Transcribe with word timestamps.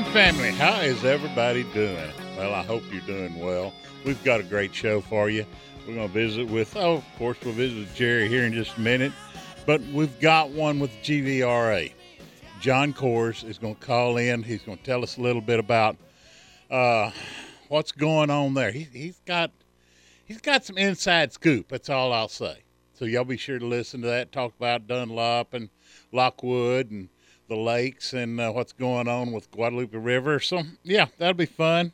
Morning, 0.00 0.14
family. 0.14 0.50
How 0.52 0.80
is 0.80 1.04
everybody 1.04 1.62
doing? 1.74 2.10
Well, 2.38 2.54
I 2.54 2.62
hope 2.62 2.82
you're 2.90 3.02
doing 3.02 3.38
well. 3.38 3.74
We've 4.02 4.22
got 4.24 4.40
a 4.40 4.42
great 4.42 4.74
show 4.74 5.02
for 5.02 5.28
you. 5.28 5.44
We're 5.86 5.94
going 5.94 6.08
to 6.08 6.14
visit 6.14 6.48
with, 6.48 6.74
oh, 6.74 6.94
of 6.94 7.04
course, 7.18 7.36
we'll 7.44 7.52
visit 7.52 7.80
with 7.80 7.94
Jerry 7.94 8.26
here 8.26 8.46
in 8.46 8.54
just 8.54 8.78
a 8.78 8.80
minute, 8.80 9.12
but 9.66 9.82
we've 9.92 10.18
got 10.18 10.48
one 10.48 10.78
with 10.80 10.90
GBRA. 11.02 11.92
John 12.62 12.94
Kors 12.94 13.46
is 13.46 13.58
going 13.58 13.74
to 13.74 13.80
call 13.80 14.16
in. 14.16 14.42
He's 14.42 14.62
going 14.62 14.78
to 14.78 14.84
tell 14.84 15.02
us 15.02 15.18
a 15.18 15.20
little 15.20 15.42
bit 15.42 15.58
about 15.58 15.98
uh, 16.70 17.10
what's 17.68 17.92
going 17.92 18.30
on 18.30 18.54
there. 18.54 18.72
He, 18.72 18.84
he's 18.84 19.20
got 19.26 19.50
he's 20.24 20.40
got 20.40 20.64
some 20.64 20.78
inside 20.78 21.34
scoop. 21.34 21.68
That's 21.68 21.90
all 21.90 22.14
I'll 22.14 22.28
say. 22.28 22.62
So 22.94 23.04
y'all 23.04 23.24
be 23.24 23.36
sure 23.36 23.58
to 23.58 23.66
listen 23.66 24.00
to 24.00 24.06
that. 24.06 24.32
Talk 24.32 24.54
about 24.56 24.86
Dunlap 24.86 25.52
and 25.52 25.68
Lakewood 26.10 26.90
and 26.90 27.10
the 27.50 27.56
lakes 27.56 28.12
and 28.12 28.40
uh, 28.40 28.52
what's 28.52 28.72
going 28.72 29.08
on 29.08 29.32
with 29.32 29.50
Guadalupe 29.50 29.98
River. 29.98 30.38
So 30.38 30.62
yeah, 30.84 31.06
that'll 31.18 31.34
be 31.34 31.46
fun. 31.46 31.92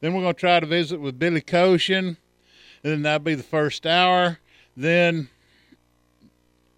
Then 0.00 0.12
we're 0.12 0.22
going 0.22 0.34
to 0.34 0.40
try 0.40 0.60
to 0.60 0.66
visit 0.66 1.00
with 1.00 1.18
Billy 1.18 1.40
Koshin. 1.40 2.08
And 2.08 2.92
then 2.92 3.02
that'll 3.02 3.24
be 3.24 3.36
the 3.36 3.42
first 3.44 3.86
hour. 3.86 4.40
Then, 4.76 5.30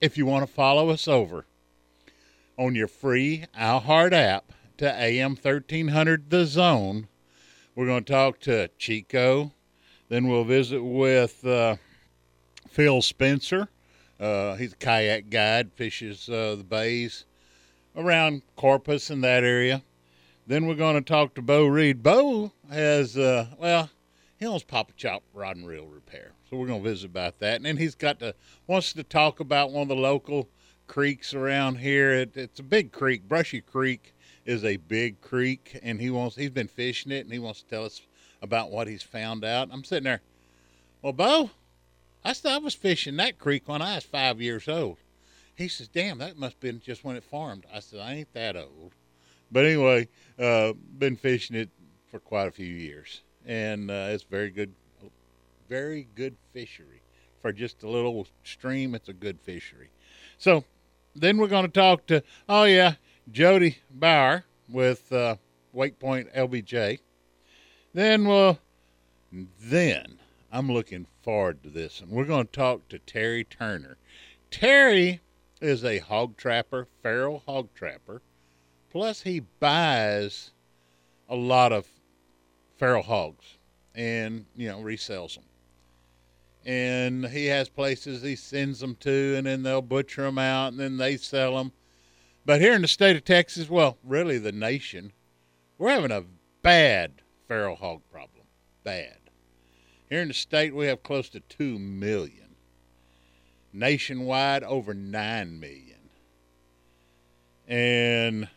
if 0.01 0.17
you 0.17 0.27
want 0.27 0.47
to 0.47 0.53
follow 0.53 0.91
us 0.91 1.09
over 1.09 1.47
on 2.57 2.75
your 2.75 2.87
free 2.87 3.47
iHeart 3.59 4.13
app 4.13 4.53
to 4.77 4.87
AM 4.87 5.31
1300 5.31 6.31
The 6.31 6.45
Zone, 6.45 7.09
we're 7.75 7.87
going 7.87 8.05
to 8.05 8.13
talk 8.13 8.41
to 8.41 8.69
Chico. 8.79 9.53
Then 10.11 10.29
we'll 10.29 10.45
visit 10.45 10.83
with 10.83 11.45
uh, 11.47 11.77
Phil 12.69 13.01
Spencer. 13.01 13.69
Uh, 14.21 14.55
he's 14.57 14.75
a 14.75 14.77
kayak 14.77 15.31
guide, 15.31 15.73
fishes 15.73 16.29
uh, 16.29 16.57
the 16.57 16.65
bays 16.65 17.25
around 17.99 18.43
Corpus 18.57 19.11
and 19.11 19.23
that 19.25 19.45
area. 19.45 19.83
Then 20.47 20.67
we're 20.67 20.77
going 20.77 20.95
to 20.95 21.03
talk 21.03 21.35
to 21.35 21.43
Bo 21.43 21.67
Reed. 21.67 22.03
Bo 22.03 22.53
has, 22.71 23.19
uh, 23.19 23.49
well, 23.59 23.91
he 24.39 24.47
owns 24.47 24.63
Papa 24.63 24.93
Chop 24.97 25.23
Rod 25.35 25.57
and 25.57 25.67
Reel 25.67 25.87
Repair, 25.87 26.33
so 26.49 26.57
we're 26.57 26.69
going 26.69 26.83
to 26.83 26.89
visit 26.89 27.11
about 27.11 27.41
that. 27.41 27.57
And 27.57 27.67
then 27.67 27.77
he's 27.77 27.97
got 27.97 28.21
to 28.21 28.35
wants 28.67 28.93
to 28.95 29.03
talk 29.03 29.41
about 29.41 29.73
one 29.73 29.83
of 29.83 29.89
the 29.89 29.97
local 29.97 30.49
creeks 30.87 31.35
around 31.35 31.77
here. 31.77 32.15
It, 32.15 32.37
it's 32.37 32.61
a 32.61 32.63
big 32.63 32.93
creek. 32.93 33.29
Brushy 33.29 33.61
Creek 33.61 34.15
is 34.47 34.65
a 34.65 34.77
big 34.77 35.21
creek, 35.21 35.79
and 35.83 36.01
he 36.01 36.09
wants 36.09 36.37
he's 36.37 36.51
been 36.51 36.69
fishing 36.69 37.13
it, 37.13 37.25
and 37.25 37.33
he 37.33 37.39
wants 37.39 37.63
to 37.63 37.69
tell 37.69 37.85
us 37.85 38.01
about 38.41 38.71
what 38.71 38.87
he's 38.87 39.03
found 39.03 39.45
out. 39.45 39.69
I'm 39.73 39.85
sitting 39.85 40.05
there, 40.05 40.23
well, 41.03 41.13
Bo, 41.13 41.51
I, 42.25 42.35
I 42.45 42.59
was 42.59 42.75
fishing 42.75 43.17
that 43.17 43.39
creek 43.39 43.69
when 43.69 43.83
I 43.83 43.97
was 43.97 44.05
five 44.05 44.41
years 44.41 44.69
old. 44.69 44.99
He 45.59 45.67
says, 45.67 45.89
"Damn, 45.89 46.19
that 46.19 46.39
must 46.39 46.55
have 46.55 46.61
been 46.61 46.79
just 46.79 47.03
when 47.03 47.17
it 47.17 47.25
farmed." 47.25 47.67
I 47.75 47.81
said, 47.81 47.99
"I 47.99 48.15
ain't 48.15 48.33
that 48.33 48.57
old." 48.57 48.95
But 49.51 49.65
anyway, 49.65 50.07
uh, 50.39 50.75
been 50.75 51.17
fishing 51.17 51.57
it 51.57 51.69
for 52.07 52.21
quite 52.21 52.47
a 52.47 52.53
few 52.53 52.65
years, 52.65 53.23
and 53.45 53.91
uh, 53.91 54.07
it's 54.11 54.23
very 54.23 54.51
good, 54.51 54.73
very 55.69 56.07
good 56.15 56.37
fishery 56.53 57.03
for 57.43 57.53
just 57.53 57.83
a 57.83 57.89
little 57.91 58.29
stream. 58.45 58.95
It's 58.95 59.09
a 59.09 59.13
good 59.13 59.41
fishery. 59.41 59.91
So 60.39 60.63
then 61.17 61.39
we're 61.39 61.49
going 61.49 61.67
to 61.67 61.73
talk 61.73 62.07
to 62.07 62.23
oh 62.49 62.63
yeah, 62.63 62.95
Jody 63.33 63.79
Bauer 63.91 64.45
with 64.69 65.13
uh, 65.13 65.37
Wake 65.73 65.99
Point 65.99 66.33
LBJ. 66.35 67.01
Then 67.95 68.29
we'll 68.29 68.61
then 69.61 70.21
I'm 70.53 70.71
looking 70.71 71.09
forward 71.25 71.65
to 71.65 71.69
this, 71.69 72.01
and 72.01 72.13
we're 72.13 72.27
going 72.27 72.47
to 72.47 72.53
talk 72.53 72.89
to 72.91 73.01
Terry 73.01 73.43
Turner. 73.43 73.97
Terry 74.53 75.21
is 75.61 75.85
a 75.85 75.99
hog 75.99 76.37
trapper, 76.37 76.87
feral 77.03 77.43
hog 77.47 77.69
trapper. 77.75 78.23
Plus, 78.91 79.23
he 79.23 79.41
buys 79.41 80.53
a 81.29 81.37
lot 81.37 81.73
of 81.73 81.87
feral 82.77 83.03
hogs 83.03 83.59
and, 83.95 84.47
you 84.57 84.69
know, 84.69 84.79
resells 84.79 85.35
them. 85.35 85.45
And 86.65 87.27
he 87.27 87.47
has 87.47 87.69
places 87.69 88.23
he 88.23 88.37
sends 88.37 88.81
them 88.81 88.97
to, 89.01 89.35
and 89.37 89.47
then 89.47 89.63
they'll 89.63 89.83
butcher 89.83 90.23
them 90.23 90.39
out, 90.39 90.69
and 90.73 90.81
then 90.81 90.97
they 90.97 91.17
sell 91.17 91.57
them. 91.57 91.73
But 92.45 92.61
here 92.61 92.75
in 92.75 92.83
the 92.83 92.89
state 92.89 93.17
of 93.17 93.25
Texas, 93.25 93.69
well, 93.69 93.99
really 94.03 94.39
the 94.39 94.53
nation, 94.53 95.13
we're 95.77 95.91
having 95.91 96.11
a 96.11 96.25
bad 96.63 97.23
feral 97.47 97.77
hog 97.77 98.03
problem. 98.11 98.45
Bad. 98.85 99.19
Here 100.09 100.21
in 100.21 100.29
the 100.29 100.35
state, 100.35 100.75
we 100.75 100.87
have 100.87 101.03
close 101.03 101.29
to 101.31 101.41
2 101.41 101.79
million 101.79 102.48
nationwide 103.73 104.63
over 104.65 104.95
9 104.95 105.61
million. 105.61 106.11
And 107.67 108.49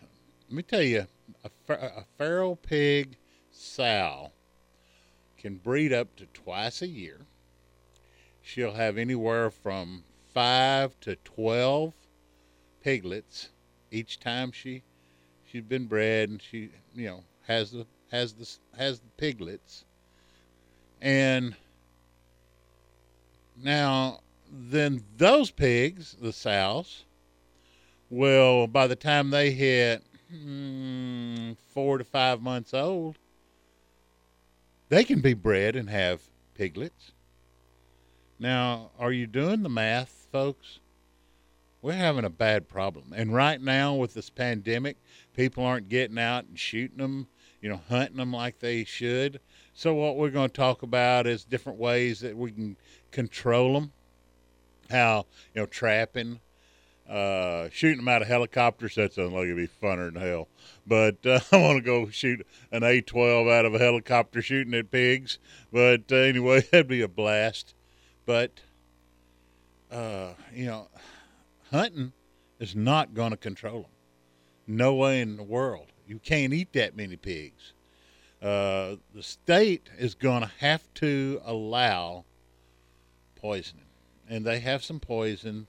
let 0.48 0.56
me 0.56 0.64
tell 0.64 0.82
you, 0.82 1.08
a, 1.44 1.74
a 1.74 2.06
feral 2.18 2.56
pig 2.56 3.18
sow 3.52 4.32
can 5.38 5.56
breed 5.56 5.92
up 5.92 6.16
to 6.18 6.26
twice 6.28 6.82
a 6.82 6.88
year. 6.88 7.26
She'll 8.42 8.74
have 8.74 8.98
anywhere 8.98 9.50
from 9.50 10.04
5 10.34 11.00
to 11.02 11.16
12 11.18 11.94
piglets 12.82 13.50
each 13.92 14.20
time 14.20 14.52
she 14.52 14.84
she's 15.46 15.64
been 15.64 15.86
bred 15.86 16.30
and 16.30 16.42
she, 16.42 16.72
you 16.96 17.08
know, 17.08 17.24
has 17.48 17.72
the 17.72 17.86
has 18.12 18.34
the 18.34 18.50
has 18.78 19.00
the 19.00 19.10
piglets. 19.18 19.86
And 21.02 21.56
now 23.58 24.22
then 24.52 25.04
those 25.18 25.50
pigs, 25.50 26.16
the 26.20 26.34
sows, 26.34 27.06
will 28.10 28.68
by 28.68 28.86
the 28.86 28.96
time 28.96 29.30
they 29.30 29.52
hit 29.52 30.04
mm, 30.34 31.56
four 31.70 31.98
to 31.98 32.04
five 32.04 32.42
months 32.42 32.74
old, 32.74 33.18
they 34.90 35.06
can 35.06 35.22
be 35.22 35.34
bred 35.34 35.78
and 35.78 35.90
have 35.90 36.22
piglets. 36.54 37.14
Now, 38.40 38.92
are 39.00 39.14
you 39.14 39.26
doing 39.26 39.64
the 39.64 39.70
math, 39.70 40.28
folks? 40.32 40.80
We're 41.82 41.94
having 41.94 42.26
a 42.26 42.30
bad 42.30 42.68
problem. 42.68 43.14
And 43.16 43.34
right 43.34 43.60
now, 43.60 43.96
with 43.96 44.14
this 44.14 44.30
pandemic, 44.30 44.98
people 45.34 45.64
aren't 45.64 45.90
getting 45.90 46.20
out 46.20 46.46
and 46.46 46.60
shooting 46.60 46.98
them, 46.98 47.28
you 47.62 47.70
know, 47.70 47.82
hunting 47.88 48.18
them 48.18 48.34
like 48.34 48.60
they 48.60 48.84
should. 48.84 49.40
So, 49.74 49.94
what 49.94 50.18
we're 50.18 50.30
going 50.30 50.50
to 50.50 50.56
talk 50.56 50.84
about 50.84 51.26
is 51.26 51.46
different 51.46 51.80
ways 51.80 52.20
that 52.20 52.36
we 52.36 52.52
can 52.52 52.78
control 53.12 53.74
them 53.74 53.94
how 54.92 55.26
you 55.54 55.62
know 55.62 55.66
trapping, 55.66 56.40
uh, 57.10 57.70
shooting 57.72 57.98
them 57.98 58.08
out 58.08 58.22
of 58.22 58.28
helicopters. 58.28 58.96
That 58.96 59.14
sounds 59.14 59.34
like 59.34 59.46
it'd 59.46 59.58
be 59.58 59.68
funner 59.68 60.14
than 60.14 60.22
hell. 60.22 60.48
But 60.86 61.26
uh, 61.26 61.40
I 61.52 61.58
want 61.58 61.78
to 61.78 61.82
go 61.82 62.10
shoot 62.10 62.46
an 62.72 62.82
A12 62.82 63.52
out 63.52 63.66
of 63.66 63.74
a 63.74 63.80
helicopter 63.80 64.42
shooting 64.42 64.74
at 64.74 64.92
pigs. 64.92 65.40
But 65.72 66.12
uh, 66.12 66.16
anyway, 66.16 66.62
that'd 66.72 66.88
be 66.88 67.02
a 67.02 67.08
blast. 67.08 67.74
But 68.26 68.62
uh, 69.92 70.34
you 70.54 70.66
know, 70.66 70.88
hunting 71.72 72.14
is 72.60 72.76
not 72.76 73.14
going 73.14 73.32
to 73.32 73.38
control 73.38 73.82
them. 73.82 73.92
No 74.68 74.94
way 74.94 75.22
in 75.22 75.38
the 75.38 75.44
world. 75.44 75.88
You 76.08 76.20
can't 76.20 76.54
eat 76.54 76.74
that 76.74 76.96
many 76.96 77.18
pigs. 77.18 77.74
Uh, 78.42 78.96
the 79.14 79.22
state 79.22 79.90
is 79.98 80.16
going 80.16 80.42
to 80.42 80.52
have 80.60 80.82
to 80.96 81.42
allow 81.46 82.26
poisoning 83.36 83.86
and 84.30 84.46
they 84.46 84.60
have 84.60 84.84
some 84.84 85.00
poisons 85.00 85.68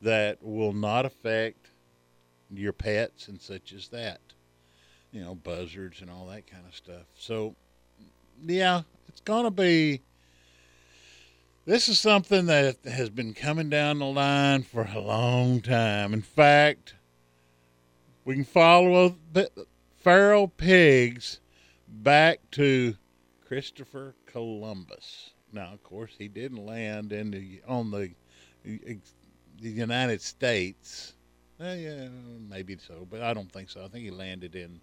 that 0.00 0.42
will 0.42 0.72
not 0.72 1.06
affect 1.06 1.70
your 2.50 2.72
pets 2.72 3.28
and 3.28 3.40
such 3.40 3.72
as 3.72 3.88
that. 3.88 4.20
You 5.12 5.22
know, 5.22 5.34
buzzards 5.34 6.00
and 6.00 6.10
all 6.10 6.26
that 6.26 6.46
kind 6.46 6.64
of 6.66 6.74
stuff. 6.74 7.06
So, 7.14 7.56
yeah, 8.42 8.82
it's 9.08 9.20
going 9.20 9.44
to 9.44 9.50
be. 9.50 10.02
This 11.64 11.88
is 11.88 11.98
something 11.98 12.46
that 12.46 12.76
has 12.84 13.10
been 13.10 13.34
coming 13.34 13.68
down 13.68 13.98
the 13.98 14.06
line 14.06 14.62
for 14.62 14.84
a 14.84 15.00
long 15.00 15.60
time. 15.60 16.12
In 16.12 16.22
fact, 16.22 16.94
we 18.24 18.34
can 18.34 18.44
follow 18.44 19.16
feral 19.96 20.46
pigs 20.48 21.40
back 21.88 22.40
to 22.52 22.94
Christopher 23.46 24.14
Columbus. 24.26 25.30
Now, 25.56 25.72
of 25.72 25.82
course, 25.82 26.12
he 26.18 26.28
didn't 26.28 26.66
land 26.66 27.14
in 27.14 27.30
the 27.30 27.62
on 27.66 27.90
the, 27.90 28.10
the 28.62 29.00
United 29.58 30.20
States. 30.20 31.14
Uh, 31.58 31.74
yeah, 31.78 32.08
maybe 32.46 32.76
so, 32.76 33.06
but 33.10 33.22
I 33.22 33.32
don't 33.32 33.50
think 33.50 33.70
so. 33.70 33.82
I 33.82 33.88
think 33.88 34.04
he 34.04 34.10
landed 34.10 34.54
in 34.54 34.82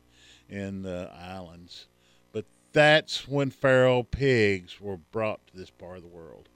in 0.49 0.81
the 0.81 1.11
islands. 1.15 1.85
But 2.31 2.45
that's 2.71 3.27
when 3.27 3.51
feral 3.51 4.03
pigs 4.03 4.81
were 4.81 4.97
brought 4.97 5.45
to 5.45 5.57
this 5.57 5.69
part 5.69 5.97
of 5.97 6.01
the 6.01 6.09
world. 6.09 6.49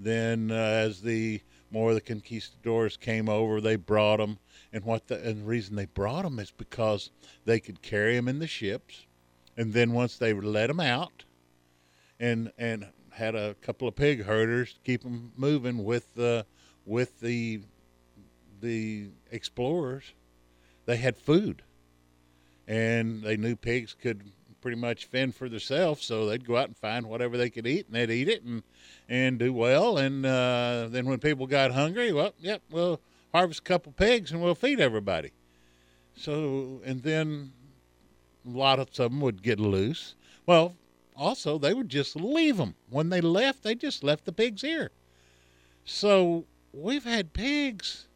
Then, 0.00 0.50
uh, 0.50 0.54
as 0.54 1.02
the 1.02 1.42
more 1.70 1.90
of 1.90 1.96
the 1.96 2.00
conquistadors 2.00 2.96
came 2.96 3.28
over, 3.28 3.60
they 3.60 3.76
brought 3.76 4.16
them, 4.16 4.38
and 4.72 4.82
what 4.82 5.08
the 5.08 5.22
and 5.22 5.42
the 5.42 5.46
reason 5.46 5.76
they 5.76 5.84
brought 5.84 6.22
them 6.22 6.38
is 6.38 6.50
because 6.50 7.10
they 7.44 7.60
could 7.60 7.82
carry 7.82 8.16
them 8.16 8.28
in 8.28 8.38
the 8.38 8.46
ships, 8.46 9.04
and 9.58 9.74
then 9.74 9.92
once 9.92 10.16
they 10.16 10.32
let 10.32 10.68
them 10.68 10.80
out, 10.80 11.24
and 12.18 12.50
and 12.56 12.86
had 13.14 13.34
a 13.34 13.54
couple 13.54 13.86
of 13.86 13.94
pig 13.94 14.24
herders 14.24 14.74
to 14.74 14.80
keep 14.80 15.02
them 15.02 15.32
moving 15.36 15.84
with 15.84 16.14
the 16.14 16.46
with 16.84 17.20
the 17.20 17.60
the 18.60 19.08
explorers, 19.30 20.14
they 20.86 20.96
had 20.96 21.16
food, 21.16 21.62
and 22.66 23.22
they 23.22 23.36
knew 23.36 23.56
pigs 23.56 23.94
could 23.94 24.22
pretty 24.60 24.76
much 24.78 25.04
fend 25.04 25.34
for 25.34 25.48
themselves, 25.48 26.02
so 26.02 26.26
they'd 26.26 26.46
go 26.46 26.56
out 26.56 26.68
and 26.68 26.76
find 26.76 27.06
whatever 27.06 27.36
they 27.36 27.50
could 27.50 27.66
eat, 27.66 27.86
and 27.86 27.94
they'd 27.94 28.10
eat 28.10 28.28
it 28.28 28.42
and 28.42 28.62
and 29.08 29.38
do 29.38 29.52
well. 29.52 29.98
And 29.98 30.24
uh, 30.24 30.88
then 30.90 31.06
when 31.06 31.18
people 31.18 31.46
got 31.46 31.72
hungry, 31.72 32.12
well, 32.12 32.32
yep, 32.40 32.62
we'll 32.70 33.00
harvest 33.32 33.60
a 33.60 33.64
couple 33.64 33.92
pigs 33.92 34.32
and 34.32 34.40
we'll 34.42 34.54
feed 34.54 34.80
everybody. 34.80 35.32
So 36.16 36.80
and 36.84 37.02
then 37.02 37.52
a 38.46 38.50
lot 38.50 38.78
of 38.78 38.92
them 38.94 39.20
would 39.20 39.42
get 39.42 39.60
loose. 39.60 40.14
Well, 40.46 40.74
also 41.16 41.58
they 41.58 41.74
would 41.74 41.88
just 41.88 42.16
leave 42.16 42.56
them 42.56 42.74
when 42.90 43.08
they 43.10 43.20
left. 43.20 43.62
They 43.62 43.74
just 43.74 44.02
left 44.02 44.24
the 44.24 44.32
pigs 44.32 44.62
here. 44.62 44.90
So 45.84 46.46
we've 46.72 47.04
had 47.04 47.32
pigs 47.32 48.06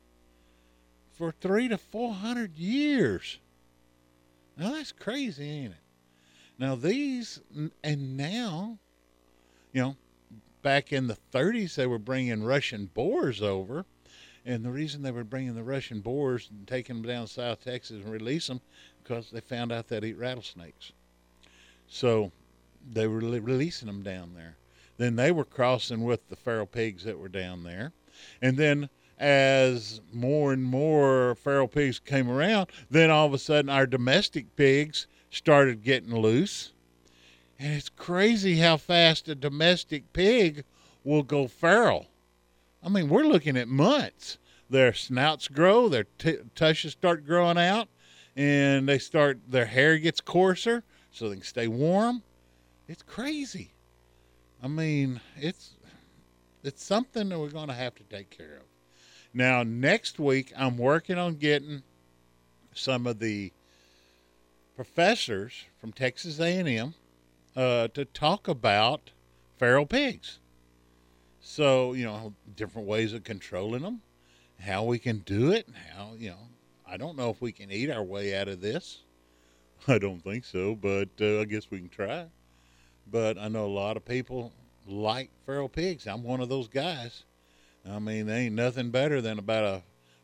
for 1.13 1.33
three 1.33 1.69
to 1.69 1.79
four 1.79 2.15
hundred 2.15 2.57
years. 2.57 3.39
Now 4.57 4.73
that's 4.73 4.93
crazy, 4.93 5.49
ain't 5.49 5.73
it? 5.73 5.81
Now 6.59 6.75
these 6.75 7.41
and 7.85 8.17
now, 8.17 8.79
you 9.73 9.83
know, 9.83 9.97
back 10.63 10.93
in 10.93 11.07
the 11.07 11.17
30s 11.33 11.77
they 11.77 11.87
were 11.87 11.99
bringing 11.99 12.43
Russian 12.43 12.87
boars 12.87 13.41
over, 13.41 13.85
and 14.45 14.65
the 14.65 14.71
reason 14.71 15.03
they 15.03 15.13
were 15.13 15.25
bringing 15.25 15.55
the 15.55 15.63
Russian 15.63 16.01
boars 16.01 16.49
and 16.51 16.67
taking 16.67 16.97
them 16.97 17.05
down 17.05 17.27
South 17.27 17.63
Texas 17.63 18.03
and 18.03 18.11
release 18.11 18.49
them 18.49 18.61
because 19.03 19.31
they 19.31 19.41
found 19.41 19.71
out 19.71 19.89
they'd 19.89 20.05
eat 20.05 20.19
rattlesnakes. 20.19 20.93
So 21.87 22.33
they 22.93 23.07
were 23.07 23.19
releasing 23.19 23.87
them 23.87 24.03
down 24.03 24.35
there. 24.35 24.57
Then 24.97 25.17
they 25.17 25.31
were 25.31 25.45
crossing 25.45 26.03
with 26.05 26.29
the 26.29 26.37
feral 26.37 26.67
pigs 26.67 27.05
that 27.05 27.19
were 27.19 27.29
down 27.29 27.63
there, 27.63 27.93
and 28.43 28.57
then 28.57 28.89
as 29.19 30.01
more 30.13 30.53
and 30.53 30.63
more 30.63 31.35
feral 31.35 31.69
pigs 31.69 31.99
came 31.99 32.31
around, 32.31 32.69
then 32.91 33.11
all 33.11 33.27
of 33.27 33.35
a 33.35 33.39
sudden 33.39 33.69
our 33.69 33.87
domestic 33.87 34.55
pigs 34.57 35.07
started 35.31 35.83
getting 35.83 36.15
loose. 36.15 36.73
And 37.59 37.75
it's 37.75 37.89
crazy 37.89 38.57
how 38.57 38.77
fast 38.77 39.29
a 39.29 39.35
domestic 39.35 40.13
pig 40.13 40.65
will 41.03 41.25
go 41.25 41.49
feral. 41.49 42.07
I 42.83 42.89
mean, 42.89 43.09
we're 43.09 43.25
looking 43.25 43.57
at 43.57 43.69
months. 43.69 44.39
Their 44.71 44.93
snouts 44.93 45.49
grow, 45.49 45.89
their 45.89 46.05
t- 46.19 46.39
tushes 46.55 46.93
start 46.93 47.27
growing 47.27 47.59
out, 47.59 47.89
and 48.37 48.89
they 48.89 48.99
start, 48.99 49.41
their 49.49 49.67
hair 49.67 49.99
gets 49.99 50.21
coarser 50.21 50.85
so 51.11 51.29
they 51.29 51.37
can 51.37 51.45
stay 51.45 51.67
warm. 51.67 52.23
It's 52.89 53.03
crazy. 53.03 53.73
I 54.63 54.69
mean, 54.69 55.21
it's 55.37 55.75
it's 56.65 56.83
something 56.83 57.29
that 57.29 57.39
we're 57.39 57.51
going 57.51 57.69
to 57.69 57.75
have 57.75 57.95
to 57.97 58.03
take 58.05 58.31
care 58.31 58.57
of. 58.57 58.63
Now, 59.33 59.63
next 59.63 60.19
week, 60.19 60.53
I'm 60.57 60.77
working 60.77 61.19
on 61.19 61.35
getting 61.35 61.83
some 62.75 63.07
of 63.07 63.19
the 63.19 63.53
professors 64.75 65.67
from 65.81 65.93
Texas 65.93 66.41
A&M 66.41 66.95
uh, 67.55 67.89
to 67.89 68.05
talk 68.05 68.49
about 68.49 69.11
feral 69.59 69.87
pigs. 69.87 70.39
So 71.41 71.93
you 71.93 72.05
know 72.05 72.35
different 72.57 72.89
ways 72.89 73.13
of 73.13 73.25
controlling 73.25 73.83
them, 73.83 74.03
how 74.61 74.85
we 74.85 74.99
can 74.99 75.19
do 75.19 75.53
it, 75.53 75.67
and 75.67 75.77
how 75.77 76.15
you 76.17 76.31
know 76.31 76.49
I 76.87 76.97
don't 76.97 77.17
know 77.17 77.31
if 77.31 77.41
we 77.41 77.53
can 77.53 77.71
eat 77.71 77.91
our 77.91 78.03
way 78.03 78.37
out 78.37 78.49
of 78.49 78.61
this. 78.61 79.03
I 79.89 79.99
don't 79.99 80.23
think 80.23 80.45
so, 80.45 80.75
but 80.75 81.11
uh, 81.21 81.41
I 81.41 81.45
guess 81.45 81.71
we 81.71 81.79
can 81.79 81.89
try. 81.89 82.27
But 83.11 83.39
I 83.39 83.49
know 83.49 83.67
a 83.67 83.69
lot 83.69 83.97
of 83.97 84.05
people 84.05 84.53
like 84.87 85.31
feral 85.47 85.69
pigs. 85.69 86.07
I'm 86.07 86.23
one 86.23 86.41
of 86.41 86.49
those 86.49 86.69
guys. 86.69 87.25
I 87.89 87.99
mean, 87.99 88.27
they 88.27 88.47
ain't 88.47 88.55
nothing 88.55 88.91
better 88.91 89.21
than 89.21 89.39
about 89.39 89.65
a 89.65 89.83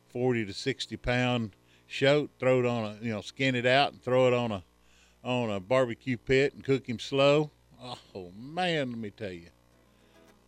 40 0.09 0.47
to 0.47 0.53
60 0.53 0.97
pound 0.99 1.57
shoat, 1.87 2.31
throw 2.39 2.61
it 2.61 2.67
on 2.67 2.85
a, 2.85 3.05
you 3.05 3.13
know, 3.13 3.21
skin 3.21 3.55
it 3.55 3.67
out 3.67 3.93
and 3.93 4.03
throw 4.03 4.27
it 4.27 4.35
on 4.35 4.53
a, 4.53 4.63
on 5.23 5.51
a 5.51 5.61
barbecue 5.61 6.17
pit 6.17 6.55
and 6.55 6.65
cook 6.65 6.89
him 6.89 6.99
slow. 6.99 7.51
Oh 8.15 8.33
man, 8.37 8.91
let 8.91 8.99
me 8.99 9.11
tell 9.11 9.33
you, 9.33 9.49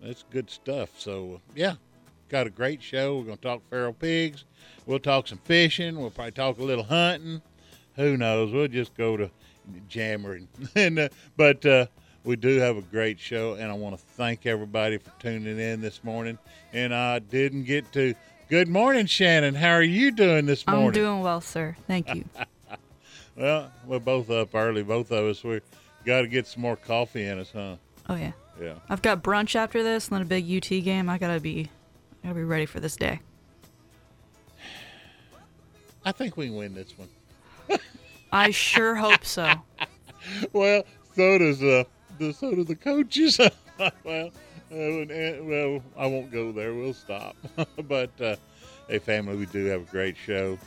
that's 0.01 0.25
good 0.31 0.51
stuff. 0.51 0.91
So 0.99 1.41
yeah, 1.55 1.75
got 2.29 2.47
a 2.47 2.51
great 2.51 2.83
show. 2.83 3.19
We're 3.19 3.25
gonna 3.25 3.37
talk 3.37 3.63
feral 3.69 3.93
pigs. 3.93 4.45
We'll 4.87 4.99
talk 4.99 5.29
some 5.29 5.41
fishing. 5.45 5.99
We'll 5.99 6.11
probably 6.11 6.33
talk 6.33 6.59
a 6.59 6.63
little 6.63 6.85
hunting. 6.85 7.43
Who 7.97 8.17
knows? 8.17 8.53
We'll 8.53 8.69
just 8.69 8.95
go 8.95 9.17
to 9.17 9.31
jammering. 9.89 10.49
and 10.75 10.99
uh, 10.99 11.09
but 11.37 11.65
uh, 11.67 11.87
we 12.27 12.37
do 12.37 12.59
have 12.59 12.77
a 12.77 12.83
great 12.83 13.19
show, 13.19 13.55
and 13.55 13.71
I 13.71 13.75
want 13.75 13.97
to 13.97 14.03
thank 14.05 14.45
everybody 14.45 14.99
for 14.99 15.11
tuning 15.21 15.59
in 15.59 15.81
this 15.81 16.05
morning. 16.05 16.39
And 16.73 16.95
I 16.95 17.21
didn't 17.21 17.65
get 17.65 17.91
to 17.93 18.15
Good 18.49 18.69
morning, 18.69 19.07
Shannon. 19.07 19.57
How 19.57 19.73
are 19.73 19.83
you 19.83 20.13
doing 20.13 20.47
this 20.47 20.65
morning? 20.69 20.87
I'm 20.87 20.93
doing 20.93 21.21
well, 21.21 21.41
sir. 21.41 21.77
Thank 21.89 22.15
you. 22.15 22.25
well, 23.37 23.73
we're 23.85 23.99
both 23.99 24.31
up 24.31 24.55
early. 24.55 24.85
Both 24.85 25.11
of 25.11 25.25
us. 25.25 25.43
We 25.43 25.61
got 26.05 26.21
to 26.21 26.29
get 26.29 26.47
some 26.47 26.63
more 26.63 26.77
coffee 26.77 27.25
in 27.25 27.41
us, 27.41 27.51
huh? 27.53 27.75
Oh 28.09 28.15
yeah. 28.15 28.33
Yeah. 28.61 28.75
I've 28.89 29.03
got 29.03 29.25
brunch 29.25 29.57
after 29.57 29.83
this, 29.83 30.07
and 30.09 30.15
then 30.15 30.23
a 30.23 30.25
big 30.25 30.45
UT 30.49 30.69
game. 30.69 31.09
I 31.09 31.19
gotta 31.19 31.41
be, 31.41 31.69
I 32.23 32.29
gotta 32.29 32.37
be 32.37 32.45
ready 32.45 32.67
for 32.67 32.79
this 32.79 32.95
day. 32.95 33.21
I 36.05 36.13
think 36.13 36.37
we 36.37 36.47
can 36.47 36.57
win 36.57 36.73
this 36.73 36.95
one. 36.97 37.79
I 38.33 38.51
sure 38.51 38.95
hope 38.95 39.25
so. 39.25 39.51
Well, 40.53 40.83
so 41.15 41.39
does 41.39 41.63
uh, 41.63 41.85
the 42.19 42.33
so 42.33 42.55
do 42.55 42.65
the 42.65 42.77
coaches. 42.77 43.39
well, 44.05 44.27
uh, 44.27 44.31
well, 44.71 45.83
I 45.97 46.07
won't 46.07 46.31
go 46.31 46.53
there. 46.53 46.75
We'll 46.75 46.95
stop. 46.95 47.37
but 47.89 48.11
uh, 48.21 48.37
hey, 48.89 48.99
family, 48.99 49.37
we 49.37 49.47
do 49.47 49.65
have 49.67 49.83
a 49.83 49.91
great 49.91 50.17
show, 50.17 50.59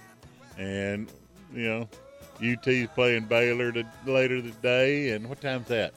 and 0.58 1.12
you 1.54 1.68
know, 1.68 1.90
UT's 2.42 2.90
playing 2.94 3.26
Baylor 3.26 3.72
to, 3.72 3.86
later 4.06 4.42
today. 4.42 5.12
And 5.12 5.28
what 5.28 5.42
time's 5.42 5.68
that? 5.68 5.94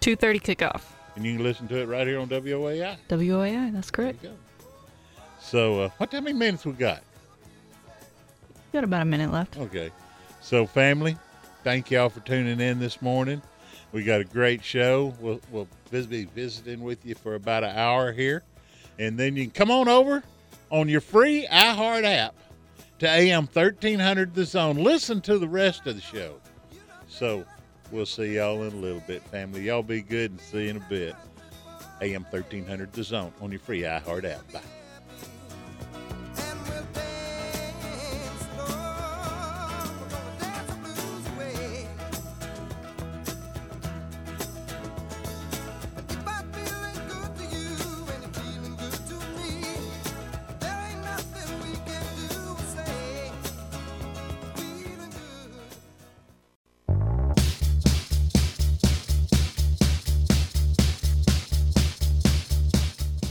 Two 0.00 0.16
thirty 0.16 0.38
kickoff. 0.38 0.82
And 1.16 1.24
you 1.24 1.36
can 1.36 1.44
listen 1.44 1.66
to 1.68 1.78
it 1.78 1.86
right 1.86 2.06
here 2.06 2.20
on 2.20 2.28
WOAI. 2.28 2.96
WOAI, 3.08 3.72
that's 3.72 3.90
correct. 3.90 4.20
There 4.20 4.32
you 4.32 4.36
go. 4.36 4.42
So, 5.40 5.80
uh, 5.80 5.88
what 5.96 6.12
how 6.12 6.20
many 6.20 6.38
minutes 6.38 6.66
we 6.66 6.72
got? 6.72 7.02
Got 8.72 8.84
about 8.84 9.02
a 9.02 9.06
minute 9.06 9.32
left. 9.32 9.56
Okay. 9.56 9.90
So, 10.42 10.66
family, 10.66 11.16
thank 11.64 11.90
y'all 11.90 12.10
for 12.10 12.20
tuning 12.20 12.60
in 12.60 12.78
this 12.78 13.00
morning. 13.00 13.40
We 13.96 14.02
got 14.02 14.20
a 14.20 14.24
great 14.24 14.62
show. 14.62 15.14
We'll, 15.20 15.40
we'll 15.50 15.68
be 15.90 16.26
visiting 16.26 16.82
with 16.82 17.06
you 17.06 17.14
for 17.14 17.34
about 17.34 17.64
an 17.64 17.74
hour 17.74 18.12
here. 18.12 18.42
And 18.98 19.16
then 19.16 19.36
you 19.36 19.44
can 19.44 19.52
come 19.52 19.70
on 19.70 19.88
over 19.88 20.22
on 20.68 20.90
your 20.90 21.00
free 21.00 21.48
iHeart 21.50 22.04
app 22.04 22.34
to 22.98 23.08
AM 23.08 23.46
1300 23.46 24.34
The 24.34 24.44
Zone. 24.44 24.76
Listen 24.76 25.22
to 25.22 25.38
the 25.38 25.48
rest 25.48 25.86
of 25.86 25.94
the 25.94 26.02
show. 26.02 26.38
So 27.08 27.46
we'll 27.90 28.04
see 28.04 28.34
y'all 28.34 28.64
in 28.64 28.74
a 28.74 28.76
little 28.76 29.02
bit, 29.06 29.22
family. 29.28 29.62
Y'all 29.62 29.82
be 29.82 30.02
good 30.02 30.32
and 30.32 30.40
see 30.42 30.64
you 30.64 30.70
in 30.72 30.76
a 30.76 30.86
bit. 30.90 31.16
AM 32.02 32.24
1300 32.24 32.92
The 32.92 33.02
Zone 33.02 33.32
on 33.40 33.50
your 33.50 33.60
free 33.60 33.80
iHeart 33.80 34.30
app. 34.30 34.52
Bye. 34.52 34.75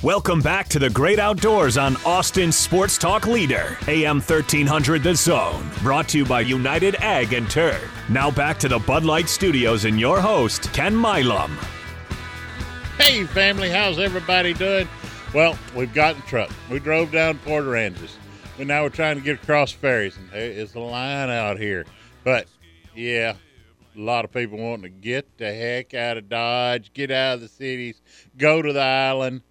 Welcome 0.05 0.39
back 0.39 0.67
to 0.67 0.77
the 0.77 0.91
great 0.91 1.17
outdoors 1.17 1.79
on 1.79 1.97
Austin 2.05 2.51
Sports 2.51 2.95
Talk 2.95 3.25
Leader, 3.25 3.75
AM 3.87 4.17
1300 4.17 5.01
The 5.01 5.15
Zone, 5.15 5.67
brought 5.81 6.07
to 6.09 6.19
you 6.19 6.25
by 6.27 6.41
United 6.41 6.93
Ag 6.97 7.33
and 7.33 7.49
Turf. 7.49 7.83
Now 8.07 8.29
back 8.29 8.59
to 8.59 8.67
the 8.67 8.77
Bud 8.77 9.03
Light 9.03 9.27
Studios 9.27 9.85
and 9.85 9.99
your 9.99 10.21
host, 10.21 10.71
Ken 10.73 10.95
Milam. 10.95 11.57
Hey, 12.99 13.23
family, 13.23 13.71
how's 13.71 13.97
everybody 13.97 14.53
doing? 14.53 14.87
Well, 15.33 15.57
we've 15.75 15.91
gotten 15.91 16.21
truck. 16.21 16.51
We 16.69 16.77
drove 16.77 17.11
down 17.11 17.39
Port 17.39 17.65
Aransas. 17.65 18.11
And 18.59 18.67
now 18.67 18.83
we're 18.83 18.89
trying 18.89 19.15
to 19.15 19.23
get 19.23 19.41
across 19.41 19.71
ferries, 19.71 20.15
and 20.17 20.29
is 20.35 20.75
a 20.75 20.79
line 20.81 21.31
out 21.31 21.57
here. 21.57 21.87
But, 22.23 22.45
yeah, 22.95 23.37
a 23.97 23.99
lot 23.99 24.23
of 24.23 24.31
people 24.31 24.59
wanting 24.59 24.83
to 24.83 24.89
get 24.89 25.39
the 25.39 25.51
heck 25.51 25.95
out 25.95 26.17
of 26.17 26.29
Dodge, 26.29 26.93
get 26.93 27.09
out 27.09 27.33
of 27.33 27.41
the 27.41 27.47
cities, 27.47 28.03
go 28.37 28.61
to 28.61 28.71
the 28.71 28.79
island. 28.79 29.41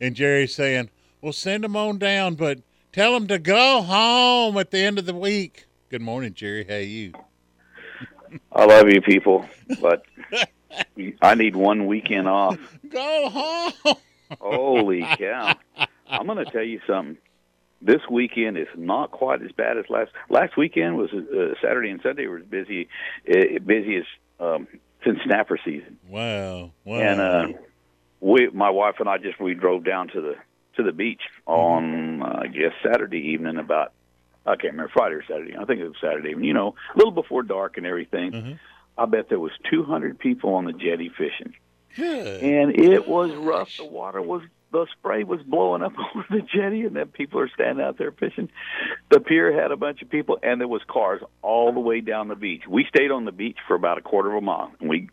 And 0.00 0.14
Jerry's 0.14 0.54
saying, 0.54 0.90
well, 1.20 1.32
send 1.32 1.62
them 1.62 1.76
on 1.76 1.98
down, 1.98 2.34
but 2.34 2.60
tell 2.92 3.12
them 3.12 3.26
to 3.28 3.38
go 3.38 3.82
home 3.82 4.56
at 4.56 4.70
the 4.70 4.78
end 4.78 4.98
of 4.98 5.04
the 5.04 5.14
week. 5.14 5.66
Good 5.90 6.00
morning, 6.00 6.32
Jerry. 6.32 6.64
How 6.64 6.76
you? 6.76 7.12
I 8.52 8.64
love 8.64 8.88
you 8.88 9.02
people, 9.02 9.44
but 9.80 10.04
I 11.22 11.34
need 11.34 11.54
one 11.56 11.86
weekend 11.86 12.28
off. 12.28 12.58
Go 12.88 13.28
home. 13.28 13.96
Holy 14.40 15.00
cow! 15.18 15.54
I'm 16.08 16.26
going 16.26 16.44
to 16.44 16.50
tell 16.50 16.62
you 16.62 16.80
something. 16.86 17.18
This 17.82 18.00
weekend 18.10 18.56
is 18.56 18.68
not 18.76 19.10
quite 19.10 19.42
as 19.42 19.50
bad 19.52 19.78
as 19.78 19.86
last. 19.88 20.12
Last 20.28 20.56
weekend 20.56 20.96
was 20.96 21.10
uh, 21.12 21.54
Saturday 21.60 21.90
and 21.90 22.00
Sunday 22.02 22.26
was 22.26 22.42
busy, 22.44 22.88
uh, 23.28 23.58
busy 23.64 23.96
as 23.96 24.04
um, 24.38 24.68
since 25.04 25.18
snapper 25.24 25.58
season. 25.64 25.98
Wow! 26.08 26.70
Wow! 26.84 27.00
And 27.00 27.20
uh, 27.20 27.58
we, 28.20 28.48
my 28.50 28.70
wife 28.70 28.96
and 29.00 29.08
I, 29.08 29.18
just 29.18 29.40
we 29.40 29.54
drove 29.54 29.84
down 29.84 30.08
to 30.08 30.20
the 30.20 30.34
to 30.76 30.82
the 30.82 30.92
beach 30.92 31.22
on 31.46 32.22
uh, 32.22 32.40
I 32.42 32.46
guess 32.46 32.72
Saturday 32.82 33.32
evening 33.32 33.56
about 33.58 33.92
I 34.46 34.56
can't 34.56 34.72
remember 34.74 34.92
Friday 34.92 35.16
or 35.16 35.24
Saturday. 35.24 35.56
I 35.56 35.64
think 35.64 35.80
it 35.80 35.86
was 35.88 35.96
Saturday 36.00 36.30
evening. 36.30 36.46
You 36.46 36.54
know, 36.54 36.74
a 36.94 36.98
little 36.98 37.12
before 37.12 37.42
dark 37.42 37.76
and 37.76 37.86
everything. 37.86 38.32
Mhm. 38.32 38.58
I 38.98 39.06
bet 39.06 39.28
there 39.28 39.40
was 39.40 39.52
200 39.70 40.18
people 40.18 40.54
on 40.54 40.64
the 40.66 40.72
jetty 40.72 41.08
fishing, 41.08 41.54
Good. 41.96 42.42
and 42.42 42.78
it 42.78 43.08
was 43.08 43.32
rough. 43.34 43.76
The 43.78 43.84
water 43.86 44.20
was 44.20 44.42
the 44.72 44.86
spray 44.92 45.24
was 45.24 45.40
blowing 45.42 45.82
up 45.82 45.92
over 46.14 46.24
the 46.30 46.42
jetty, 46.42 46.82
and 46.84 46.94
then 46.94 47.06
people 47.08 47.40
are 47.40 47.48
standing 47.48 47.84
out 47.84 47.96
there 47.98 48.12
fishing. 48.12 48.50
The 49.10 49.18
pier 49.20 49.52
had 49.58 49.72
a 49.72 49.76
bunch 49.76 50.02
of 50.02 50.10
people, 50.10 50.38
and 50.42 50.60
there 50.60 50.68
was 50.68 50.82
cars 50.86 51.22
all 51.42 51.72
the 51.72 51.80
way 51.80 52.00
down 52.00 52.28
the 52.28 52.36
beach. 52.36 52.62
We 52.68 52.84
stayed 52.84 53.10
on 53.10 53.24
the 53.24 53.32
beach 53.32 53.56
for 53.66 53.74
about 53.74 53.98
a 53.98 54.02
quarter 54.02 54.30
of 54.30 54.36
a 54.36 54.40
mile, 54.40 54.70
and 54.80 54.88
we 54.90 55.08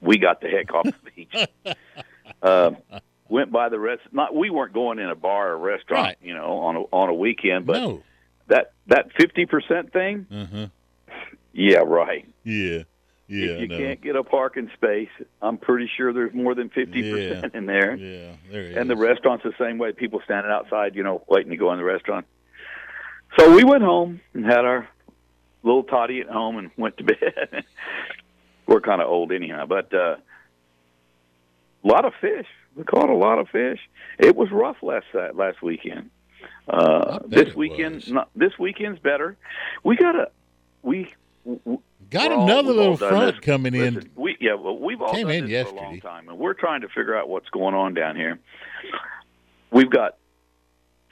we 0.00 0.18
got 0.18 0.40
the 0.42 0.48
heck 0.48 0.72
off 0.74 0.84
the 0.84 1.10
beach. 1.16 1.48
uh, 2.42 2.72
went 3.28 3.52
by 3.52 3.68
the 3.68 3.78
rest. 3.78 4.02
Not 4.12 4.34
we 4.34 4.50
weren't 4.50 4.72
going 4.72 4.98
in 4.98 5.08
a 5.10 5.14
bar 5.14 5.50
or 5.52 5.58
restaurant, 5.58 6.04
Right. 6.06 6.16
you 6.22 6.34
know, 6.34 6.58
on 6.58 6.76
a, 6.76 6.80
on 6.92 7.08
a 7.08 7.14
weekend, 7.14 7.66
but 7.66 7.80
no. 7.80 8.02
that 8.48 8.72
that 8.88 9.12
fifty 9.18 9.46
percent 9.46 9.92
thing, 9.92 10.26
Uh-huh. 10.30 10.66
yeah, 11.52 11.78
right. 11.78 12.26
Yeah. 12.44 12.82
Yeah. 13.28 13.46
if 13.52 13.60
you 13.60 13.68
no. 13.68 13.78
can't 13.78 14.00
get 14.00 14.16
a 14.16 14.24
parking 14.24 14.70
space, 14.74 15.08
I'm 15.40 15.56
pretty 15.56 15.88
sure 15.96 16.12
there's 16.12 16.34
more 16.34 16.54
than 16.56 16.68
fifty 16.68 17.12
percent 17.12 17.54
in 17.54 17.66
there. 17.66 17.94
Yeah. 17.94 18.32
There 18.50 18.78
And 18.78 18.90
the 18.90 18.96
restaurant's 18.96 19.44
the 19.44 19.54
same 19.58 19.78
way. 19.78 19.92
People 19.92 20.20
standing 20.24 20.50
outside, 20.50 20.96
you 20.96 21.04
know, 21.04 21.22
waiting 21.28 21.50
to 21.50 21.56
go 21.56 21.70
in 21.72 21.78
the 21.78 21.84
restaurant. 21.84 22.26
So 23.38 23.54
we 23.54 23.62
went 23.62 23.84
home 23.84 24.20
and 24.34 24.44
had 24.44 24.64
our 24.64 24.88
little 25.62 25.84
toddy 25.84 26.20
at 26.20 26.26
home 26.28 26.56
and 26.58 26.70
went 26.76 26.96
to 26.96 27.04
bed. 27.04 27.64
We're 28.66 28.80
kind 28.80 29.00
of 29.00 29.08
old 29.08 29.30
anyhow, 29.30 29.66
but 29.66 29.92
uh, 29.94 30.16
a 31.84 31.86
lot 31.88 32.04
of 32.04 32.12
fish. 32.20 32.46
We 32.76 32.84
caught 32.84 33.10
a 33.10 33.14
lot 33.16 33.38
of 33.38 33.48
fish. 33.48 33.80
It 34.18 34.36
was 34.36 34.50
rough 34.50 34.76
last 34.82 35.06
uh, 35.14 35.28
last 35.34 35.62
weekend. 35.62 36.10
Uh, 36.68 37.18
this 37.26 37.54
weekend, 37.54 38.10
not, 38.12 38.30
this 38.34 38.52
weekend's 38.58 38.98
better. 39.00 39.36
We 39.82 39.96
got 39.96 40.14
a 40.16 40.30
we. 40.82 41.12
Got 41.44 42.30
we're 42.30 42.36
all- 42.36 42.44
another 42.44 42.72
little 42.72 42.96
front 42.96 43.42
coming 43.42 43.74
in. 43.74 44.10
We 44.14 44.36
yeah, 44.40 44.54
well, 44.54 44.78
we've 44.78 45.00
all 45.00 45.12
Came 45.12 45.26
done 45.26 45.36
in 45.36 45.46
this 45.46 45.68
for 45.68 45.74
a 45.74 45.76
long 45.76 45.84
yesterday. 45.94 46.00
time, 46.00 46.28
and 46.28 46.38
we're 46.38 46.54
trying 46.54 46.82
to 46.82 46.88
figure 46.88 47.16
out 47.16 47.28
what's 47.28 47.48
going 47.50 47.74
on 47.74 47.94
down 47.94 48.14
here. 48.16 48.38
We've 49.70 49.90
got 49.90 50.16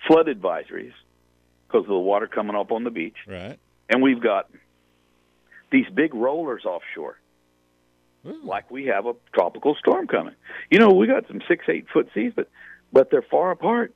flood 0.07 0.27
advisories 0.27 0.93
because 1.67 1.83
of 1.83 1.89
the 1.89 1.99
water 1.99 2.27
coming 2.27 2.57
up 2.57 2.73
on 2.73 2.85
the 2.85 2.91
beach, 2.91 3.17
Right. 3.27 3.59
and 3.89 4.03
we've 4.03 4.21
got 4.23 4.51
these 5.71 5.87
big 5.95 6.15
rollers 6.15 6.65
offshore, 6.65 7.19
Ooh. 8.29 8.41
like 8.45 8.71
we 8.71 8.87
have 8.87 9.07
a 9.07 9.15
tropical 9.33 9.75
storm 9.77 10.07
coming. 10.07 10.35
You 10.71 10.79
know, 10.79 10.91
we 10.91 11.07
got 11.07 11.27
some 11.29 11.41
six, 11.49 11.65
eight 11.69 11.87
foot 11.93 12.09
seas, 12.15 12.33
but 12.35 12.49
but 12.93 13.11
they're 13.11 13.23
far 13.23 13.51
apart. 13.51 13.95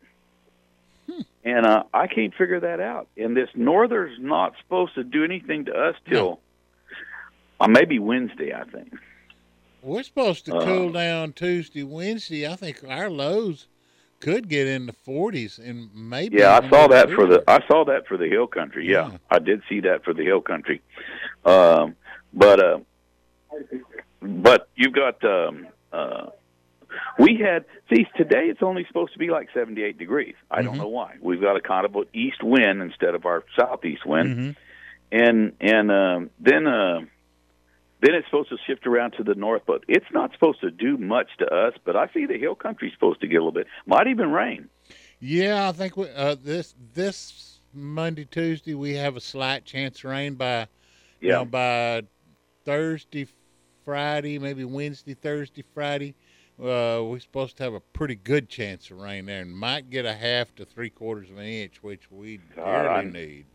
Hmm. 1.10 1.20
And 1.44 1.66
uh, 1.66 1.84
I 1.92 2.06
can't 2.06 2.34
figure 2.34 2.60
that 2.60 2.80
out. 2.80 3.08
And 3.16 3.36
this 3.36 3.48
norther's 3.54 4.16
not 4.20 4.54
supposed 4.62 4.94
to 4.94 5.04
do 5.04 5.24
anything 5.24 5.64
to 5.66 5.72
us 5.74 5.96
till 6.08 6.40
uh, 7.60 7.68
maybe 7.68 7.98
Wednesday, 7.98 8.54
I 8.54 8.64
think. 8.64 8.94
We're 9.82 10.04
supposed 10.04 10.44
to 10.46 10.56
Uh, 10.56 10.64
cool 10.64 10.92
down 10.92 11.32
Tuesday, 11.32 11.82
Wednesday. 11.82 12.46
I 12.46 12.54
think 12.54 12.84
our 12.86 13.10
lows 13.10 13.66
could 14.20 14.48
get 14.48 14.68
in 14.68 14.86
the 14.86 14.92
40s 14.92 15.58
and 15.58 15.90
maybe. 15.92 16.36
Yeah, 16.38 16.60
I 16.62 16.68
saw 16.68 16.86
that 16.86 17.10
for 17.10 17.26
the. 17.26 17.42
I 17.48 17.58
saw 17.66 17.84
that 17.86 18.06
for 18.06 18.16
the 18.16 18.28
hill 18.28 18.46
country. 18.46 18.88
Yeah, 18.88 19.10
Yeah. 19.10 19.16
I 19.30 19.40
did 19.40 19.62
see 19.68 19.80
that 19.80 20.04
for 20.04 20.14
the 20.14 20.22
hill 20.24 20.40
country. 20.40 20.80
Um, 21.44 21.96
but 22.32 22.60
uh, 22.60 22.78
but 24.22 24.68
you've 24.76 24.92
got 24.94 25.22
um, 25.24 25.66
uh, 25.92 26.26
we 27.18 27.36
had 27.42 27.64
see 27.92 28.06
today 28.16 28.44
it's 28.46 28.62
only 28.62 28.84
supposed 28.86 29.12
to 29.14 29.18
be 29.18 29.30
like 29.30 29.48
78 29.54 29.98
degrees. 29.98 30.34
I 30.50 30.62
don't 30.62 30.74
Mhm. 30.74 30.78
know 30.78 30.88
why. 30.88 31.16
We've 31.20 31.40
got 31.40 31.56
a 31.56 31.60
kind 31.60 31.84
of 31.86 31.96
east 32.12 32.42
wind 32.42 32.82
instead 32.82 33.14
of 33.14 33.26
our 33.26 33.44
southeast 33.56 34.04
wind, 34.06 34.36
Mhm. 34.36 34.56
and 35.10 35.52
and 35.60 35.90
um, 35.90 36.30
then 36.38 36.66
uh, 36.66 37.00
then 38.00 38.14
it's 38.14 38.26
supposed 38.26 38.48
to 38.50 38.58
shift 38.66 38.86
around 38.86 39.12
to 39.12 39.24
the 39.24 39.34
north. 39.34 39.62
But 39.66 39.84
it's 39.88 40.10
not 40.12 40.32
supposed 40.32 40.60
to 40.60 40.70
do 40.70 40.96
much 40.96 41.28
to 41.38 41.46
us. 41.52 41.74
But 41.84 41.96
I 41.96 42.08
see 42.14 42.26
the 42.26 42.38
hill 42.38 42.54
country's 42.54 42.92
supposed 42.92 43.20
to 43.22 43.26
get 43.26 43.36
a 43.36 43.40
little 43.44 43.52
bit. 43.52 43.66
Might 43.86 44.06
even 44.08 44.30
rain. 44.32 44.68
Yeah, 45.20 45.68
I 45.68 45.72
think 45.72 45.96
we, 45.96 46.08
uh, 46.10 46.34
this 46.42 46.74
this 46.94 47.60
Monday, 47.72 48.24
Tuesday, 48.26 48.74
we 48.74 48.94
have 48.94 49.16
a 49.16 49.20
slight 49.20 49.64
chance 49.64 50.02
of 50.04 50.10
rain 50.10 50.34
by, 50.34 50.66
you 51.20 51.28
Yeah. 51.30 51.34
know, 51.38 51.44
by 51.46 52.02
Thursday, 52.64 53.26
Friday, 53.84 54.38
maybe 54.38 54.64
Wednesday, 54.64 55.14
Thursday, 55.14 55.64
Friday. 55.74 56.14
Uh, 56.60 57.02
we're 57.04 57.18
supposed 57.18 57.56
to 57.56 57.62
have 57.64 57.74
a 57.74 57.80
pretty 57.80 58.14
good 58.14 58.48
chance 58.48 58.90
of 58.90 58.98
rain 58.98 59.26
there, 59.26 59.40
and 59.40 59.50
might 59.56 59.90
get 59.90 60.04
a 60.04 60.12
half 60.14 60.54
to 60.54 60.64
three 60.64 60.90
quarters 60.90 61.30
of 61.30 61.38
an 61.38 61.44
inch, 61.44 61.82
which 61.82 62.10
we 62.10 62.38
dearly 62.54 62.88
I'm- 62.88 63.12
need. 63.12 63.46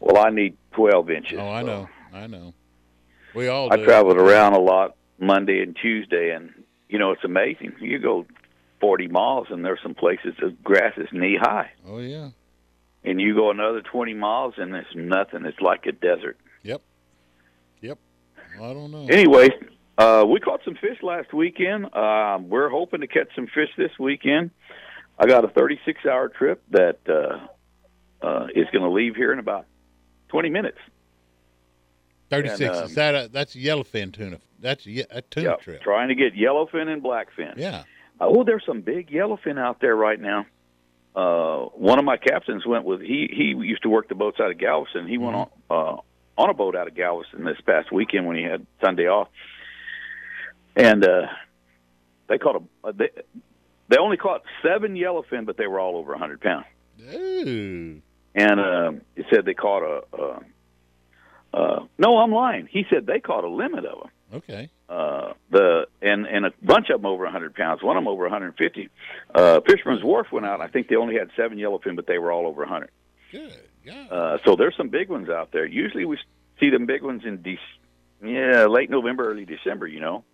Well, 0.00 0.18
I 0.24 0.30
need 0.30 0.56
12 0.72 1.10
inches. 1.10 1.38
Oh, 1.38 1.48
I 1.48 1.62
so. 1.62 1.66
know, 1.66 1.88
I 2.12 2.26
know. 2.26 2.52
We 3.34 3.48
all. 3.48 3.72
I 3.72 3.76
do. 3.76 3.84
traveled 3.84 4.18
around 4.18 4.52
a 4.52 4.58
lot 4.58 4.96
Monday 5.18 5.62
and 5.62 5.74
Tuesday, 5.80 6.30
and 6.30 6.52
you 6.88 6.98
know 6.98 7.12
it's 7.12 7.24
amazing. 7.24 7.74
You 7.80 7.98
go 8.00 8.26
40 8.80 9.06
miles, 9.08 9.46
and 9.50 9.64
there's 9.64 9.80
some 9.82 9.94
places 9.94 10.34
the 10.40 10.50
grass 10.62 10.92
is 10.98 11.08
knee 11.12 11.38
high, 11.40 11.70
Oh 11.86 11.98
yeah. 12.00 12.30
and 13.04 13.20
you 13.20 13.34
go 13.34 13.50
another 13.50 13.80
20 13.80 14.12
miles, 14.14 14.54
and 14.58 14.74
there's 14.74 14.94
nothing. 14.94 15.46
It's 15.46 15.60
like 15.60 15.86
a 15.86 15.92
desert. 15.92 16.36
I 18.56 18.72
don't 18.72 18.90
know. 18.90 19.06
Anyway, 19.08 19.48
uh, 19.98 20.24
we 20.28 20.40
caught 20.40 20.60
some 20.64 20.74
fish 20.74 20.98
last 21.02 21.32
weekend. 21.32 21.86
Uh, 21.92 22.38
we're 22.42 22.68
hoping 22.68 23.00
to 23.00 23.06
catch 23.06 23.28
some 23.34 23.46
fish 23.46 23.70
this 23.76 23.90
weekend. 23.98 24.50
I 25.18 25.26
got 25.26 25.44
a 25.44 25.48
36 25.48 26.04
hour 26.06 26.28
trip 26.28 26.62
that 26.70 26.98
uh, 27.08 28.26
uh, 28.26 28.46
is 28.54 28.66
going 28.72 28.82
to 28.84 28.90
leave 28.90 29.14
here 29.16 29.32
in 29.32 29.38
about 29.38 29.66
20 30.28 30.50
minutes. 30.50 30.78
Thirty-six. 32.30 32.60
and, 32.62 32.70
um, 32.76 32.84
is 32.84 32.94
that 32.94 33.14
a 33.14 33.28
that's 33.30 33.54
a 33.54 33.58
yellowfin 33.58 34.12
tuna? 34.12 34.38
That's 34.58 34.86
a, 34.86 35.04
a 35.10 35.22
tuna 35.22 35.50
Yeah, 35.50 35.56
trip. 35.56 35.82
trying 35.82 36.08
to 36.08 36.14
get 36.14 36.34
yellowfin 36.34 36.88
and 36.88 37.02
blackfin. 37.02 37.54
Yeah. 37.56 37.84
Oh, 38.18 38.42
there's 38.44 38.64
some 38.64 38.80
big 38.80 39.10
yellowfin 39.10 39.58
out 39.58 39.80
there 39.80 39.94
right 39.94 40.18
now. 40.18 40.46
Uh, 41.14 41.66
one 41.74 41.98
of 41.98 42.04
my 42.04 42.16
captains 42.16 42.64
went 42.66 42.84
with 42.84 43.00
he 43.02 43.28
he 43.30 43.54
used 43.64 43.82
to 43.82 43.88
work 43.90 44.08
the 44.08 44.14
boats 44.14 44.40
out 44.40 44.50
of 44.50 44.58
Galveston. 44.58 45.06
He 45.06 45.18
went 45.18 45.36
on 45.36 45.48
uh, 45.70 45.96
on 46.36 46.50
a 46.50 46.54
boat 46.54 46.74
out 46.76 46.88
of 46.88 46.94
Galveston 46.94 47.44
this 47.44 47.60
past 47.64 47.92
weekend 47.92 48.26
when 48.26 48.36
he 48.36 48.42
had 48.42 48.66
Sunday 48.82 49.06
off, 49.06 49.28
and 50.76 51.04
uh, 51.04 51.26
they 52.28 52.38
caught 52.38 52.62
a 52.84 52.92
they 52.92 53.10
they 53.88 53.96
only 53.98 54.16
caught 54.16 54.42
seven 54.62 54.94
yellowfin, 54.94 55.46
but 55.46 55.56
they 55.56 55.66
were 55.66 55.78
all 55.80 55.96
over 55.96 56.12
a 56.14 56.18
hundred 56.18 56.40
pounds. 56.40 56.66
Ooh. 57.12 58.00
And 58.34 58.60
uh, 58.60 58.92
he 59.14 59.22
said 59.32 59.44
they 59.44 59.54
caught 59.54 59.82
a. 59.82 60.02
Uh, 60.16 60.40
uh, 61.52 61.86
no, 61.98 62.18
I'm 62.18 62.32
lying. 62.32 62.66
He 62.68 62.84
said 62.90 63.06
they 63.06 63.20
caught 63.20 63.44
a 63.44 63.48
limit 63.48 63.84
of 63.84 64.00
them 64.00 64.10
Okay. 64.34 64.68
uh, 64.88 65.34
the 65.50 65.86
and 66.02 66.26
and 66.26 66.46
a 66.46 66.52
bunch 66.60 66.90
of 66.90 67.00
them 67.00 67.06
over 67.06 67.22
100 67.24 67.54
pounds. 67.54 67.80
One 67.82 67.96
of 67.96 68.02
them 68.02 68.08
over 68.08 68.24
150. 68.24 68.88
Uh, 69.32 69.60
Fisherman's 69.60 70.02
Wharf 70.02 70.32
went 70.32 70.46
out. 70.46 70.60
I 70.60 70.66
think 70.66 70.88
they 70.88 70.96
only 70.96 71.14
had 71.16 71.30
seven 71.36 71.58
yellowfin, 71.58 71.94
but 71.94 72.08
they 72.08 72.18
were 72.18 72.32
all 72.32 72.46
over 72.48 72.62
100. 72.62 72.90
Good. 73.30 73.52
Yeah. 73.84 74.06
Uh, 74.10 74.38
so 74.44 74.56
there's 74.56 74.76
some 74.76 74.88
big 74.88 75.08
ones 75.08 75.28
out 75.28 75.52
there. 75.52 75.66
Usually 75.66 76.04
we 76.04 76.18
see 76.60 76.70
them 76.70 76.86
big 76.86 77.02
ones 77.02 77.22
in 77.24 77.42
de- 77.42 77.58
yeah 78.22 78.66
late 78.66 78.90
November, 78.90 79.30
early 79.30 79.44
December. 79.44 79.86
You 79.86 80.00
know, 80.00 80.24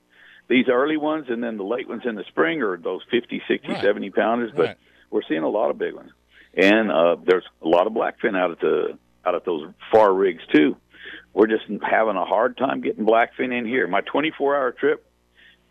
these 0.48 0.66
early 0.68 0.96
ones 0.96 1.26
and 1.28 1.42
then 1.42 1.56
the 1.56 1.64
late 1.64 1.88
ones 1.88 2.02
in 2.04 2.14
the 2.14 2.24
spring 2.28 2.62
are 2.62 2.76
those 2.76 3.02
50, 3.10 3.42
60, 3.48 3.68
Right. 3.68 3.82
70 3.82 4.10
pounders. 4.10 4.52
But 4.54 4.66
Right. 4.66 4.76
we're 5.10 5.22
seeing 5.28 5.42
a 5.42 5.48
lot 5.48 5.70
of 5.70 5.78
big 5.78 5.94
ones, 5.94 6.10
and 6.54 6.90
uh, 6.90 7.16
there's 7.24 7.44
a 7.62 7.68
lot 7.68 7.86
of 7.86 7.92
blackfin 7.92 8.36
out 8.38 8.50
at 8.52 8.60
the 8.60 8.98
out 9.24 9.34
at 9.34 9.44
those 9.44 9.68
far 9.92 10.12
rigs 10.14 10.42
too. 10.52 10.76
We're 11.34 11.46
just 11.46 11.64
having 11.82 12.16
a 12.16 12.24
hard 12.24 12.56
time 12.56 12.80
getting 12.80 13.04
blackfin 13.04 13.56
in 13.56 13.64
here. 13.66 13.86
My 13.86 14.00
24 14.00 14.56
hour 14.56 14.72
trip 14.72 15.04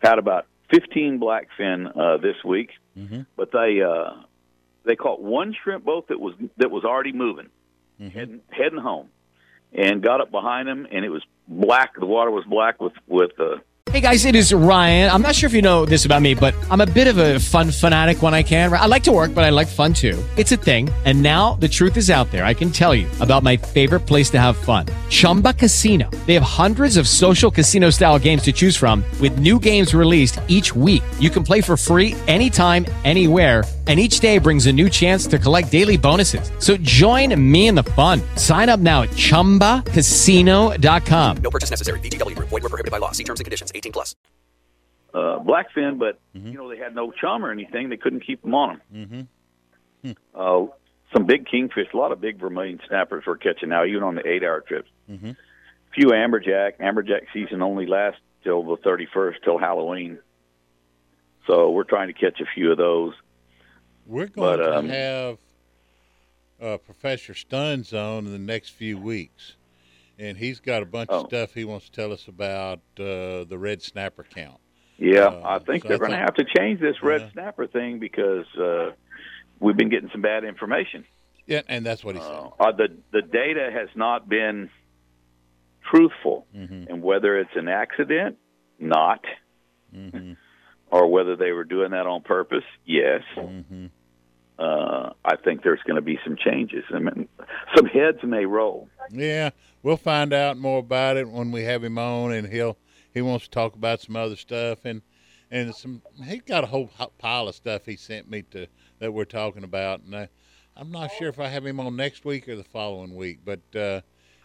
had 0.02 0.18
about 0.18 0.46
15 0.70 1.18
blackfin 1.20 1.90
uh, 1.96 2.16
this 2.18 2.36
week, 2.44 2.70
Mhm. 2.98 3.26
but 3.36 3.50
they 3.52 3.80
uh, 3.82 4.12
they 4.84 4.96
caught 4.96 5.20
one 5.20 5.52
shrimp 5.62 5.84
boat 5.84 6.08
that 6.08 6.20
was 6.20 6.34
that 6.58 6.70
was 6.70 6.84
already 6.84 7.12
moving, 7.12 7.48
heading, 8.08 8.40
heading 8.50 8.78
home, 8.78 9.08
and 9.72 10.02
got 10.02 10.20
up 10.20 10.30
behind 10.30 10.68
him, 10.68 10.86
and 10.90 11.04
it 11.04 11.10
was 11.10 11.22
black. 11.46 11.94
The 11.98 12.06
water 12.06 12.30
was 12.30 12.44
black 12.44 12.80
with 12.80 12.94
with 13.06 13.38
uh, 13.38 13.58
Hey 13.90 14.00
guys, 14.00 14.24
it 14.24 14.36
is 14.36 14.54
Ryan. 14.54 15.10
I'm 15.10 15.20
not 15.20 15.34
sure 15.34 15.48
if 15.48 15.52
you 15.52 15.62
know 15.62 15.84
this 15.84 16.04
about 16.04 16.22
me, 16.22 16.34
but 16.34 16.54
I'm 16.70 16.80
a 16.80 16.86
bit 16.86 17.08
of 17.08 17.18
a 17.18 17.40
fun 17.40 17.72
fanatic 17.72 18.22
when 18.22 18.34
I 18.34 18.44
can. 18.44 18.72
I 18.72 18.86
like 18.86 19.02
to 19.04 19.12
work, 19.12 19.34
but 19.34 19.42
I 19.42 19.50
like 19.50 19.66
fun 19.66 19.92
too. 19.92 20.16
It's 20.36 20.52
a 20.52 20.56
thing. 20.56 20.88
And 21.04 21.20
now 21.22 21.54
the 21.54 21.66
truth 21.66 21.96
is 21.96 22.08
out 22.08 22.30
there. 22.30 22.44
I 22.44 22.54
can 22.54 22.70
tell 22.70 22.94
you 22.94 23.08
about 23.18 23.42
my 23.42 23.56
favorite 23.56 24.06
place 24.06 24.30
to 24.30 24.38
have 24.38 24.56
fun 24.56 24.86
Chumba 25.08 25.54
Casino. 25.54 26.08
They 26.26 26.34
have 26.34 26.42
hundreds 26.44 26.96
of 26.96 27.08
social 27.08 27.50
casino 27.50 27.90
style 27.90 28.20
games 28.20 28.42
to 28.42 28.52
choose 28.52 28.76
from, 28.76 29.02
with 29.20 29.40
new 29.40 29.58
games 29.58 29.92
released 29.92 30.38
each 30.46 30.76
week. 30.76 31.02
You 31.18 31.30
can 31.30 31.42
play 31.42 31.60
for 31.60 31.76
free 31.76 32.14
anytime, 32.28 32.86
anywhere. 33.04 33.64
And 33.90 33.98
each 33.98 34.20
day 34.20 34.38
brings 34.38 34.66
a 34.66 34.72
new 34.72 34.88
chance 34.88 35.26
to 35.26 35.36
collect 35.36 35.72
daily 35.72 35.96
bonuses. 35.96 36.52
So 36.60 36.76
join 36.76 37.34
me 37.50 37.66
in 37.66 37.74
the 37.74 37.82
fun. 37.82 38.20
Sign 38.36 38.68
up 38.68 38.78
now 38.78 39.02
at 39.02 39.08
chumbacasino.com. 39.10 41.36
No 41.38 41.50
purchase 41.50 41.70
necessary. 41.70 41.98
VGW 41.98 42.36
Group. 42.36 42.50
Void 42.50 42.62
were 42.62 42.68
prohibited 42.68 42.92
by 42.92 42.98
law. 42.98 43.10
See 43.10 43.24
terms 43.24 43.40
and 43.40 43.44
conditions. 43.44 43.72
18 43.74 43.90
plus. 43.90 44.14
uh, 45.12 45.40
blackfin, 45.40 45.98
but 45.98 46.20
Mm-hmm. 46.36 46.52
you 46.52 46.58
know 46.58 46.68
they 46.68 46.76
had 46.76 46.94
no 46.94 47.10
chum 47.10 47.44
or 47.44 47.50
anything. 47.50 47.88
They 47.88 47.96
couldn't 47.96 48.20
keep 48.24 48.42
them 48.42 48.54
on 48.54 48.80
them. 48.92 49.28
Mm-hmm. 50.04 50.12
Uh, 50.32 50.66
some 51.12 51.26
big 51.26 51.48
kingfish, 51.48 51.88
a 51.92 51.96
lot 51.96 52.12
of 52.12 52.20
big 52.20 52.38
vermilion 52.38 52.78
snappers 52.86 53.24
we're 53.26 53.38
catching 53.38 53.70
now, 53.70 53.84
even 53.84 54.04
on 54.04 54.14
the 54.14 54.24
eight-hour 54.24 54.60
trips. 54.60 54.88
Mm-hmm. 55.10 55.32
Few 55.96 56.06
amberjack. 56.10 56.78
Amberjack 56.78 57.22
season 57.34 57.60
only 57.62 57.86
lasts 57.86 58.20
till 58.44 58.62
the 58.62 58.76
thirty-first, 58.76 59.40
till 59.42 59.58
Halloween. 59.58 60.20
So 61.48 61.70
we're 61.72 61.82
trying 61.82 62.06
to 62.06 62.12
catch 62.14 62.40
a 62.40 62.46
few 62.54 62.70
of 62.70 62.78
those. 62.78 63.14
We're 64.10 64.26
going 64.26 64.58
But, 64.58 64.74
um, 64.74 64.88
to 64.88 64.92
have 64.94 65.38
uh, 66.60 66.76
Professor 66.78 67.32
Stunz 67.32 67.92
on 67.94 68.26
in 68.26 68.32
the 68.32 68.38
next 68.38 68.70
few 68.70 68.98
weeks, 68.98 69.54
and 70.18 70.36
he's 70.36 70.58
got 70.58 70.82
a 70.82 70.86
bunch 70.86 71.10
Oh. 71.12 71.20
of 71.20 71.26
stuff 71.28 71.54
he 71.54 71.64
wants 71.64 71.86
to 71.88 71.92
tell 71.92 72.12
us 72.12 72.26
about 72.26 72.80
uh, 72.98 73.44
the 73.44 73.56
red 73.56 73.82
snapper 73.82 74.24
count. 74.24 74.58
Yeah, 74.98 75.26
Uh, 75.26 75.42
I 75.44 75.58
think 75.60 75.84
so 75.84 75.88
they're 75.88 75.98
going 75.98 76.10
to 76.10 76.16
have 76.16 76.34
to 76.34 76.44
change 76.58 76.80
this 76.80 77.00
red 77.04 77.20
Yeah. 77.20 77.30
snapper 77.32 77.68
thing 77.68 78.00
because 78.00 78.46
uh, 78.58 78.90
we've 79.60 79.76
been 79.76 79.88
getting 79.90 80.10
some 80.10 80.22
bad 80.22 80.42
information. 80.44 81.04
Yeah, 81.46 81.62
and 81.68 81.86
that's 81.86 82.04
what 82.04 82.16
he 82.16 82.20
said. 82.20 82.30
Uh, 82.30 82.48
uh, 82.58 82.72
the 82.72 82.88
the 83.12 83.22
data 83.22 83.70
has 83.72 83.88
not 83.94 84.28
been 84.28 84.70
truthful, 85.88 86.46
Mm-hmm. 86.54 86.92
and 86.92 87.02
whether 87.02 87.38
it's 87.38 87.54
an 87.54 87.68
accident, 87.68 88.38
not, 88.80 89.24
Mm-hmm. 89.94 90.32
or 90.92 91.06
whether 91.08 91.36
they 91.36 91.52
were 91.52 91.62
doing 91.64 91.92
that 91.92 92.06
on 92.08 92.20
purpose, 92.22 92.64
yes. 92.84 93.22
Mm-hmm. 93.36 93.86
Uh, 94.60 95.14
I 95.24 95.36
think 95.36 95.62
there's 95.62 95.80
going 95.86 95.96
to 95.96 96.02
be 96.02 96.18
some 96.22 96.36
changes. 96.36 96.84
I 96.94 96.98
mean, 96.98 97.28
some 97.74 97.86
heads 97.86 98.18
may 98.22 98.44
roll. 98.44 98.88
Yeah, 99.10 99.50
we'll 99.82 99.96
find 99.96 100.34
out 100.34 100.58
more 100.58 100.80
about 100.80 101.16
it 101.16 101.28
when 101.28 101.50
we 101.50 101.62
have 101.64 101.82
him 101.82 101.96
on, 101.96 102.32
and 102.32 102.46
he'll 102.46 102.76
he 103.14 103.22
wants 103.22 103.46
to 103.46 103.50
talk 103.50 103.74
about 103.74 104.00
some 104.00 104.16
other 104.16 104.36
stuff 104.36 104.84
and 104.84 105.00
and 105.50 105.74
some 105.74 106.02
he's 106.24 106.42
got 106.42 106.62
a 106.64 106.66
whole 106.66 106.90
ho- 106.94 107.12
pile 107.18 107.48
of 107.48 107.54
stuff 107.54 107.86
he 107.86 107.96
sent 107.96 108.30
me 108.30 108.42
to 108.50 108.66
that 108.98 109.12
we're 109.14 109.24
talking 109.24 109.64
about, 109.64 110.02
and 110.02 110.14
I, 110.14 110.28
I'm 110.76 110.90
not 110.90 111.10
sure 111.12 111.28
if 111.28 111.40
I 111.40 111.48
have 111.48 111.64
him 111.64 111.80
on 111.80 111.96
next 111.96 112.26
week 112.26 112.46
or 112.46 112.56
the 112.56 112.64
following 112.64 113.16
week, 113.16 113.40
but 113.44 113.60
uh, 113.74 114.02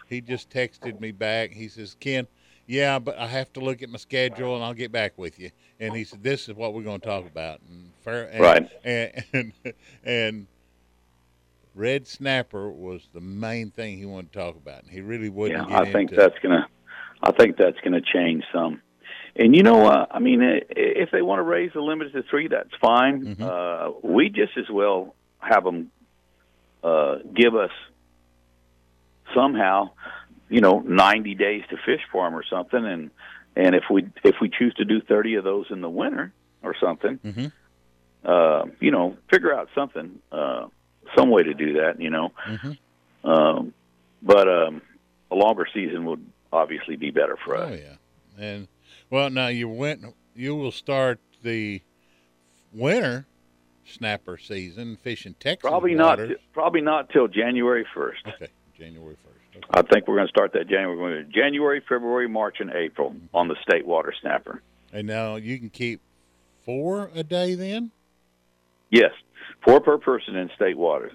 he 0.07 0.21
just 0.21 0.49
texted 0.49 0.99
me 0.99 1.11
back. 1.11 1.51
He 1.51 1.67
says, 1.67 1.95
Ken. 1.99 2.27
Yeah, 2.67 2.97
but 2.97 3.17
I 3.19 3.27
have 3.27 3.53
to 3.53 3.59
look 3.59 3.83
at 3.83 3.89
my 3.89 3.99
schedule 3.99 4.55
and 4.55 4.63
I'll 4.63 4.73
get 4.73 4.91
back 4.91 5.17
with 5.17 5.37
you. 5.39 5.51
And 5.79 5.95
he 5.95 6.03
said, 6.03 6.23
"This 6.23 6.47
is 6.47 6.55
what 6.55 6.73
we're 6.73 6.83
going 6.83 7.01
to 7.01 7.05
talk 7.05 7.25
about." 7.25 7.59
And 7.69 7.91
fair, 8.03 8.29
and, 8.29 8.41
Right. 8.41 8.69
And, 8.83 9.23
and 9.33 9.73
and 10.03 10.47
red 11.73 12.07
snapper 12.07 12.69
was 12.69 13.07
the 13.13 13.19
main 13.21 13.71
thing 13.71 13.97
he 13.97 14.05
wanted 14.05 14.31
to 14.31 14.39
talk 14.39 14.55
about, 14.55 14.83
and 14.83 14.91
he 14.91 15.01
really 15.01 15.29
wouldn't 15.29 15.69
yeah, 15.69 15.77
I 15.79 15.91
think 15.91 16.11
that's 16.11 16.37
going 16.39 16.61
to. 16.61 16.67
I 17.21 17.31
think 17.31 17.57
that's 17.57 17.79
going 17.81 17.93
to 17.93 18.01
change 18.01 18.43
some. 18.53 18.81
And 19.35 19.55
you 19.55 19.63
know, 19.63 19.85
uh, 19.85 20.05
I 20.09 20.19
mean, 20.19 20.41
i- 20.41 20.61
if 20.69 21.11
they 21.11 21.21
want 21.21 21.39
to 21.39 21.43
raise 21.43 21.73
the 21.73 21.81
limit 21.81 22.13
to 22.13 22.23
three, 22.23 22.47
that's 22.47 22.73
fine. 22.79 23.35
Mm-hmm. 23.35 23.43
Uh, 23.43 23.91
we 24.09 24.29
just 24.29 24.57
as 24.57 24.69
well 24.69 25.13
have 25.39 25.63
them 25.65 25.91
uh, 26.83 27.17
give 27.33 27.55
us 27.55 27.71
somehow, 29.33 29.89
you 30.49 30.61
know, 30.61 30.79
ninety 30.79 31.35
days 31.35 31.63
to 31.69 31.77
fish 31.77 32.01
for 32.11 32.25
them 32.25 32.35
or 32.35 32.43
something. 32.49 32.85
And 32.85 33.11
and 33.55 33.75
if 33.75 33.83
we 33.89 34.05
if 34.23 34.35
we 34.41 34.49
choose 34.49 34.73
to 34.75 34.85
do 34.85 35.01
thirty 35.01 35.35
of 35.35 35.43
those 35.43 35.65
in 35.69 35.81
the 35.81 35.89
winter 35.89 36.33
or 36.63 36.75
something, 36.79 37.17
Mhm. 37.19 37.51
uh, 38.23 38.65
you 38.79 38.91
know, 38.91 39.17
figure 39.31 39.53
out 39.53 39.69
something, 39.75 40.19
uh, 40.31 40.67
some 41.15 41.29
way 41.29 41.43
to 41.43 41.53
do 41.53 41.73
that. 41.73 41.99
You 42.01 42.09
know, 42.09 42.31
Mhm. 42.47 42.77
um, 43.23 43.73
but 44.21 44.47
um, 44.49 44.81
a 45.31 45.35
longer 45.35 45.67
season 45.73 46.05
would 46.05 46.25
obviously 46.51 46.95
be 46.95 47.11
better 47.11 47.37
for 47.43 47.55
us. 47.55 47.71
Oh 47.71 47.73
yeah, 47.75 47.95
and 48.43 48.67
well 49.09 49.29
now 49.29 49.47
you 49.47 49.67
went. 49.69 50.01
You 50.35 50.55
will 50.55 50.71
start 50.71 51.19
the 51.43 51.81
winter 52.73 53.25
snapper 53.85 54.37
season 54.37 54.97
fishing 54.97 55.35
Texas. 55.39 55.69
Probably 55.69 55.93
not. 55.93 56.19
Probably 56.53 56.81
not 56.81 57.09
till 57.09 57.27
January 57.27 57.85
first. 57.93 58.21
Okay, 58.27 58.47
January 58.77 59.15
first. 59.23 59.44
I 59.71 59.81
think 59.81 60.07
we're 60.07 60.15
going 60.15 60.27
to 60.27 60.31
start 60.31 60.53
that 60.53 60.67
January. 60.67 61.25
January, 61.33 61.81
February, 61.81 62.27
March, 62.27 62.57
and 62.59 62.71
April 62.71 63.15
on 63.33 63.47
the 63.47 63.55
state 63.67 63.85
water 63.85 64.13
snapper. 64.21 64.61
And 64.91 65.07
now 65.07 65.35
you 65.35 65.57
can 65.59 65.69
keep 65.69 66.01
four 66.65 67.11
a 67.13 67.23
day 67.23 67.55
then. 67.55 67.91
Yes, 68.89 69.11
four 69.63 69.81
per 69.81 69.97
person 69.97 70.35
in 70.35 70.49
state 70.55 70.77
waters. 70.77 71.13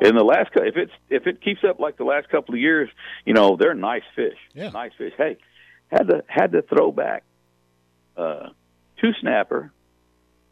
In 0.00 0.14
the 0.14 0.22
last, 0.22 0.50
if 0.54 0.76
it's 0.76 0.92
if 1.10 1.26
it 1.26 1.40
keeps 1.42 1.64
up 1.68 1.80
like 1.80 1.96
the 1.96 2.04
last 2.04 2.28
couple 2.28 2.54
of 2.54 2.60
years, 2.60 2.88
you 3.24 3.34
know 3.34 3.56
they're 3.56 3.74
nice 3.74 4.04
fish. 4.14 4.38
Yeah. 4.54 4.70
nice 4.70 4.92
fish. 4.96 5.12
Hey, 5.18 5.38
had 5.88 6.04
to 6.08 6.22
had 6.28 6.52
to 6.52 6.62
throw 6.62 6.92
back 6.92 7.24
uh, 8.16 8.50
two 9.00 9.10
snapper 9.20 9.72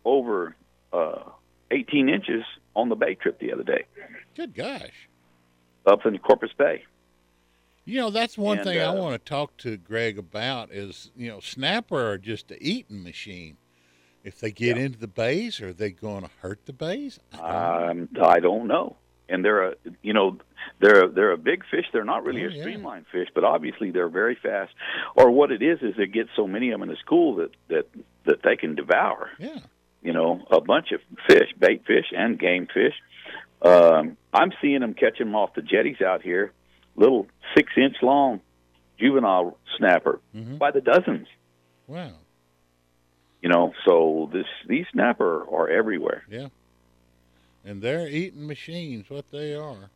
over 0.04 0.56
uh, 0.92 1.22
18 1.70 2.08
inches 2.08 2.42
on 2.74 2.88
the 2.88 2.94
bay 2.94 3.14
trip 3.14 3.38
the 3.38 3.52
other 3.52 3.62
day 3.64 3.84
Good 4.36 4.54
gosh. 4.54 5.08
up 5.86 6.06
in 6.06 6.16
Corpus 6.18 6.50
Bay. 6.56 6.84
You 7.86 8.00
know, 8.00 8.10
that's 8.10 8.36
one 8.36 8.58
And, 8.58 8.66
thing 8.66 8.78
I 8.78 8.84
uh, 8.86 8.94
want 8.94 9.12
to 9.14 9.18
talk 9.28 9.56
to 9.58 9.76
Greg 9.76 10.18
about 10.18 10.72
is, 10.72 11.10
you 11.16 11.28
know, 11.28 11.40
snapper 11.40 12.10
are 12.10 12.18
just 12.18 12.50
a 12.50 12.62
eating 12.62 13.02
machine. 13.02 13.56
If 14.24 14.40
they 14.40 14.50
get 14.50 14.76
into 14.76 14.98
the 14.98 15.06
bays, 15.06 15.60
are 15.60 15.72
they 15.72 15.92
going 15.92 16.24
to 16.24 16.30
hurt 16.42 16.66
the 16.66 16.72
bays? 16.72 17.20
I 17.32 17.36
don't 17.94 18.12
know. 18.12 18.22
Um, 18.22 18.28
I 18.28 18.40
don't 18.40 18.66
know. 18.66 18.96
And 19.28 19.44
they're 19.44 19.70
a, 19.70 19.74
you 20.02 20.12
know, 20.12 20.38
they're 20.80 21.04
a, 21.04 21.08
they're 21.08 21.30
a 21.32 21.36
big 21.38 21.62
fish. 21.70 21.84
They're 21.92 22.04
not 22.04 22.24
really 22.24 22.42
Oh, 22.44 22.48
a 22.48 22.50
yeah. 22.50 23.00
fish, 23.12 23.28
but 23.34 23.44
obviously 23.44 23.92
they're 23.92 24.08
very 24.08 24.34
fast. 24.40 24.72
Or 25.14 25.30
what 25.30 25.52
it 25.52 25.62
is 25.62 25.78
is 25.80 25.94
they 25.96 26.06
get 26.06 26.26
so 26.34 26.46
many 26.48 26.70
of 26.70 26.80
them 26.80 26.88
in 26.88 26.92
the 26.92 26.98
school 27.00 27.36
that 27.36 27.50
that 27.68 27.86
that 28.24 28.42
they 28.42 28.56
can 28.56 28.74
devour. 28.74 29.30
yeah. 29.38 29.58
You 30.02 30.12
know, 30.12 30.44
a 30.52 30.60
bunch 30.60 30.92
of 30.92 31.00
fish, 31.28 31.50
bait 31.58 31.84
fish 31.86 32.06
and 32.16 32.38
game 32.38 32.66
fish. 32.72 32.94
Um, 33.62 34.16
I'm 34.32 34.52
seeing 34.60 34.80
them 34.80 34.94
catching 34.94 35.26
them 35.26 35.34
off 35.34 35.54
the 35.54 35.62
jetties 35.62 36.00
out 36.00 36.22
here, 36.22 36.52
little 36.96 37.26
six 37.56 37.72
inch 37.76 37.96
long 38.02 38.40
juvenile 38.98 39.56
snapper 39.76 40.20
Mhm. 40.34 40.58
by 40.58 40.70
the 40.70 40.80
dozens. 40.80 41.28
Wow. 41.86 42.12
You 43.42 43.48
know, 43.50 43.72
so 43.84 44.28
this 44.32 44.46
these 44.66 44.86
snapper 44.92 45.44
are 45.50 45.68
everywhere. 45.68 46.24
Yeah. 46.28 46.48
And 47.64 47.82
they're 47.82 48.08
eating 48.08 48.46
machines, 48.46 49.08
what 49.10 49.30
they 49.30 49.54
are. 49.54 49.90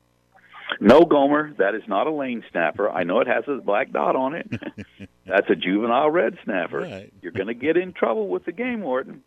No 0.80 1.00
Gomer, 1.04 1.52
that 1.58 1.74
is 1.74 1.82
not 1.88 2.06
a 2.06 2.10
lane 2.12 2.44
snapper. 2.50 2.88
I 2.90 3.02
know 3.02 3.20
it 3.20 3.26
has 3.26 3.44
a 3.48 3.56
black 3.60 3.90
dot 3.90 4.14
on 4.14 4.34
it. 4.34 4.48
That's 5.26 5.48
a 5.50 5.56
juvenile 5.56 6.10
red 6.10 6.38
snapper. 6.44 6.80
Right. 6.80 7.12
You're 7.22 7.32
going 7.32 7.48
to 7.48 7.54
get 7.54 7.76
in 7.76 7.92
trouble 7.92 8.28
with 8.28 8.44
the 8.44 8.52
game 8.52 8.82
warden. 8.82 9.22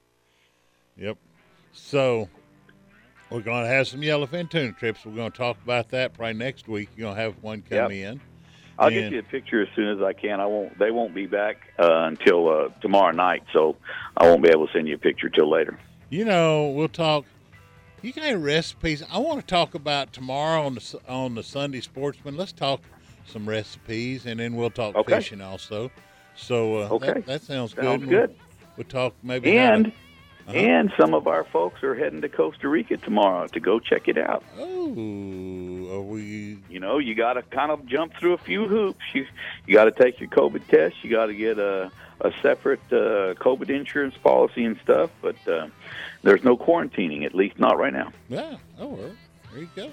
Yep. 0.98 1.18
So 1.74 2.30
we're 3.34 3.42
going 3.42 3.64
to 3.64 3.70
have 3.70 3.88
some 3.88 4.02
yellowfin 4.02 4.48
tuna 4.50 4.72
trips. 4.74 5.06
We're 5.06 5.16
going 5.16 5.32
to 5.32 5.38
talk 5.38 5.58
about 5.64 5.90
that 5.90 6.14
probably 6.14 6.36
next 6.36 6.68
week. 6.68 6.90
You're 6.96 7.06
going 7.08 7.16
to 7.16 7.22
have 7.22 7.34
one 7.42 7.64
come 7.68 7.78
Yep. 7.78 7.92
in. 7.92 8.22
I'll 8.78 8.88
And- 8.88 8.96
get 8.96 9.12
you 9.12 9.20
a 9.20 9.24
picture 9.24 9.62
as 9.64 9.68
soon 9.76 9.90
as 9.98 10.04
I 10.04 10.14
can. 10.14 10.40
I 10.40 10.46
won't. 10.46 10.78
They 10.80 10.92
won't 10.92 11.14
be 11.16 11.26
back 11.26 11.58
uh, 11.80 11.88
until 12.06 12.48
uh, 12.50 12.70
tomorrow 12.82 13.12
night, 13.12 13.44
so 13.52 13.76
I 14.18 14.26
won't 14.26 14.44
be 14.44 14.50
able 14.50 14.68
to 14.68 14.74
send 14.74 14.88
you 14.88 14.96
a 14.96 15.00
picture 15.00 15.30
till 15.30 15.50
later. 15.50 15.78
You 16.10 16.26
know, 16.26 16.68
we'll 16.70 16.88
talk. 16.88 17.26
You 18.02 18.12
got 18.14 18.36
recipes? 18.38 19.04
I 19.12 19.20
want 19.20 19.40
to 19.42 19.46
talk 19.46 19.76
about 19.76 20.12
tomorrow 20.12 20.64
on 20.66 20.76
the 20.76 21.00
on 21.08 21.36
the 21.36 21.44
Sunday 21.44 21.82
Sportsman. 21.82 22.36
Let's 22.36 22.52
talk 22.52 22.82
some 23.26 23.48
recipes, 23.48 24.26
and 24.26 24.40
then 24.40 24.56
we'll 24.56 24.70
talk 24.72 24.96
Okay. 24.96 25.16
fishing 25.18 25.40
also. 25.42 25.92
So 26.36 26.78
uh, 26.78 26.90
Okay. 26.94 27.14
that, 27.14 27.26
that 27.28 27.42
sounds 27.44 27.74
good. 27.76 27.84
Sounds 27.84 28.02
And 28.02 28.10
good. 28.12 28.36
We'll 28.76 28.88
talk 28.88 29.14
maybe. 29.22 29.56
And 29.56 29.92
Uh-huh. 30.48 30.58
and 30.58 30.92
some 30.98 31.14
of 31.14 31.26
our 31.28 31.46
folks 31.46 31.84
are 31.84 31.96
heading 31.96 32.20
to 32.22 32.28
Costa 32.30 32.68
Rica 32.68 32.98
tomorrow 32.98 33.48
to 33.48 33.60
go 33.62 33.80
check 33.80 34.10
it 34.10 34.18
out. 34.18 34.44
oh, 34.58 35.96
are 35.96 36.02
we? 36.02 36.58
You 36.70 36.80
know, 36.82 36.98
you 36.98 37.16
got 37.16 37.34
to 37.34 37.44
kind 37.44 37.72
of 37.72 37.86
jump 37.86 38.14
through 38.20 38.34
a 38.34 38.38
few 38.38 38.68
hoops. 38.68 39.00
You 39.14 39.26
you 39.66 39.74
got 39.74 39.86
to 39.86 39.92
take 39.92 40.20
your 40.20 40.30
COVID 40.30 40.68
test. 40.68 40.96
You 41.02 41.10
got 41.10 41.28
to 41.28 41.34
get 41.34 41.60
a 41.60 41.92
a 42.22 42.32
separate 42.42 42.82
uh, 42.92 43.34
COVID 43.36 43.70
insurance 43.70 44.16
policy 44.18 44.66
and 44.66 44.78
stuff. 44.84 45.12
But 45.22 45.36
uh, 45.48 45.68
there's 46.24 46.44
no 46.44 46.58
quarantining, 46.58 47.26
at 47.26 47.34
least 47.34 47.58
not 47.60 47.78
right 47.78 47.94
now. 47.94 48.12
Yeah. 48.28 48.58
Oh, 48.80 48.88
well, 48.88 49.12
there 49.52 49.62
you 49.62 49.70
go. 49.76 49.92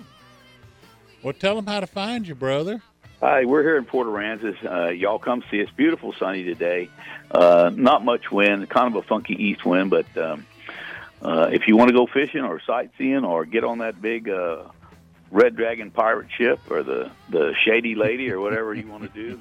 Well, 1.22 1.34
tell 1.34 1.54
them 1.54 1.66
how 1.66 1.80
to 1.80 1.86
find 1.86 2.26
you, 2.26 2.34
brother. 2.34 2.82
Hi, 3.22 3.44
we're 3.44 3.62
here 3.62 3.76
in 3.76 3.84
Port 3.84 4.06
Aransas. 4.06 4.56
Uh, 4.64 4.88
y'all 4.92 5.18
come 5.18 5.44
see 5.50 5.62
us. 5.62 5.68
Beautiful 5.76 6.14
sunny 6.14 6.42
today. 6.42 6.88
Uh, 7.30 7.70
not 7.74 8.02
much 8.02 8.32
wind, 8.32 8.66
kind 8.70 8.96
of 8.96 9.04
a 9.04 9.06
funky 9.06 9.34
east 9.34 9.62
wind, 9.62 9.90
but 9.90 10.06
um, 10.16 10.46
uh, 11.20 11.50
if 11.52 11.68
you 11.68 11.76
want 11.76 11.88
to 11.88 11.94
go 11.94 12.06
fishing 12.06 12.40
or 12.40 12.62
sightseeing 12.66 13.26
or 13.26 13.44
get 13.44 13.62
on 13.62 13.80
that 13.80 14.00
big 14.00 14.30
uh, 14.30 14.64
Red 15.30 15.54
Dragon 15.54 15.90
pirate 15.90 16.28
ship 16.34 16.60
or 16.70 16.82
the, 16.82 17.10
the 17.28 17.54
Shady 17.62 17.94
Lady 17.94 18.32
or 18.32 18.40
whatever 18.40 18.72
you 18.72 18.86
want 18.88 19.02
to 19.02 19.10
do, 19.10 19.38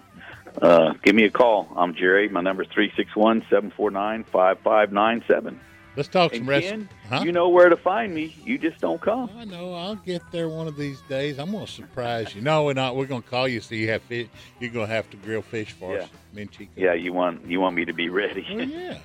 uh, 0.61 0.95
give 1.01 1.15
me 1.15 1.23
a 1.23 1.31
call. 1.31 1.71
I'm 1.73 1.95
Jerry. 1.95 2.27
My 2.27 2.41
number 2.41 2.63
is 2.63 2.69
361 2.73 3.43
749 3.43 4.25
5597. 4.25 5.57
Let's 5.95 6.07
talk 6.07 6.31
And 6.33 6.41
some 6.41 6.49
rest. 6.49 6.67
Ken, 6.67 6.89
Huh? 7.09 7.21
you 7.25 7.31
know 7.31 7.49
where 7.49 7.67
to 7.69 7.75
find 7.75 8.13
me. 8.13 8.35
You 8.45 8.57
just 8.57 8.79
don't 8.79 9.01
come. 9.01 9.29
I 9.37 9.43
know. 9.45 9.73
I'll 9.73 9.95
get 9.95 10.21
there 10.31 10.47
one 10.47 10.67
of 10.67 10.77
these 10.77 11.01
days. 11.09 11.39
I'm 11.39 11.51
gonna 11.51 11.67
surprise 11.67 12.33
you. 12.35 12.41
No, 12.41 12.63
we're 12.63 12.73
not. 12.73 12.95
We're 12.95 13.05
gonna 13.07 13.21
call 13.21 13.47
you 13.47 13.59
so 13.59 13.75
you 13.75 13.89
have 13.89 14.01
fish. 14.03 14.27
You're 14.59 14.69
gonna 14.71 14.87
have 14.87 15.09
to 15.09 15.17
grill 15.17 15.41
fish 15.41 15.71
for 15.71 15.95
Yeah. 15.95 16.03
us, 16.03 16.09
me 16.33 16.43
and 16.43 16.51
Chico. 16.51 16.71
Yeah, 16.75 16.93
you 16.93 17.11
want 17.11 17.45
you 17.47 17.59
want 17.59 17.75
me 17.75 17.85
to 17.85 17.93
be 17.93 18.09
ready. 18.09 18.45
Well, 18.49 18.61
oh, 18.61 18.63
yeah. 18.67 18.97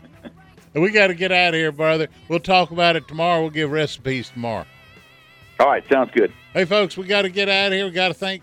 And 0.74 0.82
we 0.82 0.90
got 0.90 1.06
to 1.06 1.14
get 1.14 1.30
out 1.32 1.54
of 1.54 1.58
here, 1.58 1.70
brother. 1.72 2.08
We'll 2.28 2.40
talk 2.40 2.70
about 2.72 2.96
it 2.96 3.06
tomorrow. 3.06 3.40
We'll 3.42 3.50
give 3.50 3.70
recipes 3.70 4.30
tomorrow. 4.30 4.66
All 5.60 5.68
right, 5.68 5.84
sounds 5.88 6.10
good. 6.12 6.32
Hey, 6.52 6.64
folks, 6.64 6.96
we 6.96 7.06
got 7.06 7.22
to 7.22 7.28
get 7.28 7.48
out 7.48 7.68
of 7.68 7.74
here. 7.74 7.84
We 7.84 7.92
got 7.92 8.08
to 8.08 8.14
thank 8.14 8.42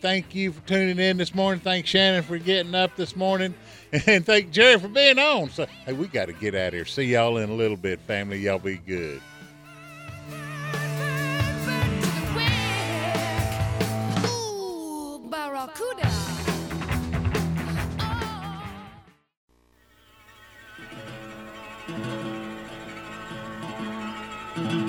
thank 0.00 0.34
you 0.34 0.52
for 0.52 0.66
tuning 0.66 0.98
in 0.98 1.16
this 1.18 1.34
morning. 1.34 1.60
Thanks 1.60 1.88
Shannon 1.90 2.22
for 2.22 2.38
getting 2.38 2.74
up 2.74 2.96
this 2.96 3.14
morning, 3.14 3.54
and 4.06 4.24
thank 4.24 4.50
Jerry 4.50 4.78
for 4.78 4.88
being 4.88 5.18
on. 5.18 5.50
So, 5.50 5.66
hey, 5.84 5.92
we 5.92 6.06
got 6.06 6.26
to 6.26 6.32
get 6.32 6.54
out 6.54 6.68
of 6.68 6.74
here. 6.74 6.84
See 6.84 7.04
y'all 7.04 7.38
in 7.38 7.50
a 7.50 7.54
little 7.54 7.76
bit, 7.76 7.98
family. 8.00 8.38
Y'all 8.38 8.58
be 8.58 8.76
good. 8.76 9.20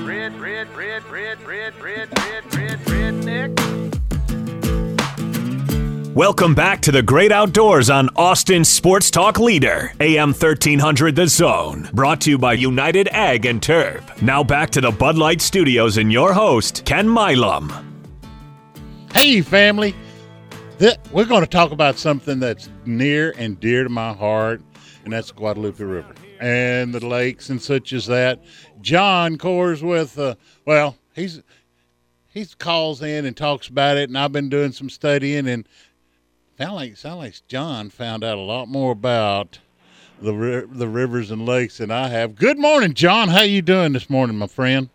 Red, 0.05 0.39
red, 0.39 0.69
red, 0.75 1.03
red, 1.05 1.41
red, 1.41 1.75
red, 1.81 2.09
red, 2.23 2.55
red, 2.55 2.79
redneck. 2.79 3.80
Welcome 6.15 6.56
back 6.56 6.82
to 6.82 6.91
the 6.91 7.02
great 7.02 7.32
outdoors 7.32 7.89
on 7.89 8.10
Austin 8.17 8.65
Sports 8.65 9.10
Talk 9.10 9.39
Leader, 9.39 9.93
AM 10.02 10.34
1300 10.34 11.15
The 11.15 11.26
Zone. 11.26 11.89
Brought 11.93 12.19
to 12.21 12.32
you 12.32 12.38
by 12.38 12.52
United 12.52 13.08
Ag 13.13 13.45
and 13.45 13.63
Turf. 13.63 14.21
Now 14.21 14.43
back 14.43 14.71
to 14.71 14.82
the 14.82 14.91
Bud 14.91 15.17
Light 15.17 15.39
Studios 15.39 15.95
and 15.95 16.12
your 16.12 16.34
host, 16.34 16.84
Ken 16.84 17.08
Milam. 17.08 17.71
Hey, 19.15 19.39
family. 19.39 19.95
Th- 20.80 20.97
we're 21.13 21.24
going 21.24 21.43
to 21.43 21.50
talk 21.50 21.71
about 21.71 21.97
something 21.97 22.41
that's 22.41 22.69
near 22.84 23.34
and 23.38 23.58
dear 23.58 23.86
to 23.86 23.89
my 23.89 24.12
heart, 24.12 24.62
and 25.06 25.13
that's 25.13 25.30
the 25.30 25.36
Guadalupe 25.36 25.82
River 25.82 26.13
and 26.41 26.93
the 26.93 27.06
lakes 27.06 27.50
and 27.50 27.62
such 27.62 27.93
as 27.93 28.08
that. 28.08 28.43
John 28.82 29.38
Coors 29.38 29.82
with, 29.82 30.19
uh, 30.19 30.36
well, 30.65 30.97
he's 31.15 31.41
he 32.28 32.45
calls 32.45 33.02
in 33.02 33.26
and 33.26 33.36
talks 33.36 33.67
about 33.67 33.97
it, 33.97 34.10
and 34.10 34.17
I've 34.17 34.32
been 34.32 34.50
doing 34.50 34.71
some 34.71 34.89
studying, 34.89 35.47
and 35.47 35.67
sound 36.62 36.76
like 36.76 36.95
sound 36.95 37.19
like 37.19 37.36
John 37.47 37.89
found 37.89 38.24
out 38.24 38.38
a 38.38 38.41
lot 38.41 38.67
more 38.67 38.91
about 38.91 39.58
the 40.21 40.34
ri- 40.34 40.67
the 40.69 40.88
rivers 40.88 41.32
and 41.32 41.43
lakes 41.43 41.80
than 41.80 41.89
I 41.89 42.10
have. 42.10 42.36
Good 42.36 42.60
morning, 42.60 42.93
John. 42.93 43.30
How 43.30 43.41
you 43.41 43.63
doing 43.63 43.93
this 43.93 44.12
morning, 44.12 44.38
my 44.38 44.45
friend? 44.45 44.89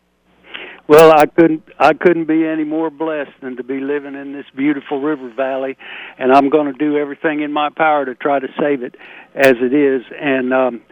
Well, 0.87 1.11
I 1.11 1.27
couldn't 1.27 1.65
I 1.81 1.93
couldn't 1.95 2.27
be 2.27 2.47
any 2.47 2.63
more 2.63 2.89
blessed 2.89 3.33
than 3.43 3.57
to 3.57 3.65
be 3.65 3.81
living 3.81 4.15
in 4.15 4.33
this 4.33 4.47
beautiful 4.55 5.01
river 5.01 5.29
valley, 5.29 5.77
and 6.19 6.31
I'm 6.31 6.51
going 6.51 6.73
to 6.73 6.79
do 6.79 6.97
everything 6.97 7.41
in 7.41 7.53
my 7.53 7.71
power 7.71 8.05
to 8.05 8.15
try 8.15 8.39
to 8.39 8.49
save 8.61 8.85
it 8.85 8.95
as 9.35 9.55
it 9.61 9.75
is. 9.75 10.03
And 10.21 10.55
um, 10.55 10.83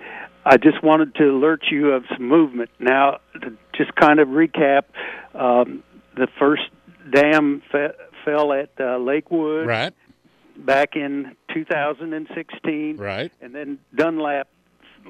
I 0.45 0.57
just 0.57 0.83
wanted 0.83 1.15
to 1.15 1.25
alert 1.27 1.67
you 1.71 1.93
of 1.93 2.05
some 2.13 2.27
movement. 2.27 2.71
Now, 2.81 3.19
to 3.41 3.57
just 3.77 3.95
kind 3.95 4.19
of 4.19 4.27
recap, 4.27 4.83
um, 5.37 5.85
the 6.17 6.27
first 6.37 6.65
dam 7.13 7.63
fe- 7.71 7.95
fell 8.25 8.53
at 8.53 8.71
uh, 8.81 8.97
Lakewood 8.99 9.69
Right, 9.69 9.93
back 10.57 10.97
in 10.97 11.37
2016, 11.53 12.97
right. 12.97 13.33
and 13.41 13.55
then 13.55 13.79
Dunlap. 13.95 14.49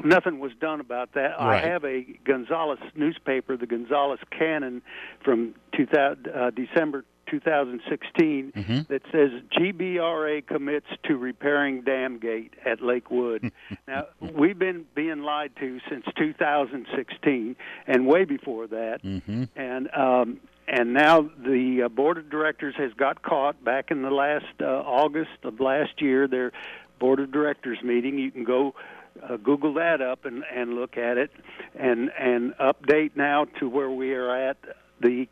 Nothing 0.04 0.40
was 0.40 0.50
done 0.60 0.80
about 0.80 1.12
that. 1.14 1.36
Right. 1.38 1.62
I 1.62 1.68
have 1.68 1.84
a 1.84 2.02
Gonzales 2.24 2.80
newspaper, 2.96 3.56
the 3.56 3.66
Gonzales 3.66 4.18
Cannon, 4.36 4.82
from 5.24 5.54
2000, 5.76 6.26
uh, 6.26 6.50
December 6.50 7.04
2016, 7.30 8.52
Mm-hmm. 8.56 8.92
that 8.92 9.02
says 9.12 9.30
GBRA 9.56 10.44
commits 10.46 10.86
to 11.04 11.16
repairing 11.16 11.82
dam 11.82 12.18
gate 12.18 12.54
at 12.66 12.82
Lakewood. 12.82 13.52
now 13.88 14.06
we've 14.20 14.58
been 14.58 14.84
being 14.96 15.22
lied 15.22 15.52
to 15.60 15.78
since 15.88 16.04
2016, 16.18 17.56
and 17.86 18.06
way 18.08 18.24
before 18.24 18.66
that 18.66 19.00
Mm-hmm. 19.04 19.44
and 19.54 19.88
um, 19.94 20.40
and 20.66 20.92
now 20.92 21.22
the 21.22 21.82
uh, 21.84 21.88
board 21.88 22.18
of 22.18 22.30
directors 22.30 22.74
has 22.76 22.92
got 22.94 23.22
caught 23.22 23.62
back 23.62 23.90
in 23.90 24.02
the 24.02 24.10
last 24.10 24.46
uh, 24.60 24.64
August 24.64 25.30
of 25.42 25.60
last 25.60 26.00
year. 26.00 26.26
Their 26.26 26.52
board 26.98 27.20
of 27.20 27.30
directors 27.32 27.78
meeting. 27.82 28.18
You 28.18 28.30
can 28.30 28.44
go 28.44 28.74
uh, 29.22 29.36
Google 29.36 29.74
that 29.74 30.00
up 30.00 30.24
and 30.24 30.44
and 30.52 30.74
look 30.74 30.96
at 30.96 31.18
it, 31.18 31.30
and 31.74 32.10
and 32.18 32.54
update 32.58 33.12
now 33.16 33.44
to 33.60 33.68
where 33.68 33.90
we 33.90 34.12
are 34.14 34.34
at. 34.50 34.56
The 35.00 35.28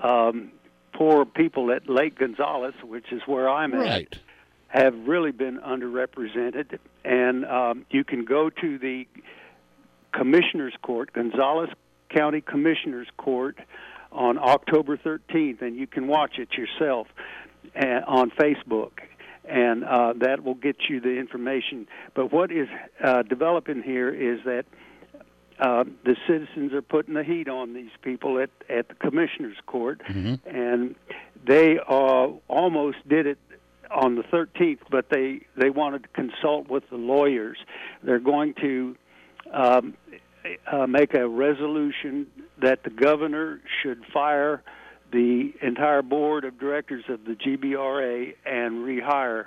um, 0.00 0.52
poor 0.92 1.24
people 1.24 1.70
at 1.72 1.88
Lake 1.88 2.18
Gonzales, 2.18 2.74
which 2.82 3.12
is 3.12 3.22
where 3.26 3.48
I'm 3.48 3.74
at 3.74 3.80
Right. 3.80 4.18
have 4.68 4.94
really 5.06 5.32
been 5.32 5.58
underrepresented. 5.58 6.78
And 7.04 7.44
um, 7.46 7.86
you 7.90 8.04
can 8.04 8.24
go 8.24 8.50
to 8.50 8.78
the 8.78 9.06
Commissioner's 10.12 10.74
Court, 10.82 11.12
Gonzales 11.12 11.70
County 12.10 12.40
Commissioner's 12.40 13.08
Court, 13.16 13.58
on 14.12 14.38
October 14.38 14.96
13th, 14.96 15.62
and 15.62 15.76
you 15.76 15.86
can 15.86 16.06
watch 16.06 16.38
it 16.38 16.48
yourself 16.52 17.06
uh, 17.76 18.00
on 18.06 18.30
Facebook. 18.30 18.92
And 19.44 19.82
uh, 19.82 20.12
that 20.20 20.44
will 20.44 20.54
get 20.54 20.76
you 20.90 21.00
the 21.00 21.16
information. 21.16 21.88
But 22.14 22.32
what 22.32 22.52
is 22.52 22.68
uh, 23.02 23.22
developing 23.22 23.82
here 23.82 24.10
is 24.10 24.40
that 24.44 24.66
uh, 25.58 25.84
the 26.04 26.16
citizens 26.26 26.72
are 26.74 26.82
putting 26.82 27.14
the 27.14 27.24
heat 27.24 27.48
on 27.48 27.72
these 27.72 27.90
people 28.02 28.38
at, 28.38 28.50
at 28.68 28.88
the 28.88 28.94
commissioner's 28.94 29.56
court, 29.66 30.02
and 30.44 30.94
they 31.46 31.78
uh, 31.78 32.28
almost 32.46 32.98
did 33.08 33.26
it 33.26 33.38
on 33.90 34.16
the 34.16 34.22
13th, 34.22 34.80
but 34.90 35.08
they 35.10 35.40
they 35.56 35.70
wanted 35.70 36.02
to 36.02 36.08
consult 36.10 36.68
with 36.68 36.88
the 36.90 36.96
lawyers. 36.96 37.56
They're 38.02 38.18
going 38.18 38.54
to 38.60 38.96
um, 39.52 39.94
uh, 40.70 40.86
make 40.86 41.14
a 41.14 41.28
resolution 41.28 42.26
that 42.60 42.84
the 42.84 42.90
governor 42.90 43.60
should 43.82 44.04
fire 44.12 44.62
the 45.12 45.54
entire 45.62 46.02
board 46.02 46.44
of 46.44 46.58
directors 46.58 47.04
of 47.08 47.24
the 47.24 47.32
GBRA 47.32 48.34
and 48.44 48.84
rehire, 48.84 49.46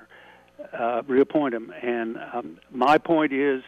uh, 0.73 1.03
reappoint 1.07 1.53
them. 1.53 1.71
And 1.81 2.17
um, 2.33 2.59
my 2.71 2.97
point 2.97 3.33
is, 3.33 3.63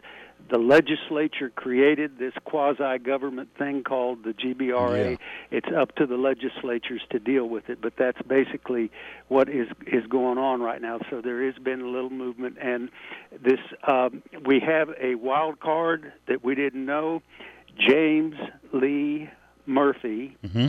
the 0.49 0.58
legislature 0.58 1.49
created 1.49 2.17
this 2.19 2.34
quasi-government 2.43 3.49
thing 3.58 3.84
called 3.84 4.23
the 4.23 4.34
GBRA. 4.34 5.12
Yeah. 5.12 5.17
It's 5.58 5.67
up 5.75 5.95
to 5.95 6.06
the 6.06 6.17
legislatures 6.17 7.01
to 7.12 7.19
deal 7.19 7.45
with 7.49 7.69
it, 7.69 7.79
but 7.82 7.93
that's 7.97 8.21
basically 8.23 8.91
what 9.29 9.49
is 9.49 9.67
is 9.88 10.06
going 10.08 10.38
on 10.38 10.62
right 10.62 10.82
now. 10.82 10.99
So 11.10 11.21
there 11.21 11.45
has 11.45 11.56
been 11.63 11.82
a 11.82 11.88
little 11.88 12.10
movement, 12.10 12.58
and 12.62 12.89
this 13.41 13.60
um, 13.88 14.21
we 14.45 14.60
have 14.60 14.89
a 14.99 15.15
wild 15.15 15.60
card 15.60 16.12
that 16.27 16.43
we 16.43 16.56
didn't 16.56 16.86
know. 16.86 17.21
James 17.77 18.36
Lee 18.71 19.29
Murphy, 19.65 20.38
Mm-hmm. 20.45 20.67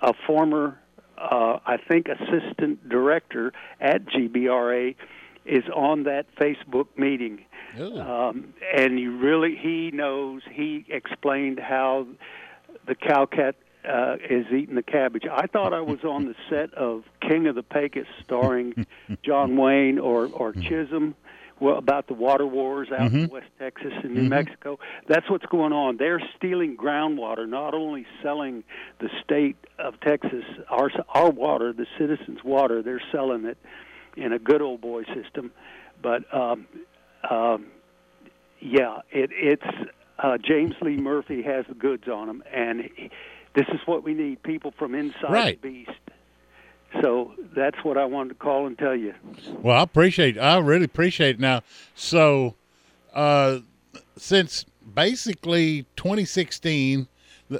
a 0.00 0.12
former, 0.26 0.78
uh, 1.18 1.58
I 1.66 1.76
think, 1.76 2.06
assistant 2.08 2.88
director 2.88 3.52
at 3.80 4.06
GBRA, 4.06 4.94
is 5.44 5.64
on 5.74 6.04
that 6.04 6.26
Facebook 6.36 6.86
meeting. 6.96 7.44
Um, 7.78 8.52
and 8.76 8.98
you 9.00 9.16
really, 9.16 9.56
he 9.60 9.90
knows, 9.92 10.42
he 10.50 10.84
explained 10.88 11.58
how 11.58 12.06
the 12.86 12.94
cow 12.94 13.26
cat 13.26 13.56
uh, 13.88 14.16
is 14.28 14.46
eating 14.52 14.74
the 14.74 14.82
cabbage. 14.82 15.24
I 15.30 15.46
thought 15.46 15.72
I 15.72 15.80
was 15.80 16.04
on 16.04 16.26
the 16.26 16.34
set 16.50 16.72
of 16.74 17.04
King 17.20 17.46
of 17.46 17.54
the 17.54 17.62
Pecos 17.62 18.06
starring 18.22 18.86
John 19.24 19.56
Wayne 19.56 19.98
or, 19.98 20.26
or 20.26 20.52
Chisholm 20.52 21.14
well, 21.60 21.78
about 21.78 22.08
the 22.08 22.14
water 22.14 22.44
wars 22.46 22.88
out 22.90 23.12
in 23.12 23.28
Mhm. 23.28 23.30
West 23.30 23.46
Texas 23.58 23.92
and 24.02 24.14
New 24.14 24.24
Mhm. 24.24 24.30
Mexico. 24.30 24.80
That's 25.06 25.30
what's 25.30 25.46
going 25.46 25.72
on. 25.72 25.96
They're 25.96 26.20
stealing 26.36 26.76
groundwater, 26.76 27.48
not 27.48 27.72
only 27.72 28.04
selling 28.20 28.64
the 28.98 29.08
state 29.22 29.56
of 29.78 29.98
Texas 30.00 30.44
our 30.68 30.90
our 31.14 31.30
water, 31.30 31.72
the 31.72 31.86
citizens' 31.96 32.42
water. 32.42 32.82
They're 32.82 33.02
selling 33.12 33.44
it 33.44 33.58
in 34.16 34.32
a 34.32 34.38
good 34.38 34.62
old 34.62 34.80
boy 34.80 35.04
system, 35.14 35.52
but 36.02 36.22
um, 36.34 36.66
um, 37.28 37.66
yeah, 38.60 38.98
it, 39.10 39.30
it's 39.32 39.62
uh, 40.18 40.38
James 40.38 40.74
Lee 40.80 40.96
Murphy 40.96 41.42
has 41.42 41.64
the 41.68 41.74
goods 41.74 42.08
on 42.08 42.28
him, 42.28 42.42
and 42.52 42.82
he, 42.96 43.10
this 43.54 43.66
is 43.72 43.80
what 43.86 44.04
we 44.04 44.14
need: 44.14 44.42
people 44.42 44.72
from 44.78 44.94
inside 44.94 45.30
Right. 45.32 45.62
the 45.62 45.68
beast. 45.68 45.98
So 47.00 47.32
that's 47.56 47.82
what 47.84 47.96
I 47.96 48.04
wanted 48.04 48.30
to 48.30 48.34
call 48.34 48.66
and 48.66 48.76
tell 48.78 48.94
you. 48.94 49.14
Well, 49.54 49.78
I 49.78 49.82
appreciate. 49.82 50.36
I 50.38 50.58
really 50.58 50.84
appreciate 50.84 51.36
it. 51.36 51.40
Now, 51.40 51.62
so 51.94 52.54
uh, 53.14 53.60
since 54.16 54.66
basically 54.94 55.86
2016 55.96 57.06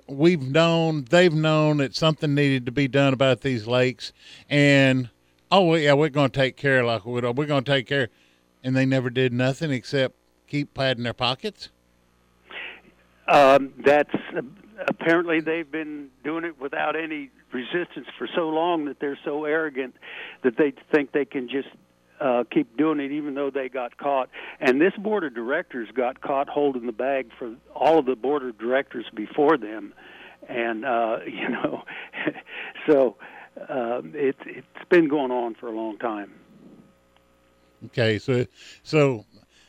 we've 0.06 0.42
known 0.42 1.04
they've 1.10 1.32
known 1.34 1.76
that 1.78 1.94
something 1.94 2.34
needed 2.34 2.64
to 2.66 2.72
be 2.72 2.88
done 2.88 3.12
about 3.12 3.40
these 3.42 3.66
lakes, 3.66 4.12
and 4.48 5.08
oh 5.52 5.74
yeah, 5.74 5.92
we're 5.92 6.08
to 6.08 6.28
take 6.28 6.56
care 6.56 6.84
like 6.84 7.04
we're 7.04 7.30
we're 7.30 7.46
to 7.46 7.62
take 7.62 7.86
care, 7.86 8.08
and 8.64 8.74
they 8.74 8.86
never 8.86 9.10
did 9.10 9.32
nothing 9.32 9.70
except 9.70 10.16
keep 10.48 10.74
padding 10.74 11.04
their 11.04 11.12
pockets. 11.12 11.68
Um, 13.28 13.72
that's 13.84 14.10
apparently 14.88 15.40
they've 15.40 15.70
been 15.70 16.08
doing 16.24 16.44
it 16.44 16.60
without 16.60 16.96
any 16.96 17.30
resistance 17.52 18.06
for 18.18 18.28
so 18.34 18.48
long 18.48 18.86
that 18.86 18.98
they're 18.98 19.18
so 19.24 19.44
arrogant 19.44 19.94
that 20.42 20.56
they 20.56 20.72
think 20.90 21.12
they 21.12 21.24
can 21.24 21.48
just 21.48 21.68
uh, 22.20 22.44
keep 22.50 22.76
doing 22.76 22.98
it 22.98 23.12
even 23.12 23.34
though 23.34 23.50
they 23.50 23.68
got 23.68 23.96
caught. 23.96 24.28
And 24.60 24.80
this 24.80 24.94
board 24.98 25.24
of 25.24 25.34
directors 25.34 25.88
got 25.94 26.20
caught 26.20 26.48
holding 26.48 26.86
the 26.86 26.92
bag 26.92 27.30
for 27.38 27.54
all 27.74 27.98
of 27.98 28.06
the 28.06 28.16
board 28.16 28.42
of 28.42 28.58
directors 28.58 29.06
before 29.14 29.56
them, 29.56 29.92
and 30.48 30.84
uh, 30.84 31.18
you 31.26 31.48
know, 31.48 31.84
so 32.88 33.16
um, 33.68 34.12
it's 34.14 34.40
it's 34.46 34.88
been 34.88 35.08
going 35.08 35.30
on 35.30 35.54
for 35.54 35.68
a 35.68 35.72
long 35.72 35.98
time. 35.98 36.32
Okay, 37.86 38.18
so 38.18 38.46
so 38.82 39.24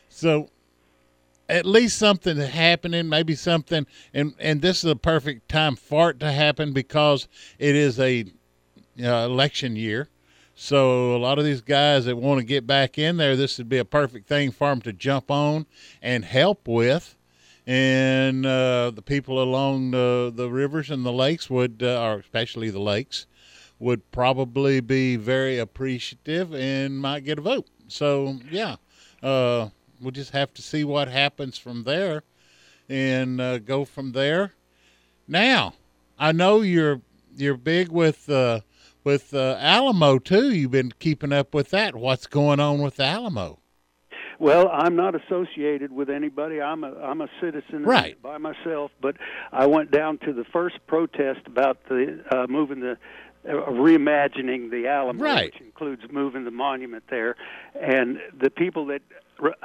so 0.08 0.48
at 1.48 1.66
least 1.66 1.98
something 1.98 2.36
happening, 2.36 3.08
maybe 3.08 3.34
something, 3.34 3.86
and 4.12 4.34
and 4.38 4.62
this 4.62 4.84
is 4.84 4.90
a 4.90 4.96
perfect 4.96 5.48
time 5.48 5.76
for 5.76 6.10
it 6.10 6.20
to 6.20 6.32
happen 6.32 6.72
because 6.72 7.28
it 7.58 7.74
is 7.74 7.98
a 8.00 8.24
uh, 9.02 9.06
election 9.06 9.76
year. 9.76 10.08
So 10.54 11.16
a 11.16 11.18
lot 11.18 11.38
of 11.38 11.44
these 11.44 11.60
guys 11.60 12.04
that 12.04 12.16
want 12.16 12.38
to 12.38 12.44
get 12.44 12.66
back 12.66 12.96
in 12.96 13.16
there, 13.16 13.34
this 13.34 13.58
would 13.58 13.68
be 13.68 13.78
a 13.78 13.84
perfect 13.84 14.28
thing 14.28 14.52
for 14.52 14.68
them 14.68 14.80
to 14.82 14.92
jump 14.92 15.30
on 15.30 15.66
and 16.00 16.24
help 16.24 16.68
with. 16.68 17.16
And 17.66 18.46
uh, 18.46 18.92
the 18.92 19.02
people 19.02 19.42
along 19.42 19.90
the 19.90 20.32
the 20.34 20.50
rivers 20.50 20.90
and 20.90 21.04
the 21.04 21.12
lakes 21.12 21.50
would, 21.50 21.82
uh, 21.82 22.02
or 22.02 22.18
especially 22.18 22.70
the 22.70 22.80
lakes, 22.80 23.26
would 23.78 24.10
probably 24.12 24.80
be 24.80 25.16
very 25.16 25.58
appreciative 25.58 26.54
and 26.54 26.98
might 27.00 27.24
get 27.24 27.38
a 27.38 27.42
vote. 27.42 27.66
So 27.88 28.38
yeah, 28.50 28.76
uh, 29.22 29.68
we'll 30.00 30.10
just 30.12 30.30
have 30.32 30.54
to 30.54 30.62
see 30.62 30.84
what 30.84 31.08
happens 31.08 31.58
from 31.58 31.84
there, 31.84 32.22
and 32.88 33.40
uh, 33.40 33.58
go 33.58 33.84
from 33.84 34.12
there. 34.12 34.52
Now, 35.26 35.74
I 36.18 36.32
know 36.32 36.60
you're 36.60 37.00
you're 37.36 37.56
big 37.56 37.90
with 37.90 38.28
uh, 38.30 38.60
with 39.02 39.34
uh, 39.34 39.56
Alamo 39.60 40.18
too. 40.18 40.50
You've 40.50 40.70
been 40.70 40.92
keeping 40.98 41.32
up 41.32 41.54
with 41.54 41.70
that. 41.70 41.94
What's 41.94 42.26
going 42.26 42.60
on 42.60 42.80
with 42.80 43.00
Alamo? 43.00 43.58
Well, 44.40 44.68
I'm 44.72 44.96
not 44.96 45.14
associated 45.14 45.92
with 45.92 46.10
anybody. 46.10 46.60
I'm 46.60 46.84
a 46.84 46.92
I'm 46.96 47.20
a 47.20 47.28
citizen 47.40 47.84
Right. 47.84 48.20
by 48.20 48.38
myself. 48.38 48.90
But 49.00 49.16
I 49.52 49.66
went 49.66 49.90
down 49.90 50.18
to 50.18 50.32
the 50.32 50.44
first 50.52 50.76
protest 50.86 51.40
about 51.46 51.78
the 51.88 52.22
uh, 52.30 52.46
moving 52.48 52.80
the 52.80 52.98
reimagining 53.46 54.70
the 54.70 54.86
Alamo, 54.88 55.22
Right. 55.22 55.52
which 55.52 55.60
includes 55.62 56.02
moving 56.10 56.44
the 56.44 56.50
monument 56.50 57.04
there. 57.08 57.36
And 57.80 58.20
the 58.38 58.50
people 58.50 58.86
that 58.86 59.02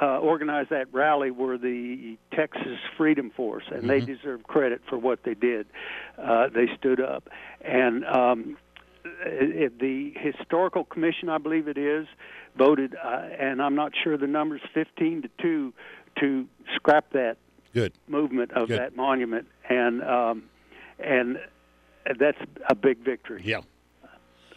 uh, 0.02 0.18
organized 0.18 0.70
that 0.70 0.92
rally 0.92 1.30
were 1.30 1.56
the 1.56 2.16
Texas 2.34 2.78
Freedom 2.96 3.30
Force, 3.30 3.64
and 3.70 3.88
they 3.88 4.00
Mhm. 4.00 4.06
deserve 4.06 4.42
credit 4.42 4.82
for 4.88 4.98
what 4.98 5.22
they 5.22 5.34
did. 5.34 5.66
Uh, 6.18 6.48
they 6.48 6.66
stood 6.76 7.00
up, 7.00 7.30
and 7.60 8.04
um, 8.04 8.56
it, 9.24 9.78
the 9.78 10.10
historical 10.16 10.84
commission, 10.84 11.28
I 11.28 11.38
believe 11.38 11.68
it 11.68 11.78
is, 11.78 12.08
voted, 12.56 12.96
uh, 12.96 13.08
and 13.38 13.62
I'm 13.62 13.76
not 13.76 13.92
sure 13.96 14.16
the 14.16 14.26
numbers, 14.26 14.60
15 14.74 15.22
to 15.22 15.28
two, 15.40 15.72
to 16.18 16.46
scrap 16.74 17.10
that 17.12 17.36
Good. 17.72 17.92
movement 18.08 18.50
of 18.52 18.68
Good. 18.68 18.78
that 18.80 18.96
monument, 18.96 19.46
and 19.68 20.02
um, 20.02 20.42
and 20.98 21.38
that's 22.18 22.38
a 22.68 22.74
big 22.74 22.98
victory. 22.98 23.42
Yeah. 23.44 23.60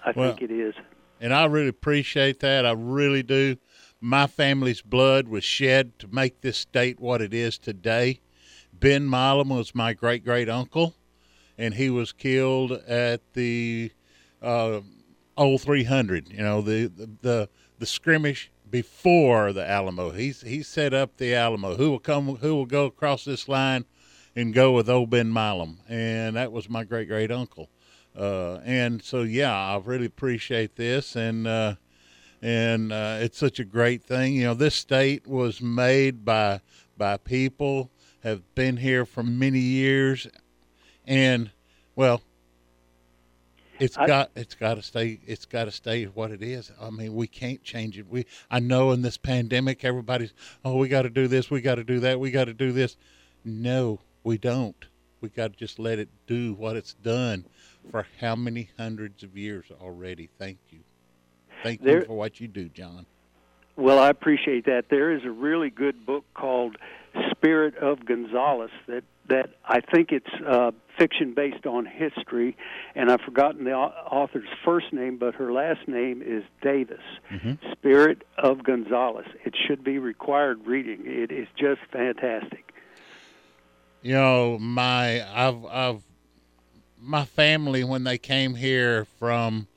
I 0.05 0.11
Well- 0.15 0.35
think 0.35 0.49
it 0.49 0.53
is. 0.53 0.73
and 1.21 1.33
I 1.33 1.45
really 1.45 1.67
appreciate 1.69 2.39
that. 2.41 2.65
I 2.65 2.71
really 2.71 3.23
do. 3.23 3.57
My 4.01 4.27
family's 4.27 4.81
blood 4.81 5.27
was 5.29 5.43
shed 5.45 5.97
to 5.99 6.07
make 6.07 6.41
this 6.41 6.57
state 6.57 6.99
what 6.99 7.21
it 7.21 7.33
is 7.33 7.57
today. 7.57 8.19
Ben 8.73 9.09
Milam 9.09 9.49
was 9.49 9.73
my 9.73 9.93
great 9.93 10.25
great 10.25 10.49
uncle, 10.49 10.95
and 11.57 11.75
he 11.75 11.89
was 11.89 12.11
killed 12.11 12.71
at 12.85 13.21
the 13.33 13.91
uh, 14.41 14.81
old 15.37 15.61
300. 15.61 16.29
You 16.29 16.39
know 16.43 16.61
the, 16.61 16.87
the 16.87 17.09
the 17.21 17.49
the 17.79 17.85
skirmish 17.85 18.51
before 18.69 19.53
the 19.53 19.65
Alamo. 19.65 20.09
He's 20.11 20.41
he 20.41 20.63
set 20.63 20.93
up 20.93 21.15
the 21.15 21.33
Alamo. 21.33 21.75
Who 21.75 21.91
will 21.91 21.99
come? 21.99 22.35
Who 22.37 22.55
will 22.55 22.65
go 22.65 22.85
across 22.85 23.23
this 23.23 23.47
line 23.47 23.85
and 24.35 24.53
go 24.53 24.71
with 24.71 24.89
old 24.89 25.09
Ben 25.09 25.31
Milam? 25.31 25.79
And 25.87 26.35
that 26.35 26.51
was 26.51 26.69
my 26.69 26.83
great 26.83 27.07
great 27.07 27.31
uncle. 27.31 27.69
Uh, 28.15 28.59
and 28.63 29.03
so 29.03 29.21
yeah, 29.21 29.53
I 29.53 29.77
really 29.83 30.05
appreciate 30.05 30.75
this, 30.75 31.15
and 31.15 31.47
uh, 31.47 31.75
and 32.41 32.91
uh, 32.91 33.17
it's 33.21 33.37
such 33.37 33.59
a 33.59 33.65
great 33.65 34.03
thing. 34.03 34.35
You 34.35 34.45
know, 34.45 34.53
this 34.53 34.75
state 34.75 35.25
was 35.25 35.61
made 35.61 36.23
by 36.23 36.61
by 36.97 37.17
people 37.17 37.89
have 38.21 38.55
been 38.55 38.77
here 38.77 39.05
for 39.05 39.23
many 39.23 39.59
years, 39.59 40.27
and 41.05 41.51
well, 41.95 42.21
it's 43.79 43.97
I- 43.97 44.07
got 44.07 44.31
it's 44.35 44.55
got 44.55 44.75
to 44.75 44.81
stay 44.81 45.19
it's 45.25 45.45
got 45.45 45.65
to 45.65 45.71
stay 45.71 46.05
what 46.05 46.31
it 46.31 46.43
is. 46.43 46.71
I 46.79 46.89
mean, 46.89 47.15
we 47.15 47.27
can't 47.27 47.63
change 47.63 47.97
it. 47.97 48.07
We 48.07 48.25
I 48.51 48.59
know 48.59 48.91
in 48.91 49.01
this 49.01 49.17
pandemic, 49.17 49.83
everybody's 49.83 50.33
oh, 50.63 50.77
we 50.77 50.87
got 50.87 51.01
to 51.03 51.09
do 51.09 51.27
this, 51.27 51.49
we 51.49 51.61
got 51.61 51.75
to 51.75 51.83
do 51.83 51.99
that, 52.01 52.19
we 52.19 52.31
got 52.31 52.45
to 52.45 52.53
do 52.53 52.71
this. 52.71 52.95
No, 53.43 53.99
we 54.23 54.37
don't. 54.37 54.85
We 55.21 55.29
got 55.29 55.53
to 55.53 55.57
just 55.57 55.79
let 55.79 55.99
it 55.99 56.09
do 56.27 56.53
what 56.53 56.75
it's 56.75 56.93
done 56.93 57.45
for 57.91 58.05
how 58.19 58.35
many 58.35 58.69
hundreds 58.77 59.23
of 59.23 59.37
years 59.37 59.65
already. 59.81 60.29
Thank 60.37 60.57
you. 60.69 60.79
Thank 61.63 61.81
There- 61.81 61.99
you 61.99 62.05
for 62.05 62.17
what 62.17 62.39
you 62.39 62.47
do, 62.47 62.69
John. 62.69 63.05
Well, 63.75 63.97
I 63.97 64.09
appreciate 64.09 64.65
that. 64.65 64.89
There 64.89 65.11
is 65.11 65.23
a 65.25 65.31
really 65.31 65.71
good 65.71 66.05
book 66.05 66.25
called 66.35 66.77
Spirit 67.31 67.75
of 67.77 68.05
Gonzales 68.05 68.69
that 68.87 69.03
that 69.29 69.51
I 69.65 69.79
think 69.79 70.11
it's 70.11 70.29
uh, 70.45 70.71
fiction 70.99 71.33
based 71.33 71.65
on 71.65 71.85
history, 71.85 72.57
and 72.93 73.09
I've 73.09 73.21
forgotten 73.21 73.63
the 73.63 73.71
author's 73.71 74.49
first 74.65 74.91
name, 74.91 75.17
but 75.17 75.35
her 75.35 75.53
last 75.53 75.87
name 75.87 76.21
is 76.21 76.43
Davis. 76.61 76.99
Spirit 77.71 78.23
of 78.37 78.63
Gonzales. 78.65 79.23
It 79.45 79.55
should 79.65 79.81
be 79.81 79.97
required 79.97 80.67
reading. 80.67 81.03
It 81.05 81.31
is 81.31 81.47
just 81.57 81.79
fantastic. 81.89 82.72
You 84.03 84.15
know, 84.15 84.59
my 84.59 85.25
I've 85.33 85.65
I've 85.65 86.03
my 86.99 87.23
family 87.23 87.85
when 87.85 88.03
they 88.03 88.17
came 88.17 88.55
here 88.55 89.05
from 89.05 89.67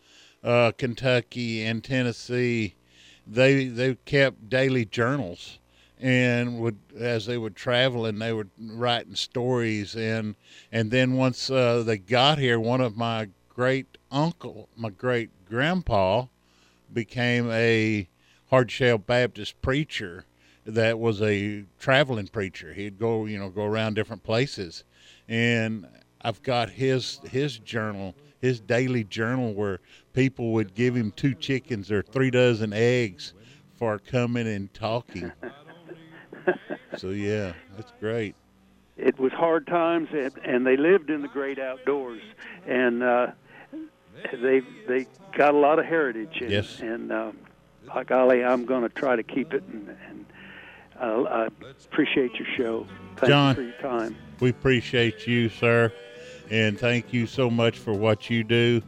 uh, 0.43 0.73
Kentucky 0.77 1.62
and 1.62 1.83
Tennessee, 1.85 2.75
they 3.25 3.69
they 3.69 3.95
kept 4.05 4.49
daily 4.49 4.85
journals 4.85 5.61
and 6.01 6.59
would 6.59 6.77
as 6.99 7.27
they 7.27 7.39
would 7.39 7.55
travel 7.55 8.05
and 8.05 8.21
they 8.21 8.33
were 8.33 8.49
writing 8.59 9.15
stories 9.15 9.95
and 9.95 10.35
and 10.73 10.91
then 10.91 11.12
once 11.12 11.49
uh, 11.49 11.85
they 11.85 11.97
got 11.97 12.39
here, 12.39 12.59
one 12.59 12.81
of 12.81 12.97
my 12.97 13.29
great 13.49 13.97
uncle, 14.11 14.69
my 14.77 14.91
great 14.91 15.31
grandpa, 15.49 16.25
became 16.93 17.49
a 17.53 18.09
hardshell 18.51 18.99
Baptist 18.99 19.62
preacher 19.62 20.25
that 20.66 20.98
was 20.98 21.22
a 21.22 21.64
traveling 21.79 22.26
preacher. 22.29 22.72
He'd 22.72 22.98
go, 22.98 23.24
you 23.26 23.38
know, 23.38 23.48
go 23.48 23.64
around 23.64 23.94
different 23.94 24.22
places, 24.22 24.85
and 25.29 25.87
I've 26.20 26.42
got 26.42 26.70
his 26.70 27.20
his 27.31 27.59
journal, 27.59 28.14
his 28.40 28.61
daily 28.61 29.05
journal, 29.05 29.55
where 29.55 29.81
people 30.12 30.52
would 30.52 30.74
give 30.74 30.94
him 30.96 31.12
two 31.12 31.35
chickens 31.35 31.90
or 31.90 32.02
three 32.02 32.31
dozen 32.31 32.72
eggs 32.72 33.33
for 33.74 33.98
coming 33.98 34.46
and 34.48 34.72
talking. 34.74 35.31
so 36.96 37.11
yeah, 37.11 37.52
that's 37.76 37.92
great. 38.00 38.35
It 38.96 39.18
was 39.18 39.33
hard 39.33 39.66
times, 39.66 40.09
and, 40.12 40.33
and 40.42 40.66
they 40.66 40.76
lived 40.76 41.11
in 41.11 41.20
the 41.20 41.29
great 41.29 41.59
outdoors, 41.59 42.22
and 42.66 43.02
uh, 43.02 43.26
they 44.33 44.62
they 44.88 45.07
got 45.37 45.55
a 45.55 45.59
lot 45.59 45.79
of 45.79 45.85
heritage. 45.85 46.38
And, 46.40 46.50
Yes. 46.50 46.81
and 46.81 47.12
uh, 47.12 47.33
by 47.87 48.05
golly, 48.05 48.42
I'm 48.42 48.64
going 48.64 48.83
to 48.83 48.88
try 48.88 49.14
to 49.16 49.22
keep 49.22 49.52
it. 49.52 49.62
And, 49.70 49.96
and 50.09 50.26
uh, 51.01 51.23
I 51.23 51.49
appreciate 51.91 52.33
your 52.35 52.49
show. 52.57 52.87
Thank 53.17 53.31
John. 53.31 53.49
you 53.51 53.55
for 53.55 53.63
your 53.63 53.93
time. 53.93 54.17
We 54.41 54.51
appreciate 54.51 55.27
you, 55.27 55.49
sir, 55.49 55.93
and 56.51 56.79
thank 56.79 57.13
you 57.13 57.27
so 57.27 57.49
much 57.51 57.79
for 57.79 57.93
what 57.93 58.29
you 58.29 58.45
do. 58.45 58.83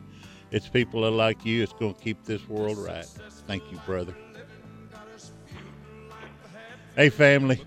It's 0.50 0.68
people 0.68 1.10
like 1.10 1.44
you 1.44 1.60
that's 1.60 1.72
going 1.72 1.94
to 1.94 2.00
keep 2.00 2.24
this 2.24 2.46
world 2.48 2.78
right. 2.78 3.06
Thank 3.46 3.70
you, 3.70 3.78
brother. 3.86 4.14
Hey, 6.96 7.10
family. 7.10 7.64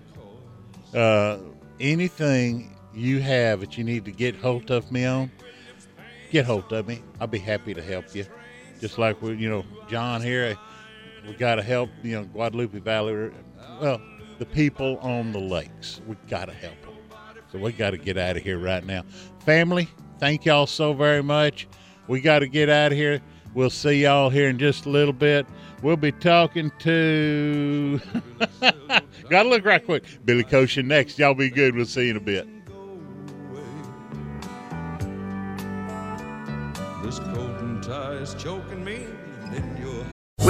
Uh, 0.94 1.38
anything 1.80 2.76
you 2.94 3.20
have 3.20 3.60
that 3.60 3.78
you 3.78 3.84
need 3.84 4.04
to 4.04 4.10
get 4.10 4.36
hold 4.36 4.70
of 4.70 4.90
me 4.92 5.04
on, 5.04 5.30
get 6.30 6.44
hold 6.44 6.72
of 6.72 6.86
me. 6.86 7.02
I'll 7.20 7.26
be 7.26 7.38
happy 7.38 7.72
to 7.74 7.82
help 7.82 8.14
you. 8.14 8.26
Just 8.80 8.98
like 8.98 9.22
we, 9.22 9.34
you 9.34 9.48
know, 9.48 9.64
John 9.88 10.20
here, 10.20 10.56
we 11.26 11.34
got 11.34 11.54
to 11.54 11.62
help, 11.62 11.88
you 12.02 12.16
know, 12.16 12.24
Guadalupe 12.24 12.78
Valley. 12.80 13.30
Well, 13.80 14.00
the 14.38 14.46
people 14.46 14.98
on 14.98 15.32
the 15.32 15.40
lakes. 15.40 16.00
We 16.06 16.16
got 16.28 16.46
to 16.46 16.54
help 16.54 16.80
them. 16.82 16.94
So 17.50 17.58
we 17.58 17.72
got 17.72 17.90
to 17.90 17.98
get 17.98 18.16
out 18.16 18.36
of 18.36 18.42
here 18.42 18.58
right 18.58 18.84
now. 18.84 19.02
Family, 19.44 19.88
thank 20.18 20.44
y'all 20.44 20.66
so 20.66 20.94
very 20.94 21.22
much. 21.22 21.68
We 22.08 22.20
got 22.20 22.40
to 22.40 22.48
get 22.48 22.68
out 22.68 22.92
of 22.92 22.98
here. 22.98 23.20
We'll 23.54 23.70
see 23.70 24.02
y'all 24.02 24.30
here 24.30 24.48
in 24.48 24.58
just 24.58 24.86
a 24.86 24.88
little 24.88 25.12
bit. 25.12 25.46
We'll 25.82 25.96
be 25.96 26.12
talking 26.12 26.72
to. 26.78 28.00
Gotta 29.28 29.48
look 29.48 29.64
right 29.64 29.84
quick. 29.84 30.04
Billy 30.24 30.44
Koshin 30.44 30.86
next. 30.86 31.18
Y'all 31.18 31.34
be 31.34 31.50
good. 31.50 31.74
We'll 31.74 31.84
see 31.84 32.04
you 32.04 32.12
in 32.12 32.16
a 32.16 32.20
bit. 32.20 32.48
This 37.02 37.18
coat 37.18 37.60
and 37.60 37.82
tie 37.82 38.12
is 38.12 38.34
choking 38.34 38.82
me, 38.84 39.06
then 39.50 39.76
you're 39.78 40.11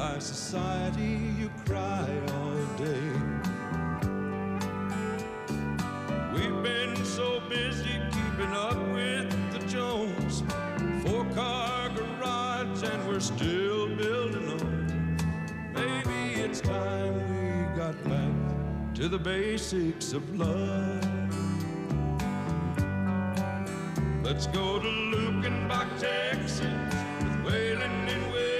Our 0.00 0.18
society, 0.18 1.20
you 1.38 1.48
cry 1.64 2.08
all 2.32 2.66
day. 2.76 3.12
We've 6.34 6.62
been 6.64 6.96
so 7.04 7.40
busy 7.48 8.00
keeping 8.10 8.52
up 8.54 8.76
with 8.92 9.30
the 9.52 9.64
Jones. 9.68 10.42
Four 11.04 11.24
car 11.26 11.90
garage, 11.90 12.82
and 12.82 13.06
we're 13.06 13.20
still 13.20 13.86
building 13.94 14.60
on. 14.60 15.16
Maybe 15.74 16.40
it's 16.40 16.60
time 16.60 17.14
we 17.14 17.76
got 17.76 17.94
back 18.02 18.94
to 18.96 19.08
the 19.08 19.18
basics 19.18 20.12
of 20.12 20.28
love. 20.36 21.04
Let's 24.24 24.48
go 24.48 24.80
to 24.80 24.88
Luckenbach, 24.88 26.00
Texas, 26.00 26.62
with 26.62 27.44
Waylon 27.44 28.08
and 28.08 28.32
Willie 28.32 28.53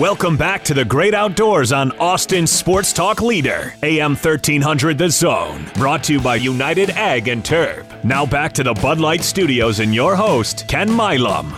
Welcome 0.00 0.38
back 0.38 0.64
to 0.64 0.72
the 0.72 0.86
great 0.86 1.12
outdoors 1.12 1.72
on 1.72 1.92
Austin 1.98 2.46
Sports 2.46 2.94
Talk 2.94 3.20
Leader, 3.20 3.74
AM 3.82 4.12
1300 4.12 4.96
The 4.96 5.10
Zone. 5.10 5.70
Brought 5.74 6.04
to 6.04 6.14
you 6.14 6.22
by 6.22 6.36
United 6.36 6.88
Ag 6.88 7.28
and 7.28 7.44
Turf. 7.44 7.86
Now 8.02 8.24
back 8.24 8.54
to 8.54 8.62
the 8.62 8.72
Bud 8.72 8.98
Light 8.98 9.22
Studios 9.22 9.78
and 9.78 9.94
your 9.94 10.16
host, 10.16 10.66
Ken 10.68 10.88
Milam. 10.88 11.50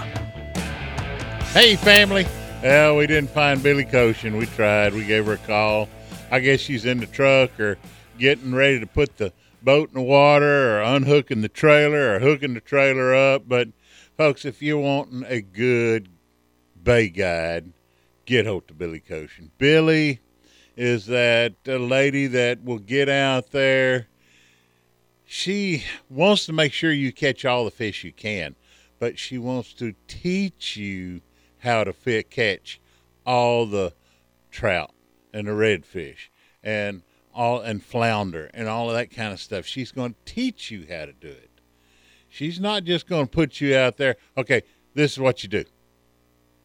Hey, 1.52 1.76
family. 1.76 2.26
Well, 2.64 2.96
we 2.96 3.06
didn't 3.06 3.30
find 3.30 3.62
Billy 3.62 3.84
Koshin. 3.84 4.36
We 4.36 4.46
tried. 4.46 4.92
We 4.92 5.04
gave 5.04 5.26
her 5.26 5.34
a 5.34 5.38
call. 5.38 5.88
I 6.32 6.40
guess 6.40 6.58
she's 6.58 6.84
in 6.84 6.98
the 6.98 7.06
truck 7.06 7.60
or 7.60 7.78
getting 8.18 8.52
ready 8.52 8.80
to 8.80 8.86
put 8.88 9.18
the 9.18 9.32
boat 9.62 9.90
in 9.90 9.94
the 9.94 10.02
water 10.02 10.80
or 10.80 10.82
unhooking 10.82 11.42
the 11.42 11.48
trailer 11.48 12.16
or 12.16 12.18
hooking 12.18 12.54
the 12.54 12.60
trailer 12.60 13.14
up. 13.14 13.44
But, 13.46 13.68
folks, 14.16 14.44
if 14.44 14.60
you're 14.60 14.78
wanting 14.78 15.22
a 15.28 15.40
good 15.40 16.08
bay 16.82 17.08
guide, 17.08 17.72
get 18.24 18.46
hold 18.46 18.68
to 18.68 18.74
Billy 18.74 19.00
Koshin. 19.00 19.50
Billy 19.58 20.20
is 20.76 21.06
that 21.06 21.54
uh, 21.66 21.76
lady 21.76 22.26
that 22.28 22.64
will 22.64 22.78
get 22.78 23.08
out 23.08 23.50
there. 23.50 24.08
She 25.24 25.84
wants 26.08 26.46
to 26.46 26.52
make 26.52 26.72
sure 26.72 26.92
you 26.92 27.12
catch 27.12 27.44
all 27.44 27.64
the 27.64 27.70
fish 27.70 28.04
you 28.04 28.12
can, 28.12 28.54
but 28.98 29.18
she 29.18 29.38
wants 29.38 29.72
to 29.74 29.94
teach 30.06 30.76
you 30.76 31.20
how 31.58 31.84
to 31.84 31.92
fit, 31.92 32.30
catch 32.30 32.80
all 33.24 33.66
the 33.66 33.94
trout 34.50 34.92
and 35.32 35.46
the 35.46 35.52
redfish 35.52 36.28
and 36.62 37.02
all 37.34 37.60
and 37.60 37.82
flounder 37.82 38.50
and 38.52 38.68
all 38.68 38.90
of 38.90 38.96
that 38.96 39.10
kind 39.10 39.32
of 39.32 39.40
stuff. 39.40 39.64
She's 39.64 39.92
going 39.92 40.12
to 40.12 40.32
teach 40.32 40.70
you 40.70 40.86
how 40.90 41.06
to 41.06 41.12
do 41.12 41.28
it. 41.28 41.50
She's 42.28 42.60
not 42.60 42.84
just 42.84 43.06
going 43.06 43.26
to 43.26 43.30
put 43.30 43.60
you 43.60 43.76
out 43.76 43.96
there. 43.96 44.16
Okay, 44.36 44.62
this 44.94 45.12
is 45.12 45.18
what 45.18 45.42
you 45.42 45.48
do. 45.48 45.64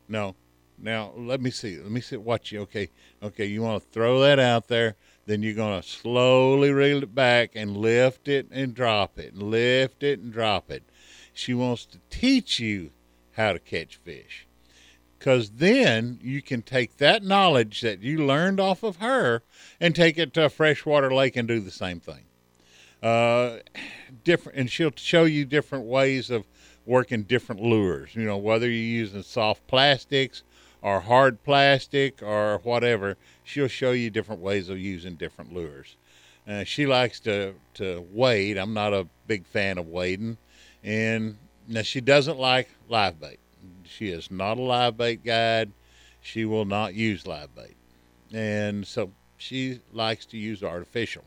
No, 0.08 0.36
now 0.78 1.14
let 1.16 1.42
me 1.42 1.52
see. 1.52 1.78
Let 1.78 1.92
me 1.92 2.02
see 2.02 2.18
Watch 2.18 2.52
you. 2.52 2.62
Okay, 2.62 2.90
okay. 3.22 3.46
You 3.46 3.62
want 3.62 3.84
to 3.84 3.90
throw 3.90 4.20
that 4.22 4.40
out 4.40 4.68
there. 4.68 4.96
Then 5.26 5.44
you're 5.44 5.54
going 5.54 5.82
to 5.82 5.88
slowly 5.88 6.72
reel 6.72 7.04
it 7.04 7.14
back 7.14 7.52
and 7.56 7.76
lift 7.76 8.28
it 8.28 8.48
and 8.52 8.74
drop 8.74 9.20
it, 9.20 9.34
and 9.34 9.44
lift 9.44 10.04
it 10.04 10.20
and 10.20 10.32
drop 10.32 10.72
it. 10.72 10.84
She 11.34 11.54
wants 11.54 11.86
to 11.88 12.00
teach 12.10 12.60
you 12.60 12.92
how 13.34 13.54
to 13.54 13.60
catch 13.60 13.98
fish 13.98 14.48
because 15.18 15.52
then 15.52 16.20
you 16.22 16.42
can 16.42 16.62
take 16.62 16.98
that 16.98 17.24
knowledge 17.24 17.82
that 17.82 18.02
you 18.02 18.26
learned 18.26 18.60
off 18.60 18.84
of 18.84 18.98
her 18.98 19.44
and 19.80 19.96
take 19.96 20.18
it 20.18 20.34
to 20.34 20.46
a 20.46 20.50
freshwater 20.50 21.14
lake 21.14 21.36
and 21.36 21.48
do 21.48 21.60
the 21.60 21.72
same 21.72 22.00
thing. 22.00 22.26
Uh, 23.02 23.58
different, 24.24 24.58
and 24.58 24.72
she'll 24.72 24.92
show 24.96 25.24
you 25.24 25.46
different 25.46 25.86
ways 25.86 26.30
of 26.30 26.48
working 26.86 27.24
different 27.24 27.62
lures. 27.62 28.16
You 28.16 28.26
know, 28.26 28.38
whether 28.38 28.68
you're 28.68 28.76
using 28.76 29.24
soft 29.24 29.68
plastics 29.68 30.44
or 30.82 31.02
hard 31.02 31.44
plastic 31.44 32.22
or 32.22 32.60
whatever, 32.64 33.18
she'll 33.44 33.68
show 33.68 33.92
you 33.92 34.10
different 34.10 34.42
ways 34.42 34.70
of 34.70 34.80
using 34.80 35.16
different 35.16 35.54
lures. 35.54 35.96
Uh, 36.48 36.64
she 36.64 36.86
likes 36.86 37.20
to 37.20 37.54
to 37.74 38.06
wade. 38.12 38.58
I'm 38.58 38.74
not 38.74 38.94
a 38.94 39.08
big 39.26 39.46
fan 39.46 39.78
of 39.78 39.88
wading, 39.88 40.38
and 40.84 41.38
now 41.68 41.82
she 41.82 42.00
doesn't 42.00 42.40
like 42.40 42.70
live 42.88 43.20
bait. 43.20 43.40
She 43.84 44.10
is 44.10 44.32
not 44.32 44.58
a 44.58 44.62
live 44.62 44.98
bait 44.98 45.24
guide. 45.24 45.72
She 46.22 46.46
will 46.46 46.66
not 46.66 46.94
use 46.94 47.28
live 47.28 47.54
bait, 47.54 47.76
and 48.34 48.88
so 48.88 49.12
she 49.38 49.82
likes 49.92 50.26
to 50.28 50.38
use 50.38 50.64
artificial, 50.64 51.26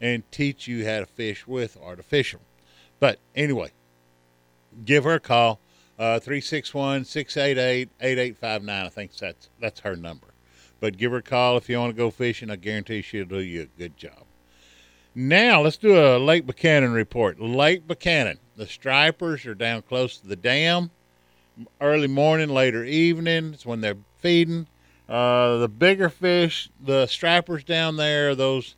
and 0.00 0.28
teach 0.32 0.66
you 0.66 0.84
how 0.84 1.00
to 1.00 1.06
fish 1.06 1.46
with 1.46 1.76
artificial. 1.80 2.40
But 2.98 3.18
anyway, 3.36 3.70
give 4.84 5.04
her 5.04 5.14
a 5.14 5.20
call. 5.20 5.60
Uh, 6.00 6.18
361 6.18 7.04
688 7.04 7.90
8859. 8.00 8.86
I 8.86 8.88
think 8.88 9.14
that's 9.18 9.50
that's 9.60 9.80
her 9.80 9.94
number. 9.94 10.28
But 10.80 10.96
give 10.96 11.12
her 11.12 11.18
a 11.18 11.22
call 11.22 11.58
if 11.58 11.68
you 11.68 11.78
want 11.78 11.94
to 11.94 11.96
go 11.96 12.10
fishing. 12.10 12.50
I 12.50 12.56
guarantee 12.56 13.02
she'll 13.02 13.26
do 13.26 13.40
you 13.40 13.62
a 13.64 13.78
good 13.78 13.98
job. 13.98 14.24
Now, 15.14 15.60
let's 15.60 15.76
do 15.76 15.98
a 15.98 16.16
Lake 16.16 16.46
Buchanan 16.46 16.92
report. 16.92 17.38
Lake 17.38 17.86
Buchanan, 17.86 18.38
the 18.56 18.66
stripers 18.66 19.44
are 19.44 19.54
down 19.54 19.82
close 19.82 20.16
to 20.20 20.26
the 20.26 20.36
dam. 20.36 20.90
Early 21.82 22.08
morning, 22.08 22.48
later 22.48 22.82
evening, 22.82 23.52
it's 23.52 23.66
when 23.66 23.82
they're 23.82 23.98
feeding. 24.16 24.68
Uh, 25.06 25.58
the 25.58 25.68
bigger 25.68 26.08
fish, 26.08 26.70
the 26.80 27.04
stripers 27.08 27.62
down 27.62 27.96
there, 27.96 28.34
those 28.34 28.74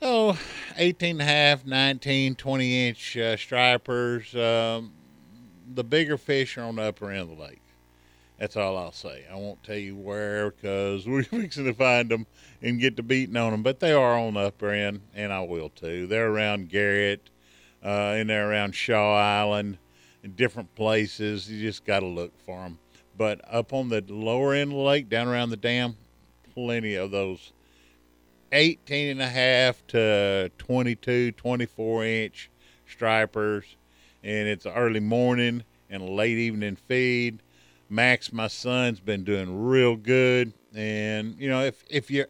oh, 0.00 0.38
18 0.76 1.12
and 1.12 1.22
a 1.22 1.24
half, 1.24 1.66
19, 1.66 2.36
20 2.36 2.88
inch 2.88 3.16
uh, 3.16 3.36
stripers. 3.36 4.32
Um, 4.36 4.92
the 5.74 5.84
bigger 5.84 6.16
fish 6.16 6.56
are 6.58 6.62
on 6.62 6.76
the 6.76 6.82
upper 6.82 7.10
end 7.10 7.30
of 7.30 7.36
the 7.36 7.42
lake. 7.42 7.62
That's 8.38 8.56
all 8.56 8.76
I'll 8.76 8.92
say. 8.92 9.24
I 9.30 9.36
won't 9.36 9.62
tell 9.62 9.76
you 9.76 9.94
where 9.94 10.50
because 10.50 11.06
we're 11.06 11.22
fixing 11.22 11.64
to 11.64 11.74
find 11.74 12.08
them 12.08 12.26
and 12.60 12.80
get 12.80 12.96
to 12.96 13.02
beating 13.02 13.36
on 13.36 13.52
them, 13.52 13.62
but 13.62 13.80
they 13.80 13.92
are 13.92 14.18
on 14.18 14.34
the 14.34 14.40
upper 14.40 14.70
end, 14.70 15.02
and 15.14 15.32
I 15.32 15.40
will 15.40 15.68
too. 15.68 16.06
They're 16.06 16.28
around 16.28 16.68
Garrett, 16.68 17.30
uh, 17.84 18.14
and 18.16 18.30
they're 18.30 18.50
around 18.50 18.74
Shaw 18.74 19.16
Island, 19.16 19.78
and 20.22 20.36
different 20.36 20.74
places. 20.74 21.50
You 21.50 21.60
just 21.60 21.84
got 21.84 22.00
to 22.00 22.06
look 22.06 22.32
for 22.44 22.62
them. 22.62 22.78
But 23.16 23.40
up 23.48 23.72
on 23.72 23.88
the 23.88 24.04
lower 24.08 24.54
end 24.54 24.72
of 24.72 24.76
the 24.76 24.82
lake, 24.82 25.08
down 25.08 25.28
around 25.28 25.50
the 25.50 25.56
dam, 25.56 25.96
plenty 26.54 26.94
of 26.94 27.10
those 27.10 27.52
18 28.52 29.10
and 29.10 29.22
a 29.22 29.28
half 29.28 29.86
to 29.88 30.50
22, 30.58 31.32
24 31.32 32.04
inch 32.04 32.50
stripers. 32.86 33.76
And 34.22 34.48
it's 34.48 34.66
early 34.66 35.00
morning 35.00 35.64
and 35.90 36.08
late 36.08 36.38
evening 36.38 36.76
feed. 36.76 37.42
Max, 37.88 38.32
my 38.32 38.48
son's 38.48 39.00
been 39.00 39.24
doing 39.24 39.64
real 39.64 39.96
good. 39.96 40.54
And, 40.74 41.36
you 41.38 41.50
know, 41.50 41.62
if, 41.62 41.84
if 41.90 42.10
you're 42.10 42.28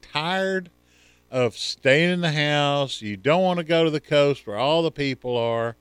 tired 0.00 0.70
of 1.30 1.56
staying 1.56 2.10
in 2.10 2.20
the 2.20 2.32
house, 2.32 3.02
you 3.02 3.16
don't 3.16 3.42
want 3.42 3.58
to 3.58 3.64
go 3.64 3.84
to 3.84 3.90
the 3.90 4.00
coast 4.00 4.46
where 4.46 4.56
all 4.56 4.82
the 4.82 4.90
people 4.90 5.36
are, 5.36 5.76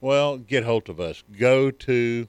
well, 0.00 0.38
get 0.38 0.64
hold 0.64 0.88
of 0.88 0.98
us. 0.98 1.22
Go 1.38 1.70
to 1.70 2.26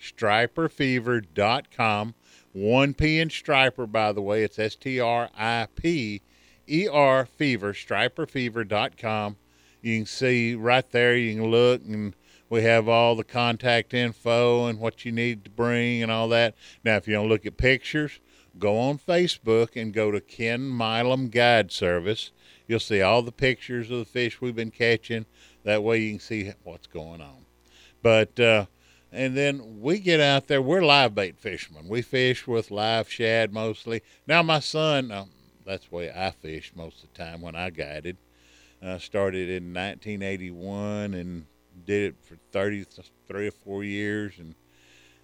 striperfever.com. 0.00 2.14
1P 2.56 3.20
in 3.20 3.30
Striper, 3.30 3.86
by 3.86 4.12
the 4.12 4.22
way. 4.22 4.42
It's 4.42 4.58
S 4.58 4.74
T 4.74 5.00
R 5.00 5.30
I 5.36 5.68
P 5.74 6.22
E 6.68 6.88
R 6.88 7.26
Fever, 7.26 7.72
striperfever.com. 7.72 9.36
You 9.80 9.98
can 9.98 10.06
see 10.06 10.54
right 10.54 10.88
there, 10.90 11.16
you 11.16 11.34
can 11.34 11.50
look, 11.50 11.82
and 11.84 12.14
we 12.50 12.62
have 12.62 12.88
all 12.88 13.14
the 13.14 13.24
contact 13.24 13.94
info 13.94 14.66
and 14.66 14.80
what 14.80 15.04
you 15.04 15.12
need 15.12 15.44
to 15.44 15.50
bring 15.50 16.02
and 16.02 16.10
all 16.10 16.28
that. 16.28 16.54
Now, 16.84 16.96
if 16.96 17.06
you 17.06 17.14
don't 17.14 17.28
look 17.28 17.46
at 17.46 17.56
pictures, 17.56 18.20
go 18.58 18.78
on 18.78 18.98
Facebook 18.98 19.80
and 19.80 19.92
go 19.92 20.10
to 20.10 20.20
Ken 20.20 20.68
Milam 20.68 21.28
Guide 21.28 21.70
Service. 21.70 22.32
You'll 22.66 22.80
see 22.80 23.00
all 23.00 23.22
the 23.22 23.32
pictures 23.32 23.90
of 23.90 23.98
the 23.98 24.04
fish 24.04 24.40
we've 24.40 24.56
been 24.56 24.70
catching. 24.70 25.26
That 25.64 25.82
way 25.82 25.98
you 25.98 26.12
can 26.12 26.20
see 26.20 26.52
what's 26.64 26.86
going 26.86 27.20
on. 27.20 27.44
But, 28.02 28.38
uh, 28.40 28.66
and 29.12 29.36
then 29.36 29.80
we 29.80 29.98
get 29.98 30.20
out 30.20 30.48
there. 30.48 30.60
We're 30.60 30.82
live 30.82 31.14
bait 31.14 31.38
fishermen. 31.38 31.88
We 31.88 32.02
fish 32.02 32.46
with 32.46 32.70
live 32.70 33.10
shad 33.10 33.52
mostly. 33.52 34.02
Now 34.26 34.42
my 34.42 34.60
son, 34.60 35.10
uh, 35.10 35.26
that's 35.64 35.88
the 35.88 35.94
way 35.94 36.10
I 36.10 36.30
fished 36.30 36.76
most 36.76 37.02
of 37.02 37.12
the 37.12 37.18
time 37.18 37.40
when 37.40 37.54
I 37.54 37.70
guided. 37.70 38.16
Uh, 38.80 38.98
started 38.98 39.48
in 39.48 39.74
1981 39.74 41.14
and 41.14 41.46
did 41.84 42.10
it 42.10 42.14
for 42.22 42.36
33 42.52 43.48
or 43.48 43.50
four 43.50 43.82
years. 43.82 44.34
And 44.38 44.54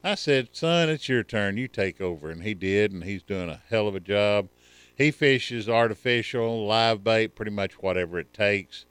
I 0.03 0.17
said, 0.17 0.49
son, 0.53 0.89
it's 0.89 1.09
your 1.09 1.23
turn. 1.23 1.57
You 1.57 1.69
take 1.69 2.01
over. 2.01 2.31
And 2.31 2.43
he 2.43 2.55
did, 2.55 2.91
and 2.91 3.05
he's 3.05 3.23
doing 3.23 3.49
a 3.49 3.61
hell 3.71 3.87
of 3.87 3.95
a 3.95 4.01
job. 4.01 4.49
He 4.97 5.11
fishes 5.11 5.69
artificial, 5.69 6.67
live 6.67 7.03
bait, 7.05 7.35
pretty 7.35 7.51
much 7.51 7.75
whatever 7.75 8.19
it 8.19 8.33
takes. 8.33 8.87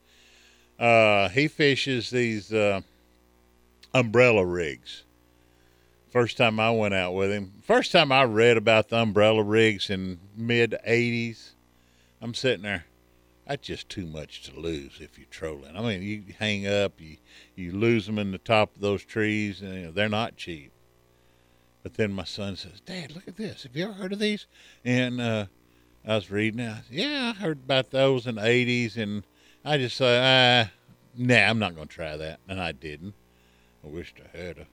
Uh, 0.78 1.28
he 1.28 1.48
fishes 1.48 2.10
these 2.10 2.52
uh, 2.52 2.80
umbrella 3.92 4.44
rigs. 4.44 5.04
First 6.10 6.36
time 6.36 6.60
I 6.60 6.70
went 6.70 6.94
out 6.94 7.12
with 7.14 7.30
him, 7.30 7.52
first 7.62 7.90
time 7.90 8.12
I 8.12 8.24
read 8.24 8.56
about 8.56 8.88
the 8.88 8.98
umbrella 8.98 9.42
rigs 9.42 9.90
in 9.90 10.20
mid 10.36 10.76
80s, 10.86 11.50
I'm 12.20 12.34
sitting 12.34 12.62
there. 12.62 12.84
That's 13.46 13.66
just 13.66 13.88
too 13.88 14.06
much 14.06 14.42
to 14.44 14.58
lose 14.58 14.98
if 15.00 15.18
you're 15.18 15.26
trolling. 15.30 15.76
I 15.76 15.82
mean, 15.82 16.02
you 16.02 16.34
hang 16.38 16.66
up, 16.66 17.00
you 17.00 17.18
you 17.54 17.72
lose 17.72 18.06
them 18.06 18.18
in 18.18 18.32
the 18.32 18.38
top 18.38 18.74
of 18.74 18.80
those 18.80 19.04
trees, 19.04 19.60
and 19.60 19.74
you 19.74 19.82
know, 19.82 19.90
they're 19.90 20.08
not 20.08 20.36
cheap. 20.36 20.72
But 21.82 21.94
then 21.94 22.12
my 22.12 22.24
son 22.24 22.56
says, 22.56 22.80
"Dad, 22.80 23.12
look 23.12 23.28
at 23.28 23.36
this. 23.36 23.64
Have 23.64 23.76
you 23.76 23.84
ever 23.84 23.92
heard 23.92 24.14
of 24.14 24.18
these?" 24.18 24.46
And 24.84 25.20
uh, 25.20 25.46
I 26.06 26.14
was 26.14 26.30
reading. 26.30 26.60
I 26.60 26.76
said, 26.76 26.84
yeah, 26.90 27.32
I 27.34 27.38
heard 27.38 27.58
about 27.58 27.90
those 27.90 28.26
in 28.26 28.36
the 28.36 28.42
'80s, 28.42 28.96
and 28.96 29.24
I 29.62 29.76
just 29.76 29.98
said, 29.98 30.70
ah, 30.70 30.72
"Nah, 31.14 31.34
I'm 31.34 31.58
not 31.58 31.74
going 31.74 31.88
to 31.88 31.94
try 31.94 32.16
that," 32.16 32.40
and 32.48 32.58
I 32.58 32.72
didn't. 32.72 33.14
I 33.84 33.88
wished 33.88 34.20
I 34.34 34.36
had. 34.36 34.66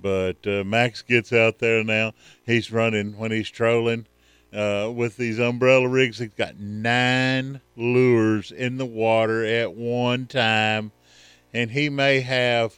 But 0.00 0.44
uh, 0.44 0.64
Max 0.64 1.02
gets 1.02 1.32
out 1.32 1.60
there 1.60 1.84
now. 1.84 2.14
He's 2.44 2.72
running 2.72 3.16
when 3.16 3.30
he's 3.30 3.48
trolling 3.48 4.08
uh, 4.52 4.90
with 4.94 5.16
these 5.16 5.38
umbrella 5.38 5.88
rigs. 5.88 6.18
He's 6.18 6.34
got 6.34 6.58
nine 6.58 7.60
lures 7.76 8.50
in 8.50 8.76
the 8.78 8.86
water 8.86 9.44
at 9.44 9.74
one 9.74 10.26
time, 10.26 10.92
and 11.52 11.70
he 11.70 11.88
may 11.88 12.20
have 12.20 12.74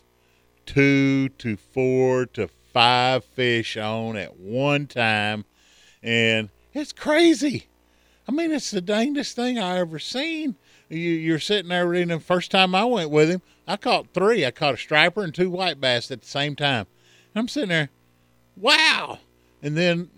two 0.66 1.28
to 1.30 1.56
four 1.56 2.26
to 2.26 2.48
five 2.72 3.24
fish 3.24 3.76
on 3.76 4.16
at 4.16 4.38
one 4.38 4.86
time, 4.86 5.44
and 6.02 6.50
it's 6.72 6.92
crazy. 6.92 7.68
I 8.26 8.32
mean, 8.32 8.52
it's 8.52 8.70
the 8.70 8.80
dangest 8.80 9.36
thing 9.36 9.58
I 9.58 9.78
ever 9.78 9.98
seen. 9.98 10.56
You, 10.88 10.98
you're 10.98 11.38
sitting 11.38 11.68
there 11.68 11.86
reading. 11.86 12.08
The 12.08 12.20
first 12.20 12.50
time 12.50 12.74
I 12.74 12.84
went 12.84 13.10
with 13.10 13.30
him, 13.30 13.42
I 13.66 13.76
caught 13.76 14.14
three. 14.14 14.46
I 14.46 14.50
caught 14.50 14.74
a 14.74 14.78
striper 14.78 15.22
and 15.22 15.34
two 15.34 15.50
white 15.50 15.80
bass 15.80 16.10
at 16.10 16.22
the 16.22 16.26
same 16.26 16.56
time. 16.56 16.86
And 17.34 17.40
I'm 17.40 17.48
sitting 17.48 17.68
there, 17.68 17.90
wow. 18.56 19.18
And 19.62 19.76
then, 19.76 20.10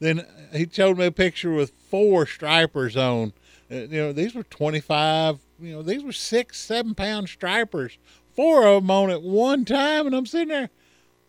then 0.00 0.26
he 0.52 0.68
showed 0.70 0.98
me 0.98 1.06
a 1.06 1.12
picture 1.12 1.52
with 1.52 1.70
four 1.70 2.26
stripers 2.26 2.96
on. 2.96 3.32
Uh, 3.70 3.76
you 3.76 4.00
know, 4.00 4.12
these 4.12 4.34
were 4.34 4.42
25. 4.42 5.38
You 5.60 5.72
know, 5.72 5.82
these 5.82 6.02
were 6.02 6.12
six, 6.12 6.60
seven 6.60 6.94
pound 6.94 7.28
stripers. 7.28 7.98
Four 8.34 8.66
of 8.66 8.82
them 8.82 8.90
on 8.90 9.10
at 9.10 9.22
one 9.22 9.64
time, 9.64 10.06
and 10.06 10.14
I'm 10.14 10.26
sitting 10.26 10.48
there, 10.48 10.70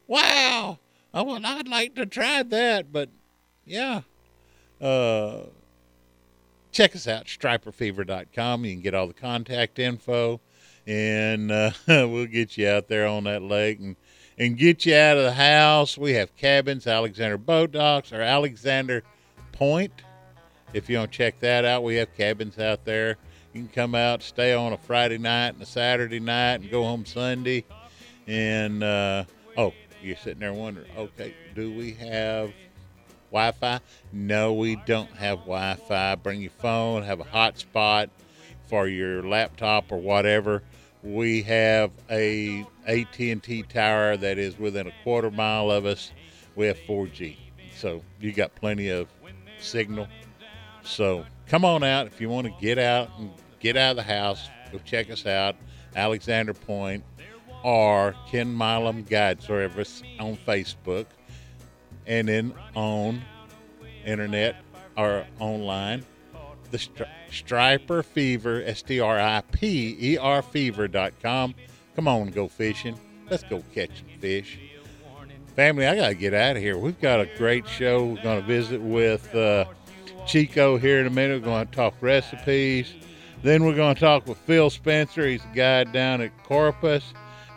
wow. 0.07 0.79
I 1.13 1.21
would, 1.21 1.45
I'd 1.45 1.67
like 1.67 1.95
to 1.95 2.05
try 2.05 2.43
that, 2.43 2.91
but 2.91 3.09
yeah. 3.63 4.01
Uh, 4.81 5.43
check 6.71 6.95
us 6.95 7.07
out, 7.07 7.25
striperfever.com. 7.25 8.65
You 8.65 8.73
can 8.73 8.81
get 8.81 8.95
all 8.95 9.07
the 9.07 9.13
contact 9.13 9.79
info, 9.79 10.41
and 10.85 11.51
uh, 11.51 11.71
we'll 11.87 12.25
get 12.25 12.57
you 12.57 12.67
out 12.67 12.87
there 12.87 13.05
on 13.05 13.25
that 13.25 13.43
lake 13.43 13.79
and, 13.79 13.95
and 14.37 14.57
get 14.57 14.85
you 14.85 14.95
out 14.95 15.17
of 15.17 15.23
the 15.23 15.33
house. 15.33 15.97
We 15.97 16.13
have 16.13 16.35
cabins, 16.35 16.87
Alexander 16.87 17.37
Boat 17.37 17.71
Docks, 17.71 18.11
or 18.11 18.21
Alexander 18.21 19.03
Point. 19.51 20.03
If 20.73 20.89
you 20.89 20.97
want 20.97 21.11
to 21.11 21.17
check 21.17 21.39
that 21.39 21.63
out, 21.63 21.83
we 21.83 21.95
have 21.95 22.13
cabins 22.15 22.59
out 22.59 22.83
there. 22.83 23.17
You 23.53 23.61
can 23.61 23.69
come 23.69 23.95
out, 23.95 24.21
stay 24.21 24.53
on 24.53 24.73
a 24.73 24.77
Friday 24.77 25.17
night 25.17 25.49
and 25.49 25.61
a 25.61 25.65
Saturday 25.65 26.19
night, 26.19 26.55
and 26.55 26.69
go 26.69 26.83
home 26.83 27.05
Sunday. 27.05 27.63
And, 28.27 28.83
uh, 28.83 29.23
oh, 29.55 29.73
you're 30.03 30.17
sitting 30.17 30.39
there 30.39 30.51
wondering, 30.51 30.91
okay, 30.97 31.33
do 31.53 31.73
we 31.73 31.93
have 31.93 32.51
Wi 33.31 33.51
Fi? 33.53 33.79
No, 34.11 34.53
we 34.53 34.75
don't 34.85 35.11
have 35.11 35.39
Wi 35.39 35.75
Fi. 35.87 36.15
Bring 36.15 36.41
your 36.41 36.51
phone, 36.51 37.03
have 37.03 37.21
a 37.21 37.23
hotspot 37.23 38.09
for 38.67 38.87
your 38.87 39.23
laptop 39.23 39.91
or 39.91 39.97
whatever. 39.97 40.63
We 41.05 41.43
have 41.43 41.91
a 42.09 42.65
AT&T 42.87 43.63
tower 43.69 44.17
that 44.17 44.39
is 44.39 44.57
within 44.57 44.87
a 44.87 44.91
quarter 45.03 45.29
mile 45.29 45.69
of 45.69 45.85
us. 45.85 46.11
We 46.55 46.65
have 46.65 46.79
4G, 46.79 47.37
so 47.77 48.01
you 48.19 48.33
got 48.33 48.55
plenty 48.55 48.89
of 48.89 49.07
signal. 49.59 50.07
So 50.81 51.23
come 51.45 51.63
on 51.63 51.83
out 51.83 52.07
if 52.07 52.19
you 52.19 52.27
want 52.27 52.47
to 52.47 52.53
get 52.59 52.79
out 52.79 53.11
and 53.19 53.29
get 53.59 53.77
out 53.77 53.91
of 53.91 53.97
the 53.97 54.03
house. 54.03 54.49
Go 54.71 54.79
check 54.83 55.11
us 55.11 55.27
out, 55.27 55.55
Alexander 55.95 56.55
Point 56.55 57.03
or 57.63 58.15
Ken 58.27 58.55
Milam 58.55 59.03
Guide 59.03 59.41
Service 59.41 60.01
on 60.19 60.37
Facebook, 60.37 61.05
and 62.07 62.27
then 62.27 62.53
on 62.75 63.21
internet 64.05 64.55
or 64.97 65.25
online, 65.39 66.03
the 66.75 67.05
Stri- 67.05 67.09
Striper 67.31 68.03
Fever, 68.03 68.61
S 68.65 68.81
T 68.81 68.99
R 68.99 69.19
I 69.19 69.41
P 69.51 69.97
E 69.99 70.17
R 70.17 70.41
Fever.com. 70.41 71.55
Come 71.95 72.07
on, 72.07 72.27
go 72.27 72.47
fishing. 72.47 72.99
Let's 73.29 73.43
go 73.43 73.63
catch 73.73 73.99
some 73.99 74.19
fish. 74.19 74.59
Family, 75.55 75.87
I 75.87 75.95
got 75.95 76.09
to 76.09 76.15
get 76.15 76.33
out 76.33 76.57
of 76.57 76.61
here. 76.61 76.77
We've 76.77 76.99
got 76.99 77.21
a 77.21 77.29
great 77.37 77.65
show. 77.65 78.05
We're 78.05 78.23
going 78.23 78.41
to 78.41 78.45
visit 78.45 78.81
with 78.81 79.33
uh, 79.33 79.65
Chico 80.27 80.77
here 80.77 80.99
in 80.99 81.07
a 81.07 81.09
minute. 81.09 81.41
We're 81.41 81.45
going 81.45 81.67
to 81.67 81.71
talk 81.71 81.93
recipes. 82.01 82.93
Then 83.41 83.63
we're 83.63 83.75
going 83.75 83.95
to 83.95 84.01
talk 84.01 84.27
with 84.27 84.37
Phil 84.39 84.69
Spencer. 84.69 85.25
He's 85.25 85.45
a 85.45 85.55
guy 85.55 85.85
down 85.85 86.19
at 86.19 86.43
Corpus. 86.43 87.13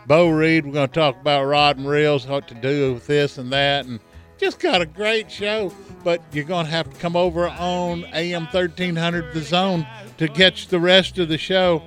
Bo 0.07 0.29
Reed, 0.29 0.65
we're 0.65 0.71
going 0.71 0.87
to 0.87 0.93
talk 0.93 1.19
about 1.19 1.43
rod 1.43 1.77
and 1.77 1.87
reels, 1.87 2.25
what 2.25 2.47
to 2.47 2.53
do 2.53 2.93
with 2.93 3.05
this 3.05 3.37
and 3.37 3.51
that, 3.51 3.85
and 3.85 3.99
just 4.39 4.59
got 4.59 4.81
a 4.81 4.85
great 4.85 5.31
show. 5.31 5.71
But 6.03 6.21
you're 6.31 6.45
going 6.45 6.65
to 6.65 6.71
have 6.71 6.91
to 6.91 6.99
come 6.99 7.15
over 7.15 7.47
on 7.47 8.05
AM 8.13 8.43
1300 8.45 9.33
The 9.33 9.41
Zone 9.41 9.85
to 10.17 10.27
catch 10.29 10.69
the 10.69 10.79
rest 10.79 11.17
of 11.19 11.27
the 11.27 11.37
show. 11.37 11.83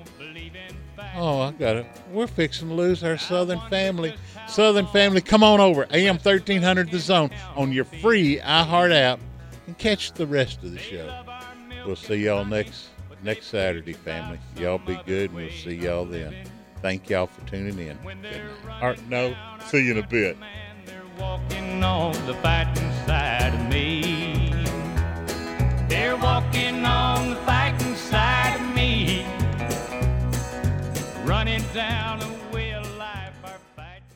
Oh, 1.14 1.40
I 1.40 1.52
got 1.52 1.76
it. 1.76 1.86
We're 2.10 2.26
fixing 2.26 2.68
to 2.68 2.74
lose 2.74 3.02
our 3.02 3.18
Southern 3.18 3.60
family. 3.68 4.14
Southern 4.46 4.86
family, 4.88 5.20
come 5.20 5.42
on 5.42 5.60
over. 5.60 5.86
AM 5.90 6.16
1300 6.16 6.90
The 6.90 6.98
Zone 6.98 7.30
on 7.56 7.72
your 7.72 7.84
free 7.84 8.38
iHeart 8.38 8.94
app 8.94 9.20
and 9.66 9.76
catch 9.78 10.12
the 10.12 10.26
rest 10.26 10.62
of 10.62 10.72
the 10.72 10.78
show. 10.78 11.24
We'll 11.86 11.96
see 11.96 12.16
y'all 12.16 12.44
next 12.44 12.88
next 13.22 13.46
Saturday, 13.46 13.92
family. 13.92 14.38
Y'all 14.56 14.78
be 14.78 14.98
good, 15.06 15.30
and 15.30 15.34
we'll 15.34 15.50
see 15.50 15.74
y'all 15.74 16.04
then. 16.04 16.34
Thank 16.80 17.08
y'all 17.08 17.28
for 17.28 17.46
tuning 17.46 17.78
in. 17.78 17.98
Or, 18.80 18.96
no, 19.08 19.34
see 19.66 19.84
you 19.84 19.92
in 19.92 19.98
a 19.98 20.06
bit. 20.06 20.36
Walking 21.18 21.82
on 21.82 22.12
the 22.26 22.34
fighting 22.34 22.90
side 23.06 23.54
of 23.54 23.68
me. 23.68 24.52
They're 25.88 26.16
walking 26.16 26.84
on 26.84 27.30
the 27.30 27.36
fighting 27.36 27.96
side 27.96 28.60
of 28.60 28.74
me. 28.74 29.24
Running 31.24 31.62
down 31.74 32.20
a 32.22 32.54
way 32.54 32.74
of 32.74 32.86
life, 32.96 33.34
our 33.44 33.58
fighting 33.76 34.06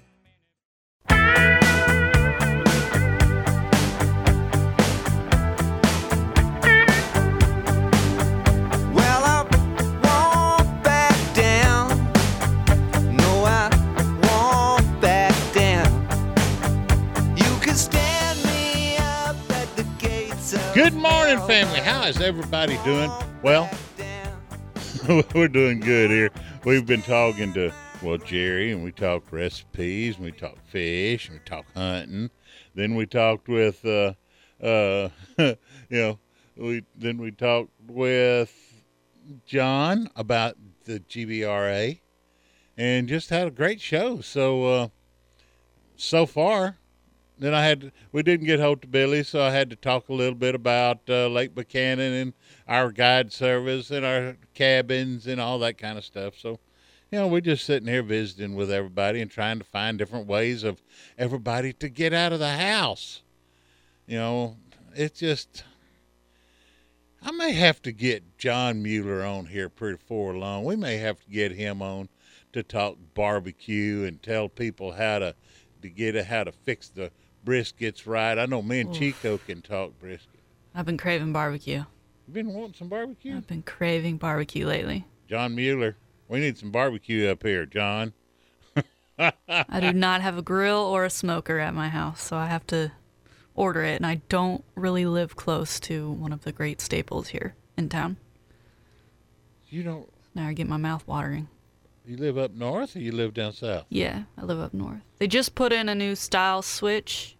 Good 20.76 20.92
morning, 20.92 21.38
family. 21.46 21.80
How 21.80 22.02
is 22.02 22.20
everybody 22.20 22.78
doing? 22.84 23.10
Well, 23.40 23.70
we're 25.34 25.48
doing 25.48 25.80
good 25.80 26.10
here. 26.10 26.30
We've 26.66 26.84
been 26.84 27.00
talking 27.00 27.54
to 27.54 27.72
well 28.02 28.18
Jerry, 28.18 28.72
and 28.72 28.84
we 28.84 28.92
talked 28.92 29.32
recipes, 29.32 30.16
and 30.16 30.26
we 30.26 30.32
talked 30.32 30.66
fish, 30.66 31.30
and 31.30 31.38
we 31.38 31.44
talked 31.46 31.74
hunting. 31.74 32.28
Then 32.74 32.94
we 32.94 33.06
talked 33.06 33.48
with, 33.48 33.86
uh, 33.86 34.12
uh, 34.62 35.08
you 35.38 35.56
know, 35.88 36.18
we 36.58 36.84
then 36.94 37.16
we 37.16 37.30
talked 37.30 37.70
with 37.86 38.54
John 39.46 40.10
about 40.14 40.58
the 40.84 41.00
GBRA, 41.00 42.00
and 42.76 43.08
just 43.08 43.30
had 43.30 43.46
a 43.46 43.50
great 43.50 43.80
show. 43.80 44.20
So, 44.20 44.64
uh, 44.64 44.88
so 45.96 46.26
far, 46.26 46.76
then 47.38 47.54
I 47.54 47.64
had 47.64 47.92
we 48.12 48.22
didn't 48.22 48.46
get 48.46 48.60
hold 48.60 48.82
to 48.82 48.88
Billy, 48.88 49.22
so 49.22 49.42
I 49.42 49.50
had 49.50 49.68
to 49.70 49.76
talk 49.76 50.08
a 50.08 50.14
little 50.14 50.34
bit 50.34 50.54
about 50.54 51.00
uh, 51.08 51.28
Lake 51.28 51.54
Buchanan 51.54 52.12
and 52.12 52.32
our 52.66 52.90
guide 52.90 53.32
service 53.32 53.90
and 53.90 54.06
our 54.06 54.36
cabins 54.54 55.26
and 55.26 55.40
all 55.40 55.58
that 55.58 55.76
kind 55.76 55.98
of 55.98 56.04
stuff. 56.04 56.38
So, 56.38 56.58
you 57.10 57.18
know, 57.18 57.26
we're 57.26 57.42
just 57.42 57.66
sitting 57.66 57.88
here 57.88 58.02
visiting 58.02 58.54
with 58.54 58.70
everybody 58.70 59.20
and 59.20 59.30
trying 59.30 59.58
to 59.58 59.64
find 59.64 59.98
different 59.98 60.26
ways 60.26 60.64
of 60.64 60.82
everybody 61.18 61.72
to 61.74 61.88
get 61.88 62.14
out 62.14 62.32
of 62.32 62.38
the 62.38 62.56
house. 62.56 63.22
You 64.06 64.16
know, 64.16 64.56
it's 64.94 65.20
just 65.20 65.64
I 67.22 67.32
may 67.32 67.52
have 67.52 67.82
to 67.82 67.92
get 67.92 68.38
John 68.38 68.82
Mueller 68.82 69.24
on 69.24 69.46
here 69.46 69.68
pretty 69.68 69.98
far 69.98 70.32
along. 70.32 70.64
We 70.64 70.76
may 70.76 70.96
have 70.98 71.20
to 71.24 71.30
get 71.30 71.52
him 71.52 71.82
on 71.82 72.08
to 72.52 72.62
talk 72.62 72.96
barbecue 73.14 74.04
and 74.04 74.22
tell 74.22 74.48
people 74.48 74.92
how 74.92 75.18
to 75.18 75.34
to 75.82 75.90
get 75.90 76.26
how 76.26 76.44
to 76.44 76.52
fix 76.52 76.88
the 76.88 77.10
briskets 77.46 78.06
right. 78.06 78.38
I 78.38 78.44
know 78.44 78.60
me 78.60 78.80
and 78.80 78.90
Oof. 78.90 78.98
Chico 78.98 79.38
can 79.38 79.62
talk 79.62 79.98
brisket. 79.98 80.40
I've 80.74 80.84
been 80.84 80.98
craving 80.98 81.32
barbecue. 81.32 81.84
You 82.26 82.34
been 82.34 82.52
wanting 82.52 82.74
some 82.74 82.88
barbecue? 82.88 83.36
I've 83.36 83.46
been 83.46 83.62
craving 83.62 84.18
barbecue 84.18 84.66
lately. 84.66 85.06
John 85.28 85.54
Mueller, 85.54 85.96
we 86.28 86.40
need 86.40 86.58
some 86.58 86.70
barbecue 86.70 87.28
up 87.28 87.42
here, 87.42 87.64
John. 87.64 88.12
I 89.18 89.80
do 89.80 89.92
not 89.92 90.20
have 90.20 90.36
a 90.36 90.42
grill 90.42 90.78
or 90.78 91.04
a 91.04 91.10
smoker 91.10 91.58
at 91.58 91.72
my 91.72 91.88
house, 91.88 92.20
so 92.20 92.36
I 92.36 92.46
have 92.46 92.66
to 92.66 92.92
order 93.54 93.82
it, 93.82 93.96
and 93.96 94.06
I 94.06 94.16
don't 94.28 94.64
really 94.74 95.06
live 95.06 95.36
close 95.36 95.80
to 95.80 96.10
one 96.10 96.32
of 96.32 96.42
the 96.42 96.52
great 96.52 96.80
staples 96.80 97.28
here 97.28 97.54
in 97.76 97.88
town. 97.88 98.18
You 99.68 99.82
don't. 99.82 100.12
Now 100.34 100.48
I 100.48 100.52
get 100.52 100.68
my 100.68 100.76
mouth 100.76 101.06
watering. 101.06 101.48
You 102.04 102.16
live 102.16 102.38
up 102.38 102.52
north 102.52 102.94
or 102.94 103.00
you 103.00 103.10
live 103.10 103.34
down 103.34 103.52
south? 103.52 103.86
Yeah, 103.88 104.24
I 104.38 104.44
live 104.44 104.60
up 104.60 104.72
north. 104.72 105.00
They 105.18 105.26
just 105.26 105.56
put 105.56 105.72
in 105.72 105.88
a 105.88 105.94
new 105.94 106.14
style 106.14 106.62
switch, 106.62 107.35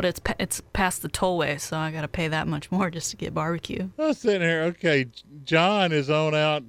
but 0.00 0.08
it's 0.08 0.18
pa- 0.18 0.34
it's 0.38 0.62
past 0.72 1.02
the 1.02 1.08
tollway, 1.10 1.60
so 1.60 1.76
I 1.76 1.90
got 1.90 2.00
to 2.00 2.08
pay 2.08 2.26
that 2.28 2.48
much 2.48 2.70
more 2.70 2.88
just 2.90 3.10
to 3.10 3.16
get 3.18 3.34
barbecue. 3.34 3.90
I 3.98 4.06
was 4.08 4.18
sitting 4.18 4.40
here. 4.40 4.62
Okay, 4.62 5.06
John 5.44 5.92
is 5.92 6.08
on 6.08 6.34
out. 6.34 6.62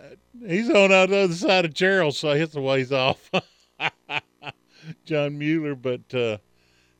uh, 0.00 0.16
He's 0.44 0.68
on 0.68 0.90
out 0.90 1.10
the 1.10 1.18
other 1.18 1.34
side 1.34 1.64
of 1.64 1.72
Jarrell, 1.72 2.12
so 2.12 2.30
it's 2.30 2.56
a 2.56 2.60
ways 2.60 2.90
off. 2.92 3.30
John 5.04 5.38
Mueller, 5.38 5.76
but 5.76 6.12
uh, 6.12 6.38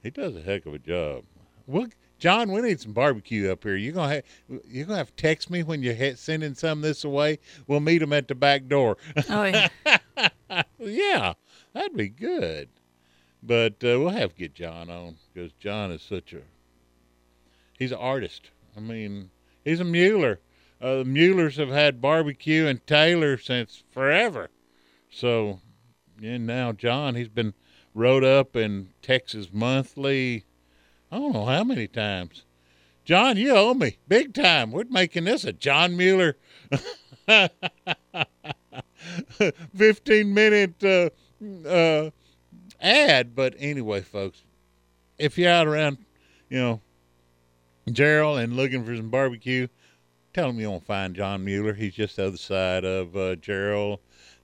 he 0.02 0.10
does 0.10 0.36
a 0.36 0.42
heck 0.42 0.66
of 0.66 0.74
a 0.74 0.78
job. 0.78 1.24
Well, 1.66 1.88
John, 2.20 2.52
we 2.52 2.60
need 2.60 2.80
some 2.80 2.92
barbecue 2.92 3.50
up 3.50 3.64
here. 3.64 3.74
You're 3.74 3.94
gonna 3.94 4.14
have 4.14 4.24
you're 4.68 4.86
gonna 4.86 4.98
have 4.98 5.14
to 5.16 5.20
text 5.22 5.50
me 5.50 5.64
when 5.64 5.82
you're 5.82 6.14
sending 6.14 6.54
some 6.54 6.80
this 6.82 7.02
away. 7.02 7.40
We'll 7.66 7.80
meet 7.80 8.00
him 8.00 8.12
at 8.12 8.28
the 8.28 8.36
back 8.36 8.68
door. 8.68 8.96
Oh 9.28 9.42
yeah. 9.42 9.68
yeah, 10.78 11.32
that'd 11.72 11.96
be 11.96 12.08
good. 12.10 12.68
But 13.42 13.74
uh, 13.82 13.98
we'll 13.98 14.10
have 14.10 14.34
to 14.34 14.38
get 14.38 14.54
John 14.54 14.88
on 14.88 15.16
because 15.32 15.52
John 15.58 15.90
is 15.90 16.02
such 16.02 16.32
a 16.32 16.42
he's 17.78 17.92
an 17.92 17.98
artist. 17.98 18.50
I 18.76 18.80
mean, 18.80 19.30
he's 19.64 19.80
a 19.80 19.84
Mueller. 19.84 20.40
Uh, 20.80 20.98
the 20.98 21.04
Muellers 21.04 21.56
have 21.56 21.70
had 21.70 22.00
barbecue 22.00 22.66
and 22.66 22.84
Taylor 22.86 23.36
since 23.38 23.82
forever. 23.90 24.50
So, 25.10 25.60
and 26.22 26.46
now 26.46 26.72
John, 26.72 27.14
he's 27.14 27.28
been 27.28 27.54
wrote 27.94 28.24
up 28.24 28.56
in 28.56 28.90
Texas 29.02 29.48
Monthly. 29.52 30.44
I 31.10 31.18
don't 31.18 31.34
know 31.34 31.44
how 31.44 31.64
many 31.64 31.86
times. 31.86 32.44
John, 33.04 33.36
you 33.36 33.50
owe 33.54 33.74
me 33.74 33.98
big 34.08 34.32
time. 34.32 34.70
We're 34.70 34.84
making 34.88 35.24
this 35.24 35.44
a 35.44 35.52
John 35.52 35.96
Mueller 35.96 36.36
15 39.76 40.34
minute 40.34 40.82
uh, 40.84 41.10
uh, 41.68 42.10
ad. 42.82 43.34
But 43.34 43.54
anyway, 43.58 44.02
folks, 44.02 44.42
if 45.18 45.38
you're 45.38 45.50
out 45.50 45.66
around, 45.66 45.98
you 46.50 46.58
know, 46.58 46.80
Jarrell 47.88 48.42
and 48.42 48.54
looking 48.54 48.84
for 48.84 48.94
some 48.94 49.10
barbecue, 49.10 49.68
tell 50.34 50.50
him 50.50 50.60
you 50.60 50.70
won't 50.70 50.86
find 50.86 51.14
John 51.14 51.44
Mueller. 51.44 51.74
He's 51.74 51.94
just 51.94 52.16
the 52.16 52.26
other 52.26 52.36
side 52.36 52.84
of 52.84 53.16
uh, 53.16 53.36
Jarrell. 53.36 53.98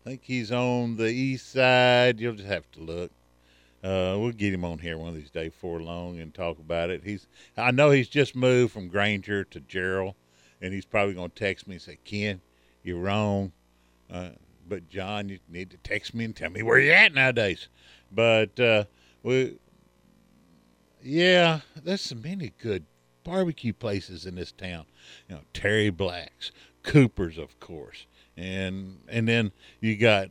I 0.05 0.11
think 0.11 0.22
he's 0.24 0.51
on 0.53 0.97
the 0.97 1.09
east 1.09 1.53
side. 1.53 2.20
You'll 2.20 2.34
just 2.34 2.49
have 2.49 2.70
to 2.72 2.80
look. 2.80 3.11
Uh, 3.82 4.16
we'll 4.18 4.32
get 4.32 4.53
him 4.53 4.64
on 4.64 4.78
here 4.78 4.99
one 4.99 5.11
of 5.11 5.14
these 5.14 5.30
days 5.30 5.53
before 5.53 5.80
long 5.80 6.18
and 6.18 6.34
talk 6.34 6.59
about 6.59 6.91
it. 6.91 7.03
He's, 7.05 7.28
I 7.57 7.70
know 7.70 7.91
he's 7.91 8.09
just 8.09 8.34
moved 8.34 8.72
from 8.72 8.89
Granger 8.89 9.45
to 9.45 9.61
Jarrell, 9.61 10.14
and 10.61 10.74
he's 10.74 10.84
probably 10.84 11.14
going 11.14 11.30
to 11.30 11.36
text 11.36 11.68
me 11.68 11.74
and 11.74 11.82
say, 11.82 11.99
"Ken, 12.05 12.41
you're 12.82 12.99
wrong." 12.99 13.53
Uh, 14.11 14.30
but 14.68 14.89
John, 14.89 15.28
you 15.28 15.39
need 15.49 15.70
to 15.70 15.76
text 15.78 16.12
me 16.12 16.24
and 16.24 16.34
tell 16.34 16.51
me 16.51 16.62
where 16.62 16.80
you're 16.80 16.95
at 16.95 17.14
nowadays. 17.14 17.68
But 18.11 18.59
uh, 18.59 18.85
we, 19.23 19.59
yeah, 21.03 21.61
there's 21.83 22.03
so 22.03 22.17
many 22.17 22.53
good 22.61 22.85
barbecue 23.25 23.73
places 23.73 24.27
in 24.27 24.35
this 24.35 24.53
town. 24.53 24.87
You 25.29 25.37
know, 25.37 25.41
Terry 25.53 25.91
Black's, 25.91 26.51
Cooper's, 26.83 27.39
of 27.39 27.59
course, 27.61 28.07
and 28.37 29.01
and 29.09 29.29
then 29.29 29.53
you 29.81 29.97
got 29.97 30.29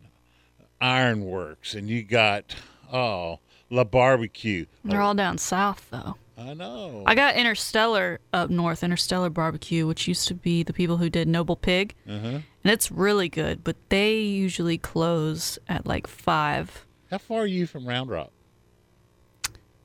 Ironworks, 0.82 1.74
and 1.74 1.88
you 1.90 2.04
got 2.04 2.56
oh 2.92 3.40
La 3.70 3.84
Barbecue. 3.84 4.66
They're 4.84 5.02
all 5.02 5.14
down 5.14 5.38
south 5.38 5.88
though. 5.90 6.16
I 6.38 6.54
know. 6.54 7.04
I 7.06 7.16
got 7.16 7.36
Interstellar 7.36 8.20
up 8.32 8.52
north, 8.52 8.84
Interstellar 8.84 9.30
Barbecue, 9.30 9.88
which 9.88 10.08
used 10.08 10.28
to 10.28 10.36
be 10.36 10.62
the 10.62 10.74
people 10.74 10.98
who 10.98 11.10
did 11.10 11.28
Noble 11.28 11.56
Pig. 11.56 11.96
Uh-huh. 12.08 12.28
And 12.28 12.44
it's 12.64 12.92
really 12.92 13.28
good, 13.28 13.64
but 13.64 13.76
they 13.90 14.20
usually 14.20 14.78
close 14.78 15.58
at 15.68 15.88
like 15.88 16.06
5. 16.06 16.86
How 17.10 17.18
far 17.18 17.42
are 17.42 17.46
you 17.46 17.68
from 17.68 17.88
Round 17.88 18.10
Rock? 18.10 18.32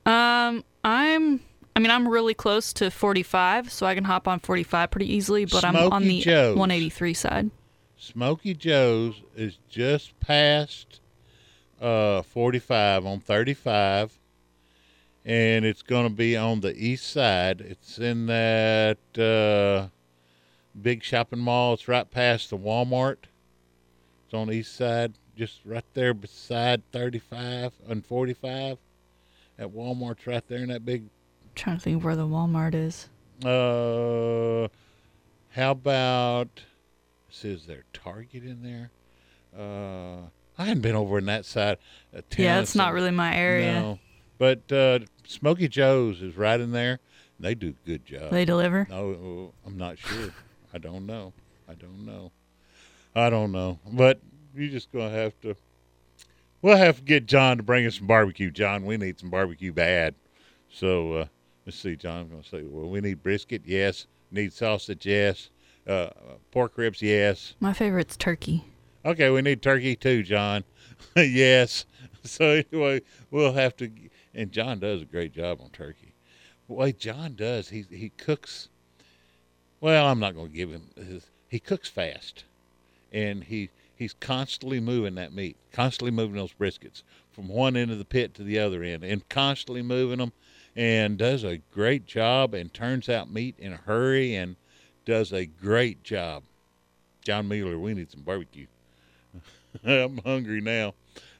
Um, 0.05 0.63
I'm 0.83 1.39
I 1.75 1.79
mean, 1.79 1.89
I'm 1.89 2.07
really 2.07 2.33
close 2.33 2.71
to 2.73 2.91
45, 2.91 3.71
so 3.71 3.85
I 3.85 3.95
can 3.95 4.03
hop 4.03 4.27
on 4.27 4.39
45 4.39 4.91
pretty 4.91 5.11
easily, 5.11 5.45
but 5.45 5.63
I'm 5.65 5.75
on 5.75 6.03
the 6.03 6.19
Joe's. 6.19 6.55
183 6.55 7.13
side. 7.13 7.51
Smoky 7.97 8.53
Joe's 8.53 9.21
is 9.35 9.57
just 9.69 10.19
past 10.19 10.99
uh, 11.81 12.21
45 12.21 13.05
on 13.05 13.19
35, 13.21 14.19
and 15.25 15.65
it's 15.65 15.81
going 15.81 16.07
to 16.07 16.13
be 16.13 16.37
on 16.37 16.59
the 16.59 16.75
east 16.75 17.09
side. 17.09 17.61
It's 17.61 17.97
in 17.97 18.27
that 18.27 18.97
uh, 19.17 19.87
big 20.79 21.03
shopping 21.03 21.39
mall. 21.39 21.73
It's 21.73 21.87
right 21.87 22.09
past 22.09 22.51
the 22.51 22.57
Walmart. 22.57 23.17
It's 24.25 24.33
on 24.33 24.47
the 24.47 24.53
east 24.53 24.75
side, 24.75 25.13
just 25.35 25.59
right 25.65 25.83
there 25.93 26.13
beside 26.13 26.89
35 26.91 27.73
and 27.87 28.05
45. 28.05 28.77
At 29.59 29.69
Walmart's 29.69 30.25
right 30.25 30.45
there 30.47 30.59
in 30.59 30.69
that 30.69 30.83
big 30.85 31.03
trying 31.55 31.77
to 31.77 31.83
think 31.83 32.03
where 32.03 32.15
the 32.15 32.25
Walmart 32.25 32.73
is. 32.73 33.09
uh, 33.45 34.67
how 35.51 35.71
about 35.71 36.63
is 37.43 37.65
there 37.67 37.83
Target 37.93 38.43
in 38.43 38.63
there? 38.63 38.89
Uh, 39.55 40.27
I 40.57 40.65
hadn't 40.65 40.81
been 40.81 40.95
over 40.95 41.19
in 41.19 41.25
that 41.25 41.45
side. 41.45 41.77
Yeah, 42.37 42.59
it's 42.59 42.75
not 42.75 42.93
really 42.93 43.11
my 43.11 43.35
area. 43.35 43.73
No, 43.73 43.99
but 44.39 44.71
uh, 44.71 44.99
Smoky 45.27 45.67
Joe's 45.67 46.21
is 46.21 46.35
right 46.35 46.59
in 46.59 46.71
there. 46.71 46.99
They 47.39 47.53
do 47.55 47.69
a 47.69 47.87
good 47.87 48.05
job. 48.05 48.31
They 48.31 48.45
deliver? 48.45 48.87
No, 48.89 49.53
I'm 49.65 49.77
not 49.77 49.99
sure. 49.99 50.29
I 50.73 50.77
don't 50.79 51.05
know. 51.05 51.33
I 51.67 51.73
don't 51.73 52.05
know. 52.05 52.31
I 53.15 53.29
don't 53.29 53.51
know. 53.51 53.79
But 53.91 54.19
you 54.55 54.69
just 54.69 54.91
gonna 54.91 55.09
have 55.09 55.39
to. 55.41 55.55
We'll 56.61 56.77
have 56.77 56.97
to 56.97 57.03
get 57.03 57.25
John 57.25 57.57
to 57.57 57.63
bring 57.63 57.85
us 57.85 57.97
some 57.97 58.07
barbecue. 58.07 58.49
John, 58.49 58.85
we 58.85 58.97
need 58.97 59.19
some 59.19 59.29
barbecue 59.29 59.73
bad. 59.73 60.15
So 60.69 61.13
uh, 61.13 61.25
let's 61.65 61.77
see. 61.77 61.95
John's 61.95 62.29
gonna 62.29 62.43
say, 62.43 62.63
well, 62.63 62.89
we 62.89 63.01
need 63.01 63.23
brisket. 63.23 63.63
Yes. 63.65 64.07
Need 64.31 64.53
sausage. 64.53 65.05
Yes. 65.05 65.49
Uh, 65.85 66.09
pork 66.51 66.77
ribs. 66.77 67.01
Yes. 67.01 67.55
My 67.59 67.73
favorite's 67.73 68.15
turkey. 68.15 68.63
Okay, 69.05 69.29
we 69.29 69.41
need 69.41 69.61
turkey 69.61 69.95
too, 69.95 70.23
John. 70.23 70.63
yes. 71.15 71.85
So 72.25 72.63
anyway, 72.71 73.01
we'll 73.31 73.51
have 73.51 73.75
to. 73.75 73.91
And 74.33 74.49
John 74.49 74.79
does 74.79 75.01
a 75.01 75.05
great 75.05 75.33
job 75.33 75.59
on 75.61 75.71
turkey. 75.71 76.13
The 76.69 76.73
way 76.73 76.93
John 76.93 77.35
does, 77.35 77.67
he 77.67 77.85
he 77.89 78.11
cooks. 78.11 78.69
Well, 79.81 80.07
I'm 80.07 80.21
not 80.21 80.33
going 80.33 80.47
to 80.47 80.55
give 80.55 80.69
him 80.71 80.89
his. 80.95 81.25
He 81.49 81.59
cooks 81.59 81.89
fast, 81.89 82.45
and 83.11 83.43
he 83.43 83.69
he's 84.03 84.13
constantly 84.13 84.81
moving 84.81 85.15
that 85.15 85.33
meat, 85.33 85.55
constantly 85.71 86.11
moving 86.11 86.35
those 86.35 86.53
briskets 86.53 87.03
from 87.31 87.47
one 87.47 87.77
end 87.77 87.89
of 87.89 87.97
the 87.97 88.05
pit 88.05 88.33
to 88.35 88.43
the 88.43 88.59
other 88.59 88.83
end, 88.83 89.03
and 89.03 89.27
constantly 89.29 89.81
moving 89.81 90.19
them, 90.19 90.33
and 90.75 91.17
does 91.17 91.43
a 91.43 91.57
great 91.71 92.05
job 92.05 92.53
and 92.53 92.73
turns 92.73 93.07
out 93.07 93.31
meat 93.31 93.55
in 93.57 93.73
a 93.73 93.77
hurry 93.77 94.35
and 94.35 94.57
does 95.05 95.31
a 95.31 95.45
great 95.45 96.03
job. 96.03 96.43
John 97.23 97.47
Mueller, 97.47 97.79
we 97.79 97.93
need 97.93 98.11
some 98.11 98.23
barbecue. 98.23 98.67
I'm 99.85 100.17
hungry 100.17 100.59
now, 100.59 100.93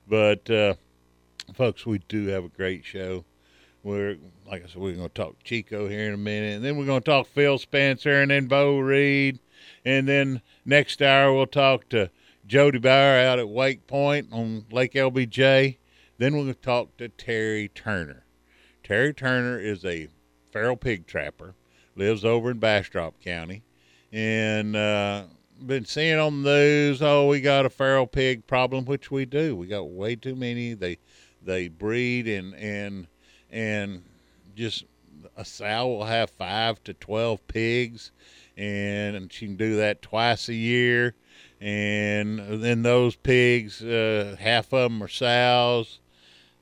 but 0.07 0.49
uh, 0.49 0.75
folks, 1.53 1.85
we 1.85 1.99
do 2.07 2.27
have 2.27 2.45
a 2.45 2.49
great 2.49 2.85
show. 2.85 3.25
We're 3.83 4.17
like 4.49 4.63
I 4.63 4.67
said, 4.67 4.81
we're 4.81 4.93
going 4.93 5.09
to 5.09 5.13
talk 5.13 5.43
Chico 5.43 5.89
here 5.89 6.07
in 6.07 6.13
a 6.13 6.17
minute, 6.17 6.55
and 6.55 6.63
then 6.63 6.77
we're 6.77 6.85
going 6.85 7.01
to 7.01 7.05
talk 7.05 7.27
Phil 7.27 7.57
Spencer, 7.57 8.21
and 8.21 8.31
then 8.31 8.47
Bo 8.47 8.79
Reed, 8.79 9.39
and 9.83 10.07
then 10.07 10.41
next 10.65 11.01
hour 11.01 11.33
we'll 11.33 11.45
talk 11.45 11.89
to 11.89 12.09
Jody 12.45 12.79
Bauer 12.79 13.17
out 13.17 13.39
at 13.39 13.49
Wake 13.49 13.87
Point 13.87 14.27
on 14.31 14.65
Lake 14.71 14.93
LBJ. 14.93 15.77
Then 16.17 16.33
to 16.33 16.53
talk 16.53 16.95
to 16.97 17.09
Terry 17.09 17.69
Turner. 17.69 18.25
Terry 18.83 19.13
Turner 19.13 19.59
is 19.59 19.83
a 19.85 20.07
feral 20.51 20.77
pig 20.77 21.07
trapper, 21.07 21.55
lives 21.95 22.23
over 22.23 22.51
in 22.51 22.59
Bastrop 22.59 23.19
County, 23.21 23.63
and 24.11 24.75
uh, 24.75 25.23
been 25.65 25.85
seeing 25.85 26.19
on 26.19 26.43
the 26.43 26.51
news, 26.51 27.01
oh, 27.01 27.27
we 27.27 27.41
got 27.41 27.65
a 27.65 27.69
feral 27.69 28.05
pig 28.05 28.45
problem, 28.45 28.85
which 28.85 29.09
we 29.09 29.25
do. 29.25 29.55
We 29.55 29.67
got 29.67 29.89
way 29.89 30.15
too 30.15 30.35
many. 30.35 30.73
They 30.73 30.99
they 31.41 31.67
breed 31.67 32.27
and 32.27 32.53
and 32.55 33.07
and 33.49 34.03
just 34.55 34.85
a 35.37 35.45
sow 35.45 35.87
will 35.87 36.05
have 36.05 36.29
five 36.29 36.83
to 36.83 36.93
twelve 36.93 37.45
pigs, 37.47 38.11
and 38.57 39.31
she 39.31 39.47
can 39.47 39.55
do 39.55 39.77
that 39.77 40.01
twice 40.01 40.49
a 40.49 40.53
year. 40.53 41.15
And 41.63 42.61
then 42.61 42.83
those 42.83 43.15
pigs, 43.15 43.81
uh, 43.81 44.35
half 44.37 44.73
of 44.73 44.91
them 44.91 45.01
are 45.01 45.07
sows, 45.07 45.99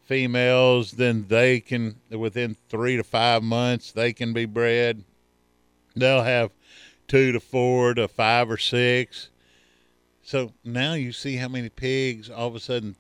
females. 0.04 0.92
Then 0.92 1.26
they 1.28 1.60
can 1.60 1.96
within 2.12 2.56
three 2.70 2.98
to 2.98 3.04
five 3.04 3.42
months 3.42 3.92
they 3.92 4.14
can 4.14 4.32
be 4.32 4.46
bred. 4.46 5.04
They'll 5.96 6.22
have 6.22 6.52
two 7.08 7.32
to 7.32 7.40
four 7.40 7.96
to 7.96 8.08
five 8.08 8.52
or 8.52 8.58
six. 8.58 9.32
So 10.22 10.54
now 10.64 10.94
you 10.94 11.12
see 11.12 11.36
how 11.38 11.48
many 11.48 11.70
pigs 11.70 12.30
all 12.30 12.50
of 12.50 12.56
a 12.56 12.60
sudden. 12.60 12.96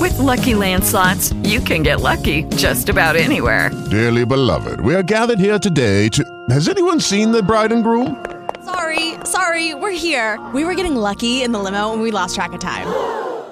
With 0.00 0.18
Lucky 0.18 0.54
Land 0.54 0.82
slots, 0.82 1.34
you 1.42 1.60
can 1.60 1.82
get 1.82 2.00
lucky 2.00 2.44
just 2.56 2.88
about 2.88 3.14
anywhere. 3.14 3.70
Dearly 3.90 4.24
beloved, 4.24 4.80
we 4.80 4.94
are 4.94 5.02
gathered 5.02 5.38
here 5.38 5.58
today 5.58 6.08
to. 6.08 6.24
Has 6.48 6.66
anyone 6.66 6.98
seen 6.98 7.30
the 7.30 7.42
bride 7.42 7.72
and 7.72 7.84
groom? 7.84 8.24
Sorry, 8.64 9.11
sorry, 9.26 9.74
we're 9.74 9.90
here. 9.90 10.44
We 10.54 10.64
were 10.64 10.74
getting 10.74 10.96
lucky 10.96 11.42
in 11.42 11.52
the 11.52 11.58
limo 11.58 11.92
and 11.92 12.02
we 12.02 12.10
lost 12.10 12.34
track 12.34 12.52
of 12.52 12.60
time. 12.60 12.86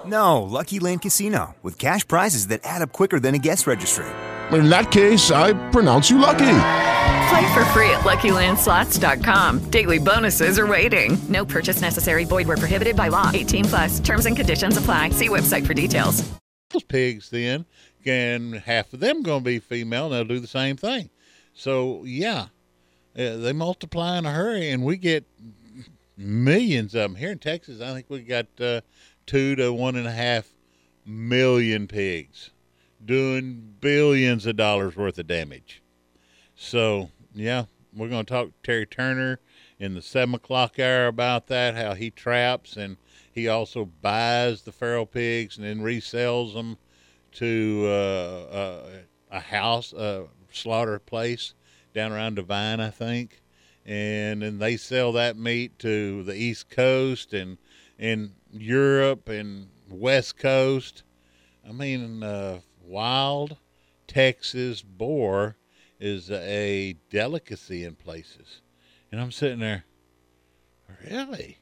No, 0.06 0.42
Lucky 0.42 0.78
Land 0.78 1.02
Casino, 1.02 1.54
with 1.62 1.78
cash 1.78 2.06
prizes 2.06 2.46
that 2.48 2.60
add 2.64 2.82
up 2.82 2.92
quicker 2.92 3.20
than 3.20 3.34
a 3.34 3.38
guest 3.38 3.66
registry. 3.66 4.06
In 4.52 4.68
that 4.68 4.90
case, 4.90 5.30
I 5.30 5.52
pronounce 5.70 6.10
you 6.10 6.18
lucky. 6.18 6.56
Play 7.30 7.54
for 7.54 7.64
free 7.66 7.90
at 7.90 8.00
LuckyLandSlots.com. 8.00 9.70
Daily 9.70 9.98
bonuses 9.98 10.58
are 10.58 10.66
waiting. 10.66 11.16
No 11.28 11.44
purchase 11.44 11.80
necessary. 11.80 12.24
Void 12.24 12.48
where 12.48 12.56
prohibited 12.56 12.96
by 12.96 13.08
law. 13.08 13.30
18 13.32 13.64
plus. 13.66 14.00
Terms 14.00 14.26
and 14.26 14.34
conditions 14.34 14.76
apply. 14.76 15.10
See 15.10 15.28
website 15.28 15.64
for 15.64 15.74
details. 15.74 16.28
Those 16.72 16.82
pigs 16.82 17.30
then, 17.30 17.66
and 18.04 18.54
half 18.54 18.92
of 18.92 19.00
them 19.00 19.22
going 19.22 19.40
to 19.40 19.44
be 19.44 19.58
female, 19.60 20.06
and 20.06 20.14
they'll 20.14 20.24
do 20.24 20.40
the 20.40 20.46
same 20.46 20.76
thing. 20.76 21.10
So 21.54 22.02
yeah, 22.04 22.46
uh, 23.16 23.36
they 23.36 23.52
multiply 23.52 24.18
in 24.18 24.26
a 24.26 24.32
hurry, 24.32 24.70
and 24.70 24.84
we 24.84 24.96
get 24.96 25.24
millions 26.20 26.94
of 26.94 27.00
them 27.00 27.14
here 27.16 27.32
in 27.32 27.38
Texas. 27.38 27.80
I 27.80 27.92
think 27.94 28.06
we 28.08 28.20
got 28.22 28.46
uh, 28.60 28.82
two 29.26 29.56
to 29.56 29.72
one 29.72 29.96
and 29.96 30.06
a 30.06 30.12
half 30.12 30.48
million 31.06 31.88
pigs 31.88 32.50
doing 33.04 33.74
billions 33.80 34.46
of 34.46 34.56
dollars 34.56 34.96
worth 34.96 35.18
of 35.18 35.26
damage. 35.26 35.82
So, 36.54 37.10
yeah, 37.34 37.64
we're 37.94 38.08
going 38.08 38.26
to 38.26 38.30
talk 38.30 38.46
to 38.48 38.52
Terry 38.62 38.86
Turner 38.86 39.40
in 39.78 39.94
the 39.94 40.02
seven 40.02 40.34
o'clock 40.34 40.78
hour 40.78 41.06
about 41.06 41.46
that, 41.46 41.74
how 41.74 41.94
he 41.94 42.10
traps 42.10 42.76
and 42.76 42.98
he 43.32 43.48
also 43.48 43.86
buys 43.86 44.62
the 44.62 44.72
feral 44.72 45.06
pigs 45.06 45.56
and 45.56 45.66
then 45.66 45.80
resells 45.80 46.52
them 46.52 46.76
to 47.32 47.84
uh, 47.86 47.90
uh, 47.90 48.90
a 49.30 49.40
house, 49.40 49.92
a 49.92 50.26
slaughter 50.52 50.98
place 50.98 51.54
down 51.94 52.12
around 52.12 52.34
Devine, 52.34 52.80
I 52.80 52.90
think. 52.90 53.40
And 53.86 54.42
then 54.42 54.58
they 54.58 54.76
sell 54.76 55.12
that 55.12 55.36
meat 55.36 55.78
to 55.80 56.22
the 56.22 56.34
East 56.34 56.70
Coast 56.70 57.32
and 57.32 57.58
in 57.98 58.32
Europe 58.52 59.28
and 59.28 59.68
West 59.88 60.38
Coast. 60.38 61.02
I 61.68 61.72
mean, 61.72 62.22
uh, 62.22 62.60
wild 62.82 63.56
Texas 64.06 64.82
boar 64.82 65.56
is 65.98 66.30
a 66.30 66.96
delicacy 67.10 67.84
in 67.84 67.94
places. 67.94 68.62
And 69.12 69.20
I'm 69.20 69.32
sitting 69.32 69.58
there, 69.58 69.84
really? 71.08 71.58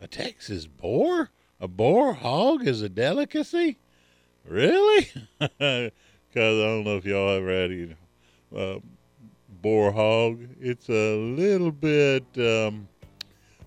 A 0.00 0.08
Texas 0.08 0.66
boar? 0.66 1.30
A 1.60 1.68
boar 1.68 2.14
hog 2.14 2.66
is 2.66 2.82
a 2.82 2.88
delicacy? 2.88 3.78
Really? 4.44 5.10
Because 6.36 6.62
I 6.62 6.66
don't 6.66 6.84
know 6.84 6.98
if 6.98 7.06
y'all 7.06 7.30
ever 7.30 7.50
had 7.50 7.96
uh, 8.54 8.78
boar 9.66 9.90
hog. 9.90 10.46
It's 10.60 10.88
a 10.88 11.16
little 11.16 11.72
bit, 11.72 12.22
um, 12.38 12.86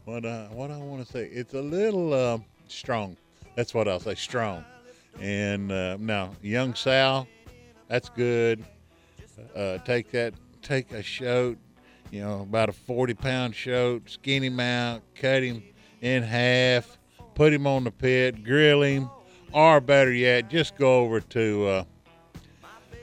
what 0.05 0.25
I, 0.25 0.47
what 0.49 0.71
I 0.71 0.77
want 0.77 1.05
to 1.05 1.11
say, 1.11 1.25
it's 1.25 1.53
a 1.55 1.61
little 1.61 2.13
um, 2.13 2.45
strong. 2.69 3.17
That's 3.55 3.73
what 3.73 3.89
I'll 3.89 3.99
say, 3.99 4.15
strong. 4.15 4.63
And 5.19 5.73
uh, 5.73 5.97
now, 5.99 6.31
young 6.41 6.73
sow, 6.73 7.27
that's 7.89 8.07
good. 8.07 8.63
Uh, 9.53 9.79
take 9.79 10.09
that, 10.11 10.35
take 10.61 10.93
a 10.93 11.03
shoat, 11.03 11.57
you 12.11 12.21
know, 12.21 12.43
about 12.43 12.69
a 12.69 12.73
40 12.73 13.15
pound 13.15 13.53
shoat, 13.53 14.09
skin 14.09 14.41
him 14.41 14.61
out, 14.61 15.01
cut 15.15 15.43
him 15.43 15.61
in 15.99 16.23
half, 16.23 16.97
put 17.35 17.51
him 17.51 17.67
on 17.67 17.83
the 17.83 17.91
pit, 17.91 18.45
grill 18.45 18.83
him, 18.83 19.09
or 19.51 19.81
better 19.81 20.13
yet, 20.13 20.49
just 20.49 20.77
go 20.77 21.01
over 21.01 21.19
to 21.19 21.67
uh, 21.67 21.83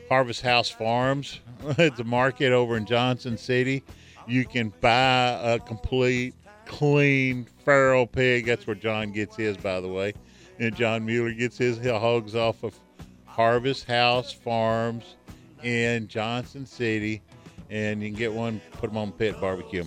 Harvest 0.09 0.43
House 0.43 0.69
Farms. 0.69 1.41
it's 1.79 2.01
a 2.01 2.05
market 2.05 2.53
over 2.53 2.77
in 2.77 2.87
Johnson 2.87 3.37
City. 3.37 3.83
You 4.27 4.45
can 4.45 4.73
buy 4.81 5.39
a 5.43 5.59
complete, 5.59 6.35
clean 6.65 7.47
feral 7.65 8.07
pig. 8.07 8.47
That's 8.47 8.67
where 8.67 8.77
John 8.77 9.13
gets 9.13 9.37
his, 9.37 9.57
by 9.57 9.81
the 9.81 9.89
way. 9.89 10.15
And 10.59 10.75
John 10.75 11.05
Mueller 11.05 11.33
gets 11.33 11.59
his 11.59 11.79
hogs 11.85 12.35
off 12.35 12.63
of 12.63 12.79
Harvest 13.25 13.85
House 13.85 14.33
Farms 14.33 15.17
in 15.63 16.09
Johnson 16.09 16.67
City. 16.67 17.23
And 17.71 18.03
you 18.03 18.11
can 18.11 18.19
get 18.19 18.33
one, 18.33 18.61
put 18.73 18.91
them 18.91 18.97
on 18.97 19.13
pit, 19.13 19.41
barbecue. 19.41 19.85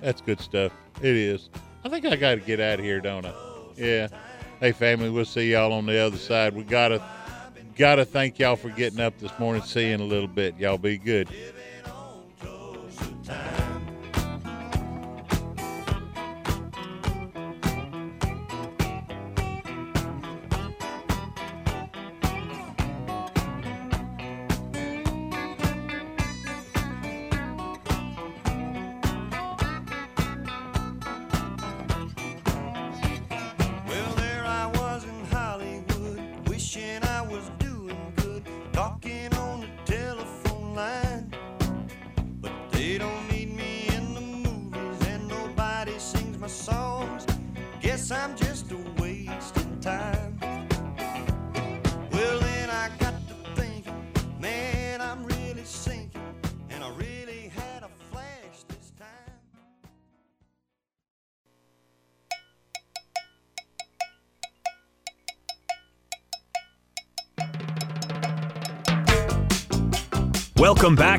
That's 0.00 0.20
good 0.20 0.40
stuff. 0.40 0.72
It 1.00 1.16
is. 1.16 1.50
I 1.84 1.88
think 1.88 2.06
I 2.06 2.16
got 2.16 2.36
to 2.36 2.40
get 2.40 2.60
out 2.60 2.78
of 2.78 2.84
here, 2.84 3.00
don't 3.00 3.26
I? 3.26 3.34
Yeah. 3.76 4.08
Hey, 4.60 4.72
family, 4.72 5.10
we'll 5.10 5.24
see 5.24 5.50
y'all 5.50 5.72
on 5.72 5.86
the 5.86 5.98
other 5.98 6.16
side. 6.16 6.54
We 6.54 6.62
got 6.62 6.88
to 6.88 7.02
got 7.76 7.96
to 7.96 8.04
thank 8.04 8.38
y'all 8.38 8.56
for 8.56 8.70
getting 8.70 9.00
up 9.00 9.18
this 9.18 9.36
morning, 9.38 9.62
seeing 9.62 10.00
a 10.00 10.04
little 10.04 10.28
bit. 10.28 10.56
Y'all 10.58 10.78
be 10.78 10.98
good. 10.98 11.28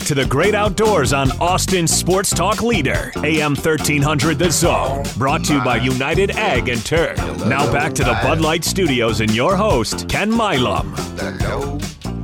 Back 0.03 0.07
to 0.09 0.15
the 0.15 0.25
great 0.25 0.53
outdoors 0.53 1.13
on 1.13 1.31
Austin 1.39 1.87
Sports 1.87 2.29
Talk 2.29 2.61
Leader, 2.61 3.13
AM 3.23 3.55
1300 3.55 4.37
The 4.37 4.51
Zone. 4.51 5.05
Brought 5.17 5.45
to 5.45 5.53
you 5.53 5.63
by 5.63 5.77
United 5.77 6.31
Ag 6.31 6.67
and 6.67 6.85
Turf. 6.85 7.17
Now 7.45 7.71
back 7.71 7.93
to 7.93 8.03
the 8.03 8.11
Bud 8.21 8.41
Light 8.41 8.65
Studios 8.65 9.21
and 9.21 9.33
your 9.33 9.55
host, 9.55 10.09
Ken 10.09 10.29
Milam. 10.29 10.93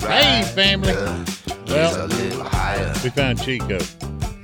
Hey, 0.02 0.44
family. 0.54 0.92
Well, 1.68 2.10
we 3.02 3.10
found 3.12 3.42
Chico. 3.42 3.80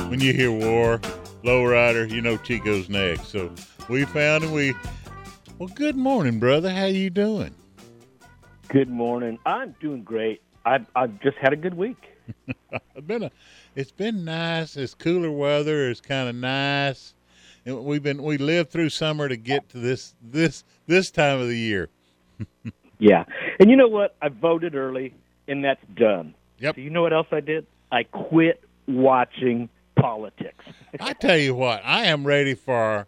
When 0.07 0.21
you 0.21 0.31
hear 0.31 0.51
war, 0.51 0.99
lowrider, 1.43 2.09
you 2.09 2.21
know 2.21 2.38
Chico's 2.38 2.88
next. 2.88 3.27
So 3.27 3.51
we 3.89 4.05
found 4.05 4.45
him. 4.45 4.53
We 4.53 4.75
well, 5.59 5.69
good 5.75 5.97
morning, 5.97 6.39
brother. 6.39 6.69
How 6.69 6.86
you 6.86 7.09
doing? 7.09 7.53
Good 8.69 8.89
morning. 8.89 9.39
I'm 9.45 9.75
doing 9.81 10.03
great. 10.03 10.41
I've 10.63 10.86
I've 10.95 11.19
just 11.19 11.36
had 11.38 11.51
a 11.51 11.57
good 11.57 11.73
week. 11.73 12.14
it's 12.71 13.05
been 13.05 13.23
a, 13.23 13.32
it's 13.76 13.91
been 13.91 14.26
nice. 14.26 14.78
It's 14.78 14.93
cooler 14.93 15.32
weather. 15.32 15.89
It's 15.89 16.01
kind 16.01 16.30
of 16.30 16.36
nice. 16.36 17.13
And 17.65 17.84
we've 17.84 18.03
been 18.03 18.21
we 18.23 18.38
lived 18.38 18.71
through 18.71 18.89
summer 18.89 19.28
to 19.28 19.38
get 19.38 19.69
to 19.69 19.80
this 19.80 20.13
this 20.21 20.63
this 20.88 21.11
time 21.11 21.39
of 21.39 21.47
the 21.47 21.57
year. 21.57 21.89
Yeah. 22.99 23.26
And 23.59 23.69
you 23.69 23.76
know 23.76 23.88
what? 23.89 24.15
I 24.21 24.30
voted 24.30 24.76
early, 24.76 25.13
and 25.47 25.63
that's 25.63 25.84
done. 25.95 26.34
Yep. 26.59 26.76
So 26.76 26.82
you 26.82 26.89
know 26.89 27.01
what 27.01 27.13
else 27.13 27.28
I 27.32 27.41
did? 27.41 27.65
I 27.91 28.03
quit 28.03 28.63
watching 28.88 29.69
politics. 29.95 30.63
I 30.99 31.13
tell 31.13 31.38
you 31.38 31.55
what, 31.55 31.82
I 31.84 32.05
am 32.05 32.26
ready 32.26 32.53
for 32.53 33.07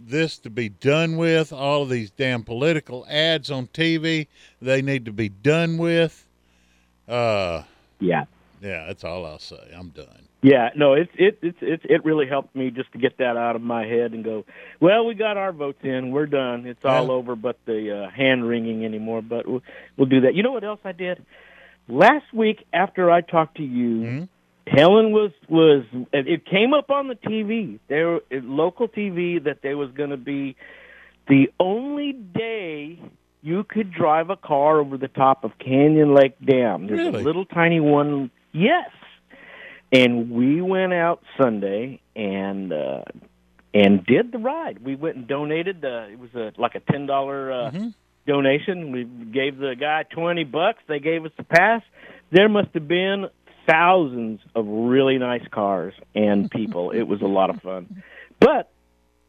this 0.00 0.38
to 0.38 0.50
be 0.50 0.68
done 0.68 1.16
with. 1.16 1.52
All 1.52 1.82
of 1.82 1.90
these 1.90 2.10
damn 2.10 2.42
political 2.44 3.06
ads 3.08 3.50
on 3.50 3.66
TV, 3.68 4.26
they 4.60 4.82
need 4.82 5.04
to 5.04 5.12
be 5.12 5.28
done 5.28 5.78
with. 5.78 6.26
Uh, 7.08 7.62
Yeah. 8.00 8.24
Yeah, 8.60 8.86
that's 8.86 9.04
all 9.04 9.24
I'll 9.26 9.38
say. 9.38 9.72
I'm 9.76 9.90
done. 9.90 10.28
Yeah, 10.42 10.70
no, 10.76 10.92
it's 10.94 11.10
it 11.16 11.38
it's 11.42 11.58
it's 11.60 11.82
it 11.88 12.04
really 12.04 12.26
helped 12.28 12.54
me 12.54 12.70
just 12.70 12.92
to 12.92 12.98
get 12.98 13.18
that 13.18 13.36
out 13.36 13.56
of 13.56 13.62
my 13.62 13.84
head 13.86 14.12
and 14.12 14.22
go, 14.24 14.44
well, 14.80 15.06
we 15.06 15.14
got 15.14 15.36
our 15.36 15.52
votes 15.52 15.80
in, 15.82 16.10
we're 16.12 16.26
done, 16.26 16.66
it's 16.66 16.84
all 16.84 17.06
Yeah. 17.06 17.12
over, 17.12 17.34
but 17.34 17.58
the 17.66 18.04
uh, 18.06 18.10
hand 18.10 18.46
wringing 18.46 18.84
anymore. 18.84 19.22
But 19.22 19.48
we'll, 19.48 19.62
we'll 19.96 20.08
do 20.08 20.20
that. 20.22 20.34
You 20.34 20.42
know 20.42 20.52
what 20.52 20.62
else 20.64 20.80
I 20.84 20.92
did? 20.92 21.24
Last 21.88 22.32
week 22.32 22.64
after 22.72 23.10
I 23.10 23.22
talked 23.22 23.56
to 23.56 23.62
you, 23.64 24.28
Helen 24.66 25.12
was 25.12 25.30
was 25.48 25.84
it 26.12 26.44
came 26.44 26.74
up 26.74 26.90
on 26.90 27.08
the 27.08 27.14
TV, 27.14 27.78
there 27.88 28.20
local 28.30 28.88
TV 28.88 29.42
that 29.44 29.62
there 29.62 29.76
was 29.76 29.90
going 29.92 30.10
to 30.10 30.16
be 30.16 30.54
the 31.28 31.48
only 31.58 32.12
day 32.12 33.00
you 33.42 33.64
could 33.64 33.92
drive 33.92 34.28
a 34.30 34.36
car 34.36 34.80
over 34.80 34.96
the 34.96 35.06
top 35.08 35.44
of 35.44 35.52
Canyon 35.58 36.14
Lake 36.14 36.34
Dam. 36.44 36.86
There's 36.88 36.98
Really? 36.98 37.20
a 37.20 37.24
little 37.24 37.44
tiny 37.46 37.78
one. 37.80 38.30
Yes. 38.56 38.90
And 39.92 40.30
we 40.30 40.60
went 40.60 40.92
out 40.92 41.22
Sunday 41.40 42.00
and 42.14 42.72
uh 42.72 43.02
and 43.74 44.04
did 44.06 44.32
the 44.32 44.38
ride. 44.38 44.78
We 44.84 44.96
went 44.96 45.16
and 45.16 45.26
donated 45.28 45.84
uh 45.84 46.06
it 46.10 46.18
was 46.18 46.34
a 46.34 46.52
like 46.60 46.74
a 46.74 46.80
$10 46.80 47.08
uh 47.08 47.70
Mm-hmm. 47.70 47.88
donation. 48.26 48.92
We 48.92 49.04
gave 49.04 49.58
the 49.58 49.74
guy 49.78 50.04
20 50.04 50.44
bucks. 50.44 50.78
They 50.88 50.98
gave 50.98 51.24
us 51.24 51.32
the 51.36 51.44
pass. 51.44 51.82
There 52.32 52.48
must 52.48 52.68
have 52.74 52.88
been 52.88 53.26
thousands 53.68 54.40
of 54.54 54.66
really 54.66 55.18
nice 55.18 55.46
cars 55.50 55.94
and 56.14 56.50
people. 56.50 56.90
it 56.92 57.02
was 57.02 57.20
a 57.22 57.26
lot 57.26 57.50
of 57.50 57.60
fun. 57.62 58.02
But 58.38 58.70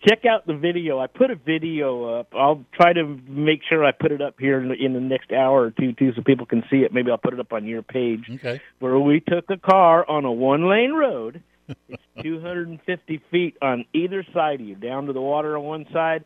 check 0.06 0.26
out 0.26 0.46
the 0.48 0.56
video. 0.56 1.00
I 1.00 1.08
put 1.08 1.32
a 1.32 1.36
video 1.36 2.20
up. 2.20 2.34
I'll 2.36 2.64
try 2.74 2.94
to 2.94 3.06
make 3.28 3.62
sure 3.68 3.86
I 3.86 3.92
put 3.92 4.12
it 4.12 4.22
up 4.22 4.36
here 4.40 4.60
in 4.60 4.70
the, 4.70 4.76
in 4.76 4.94
the 4.94 5.00
next 5.00 5.32
hour 5.32 5.62
or 5.64 5.72
two 5.72 5.94
too, 5.94 6.12
so 6.16 6.22
people 6.22 6.46
can 6.46 6.64
see 6.70 6.78
it. 6.78 6.94
Maybe 6.94 7.12
I'll 7.12 7.18
put 7.18 7.34
it 7.34 7.40
up 7.40 7.54
on 7.54 7.66
your 7.66 7.82
page. 7.82 8.26
Okay. 8.30 8.62
Where 8.80 9.00
we 9.00 9.20
took 9.22 9.50
a 9.50 9.58
car 9.58 10.08
on 10.10 10.26
a 10.26 10.32
one 10.32 10.70
lane 10.70 10.94
road. 10.94 11.42
It's 11.90 12.02
250 12.24 13.22
feet 13.30 13.58
on 13.62 13.86
either 13.94 14.26
side 14.34 14.62
of 14.62 14.68
you, 14.68 14.76
down 14.76 15.08
to 15.08 15.14
the 15.14 15.22
water 15.22 15.58
on 15.58 15.64
one 15.66 15.86
side, 15.92 16.24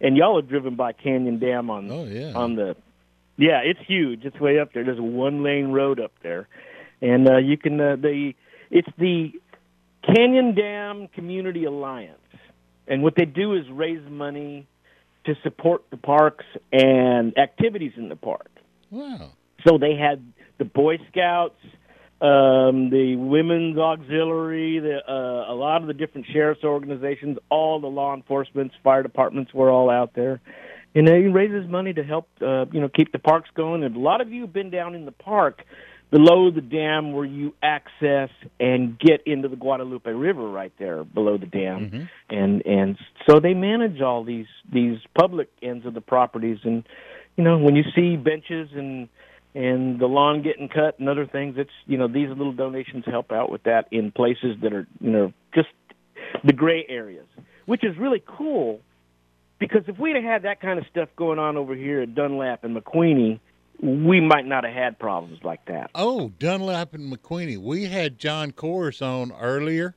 and 0.00 0.16
y'all 0.16 0.36
have 0.40 0.48
driven 0.48 0.76
by 0.76 0.92
Canyon 0.92 1.38
Dam 1.40 1.68
on 1.70 1.90
Oh 1.90 2.04
yeah. 2.04 2.32
on 2.34 2.54
the. 2.56 2.76
Yeah, 3.36 3.58
it's 3.64 3.80
huge. 3.88 4.24
It's 4.24 4.38
way 4.38 4.60
up 4.60 4.72
there. 4.72 4.84
There's 4.84 4.98
a 5.00 5.02
one 5.02 5.42
lane 5.42 5.72
road 5.72 5.98
up 5.98 6.12
there, 6.22 6.46
and 7.02 7.28
uh, 7.28 7.38
you 7.38 7.56
can 7.56 7.80
uh, 7.80 7.96
the 7.96 8.34
it's 8.70 8.88
the 8.96 9.32
Canyon 10.06 10.54
Dam 10.54 11.08
Community 11.08 11.64
Alliance, 11.64 12.18
and 12.86 13.02
what 13.02 13.14
they 13.16 13.24
do 13.24 13.54
is 13.54 13.64
raise 13.70 14.02
money 14.08 14.66
to 15.24 15.34
support 15.42 15.84
the 15.90 15.96
parks 15.96 16.44
and 16.72 17.36
activities 17.38 17.92
in 17.96 18.08
the 18.08 18.16
park. 18.16 18.50
Wow. 18.90 19.32
So 19.66 19.78
they 19.78 19.96
had 19.96 20.22
the 20.58 20.64
Boy 20.64 20.98
Scouts, 21.10 21.58
um, 22.20 22.90
the 22.90 23.16
Women's 23.16 23.78
Auxiliary, 23.78 24.78
the, 24.78 24.98
uh, 25.08 25.52
a 25.52 25.54
lot 25.54 25.80
of 25.80 25.88
the 25.88 25.94
different 25.94 26.26
sheriff's 26.32 26.64
organizations, 26.64 27.38
all 27.50 27.80
the 27.80 27.86
law 27.86 28.14
enforcements, 28.14 28.74
fire 28.84 29.02
departments 29.02 29.52
were 29.54 29.70
all 29.70 29.90
out 29.90 30.14
there. 30.14 30.40
And 30.94 31.08
it 31.08 31.28
raises 31.30 31.68
money 31.68 31.92
to 31.92 32.04
help, 32.04 32.28
uh, 32.40 32.66
you 32.70 32.80
know, 32.80 32.88
keep 32.88 33.10
the 33.10 33.18
parks 33.18 33.50
going. 33.54 33.82
And 33.82 33.96
a 33.96 33.98
lot 33.98 34.20
of 34.20 34.30
you 34.30 34.42
have 34.42 34.52
been 34.52 34.70
down 34.70 34.94
in 34.94 35.06
the 35.06 35.12
park 35.12 35.64
below 36.14 36.48
the 36.48 36.60
dam 36.60 37.12
where 37.12 37.24
you 37.24 37.52
access 37.60 38.30
and 38.60 38.96
get 38.96 39.26
into 39.26 39.48
the 39.48 39.56
Guadalupe 39.56 40.08
River 40.08 40.48
right 40.48 40.72
there 40.78 41.02
below 41.02 41.38
the 41.38 41.46
dam. 41.46 41.90
Mm-hmm. 41.90 42.04
And 42.30 42.64
and 42.64 42.98
so 43.28 43.40
they 43.40 43.52
manage 43.52 44.00
all 44.00 44.22
these 44.22 44.46
these 44.72 44.98
public 45.18 45.48
ends 45.60 45.84
of 45.84 45.92
the 45.92 46.00
properties. 46.00 46.58
And 46.62 46.84
you 47.36 47.42
know, 47.42 47.58
when 47.58 47.74
you 47.74 47.82
see 47.96 48.14
benches 48.14 48.68
and 48.76 49.08
and 49.56 49.98
the 49.98 50.06
lawn 50.06 50.42
getting 50.42 50.68
cut 50.68 51.00
and 51.00 51.08
other 51.08 51.26
things, 51.26 51.56
it's 51.58 51.72
you 51.86 51.98
know 51.98 52.06
these 52.06 52.28
little 52.28 52.52
donations 52.52 53.04
help 53.06 53.32
out 53.32 53.50
with 53.50 53.64
that 53.64 53.88
in 53.90 54.12
places 54.12 54.56
that 54.62 54.72
are 54.72 54.86
you 55.00 55.10
know 55.10 55.32
just 55.52 55.70
the 56.44 56.52
gray 56.52 56.86
areas, 56.88 57.26
which 57.66 57.82
is 57.82 57.98
really 57.98 58.22
cool 58.24 58.80
because 59.58 59.82
if 59.88 59.98
we'd 59.98 60.14
have 60.14 60.24
had 60.24 60.42
that 60.42 60.60
kind 60.60 60.78
of 60.78 60.86
stuff 60.92 61.08
going 61.16 61.40
on 61.40 61.56
over 61.56 61.74
here 61.74 62.02
at 62.02 62.14
Dunlap 62.14 62.62
and 62.62 62.76
McQueeney, 62.76 63.40
we 63.80 64.20
might 64.20 64.46
not 64.46 64.64
have 64.64 64.72
had 64.74 64.98
problems 64.98 65.40
like 65.42 65.64
that. 65.66 65.90
Oh, 65.94 66.30
Dunlap 66.38 66.94
and 66.94 67.12
McQueeney. 67.12 67.58
We 67.58 67.84
had 67.84 68.18
John 68.18 68.52
Corus 68.52 69.02
on 69.02 69.32
earlier 69.32 69.94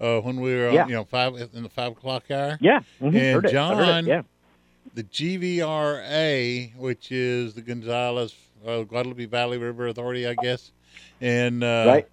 uh, 0.00 0.20
when 0.20 0.40
we 0.40 0.54
were 0.54 0.68
on, 0.68 0.74
Yeah. 0.74 0.86
you 0.86 0.94
know, 0.94 1.04
five 1.04 1.34
in 1.52 1.62
the 1.62 1.68
five 1.68 1.92
o'clock 1.92 2.30
hour. 2.30 2.56
Yeah, 2.60 2.80
mhm, 3.00 3.06
And 3.06 3.16
heard 3.16 3.46
it, 3.46 3.52
John, 3.52 4.06
yeah. 4.06 4.22
the 4.94 5.02
GVRA, 5.04 6.74
which 6.76 7.10
is 7.12 7.54
the 7.54 7.62
Gonzales 7.62 8.34
uh, 8.66 8.82
Guadalupe 8.82 9.26
Valley 9.26 9.58
River 9.58 9.86
Authority, 9.88 10.26
I 10.26 10.34
guess, 10.34 10.72
and 11.20 11.62
uh, 11.62 11.84
Right. 11.86 12.08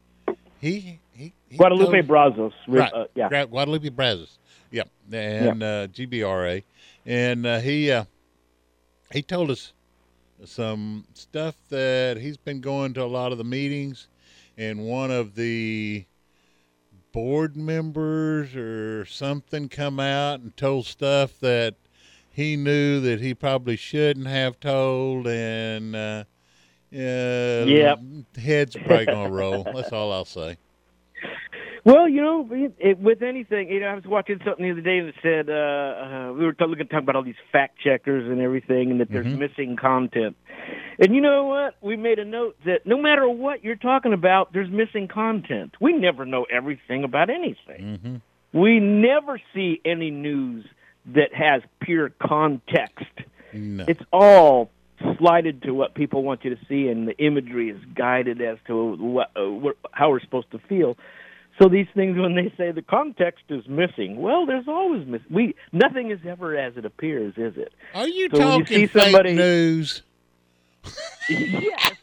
He 0.60 1.00
he, 1.14 1.34
he 1.48 1.58
Guadalupe 1.58 2.02
Brazos, 2.02 2.54
right? 2.68 2.92
uh, 2.92 3.06
yeah. 3.16 3.46
Guadalupe 3.46 3.90
Brazos, 3.90 4.38
yep, 4.72 4.90
and 5.12 5.62
uh, 5.62 5.88
GBRA, 5.88 6.64
and 7.06 7.46
uh, 7.46 7.60
he 7.60 7.92
uh, 7.92 8.06
he 9.12 9.22
told 9.22 9.52
us 9.52 9.74
some 10.48 11.06
stuff 11.14 11.56
that 11.70 12.18
he's 12.18 12.38
been 12.38 12.62
going 12.62 12.94
to 12.94 13.04
a 13.04 13.06
lot 13.06 13.32
of 13.32 13.38
the 13.38 13.44
meetings, 13.44 14.08
and 14.58 14.86
one 14.86 15.12
of 15.12 15.36
the 15.36 16.06
board 17.12 17.56
members 17.56 18.56
or 18.56 19.06
something 19.06 19.70
come 19.70 20.00
out 20.00 20.40
and 20.42 20.56
told 20.58 20.86
stuff 20.86 21.40
that 21.40 21.76
he 22.30 22.56
knew 22.58 23.00
that 23.00 23.22
he 23.22 23.34
probably 23.34 23.78
shouldn't 23.78 24.28
have 24.28 24.60
told, 24.60 25.26
and 25.28 25.96
uh, 25.96 26.24
yeah, 26.92 27.64
Yep. 27.66 28.00
heads 28.38 28.76
probably 28.76 29.06
gonna 29.06 29.30
roll. 29.30 29.64
That's 29.74 29.92
all 29.94 30.12
I'll 30.12 30.26
say. 30.26 30.58
Well, 31.86 32.10
you 32.10 32.20
know, 32.20 32.50
it, 32.52 32.74
it, 32.80 33.00
with 33.00 33.22
anything, 33.22 33.70
you 33.70 33.80
know, 33.80 33.88
I 33.88 33.94
was 33.94 34.06
watching 34.06 34.40
something 34.44 34.66
the 34.66 34.72
other 34.72 34.82
day 34.82 35.02
that 35.02 35.14
said 35.22 35.50
uh, 35.50 35.54
uh, 35.54 36.34
we 36.34 36.44
were 36.44 36.54
talking, 36.54 36.78
talking 36.80 36.98
about 36.98 37.16
all 37.16 37.24
these 37.24 37.36
fact 37.52 37.78
checkers 37.80 38.28
and 38.28 38.42
everything, 38.42 38.90
and 38.90 39.00
that 39.02 39.12
there's 39.12 39.28
missing 39.28 39.78
content. 39.80 40.36
And 40.98 41.14
you 41.14 41.22
know 41.22 41.44
what? 41.46 41.76
We 41.82 41.96
made 41.96 42.18
a 42.18 42.26
note 42.26 42.58
that 42.66 42.86
no 42.86 43.00
matter 43.00 43.30
what 43.30 43.64
you're 43.64 43.76
talking 43.76 44.14
about, 44.14 44.52
there's 44.52 44.70
missing 44.70 45.08
content. 45.08 45.76
We 45.80 45.94
never 45.94 46.26
know 46.26 46.48
everything 46.52 47.04
about 47.04 47.30
anything. 47.30 48.00
Mm-hmm. 48.00 48.60
We 48.60 48.80
never 48.80 49.40
see 49.54 49.80
any 49.86 50.10
news 50.10 50.66
that 51.14 51.34
has 51.36 51.62
pure 51.82 52.10
context. 52.10 53.06
No. 53.54 53.86
It's 53.88 54.02
all 54.12 54.72
slided 55.18 55.64
to 55.64 55.72
what 55.74 55.94
people 55.96 56.24
want 56.24 56.44
you 56.44 56.56
to 56.56 56.66
see, 56.68 56.88
and 56.88 57.08
the 57.08 57.18
imagery 57.18 57.70
is 57.70 57.80
guided 57.96 58.42
as 58.42 58.58
to 58.68 58.96
what, 58.96 59.32
uh, 59.36 59.70
how 59.92 60.10
we're 60.10 60.20
supposed 60.22 60.52
to 60.52 60.60
feel. 60.60 60.98
So 61.62 61.70
these 61.70 61.88
things, 61.96 62.18
when 62.18 62.36
they 62.36 62.54
say 62.58 62.72
the 62.72 62.82
context 62.82 63.46
is 63.50 63.66
missing, 63.68 64.18
well, 64.22 64.46
there's 64.46 64.68
always 64.68 65.08
miss. 65.08 65.22
We 65.30 65.56
nothing 65.72 66.12
is 66.12 66.20
ever 66.28 66.58
as 66.58 66.76
it 66.76 66.86
appears, 66.86 67.34
is 67.38 67.56
it? 67.56 67.72
Are 67.94 68.08
you 68.08 68.30
So 68.30 68.38
you 68.38 68.44
talking 68.44 68.66
see 68.66 68.88
somebody- 68.88 69.30
fake 69.30 69.38
news? 69.38 70.02
yes. 71.30 71.94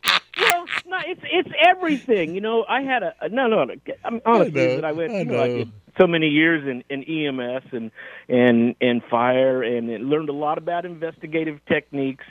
Well, 0.41 0.65
no, 0.87 0.99
it's 1.07 1.21
it's 1.25 1.51
everything. 1.63 2.35
You 2.35 2.41
know, 2.41 2.65
I 2.69 2.81
had 2.83 3.03
a 3.03 3.15
no, 3.31 3.47
no. 3.47 3.65
no 3.65 3.75
I'm 4.05 4.21
honest 4.25 4.55
that 4.55 4.85
I 4.85 4.93
went. 4.93 5.13
I 5.13 5.19
you 5.19 5.25
know, 5.27 5.43
I 5.43 5.49
did 5.49 5.73
so 6.01 6.07
many 6.07 6.29
years 6.29 6.67
in, 6.67 6.83
in 6.89 7.05
EMS 7.05 7.65
and 7.73 7.91
and 8.29 8.75
and 8.81 9.03
fire, 9.05 9.63
and 9.63 9.89
learned 10.09 10.31
a 10.31 10.33
lot 10.33 10.59
about 10.59 10.85
investigative 10.87 11.61
techniques. 11.67 12.25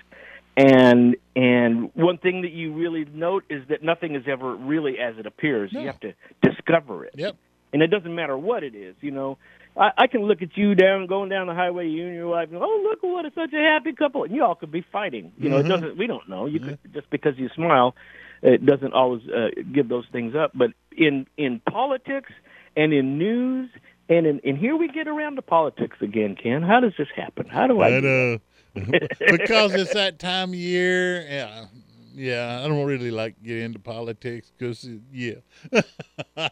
And 0.70 1.16
and 1.36 1.92
one 1.96 2.18
thing 2.18 2.42
that 2.42 2.52
you 2.52 2.74
really 2.74 3.06
note 3.14 3.44
is 3.50 3.64
that 3.70 3.84
nothing 3.84 4.16
is 4.16 4.24
ever 4.28 4.56
really 4.56 5.00
as 5.00 5.18
it 5.18 5.26
appears. 5.26 5.72
You 5.74 5.88
have 5.88 6.00
to 6.02 6.14
discover 6.42 7.06
it. 7.06 7.14
Yep. 7.16 7.36
And 7.74 7.82
it 7.82 7.88
doesn't 7.88 8.14
matter 8.14 8.38
what 8.38 8.64
it 8.64 8.76
is. 8.76 8.96
You 9.02 9.12
know, 9.12 9.38
I, 9.78 9.92
I 9.98 10.08
can 10.08 10.24
look 10.24 10.42
at 10.42 10.58
you 10.58 10.76
down 10.76 11.08
going 11.08 11.30
down 11.30 11.48
the 11.48 11.54
highway, 11.56 11.88
you 11.88 12.06
and 12.06 12.16
your 12.16 12.28
wife, 12.28 12.50
and 12.52 12.58
oh 12.62 12.82
look 12.90 13.02
what 13.02 13.26
a 13.26 13.32
such 13.34 13.54
a 13.54 13.58
happy 13.58 13.94
couple, 13.94 14.24
and 14.26 14.36
you 14.36 14.44
all 14.44 14.56
could 14.56 14.72
be 14.72 14.86
fighting. 14.92 15.32
You 15.38 15.50
know, 15.50 15.58
Mhm. 15.58 15.66
it 15.66 15.70
doesn't. 15.70 15.98
We 15.98 16.08
don't 16.08 16.28
know. 16.28 16.46
You 16.46 16.60
could 16.60 16.80
just 16.94 17.10
because 17.10 17.38
you 17.38 17.50
smile, 17.56 17.96
it 18.42 18.66
doesn't 18.66 18.94
always 18.94 19.22
uh, 19.30 19.50
give 19.74 19.88
those 19.88 20.06
things 20.12 20.36
up. 20.36 20.52
But 20.54 20.72
in 20.96 21.28
in 21.38 21.60
politics 21.62 22.32
and 22.76 22.94
in 22.94 23.18
news. 23.18 23.70
And 24.10 24.28
in, 24.28 24.42
and 24.44 24.58
here 24.58 24.76
we 24.76 24.90
get 24.90 25.08
around 25.08 25.38
to 25.38 25.42
politics 25.42 25.96
again, 26.02 26.36
Ken. 26.36 26.64
How 26.64 26.82
does 26.82 26.92
this 26.98 27.08
happen? 27.16 27.46
How 27.48 27.68
do 27.68 27.80
I? 27.80 27.96
I 27.96 28.00
know. 28.02 28.40
because 29.20 29.74
it's 29.74 29.94
that 29.94 30.20
time 30.20 30.50
of 30.50 30.56
year. 30.56 31.22
Yeah, 31.22 31.66
yeah. 32.14 32.62
I 32.64 32.68
don't 32.68 32.86
really 32.86 33.12
like 33.12 33.42
get 33.44 33.58
into 33.58 33.80
politics 33.80 34.52
because, 34.58 34.88
yeah. 35.12 35.36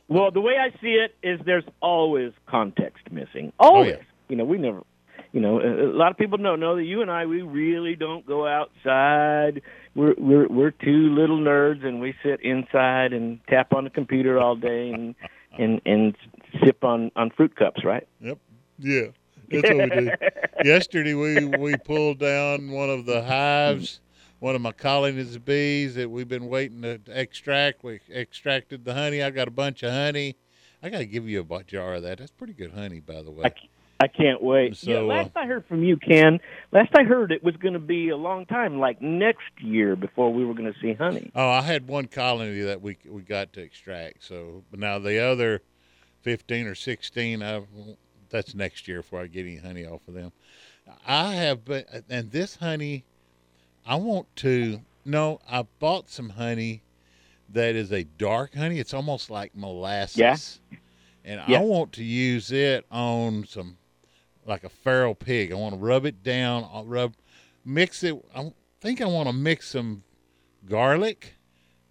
Well, 0.08 0.32
the 0.32 0.42
way 0.42 0.56
I 0.60 0.72
see 0.82 0.94
it 0.96 1.16
is 1.24 1.40
there's 1.46 1.64
always 1.82 2.34
context 2.48 3.12
missing. 3.12 3.54
Oh, 3.60 3.76
Always. 3.76 3.96
yeah. 3.98 4.04
You 4.28 4.36
know, 4.36 4.46
we 4.46 4.58
never. 4.58 4.84
You 5.32 5.42
know, 5.42 5.60
a 5.60 5.86
a 5.86 5.94
lot 5.94 6.10
of 6.12 6.18
people 6.18 6.40
don't 6.40 6.60
know 6.60 6.76
that 6.76 6.84
you 6.84 7.02
and 7.04 7.12
I 7.12 7.28
we 7.28 7.44
really 7.44 7.96
don't 7.96 8.26
go 8.26 8.48
outside. 8.48 9.62
We're 9.96 10.16
we're 10.18 10.48
we're 10.48 10.72
two 10.72 11.14
little 11.14 11.38
nerds 11.40 11.86
and 11.86 12.02
we 12.02 12.16
sit 12.24 12.42
inside 12.42 13.14
and 13.14 13.40
tap 13.48 13.74
on 13.74 13.84
the 13.84 13.92
computer 13.92 14.40
all 14.40 14.56
day 14.56 14.90
and 14.92 15.14
and 15.58 15.82
and 15.86 16.16
sip 16.64 16.84
on 16.84 17.12
on 17.16 17.30
fruit 17.30 17.56
cups, 17.56 17.84
right? 17.86 18.08
Yep. 18.22 18.40
Yeah. 18.80 19.08
That's 19.52 19.70
what 19.70 19.90
we 19.90 19.90
do. 19.90 20.12
Yesterday 20.64 21.14
we 21.14 21.46
we 21.46 21.76
pulled 21.78 22.20
down 22.20 22.72
one 22.72 22.90
of 22.90 23.06
the 23.06 23.24
hives, 23.24 24.00
one 24.40 24.56
of 24.56 24.62
my 24.62 24.72
colonies 24.72 25.36
of 25.36 25.46
bees 25.46 25.96
that 25.96 26.10
we've 26.10 26.28
been 26.28 26.48
waiting 26.48 26.82
to 26.82 27.00
extract. 27.08 27.84
We 27.84 28.00
extracted 28.14 28.86
the 28.86 28.94
honey. 28.94 29.24
I 29.24 29.30
got 29.30 29.48
a 29.48 29.52
bunch 29.52 29.84
of 29.84 29.92
honey. 29.92 30.36
I 30.82 30.90
got 30.90 31.00
to 31.00 31.06
give 31.06 31.28
you 31.28 31.46
a 31.50 31.64
jar 31.64 31.96
of 31.96 32.04
that. 32.04 32.20
That's 32.20 32.32
pretty 32.32 32.54
good 32.54 32.72
honey, 32.72 33.00
by 33.00 33.22
the 33.22 33.32
way. 33.32 33.52
I 34.02 34.08
can't 34.08 34.42
wait. 34.42 34.78
So, 34.78 34.92
yeah, 34.92 35.00
uh, 35.00 35.02
last 35.02 35.32
I 35.36 35.46
heard 35.46 35.66
from 35.66 35.84
you, 35.84 35.98
Ken, 35.98 36.40
last 36.72 36.92
I 36.98 37.04
heard 37.04 37.34
it 37.34 37.44
was 37.44 37.58
going 37.58 37.74
to 37.74 37.80
be 37.80 38.08
a 38.08 38.16
long 38.16 38.46
time, 38.46 38.80
like 38.80 39.02
next 39.02 39.52
year, 39.60 39.98
before 39.98 40.32
we 40.32 40.46
were 40.46 40.54
going 40.54 40.72
to 40.72 40.80
see 40.80 40.94
honey. 40.94 41.32
Oh, 41.36 41.50
I 41.50 41.62
had 41.62 41.90
one 41.90 42.08
colony 42.08 42.62
that 42.62 42.82
we 42.82 42.98
we 43.06 43.24
got 43.24 43.52
to 43.54 43.62
extract. 43.62 44.24
So, 44.24 44.64
but 44.72 44.80
now 44.80 45.00
the 45.00 45.20
other 45.20 45.64
fifteen 46.22 46.66
or 46.66 46.76
sixteen, 46.76 47.44
I 47.44 47.64
that's 48.30 48.56
next 48.56 48.88
year 48.88 49.02
before 49.02 49.22
I 49.22 49.28
get 49.28 49.42
any 49.46 49.58
honey 49.58 49.86
off 49.86 50.08
of 50.08 50.14
them. 50.14 50.32
I 51.06 51.36
have, 51.36 51.66
been, 51.66 51.86
and 52.10 52.32
this 52.32 52.56
honey, 52.56 53.04
I 53.86 53.96
want 53.96 54.34
to. 54.38 54.82
No, 55.06 55.40
I 55.50 55.64
bought 55.80 56.10
some 56.10 56.30
honey 56.30 56.84
that 57.50 57.76
is 57.76 57.92
a 57.92 58.04
dark 58.04 58.56
honey. 58.56 58.80
It's 58.80 58.94
almost 58.94 59.30
like 59.30 59.56
molasses. 59.56 60.18
Yeah. 60.18 60.78
And 61.24 61.42
Yeah. 61.48 61.60
I 61.60 61.62
want 61.64 61.94
to 61.94 62.04
use 62.04 62.52
it 62.52 62.86
on 62.92 63.46
some, 63.48 63.78
like 64.46 64.64
a 64.64 64.70
feral 64.70 65.16
pig. 65.16 65.52
I 65.52 65.56
want 65.56 65.76
to 65.76 65.80
rub 65.80 66.06
it 66.06 66.24
down. 66.24 66.68
I'll 66.72 66.86
rub, 66.86 67.14
mix 67.66 68.04
it. 68.04 68.16
I 68.36 68.52
think 68.82 69.02
I 69.02 69.06
want 69.06 69.28
to 69.30 69.34
mix 69.34 69.70
some 69.70 70.04
garlic, 70.68 71.36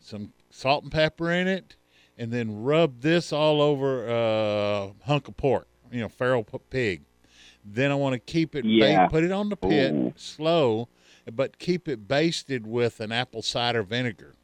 some 0.01 0.33
salt 0.51 0.83
and 0.85 0.93
pepper 0.93 1.31
in 1.31 1.47
it, 1.47 1.77
and 2.17 2.33
then 2.33 2.63
rub 2.63 3.01
this 3.03 3.33
all 3.33 3.61
over 3.61 4.07
a 4.09 4.93
hunk 5.05 5.29
of 5.29 5.37
pork. 5.37 5.69
You 5.91 6.01
know, 6.01 6.09
feral 6.09 6.45
pig. 6.45 7.03
Then 7.65 7.91
I 7.91 7.95
want 7.95 8.15
to 8.15 8.19
keep 8.19 8.55
it, 8.55 8.65
ba- 8.65 9.09
put 9.11 9.25
it 9.25 9.33
on 9.33 9.49
the 9.49 9.57
pit, 9.57 9.93
Ooh. 9.93 10.15
slow, 10.17 10.89
but 11.31 11.59
keep 11.59 11.89
it 11.89 12.09
basted 12.09 12.67
with 12.67 13.01
an 13.01 13.13
apple 13.13 13.43
cider 13.43 13.83
vinegar. 13.83 14.35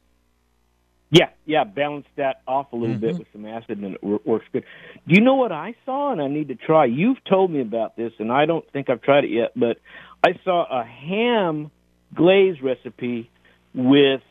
Yeah, 1.11 1.29
yeah, 1.47 1.63
balance 1.63 2.07
that 2.17 2.41
off 2.49 2.73
a 2.73 2.77
little 2.77 2.97
bit 2.97 3.11
mm-hmm. 3.11 3.19
with 3.19 3.29
some 3.33 3.47
acid, 3.47 3.79
and 3.79 3.95
it 3.95 4.27
works 4.27 4.47
good. 4.53 4.65
Do 5.07 5.15
you 5.15 5.21
know 5.21 5.37
what 5.37 5.53
I 5.53 5.77
saw, 5.87 6.11
and 6.11 6.21
I 6.21 6.27
need 6.27 6.49
to 6.49 6.57
try? 6.57 6.87
You've 6.87 7.23
told 7.25 7.53
me 7.53 7.61
about 7.61 7.97
this, 7.97 8.13
and 8.19 8.33
I 8.33 8.47
don't 8.47 8.69
think 8.73 8.91
I've 8.91 9.01
tried 9.01 9.25
it 9.25 9.31
yet, 9.31 9.53
but 9.55 9.79
I 10.25 10.39
saw 10.45 10.67
a 10.69 10.85
ham 10.85 11.71
glaze 12.15 12.61
recipe 12.61 13.31
with 13.75 14.23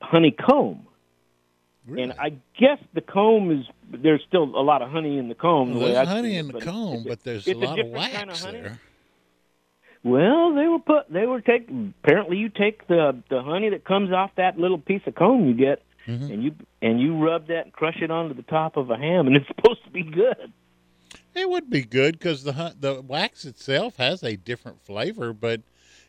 honeycomb. 0.00 0.86
And 1.88 2.12
I 2.18 2.30
guess 2.58 2.78
the 2.94 3.00
comb 3.00 3.50
is 3.50 3.66
there's 3.90 4.22
still 4.26 4.42
a 4.44 4.62
lot 4.62 4.82
of 4.82 4.90
honey 4.90 5.18
in 5.18 5.28
the 5.28 5.34
comb. 5.34 5.74
Well, 5.78 5.92
there's 5.92 6.08
honey 6.08 6.36
it, 6.36 6.40
in 6.40 6.48
the 6.48 6.60
comb, 6.60 7.04
but 7.06 7.22
there's 7.22 7.46
a 7.46 7.54
lot 7.54 7.78
of 7.78 7.86
different 7.86 8.12
kind 8.12 8.28
wax 8.28 8.44
honey. 8.44 8.60
there. 8.60 8.80
Well, 10.02 10.54
they 10.54 10.66
were 10.66 10.78
put. 10.78 11.10
They 11.12 11.26
were 11.26 11.40
take. 11.40 11.68
Apparently, 12.04 12.36
you 12.36 12.48
take 12.48 12.86
the 12.86 13.22
the 13.28 13.42
honey 13.42 13.70
that 13.70 13.84
comes 13.84 14.12
off 14.12 14.30
that 14.36 14.58
little 14.58 14.78
piece 14.78 15.02
of 15.06 15.14
comb 15.14 15.46
you 15.46 15.54
get, 15.54 15.82
Mm-hmm. 16.06 16.32
and 16.32 16.44
you 16.44 16.54
and 16.80 17.00
you 17.00 17.18
rub 17.18 17.48
that 17.48 17.64
and 17.64 17.72
crush 17.72 17.96
it 18.00 18.12
onto 18.12 18.32
the 18.34 18.42
top 18.44 18.76
of 18.76 18.90
a 18.90 18.96
ham, 18.96 19.26
and 19.26 19.34
it's 19.34 19.46
supposed 19.56 19.82
to 19.84 19.90
be 19.90 20.04
good. 20.04 20.52
It 21.34 21.50
would 21.50 21.68
be 21.68 21.82
good 21.82 22.18
because 22.18 22.44
the 22.44 22.74
the 22.78 23.02
wax 23.02 23.44
itself 23.44 23.96
has 23.96 24.22
a 24.22 24.36
different 24.36 24.80
flavor, 24.82 25.32
but 25.32 25.62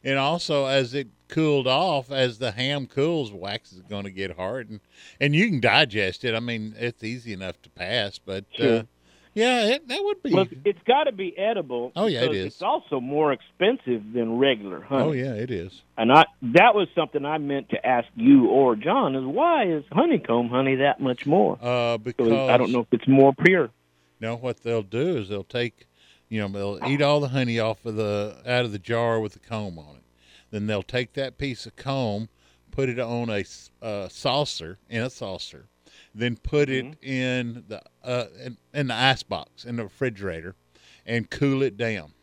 and 0.04 0.18
also 0.18 0.66
as 0.66 0.94
it 0.94 1.08
cooled 1.28 1.68
off, 1.68 2.12
as 2.12 2.40
the 2.40 2.52
ham 2.52 2.88
cools, 2.88 3.32
wax 3.32 3.74
is 3.74 3.82
going 3.84 4.06
to 4.06 4.12
get 4.12 4.36
hard, 4.36 4.70
and 4.70 4.80
and 5.20 5.36
you 5.36 5.48
can 5.50 5.60
digest 5.60 6.24
it. 6.24 6.36
I 6.36 6.40
mean, 6.40 6.76
it's 6.78 7.04
easy 7.04 7.34
enough 7.34 7.62
to 7.64 7.70
pass, 7.70 8.20
but 8.20 8.46
uh, 8.60 8.84
yeah, 9.34 9.66
it, 9.66 9.88
that 9.88 10.04
would 10.04 10.24
be. 10.24 10.34
Well, 10.34 10.48
it's 10.66 10.82
got 10.88 11.04
to 11.04 11.12
be 11.12 11.38
edible. 11.38 11.92
Oh, 11.96 12.08
yeah, 12.08 12.24
it 12.24 12.34
is. 12.34 12.46
It's 12.48 12.62
also 12.64 13.00
more 13.00 13.32
expensive 13.32 14.02
than 14.12 14.40
regular 14.40 14.82
honey. 14.82 15.04
oh 15.04 15.12
yeah, 15.12 15.34
it 15.34 15.52
is. 15.52 15.84
And 15.96 16.12
I 16.12 16.26
that 16.42 16.74
was 16.74 16.88
something 16.96 17.24
I 17.24 17.38
meant 17.38 17.70
to 17.70 17.86
ask 17.86 18.08
you 18.16 18.48
or 18.48 18.76
John 18.76 19.16
is 19.16 19.24
why 19.26 19.66
is 19.66 19.84
honeycomb 19.92 20.50
honey 20.50 20.78
that 20.78 21.00
much 21.00 21.28
more? 21.28 21.58
Uh, 21.62 21.98
because 22.00 22.30
So 22.30 22.50
I 22.50 22.58
don't 22.58 22.72
know 22.72 22.80
if 22.80 22.88
it's 22.92 23.08
more 23.08 23.32
pure. 23.34 23.70
No, 24.20 24.36
what 24.36 24.64
they'll 24.64 24.82
do 24.82 25.18
is 25.18 25.30
they'll 25.30 25.44
take, 25.44 25.86
you 26.30 26.42
know, 26.42 26.48
they'll 26.48 26.90
eat 26.90 27.02
all 27.02 27.20
the 27.20 27.30
honey 27.30 27.60
off 27.60 27.86
of 27.86 27.96
the 27.96 28.38
out 28.46 28.66
of 28.66 28.72
the 28.72 28.80
jar 28.80 29.20
with 29.20 29.34
the 29.34 29.40
comb 29.40 29.80
on 29.80 29.96
it. 29.96 30.04
Then 30.52 30.68
they'll 30.68 30.84
take 30.84 31.14
that 31.14 31.38
piece 31.38 31.66
of 31.66 31.76
comb, 31.76 32.30
put 32.72 32.90
it 32.90 33.00
on 33.00 33.30
a 33.30 33.44
uh, 33.82 34.08
saucer 34.10 34.78
in 34.90 35.04
a 35.04 35.10
saucer, 35.10 35.68
then 36.14 36.38
put 36.38 36.70
it 36.70 36.98
in 37.02 37.64
the 37.68 37.82
uh, 38.04 38.26
in, 38.44 38.58
in 38.74 38.88
the 38.88 38.94
ice 38.94 39.24
box 39.24 39.66
in 39.66 39.78
the 39.78 39.84
refrigerator, 39.84 40.56
and 41.06 41.30
cool 41.30 41.62
it 41.62 41.78
down. 41.78 42.14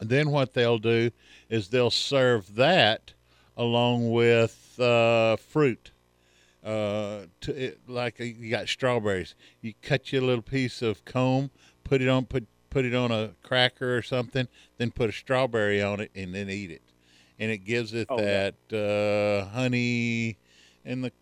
Then 0.00 0.30
what 0.30 0.54
they'll 0.54 0.78
do 0.78 1.10
is 1.48 1.68
they'll 1.68 1.90
serve 1.90 2.56
that 2.56 3.14
along 3.56 4.10
with 4.10 4.78
uh, 4.80 5.36
fruit 5.36 5.92
uh, 6.64 7.22
to 7.40 7.54
it, 7.54 7.80
like 7.88 8.20
uh, 8.20 8.24
you 8.24 8.50
got 8.50 8.68
strawberries. 8.68 9.34
You 9.60 9.74
cut 9.82 10.12
you 10.12 10.20
a 10.20 10.26
little 10.26 10.42
piece 10.42 10.82
of 10.82 11.04
comb, 11.04 11.50
put 11.84 12.02
it 12.02 12.08
on 12.08 12.26
put 12.26 12.46
put 12.72 12.84
it 12.86 12.94
on 12.94 13.10
a 13.12 13.30
cracker 13.42 13.96
or 13.96 14.02
something, 14.02 14.48
then 14.78 14.90
put 14.90 15.10
a 15.10 15.12
strawberry 15.12 15.82
on 15.82 16.00
it, 16.00 16.10
and 16.14 16.34
then 16.34 16.48
eat 16.48 16.70
it, 16.70 16.82
and 17.38 17.50
it 17.50 17.58
gives 17.58 17.92
it 17.92 18.06
Oh, 18.10 18.18
yeah. 18.18 18.50
that 18.70 19.44
uh, 19.46 19.50
honey, 19.54 20.38
and 20.84 21.04
the 21.04 21.12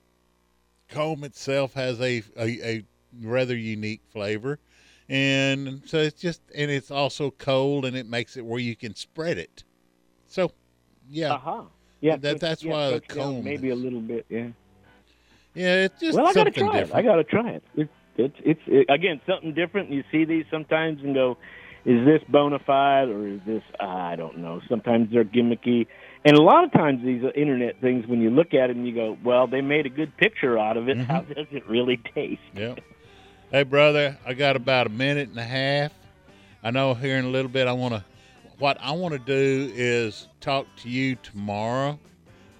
comb 0.89 1.25
itself 1.25 1.75
has 1.75 2.01
a, 2.01 2.23
a 2.39 2.47
a 2.65 2.85
rather 3.21 3.57
unique 3.57 4.01
flavor, 4.13 4.59
and 5.09 5.83
so 5.87 5.99
it's 5.99 6.21
just 6.21 6.41
and 6.55 6.71
it's 6.71 6.91
also 6.91 7.31
cold, 7.33 7.85
and 7.85 7.97
it 7.97 8.07
makes 8.07 8.37
it 8.37 8.45
where 8.47 8.61
you 8.61 8.77
can 8.77 8.95
spread 8.95 9.37
it. 9.37 9.65
So, 10.29 10.53
yeah. 11.09 11.35
Uh-huh. 11.35 11.63
Yeah, 12.01 12.17
That- 12.17 12.41
that's 12.41 12.63
yeah, 12.63 12.73
why 12.73 12.91
the 12.93 13.01
comb 13.01 13.43
maybe 13.45 13.71
a 13.71 13.75
little 13.75 14.01
bit. 14.01 14.25
Yeah. 14.29 14.49
Yeah, 15.53 15.85
it's 15.87 15.99
just 16.01 16.17
well, 16.17 16.29
I 16.29 16.33
gotta 16.33 16.53
try 16.53 16.79
different. 16.81 16.91
it. 16.91 16.95
I 16.95 17.03
gotta 17.03 17.25
try 17.25 17.51
it. 17.51 17.65
It's 17.77 17.91
it's 18.27 18.37
it's 18.45 18.61
it, 18.67 18.87
again 18.89 19.21
something 19.27 19.55
different. 19.55 19.91
You 19.91 20.05
see 20.13 20.25
these 20.25 20.45
sometimes 20.51 21.03
and 21.03 21.15
go, 21.15 21.37
is 21.85 22.05
this 22.05 22.23
bona 22.29 22.59
fide 22.59 23.09
or 23.09 23.27
is 23.27 23.41
this 23.47 23.63
I 23.79 24.17
don't 24.17 24.39
know. 24.39 24.61
Sometimes 24.69 25.11
they're 25.13 25.25
gimmicky, 25.25 25.87
and 26.25 26.37
a 26.37 26.43
lot 26.43 26.65
of 26.65 26.73
times 26.73 27.03
these 27.05 27.23
internet 27.35 27.81
things, 27.81 28.07
when 28.07 28.21
you 28.21 28.31
look 28.31 28.53
at 28.55 28.69
them, 28.69 28.85
you 28.87 28.95
go, 28.95 29.17
well, 29.25 29.47
they 29.47 29.61
made 29.61 29.87
a 29.87 29.91
good 29.91 30.17
picture 30.17 30.59
out 30.59 30.77
of 30.77 30.89
it. 30.89 30.99
Mm-hmm. 30.99 31.11
How 31.11 31.23
does 31.23 31.47
it 31.51 31.67
really 31.69 31.97
taste? 32.15 32.41
Yeah. 32.55 32.75
Hey, 33.51 33.65
brother, 33.65 34.17
I 34.25 34.35
got 34.35 34.55
about 34.57 34.87
a 34.87 34.91
minute 34.91 35.29
and 35.29 35.39
a 35.39 35.45
half. 35.45 35.93
I 36.63 36.71
know 36.71 36.95
here 36.95 37.17
in 37.17 37.25
a 37.25 37.31
little 37.31 37.51
bit 37.51 37.67
I 37.67 37.73
want 37.73 37.95
to. 37.95 38.05
What 38.59 38.77
I 38.81 38.93
want 38.93 39.13
to 39.15 39.19
do 39.19 39.73
is 39.75 40.29
talk 40.41 40.67
to 40.83 40.89
you 40.91 41.17
tomorrow. 41.17 41.99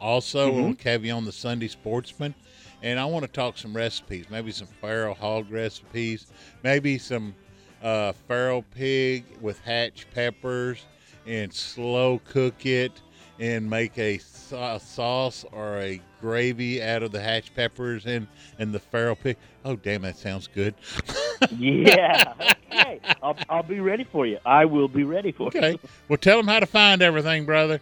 Also, 0.01 0.51
Mhm. 0.51 0.55
we'll 0.65 0.77
have 0.93 1.05
you 1.05 1.13
on 1.13 1.27
the 1.27 1.33
Sunday 1.33 1.69
Sportsman, 1.69 2.35
and 2.83 2.99
I 2.99 3.05
want 3.05 3.25
to 3.25 3.31
talk 3.31 3.59
some 3.59 3.75
recipes. 3.75 4.27
Maybe 4.31 4.53
some 4.53 4.67
feral 4.67 5.15
hog 5.15 5.51
recipes. 5.51 6.27
Maybe 6.63 6.99
some 6.99 7.35
uh, 7.83 8.13
feral 8.29 8.65
pig 8.75 9.25
with 9.41 9.59
hatch 9.61 10.07
peppers, 10.15 10.85
and 11.27 11.53
slow 11.53 12.21
cook 12.25 12.67
it 12.67 12.93
and 13.39 13.69
make 13.71 13.97
a 13.99 14.19
sa- 14.19 14.77
sauce 14.79 15.45
or 15.53 15.79
a 15.79 16.01
gravy 16.21 16.83
out 16.83 17.03
of 17.03 17.11
the 17.13 17.21
hatch 17.21 17.55
peppers 17.55 18.05
and 18.07 18.27
and 18.59 18.73
the 18.73 18.79
feral 18.81 19.17
pig. 19.17 19.37
Oh, 19.65 19.77
damn, 19.77 20.03
that 20.03 20.17
sounds 20.19 20.47
good. 20.47 20.75
yeah. 21.59 22.35
Okay. 22.71 23.01
I'll 23.23 23.37
I'll 23.49 23.63
be 23.63 23.81
ready 23.81 24.05
for 24.05 24.27
you. 24.27 24.39
I 24.45 24.65
will 24.67 24.89
be 24.89 25.05
ready 25.05 25.33
for 25.33 25.49
Okay. 25.49 25.73
you. 25.73 25.79
Well, 26.09 26.19
tell 26.19 26.37
them 26.37 26.49
how 26.49 26.61
to 26.61 26.67
find 26.67 27.01
everything, 27.03 27.45
brother. 27.47 27.81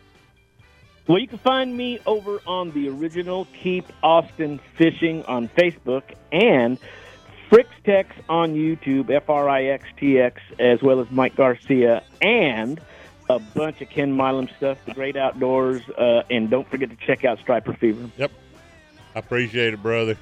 Well, 1.09 1.19
you 1.19 1.27
can 1.27 1.39
find 1.39 1.75
me 1.75 2.01
over 2.05 2.39
on 2.47 2.71
the 2.73 2.91
original 2.91 3.49
Keep 3.63 3.87
Austin 4.03 4.61
Fishing 4.77 5.25
on 5.25 5.49
Facebook 5.49 6.03
and 6.31 6.79
Frixtex 7.51 8.09
on 8.29 8.55
YouTube, 8.55 9.09
F 9.11 9.31
R 9.31 9.49
I 9.49 9.65
X 9.65 9.85
T 9.99 10.21
X, 10.21 10.43
as 10.59 10.83
well 10.83 11.01
as 11.01 11.11
Mike 11.11 11.35
Garcia, 11.35 12.05
and 12.21 12.79
a 13.31 13.39
bunch 13.39 13.81
of 13.81 13.89
Ken 13.89 14.15
Milam 14.15 14.51
stuff, 14.59 14.77
The 14.85 14.93
Great 14.93 15.17
Outdoors, 15.17 15.81
uh, 15.97 16.25
and 16.31 16.51
don't 16.51 16.69
forget 16.69 16.91
to 16.91 16.97
check 17.07 17.25
out 17.25 17.39
Striper 17.39 17.73
Fever. 17.73 18.11
Yep. 18.19 18.31
I 19.15 19.19
appreciate 19.19 19.73
it, 19.73 19.83
brother. 19.83 20.19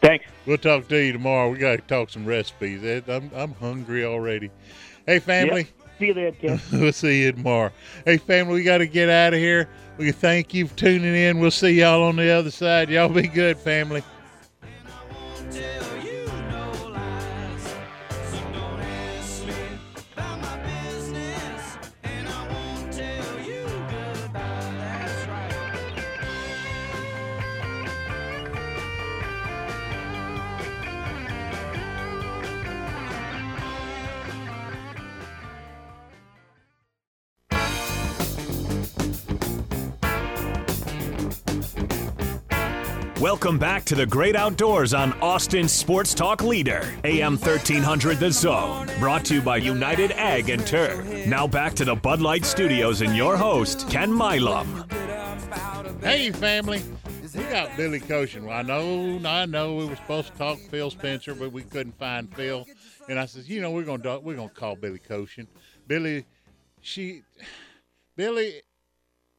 Thanks. 0.00 0.26
We'll 0.46 0.58
talk 0.58 0.86
to 0.88 0.96
you 0.96 1.12
tomorrow. 1.12 1.50
We 1.50 1.58
got 1.58 1.76
to 1.76 1.82
talk 1.82 2.10
some 2.10 2.24
recipes. 2.24 2.84
I'm, 3.08 3.32
I'm 3.34 3.54
hungry 3.54 4.04
already. 4.04 4.50
Hey, 5.06 5.18
family. 5.18 5.62
Yep. 5.62 5.81
See 6.02 6.08
you 6.08 6.14
then, 6.14 6.32
Ken. 6.32 6.60
we'll 6.80 6.92
see 6.92 7.22
you 7.22 7.30
tomorrow. 7.30 7.70
Hey, 8.04 8.16
family, 8.16 8.54
we 8.54 8.64
got 8.64 8.78
to 8.78 8.88
get 8.88 9.08
out 9.08 9.34
of 9.34 9.38
here. 9.38 9.68
We 9.98 10.10
thank 10.10 10.52
you 10.52 10.66
for 10.66 10.76
tuning 10.76 11.14
in. 11.14 11.38
We'll 11.38 11.52
see 11.52 11.70
y'all 11.70 12.02
on 12.02 12.16
the 12.16 12.28
other 12.28 12.50
side. 12.50 12.90
Y'all 12.90 13.08
be 13.08 13.28
good, 13.28 13.56
family. 13.56 14.02
Welcome 43.22 43.56
back 43.56 43.84
to 43.84 43.94
the 43.94 44.04
great 44.04 44.34
outdoors 44.34 44.92
on 44.92 45.12
Austin 45.20 45.68
Sports 45.68 46.12
Talk 46.12 46.42
Leader, 46.42 46.82
AM 47.04 47.38
1300 47.38 48.18
The 48.18 48.32
Zone. 48.32 48.90
Brought 48.98 49.24
to 49.26 49.34
you 49.34 49.40
by 49.40 49.58
United 49.58 50.10
Ag 50.10 50.50
and 50.50 50.66
Turf. 50.66 51.24
Now 51.24 51.46
back 51.46 51.74
to 51.74 51.84
the 51.84 51.94
Bud 51.94 52.20
Light 52.20 52.44
Studios 52.44 53.00
and 53.00 53.16
your 53.16 53.36
host, 53.36 53.88
Ken 53.88 54.12
Milam. 54.12 54.86
Hey, 56.00 56.32
family. 56.32 56.82
We 57.32 57.44
got 57.44 57.76
Billy 57.76 58.00
Koshin. 58.00 58.42
Well, 58.42 58.58
I 58.58 58.62
know, 58.62 59.20
I 59.24 59.46
know, 59.46 59.76
we 59.76 59.86
were 59.86 59.94
supposed 59.94 60.32
to 60.32 60.38
talk 60.38 60.58
Phil 60.58 60.90
Spencer, 60.90 61.36
but 61.36 61.52
we 61.52 61.62
couldn't 61.62 61.96
find 62.00 62.28
Phil. 62.34 62.66
And 63.08 63.20
I 63.20 63.26
said, 63.26 63.44
you 63.44 63.60
know, 63.60 63.70
we're 63.70 63.84
gonna 63.84 64.18
we're 64.18 64.34
gonna 64.34 64.48
call 64.48 64.74
Billy 64.74 64.98
Koshin. 64.98 65.46
Billy, 65.86 66.24
she, 66.80 67.22
Billy 68.16 68.62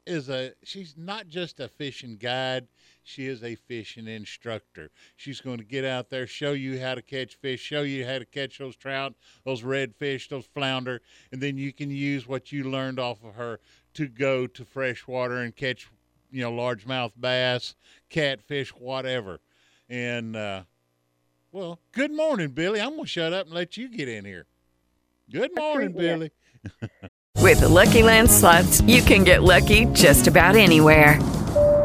is 0.07 0.29
a 0.29 0.53
she's 0.63 0.95
not 0.97 1.27
just 1.27 1.59
a 1.59 1.67
fishing 1.67 2.15
guide 2.15 2.65
she 3.03 3.27
is 3.27 3.43
a 3.43 3.55
fishing 3.55 4.07
instructor. 4.07 4.89
She's 5.15 5.41
going 5.41 5.57
to 5.57 5.63
get 5.63 5.85
out 5.85 6.09
there 6.09 6.25
show 6.25 6.53
you 6.53 6.79
how 6.79 6.95
to 6.95 7.01
catch 7.01 7.35
fish 7.35 7.61
show 7.61 7.81
you 7.81 8.05
how 8.05 8.19
to 8.19 8.25
catch 8.25 8.57
those 8.57 8.75
trout 8.75 9.13
those 9.45 9.61
redfish 9.61 10.29
those 10.29 10.45
flounder 10.45 11.01
and 11.31 11.41
then 11.41 11.57
you 11.57 11.73
can 11.73 11.91
use 11.91 12.27
what 12.27 12.51
you 12.51 12.63
learned 12.63 12.99
off 12.99 13.23
of 13.23 13.35
her 13.35 13.59
to 13.93 14.07
go 14.07 14.47
to 14.47 14.65
freshwater 14.65 15.37
and 15.37 15.55
catch 15.55 15.89
you 16.31 16.41
know 16.41 16.51
largemouth 16.51 17.11
bass 17.19 17.75
catfish 18.09 18.69
whatever. 18.69 19.39
And 19.89 20.35
uh 20.35 20.63
well 21.51 21.79
good 21.91 22.11
morning 22.11 22.49
billy. 22.49 22.79
I'm 22.81 22.91
going 22.91 23.03
to 23.03 23.07
shut 23.07 23.33
up 23.33 23.47
and 23.47 23.55
let 23.55 23.77
you 23.77 23.89
get 23.89 24.07
in 24.07 24.25
here. 24.25 24.45
Good 25.29 25.55
morning 25.55 25.93
billy. 25.93 26.31
With 27.39 27.59
the 27.59 27.67
Lucky 27.67 28.03
Land 28.03 28.31
slots, 28.31 28.79
you 28.81 29.01
can 29.01 29.25
get 29.25 29.43
lucky 29.43 29.85
just 29.87 30.27
about 30.27 30.55
anywhere. 30.55 31.19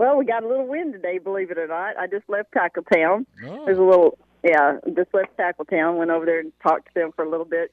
Well, 0.00 0.16
we 0.16 0.24
got 0.24 0.42
a 0.42 0.48
little 0.48 0.66
wind 0.66 0.94
today, 0.94 1.18
believe 1.18 1.50
it 1.50 1.58
or 1.58 1.66
not. 1.66 1.94
I 1.98 2.06
just 2.06 2.26
left 2.26 2.52
Tackle 2.52 2.84
Town. 2.84 3.26
Oh. 3.44 3.66
There's 3.66 3.76
a 3.76 3.82
little, 3.82 4.16
yeah, 4.42 4.78
just 4.96 5.12
left 5.12 5.36
Tackle 5.36 5.66
Town, 5.66 5.98
went 5.98 6.10
over 6.10 6.24
there 6.24 6.40
and 6.40 6.52
talked 6.62 6.86
to 6.86 6.94
them 6.94 7.10
for 7.14 7.22
a 7.22 7.28
little 7.28 7.44
bit. 7.44 7.70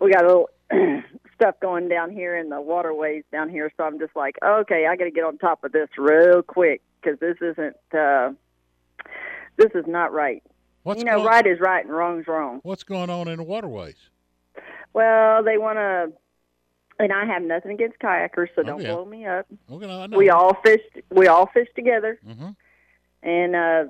We 0.00 0.12
got 0.12 0.24
a 0.24 0.28
little 0.28 0.50
stuff 1.34 1.56
going 1.60 1.88
down 1.88 2.12
here 2.12 2.36
in 2.36 2.50
the 2.50 2.60
waterways 2.60 3.24
down 3.32 3.50
here, 3.50 3.72
so 3.76 3.82
I'm 3.82 3.98
just 3.98 4.14
like, 4.14 4.36
okay, 4.44 4.86
I 4.88 4.94
got 4.94 5.06
to 5.06 5.10
get 5.10 5.24
on 5.24 5.38
top 5.38 5.64
of 5.64 5.72
this 5.72 5.88
real 5.98 6.40
quick 6.42 6.82
because 7.02 7.18
this 7.18 7.36
isn't, 7.40 7.76
uh, 7.92 8.30
this 9.56 9.72
is 9.74 9.86
not 9.88 10.12
right. 10.12 10.44
What's 10.84 11.00
you 11.00 11.04
know, 11.04 11.16
going- 11.16 11.26
right 11.26 11.46
is 11.48 11.58
right 11.58 11.84
and 11.84 11.92
wrong's 11.92 12.28
wrong. 12.28 12.60
what's 12.62 12.84
going 12.84 13.10
on 13.10 13.26
in 13.26 13.38
the 13.38 13.42
waterways 13.42 14.08
Well, 14.92 15.42
they 15.42 15.58
want 15.58 15.78
to, 15.78 16.12
and 16.98 17.12
I 17.12 17.24
have 17.26 17.42
nothing 17.42 17.72
against 17.72 17.98
kayakers, 17.98 18.48
so 18.54 18.62
don't 18.62 18.80
yeah. 18.80 18.92
blow 18.92 19.04
me 19.04 19.26
up. 19.26 19.46
okay. 19.70 20.06
We 20.16 20.30
all 20.30 20.54
fished. 20.64 20.98
We 21.10 21.26
all 21.26 21.46
fished 21.46 21.74
together, 21.74 22.18
Mhm. 22.26 22.56
and 23.22 23.56
uh, 23.56 23.84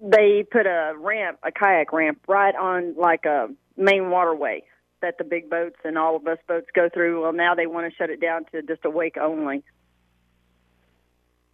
they 0.00 0.44
put 0.50 0.66
a 0.66 0.94
ramp, 0.98 1.38
a 1.42 1.52
kayak 1.52 1.92
ramp, 1.92 2.20
right 2.26 2.54
on 2.54 2.94
like 2.96 3.24
a 3.26 3.48
main 3.76 4.10
waterway 4.10 4.62
that 5.00 5.16
the 5.18 5.24
big 5.24 5.48
boats 5.48 5.76
and 5.84 5.96
all 5.96 6.16
of 6.16 6.26
us 6.26 6.38
boats 6.46 6.66
go 6.74 6.88
through. 6.88 7.22
Well, 7.22 7.32
now 7.32 7.54
they 7.54 7.66
want 7.66 7.90
to 7.90 7.96
shut 7.96 8.10
it 8.10 8.20
down 8.20 8.44
to 8.52 8.62
just 8.62 8.84
a 8.84 8.90
wake 8.90 9.16
only. 9.16 9.62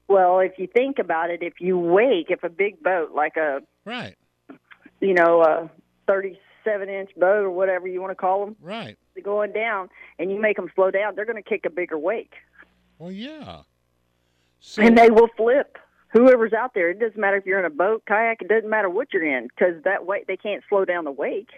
Well, 0.08 0.38
if 0.40 0.52
you 0.58 0.66
think 0.68 0.98
about 0.98 1.30
it, 1.30 1.42
if 1.42 1.54
you 1.60 1.76
wake, 1.78 2.30
if 2.30 2.44
a 2.44 2.48
big 2.48 2.82
boat 2.82 3.10
like 3.12 3.36
a 3.36 3.60
right, 3.84 4.14
you 5.00 5.14
know, 5.14 5.42
a 5.42 5.70
thirty-seven 6.06 6.88
inch 6.88 7.10
boat 7.16 7.44
or 7.44 7.50
whatever 7.50 7.88
you 7.88 8.00
want 8.00 8.12
to 8.12 8.14
call 8.16 8.44
them, 8.46 8.56
right, 8.60 8.96
going 9.22 9.52
down, 9.52 9.88
and 10.18 10.30
you 10.30 10.40
make 10.40 10.56
them 10.56 10.70
slow 10.74 10.90
down, 10.90 11.14
they're 11.14 11.24
going 11.24 11.42
to 11.42 11.48
kick 11.48 11.64
a 11.66 11.70
bigger 11.70 11.98
wake. 11.98 12.34
well 12.98 13.12
yeah 13.12 13.62
and 14.78 14.96
they 14.96 15.10
will 15.10 15.28
flip. 15.36 15.78
Whoever's 16.12 16.52
out 16.52 16.72
there, 16.74 16.90
it 16.90 16.98
doesn't 16.98 17.18
matter 17.18 17.36
if 17.36 17.46
you're 17.46 17.58
in 17.58 17.64
a 17.64 17.70
boat, 17.70 18.02
kayak, 18.06 18.40
it 18.40 18.48
doesn't 18.48 18.70
matter 18.70 18.88
what 18.88 19.12
you're 19.12 19.24
in, 19.24 19.48
because 19.48 19.82
that 19.84 20.06
way 20.06 20.24
they 20.26 20.36
can't 20.36 20.62
slow 20.68 20.84
down 20.84 21.04
the 21.04 21.12
wake. 21.12 21.50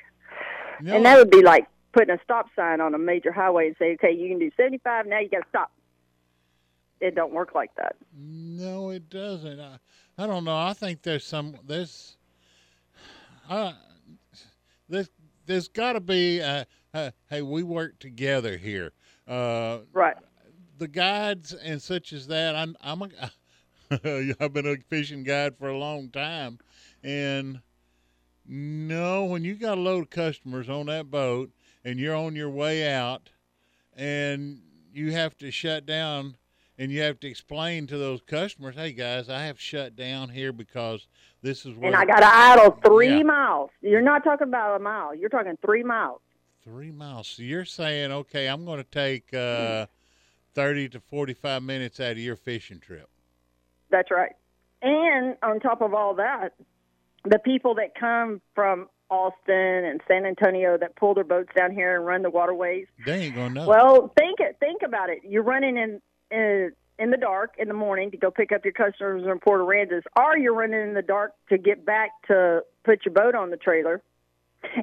And 0.87 1.05
that 1.05 1.19
would 1.19 1.31
be 1.31 1.43
like 1.43 1.67
putting 1.93 2.15
a 2.15 2.19
stop 2.25 2.47
sign 2.57 2.81
on 2.81 2.95
a 2.95 2.99
major 2.99 3.33
highway 3.33 3.69
and 3.69 3.77
say, 3.79 3.95
okay, 3.95 4.13
you 4.13 4.29
can 4.29 4.39
do 4.39 4.51
75, 4.57 5.07
now 5.07 5.21
you 5.21 5.29
got 5.29 5.43
to 5.43 5.49
stop. 5.49 5.73
It 7.01 7.15
don't 7.15 7.33
work 7.33 7.55
like 7.55 7.75
that. 7.77 7.97
No, 8.17 8.91
it 8.91 9.09
doesn't. 9.09 9.61
I, 9.61 9.79
I 10.17 10.27
don't 10.27 10.45
know. 10.45 10.57
I 10.57 10.73
think 10.73 11.03
there's 11.03 11.25
some 11.25 11.55
there's 11.65 12.17
uh, 13.49 13.73
there's 14.89 15.09
there's 15.47 15.69
got 15.69 15.93
to 15.93 16.01
be 16.01 16.43
uh, 16.43 16.65
hey, 16.93 17.43
we 17.43 17.63
work 17.63 17.99
together 17.99 18.57
here. 18.57 18.93
Uh, 19.27 19.81
right. 19.93 20.17
The 20.79 20.89
guides 20.89 21.53
and 21.53 21.83
such 21.83 22.13
as 22.13 22.29
that. 22.29 22.55
I'm 22.55 22.77
I'm 22.81 23.03
a 23.03 23.09
I've 24.41 24.53
been 24.53 24.67
a 24.67 24.77
fishing 24.89 25.25
guide 25.25 25.57
for 25.59 25.69
a 25.69 25.79
long 25.79 26.11
time, 26.11 26.59
and 27.03 27.61
no, 28.47 29.25
when 29.25 29.45
you 29.45 29.55
got 29.55 29.79
a 29.79 29.81
load 29.81 30.05
of 30.05 30.11
customers 30.11 30.69
on 30.69 30.87
that 30.87 31.11
boat 31.11 31.51
and 31.85 31.99
you're 31.99 32.15
on 32.15 32.37
your 32.37 32.51
way 32.51 32.91
out, 32.91 33.31
and 33.97 34.61
you 34.93 35.13
have 35.13 35.37
to 35.39 35.51
shut 35.51 35.85
down 35.87 36.37
and 36.79 36.93
you 36.93 37.01
have 37.01 37.19
to 37.21 37.27
explain 37.27 37.87
to 37.89 37.99
those 37.99 38.21
customers, 38.21 38.77
"Hey 38.77 38.93
guys, 38.93 39.29
I 39.29 39.45
have 39.47 39.61
shut 39.61 39.97
down 39.97 40.29
here 40.29 40.53
because 40.53 41.09
this 41.43 41.67
is 41.67 41.75
where 41.75 41.89
And 41.89 41.97
I 41.97 42.05
got 42.05 42.21
to 42.21 42.29
idle 42.29 42.71
three 42.85 43.19
Yeah. 43.19 43.23
miles. 43.25 43.71
You're 43.81 44.01
not 44.01 44.23
talking 44.23 44.47
about 44.49 44.77
a 44.77 44.83
mile. 44.83 45.15
You're 45.15 45.29
talking 45.29 45.57
three 45.65 45.83
miles. 45.83 46.21
Three 46.69 46.91
miles." 46.91 47.29
So 47.29 47.43
you're 47.43 47.65
saying, 47.65 48.13
"Okay, 48.13 48.47
I'm 48.47 48.65
going 48.65 48.79
to 48.79 48.91
take 48.91 49.33
uh, 49.35 49.87
thirty 50.55 50.89
to 50.91 51.01
forty-five 51.01 51.63
minutes 51.63 52.01
out 52.01 52.13
of 52.13 52.19
your 52.19 52.37
fishing 52.37 52.81
trip." 52.81 53.09
That's 53.91 54.11
right. 54.11 54.33
And 54.83 55.37
on 55.43 55.61
top 55.61 55.81
of 55.81 55.95
all 55.95 56.15
that, 56.15 56.55
the 57.25 57.39
people 57.39 57.75
that 57.77 57.95
come 57.99 58.41
from 58.55 58.89
Austin 59.11 59.85
and 59.85 60.01
San 60.07 60.27
Antonio 60.27 60.77
that 60.79 60.95
pull 60.97 61.15
their 61.15 61.25
boats 61.25 61.49
down 61.57 61.73
here 61.73 61.97
and 61.97 62.05
run 62.07 62.23
the 62.23 62.31
waterways. 62.31 62.87
They 63.07 63.25
ain't 63.25 63.35
going 63.35 63.55
to 63.55 63.61
know. 63.61 63.67
Well, 63.67 64.13
think 64.19 64.41
it. 64.41 64.57
Think 64.61 64.83
about 64.85 65.09
it. 65.09 65.21
You're 65.25 65.43
running 65.43 65.77
in 65.79 66.01
in, 66.31 66.73
in 66.99 67.11
the 67.11 67.17
dark 67.17 67.55
in 67.59 67.69
the 67.69 67.75
morning 67.75 68.11
to 68.11 68.17
go 68.19 68.31
pick 68.31 68.53
up 68.53 68.65
your 68.65 68.75
customers 68.75 69.25
in 69.25 69.39
Port 69.41 69.63
Aransas, 69.63 70.03
or 70.17 70.37
you're 70.37 70.55
running 70.55 70.83
in 70.83 70.95
the 70.95 71.03
dark 71.03 71.33
to 71.49 71.57
get 71.57 71.87
back 71.87 72.11
to 72.29 72.63
put 72.85 73.07
your 73.07 73.15
boat 73.15 73.35
on 73.35 73.51
the 73.51 73.57
trailer, 73.57 74.03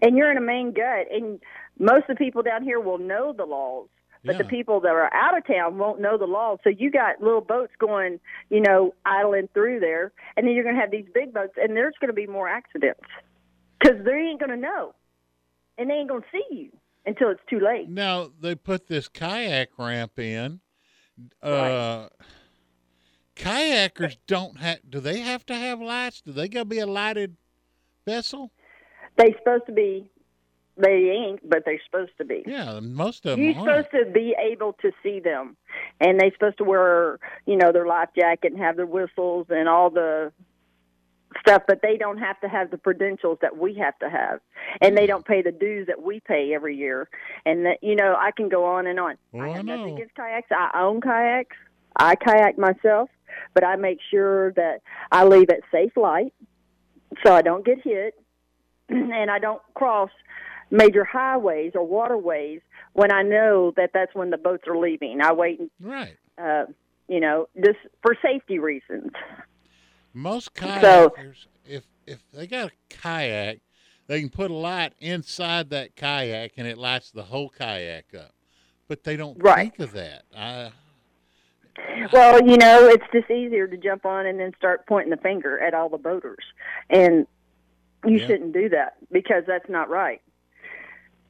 and 0.01 0.17
you're 0.17 0.31
in 0.31 0.37
a 0.37 0.41
main 0.41 0.73
gut. 0.73 1.05
And 1.11 1.39
most 1.79 2.09
of 2.09 2.17
the 2.17 2.23
people 2.23 2.41
down 2.41 2.63
here 2.63 2.79
will 2.79 2.97
know 2.97 3.33
the 3.35 3.45
laws. 3.45 3.87
But 4.23 4.39
the 4.39 4.43
people 4.43 4.79
that 4.79 4.89
are 4.89 5.13
out 5.13 5.37
of 5.37 5.45
town 5.45 5.77
won't 5.77 6.01
know 6.01 6.17
the 6.17 6.25
laws. 6.25 6.57
So 6.63 6.71
you 6.71 6.89
got 6.89 7.21
little 7.21 7.41
boats 7.41 7.73
going, 7.77 8.19
you 8.49 8.59
know, 8.59 8.95
idling 9.05 9.49
through 9.53 9.81
there, 9.81 10.11
and 10.35 10.47
then 10.47 10.55
you're 10.55 10.63
going 10.63 10.73
to 10.73 10.81
have 10.81 10.89
these 10.89 11.05
big 11.13 11.31
boats, 11.31 11.53
and 11.57 11.77
there's 11.77 11.93
going 12.01 12.09
to 12.09 12.13
be 12.15 12.25
more 12.25 12.47
accidents 12.47 13.01
because 13.79 14.03
they 14.03 14.13
ain't 14.13 14.39
going 14.39 14.49
to 14.49 14.57
know, 14.57 14.95
and 15.77 15.91
they 15.91 15.93
ain't 15.93 16.09
going 16.09 16.23
to 16.23 16.27
see 16.31 16.55
you 16.55 16.71
until 17.05 17.29
it's 17.29 17.41
too 17.47 17.59
late. 17.59 17.87
Now 17.87 18.31
they 18.41 18.55
put 18.55 18.87
this 18.87 19.07
kayak 19.07 19.69
ramp 19.77 20.17
in. 20.17 20.59
Uh, 21.43 22.07
Kayakers 23.35 24.17
don't 24.27 24.57
have. 24.59 24.79
Do 24.89 24.99
they 24.99 25.19
have 25.19 25.45
to 25.47 25.55
have 25.55 25.81
lights? 25.81 26.21
Do 26.21 26.31
they 26.31 26.47
got 26.47 26.61
to 26.61 26.65
be 26.65 26.79
a 26.79 26.87
lighted 26.87 27.35
vessel? 28.05 28.51
They 29.17 29.35
supposed 29.37 29.65
to 29.67 29.71
be. 29.71 30.09
They 30.77 31.09
ain't, 31.09 31.47
but 31.47 31.63
they're 31.65 31.81
supposed 31.85 32.11
to 32.17 32.25
be. 32.25 32.43
Yeah, 32.45 32.79
most 32.81 33.25
of 33.25 33.31
them 33.31 33.41
You're 33.41 33.55
are. 33.57 33.83
supposed 33.83 34.05
to 34.05 34.11
be 34.11 34.35
able 34.37 34.73
to 34.81 34.91
see 35.01 35.21
them, 35.21 35.55
and 36.01 36.19
they're 36.19 36.33
supposed 36.33 36.57
to 36.57 36.65
wear, 36.65 37.19
you 37.45 37.55
know, 37.55 37.71
their 37.71 37.87
life 37.87 38.09
jacket 38.17 38.51
and 38.51 38.61
have 38.61 38.75
their 38.75 38.85
whistles 38.85 39.47
and 39.49 39.69
all 39.69 39.89
the 39.89 40.33
stuff. 41.39 41.63
But 41.65 41.79
they 41.81 41.95
don't 41.95 42.17
have 42.17 42.39
to 42.41 42.49
have 42.49 42.71
the 42.71 42.77
credentials 42.77 43.37
that 43.41 43.57
we 43.57 43.75
have 43.75 43.97
to 43.99 44.09
have, 44.09 44.41
and 44.81 44.97
they 44.97 45.07
don't 45.07 45.25
pay 45.25 45.41
the 45.41 45.53
dues 45.53 45.87
that 45.87 46.01
we 46.01 46.19
pay 46.19 46.53
every 46.53 46.75
year. 46.75 47.07
And 47.45 47.65
that, 47.65 47.77
you 47.81 47.95
know, 47.95 48.13
I 48.19 48.31
can 48.31 48.49
go 48.49 48.65
on 48.65 48.85
and 48.85 48.99
on. 48.99 49.15
Well, 49.31 49.45
I 49.45 49.49
have 49.49 49.59
I 49.59 49.61
nothing 49.61 49.95
against 49.95 50.15
kayaks. 50.15 50.49
I 50.51 50.71
own 50.77 50.99
kayaks. 50.99 51.55
I 51.95 52.15
kayak 52.15 52.57
myself, 52.57 53.09
but 53.53 53.63
I 53.63 53.77
make 53.77 53.99
sure 54.11 54.51
that 54.53 54.81
I 55.09 55.23
leave 55.23 55.49
at 55.49 55.61
safe 55.71 55.95
light 55.95 56.33
so 57.25 57.33
I 57.33 57.41
don't 57.41 57.65
get 57.65 57.81
hit, 57.81 58.15
and 58.89 59.31
I 59.31 59.39
don't 59.39 59.61
cross 59.73 60.09
major 60.71 61.03
highways 61.03 61.73
or 61.75 61.83
waterways 61.85 62.61
when 62.93 63.11
I 63.11 63.21
know 63.21 63.71
that 63.77 63.91
that's 63.93 64.13
when 64.15 64.29
the 64.29 64.37
boats 64.37 64.67
are 64.67 64.77
leaving. 64.77 65.21
I 65.21 65.33
wait, 65.33 65.61
Right. 65.79 66.17
uh, 66.37 66.65
you 67.07 67.19
know, 67.19 67.47
just 67.63 67.79
for 68.01 68.15
safety 68.21 68.59
reasons. 68.59 69.11
Most 70.13 70.57
So- 70.57 71.09
kayakers, 71.09 71.45
if 71.67 71.83
if 72.07 72.19
they 72.31 72.45
got 72.47 72.67
a 72.69 72.71
kayak, 72.89 73.59
they 74.07 74.19
can 74.21 74.29
put 74.29 74.51
a 74.51 74.53
light 74.53 74.93
inside 74.99 75.71
that 75.71 75.95
kayak 75.95 76.51
and 76.57 76.67
it 76.67 76.77
lights 76.77 77.09
the 77.11 77.23
whole 77.23 77.49
kayak 77.49 78.13
up. 78.13 78.31
But 78.87 79.03
they 79.03 79.17
don't 79.17 79.41
Right. 79.41 79.73
think 79.75 79.79
of 79.79 79.93
that. 79.93 80.23
I, 80.35 80.71
Well, 82.13 82.39
you 82.47 82.57
know, 82.57 82.87
it's 82.87 83.03
just 83.11 83.29
easier 83.29 83.67
to 83.67 83.75
jump 83.77 84.05
on 84.05 84.25
and 84.25 84.39
then 84.39 84.53
start 84.57 84.85
pointing 84.87 85.09
the 85.09 85.17
finger 85.17 85.59
at 85.59 85.73
all 85.73 85.89
the 85.89 85.97
boaters, 85.97 86.45
and 86.89 87.27
you 88.05 88.17
Yeah. 88.19 88.27
shouldn't 88.27 88.53
do 88.53 88.69
that 88.69 88.95
because 89.11 89.43
that's 89.45 89.67
not 89.67 89.89
right. 89.89 90.21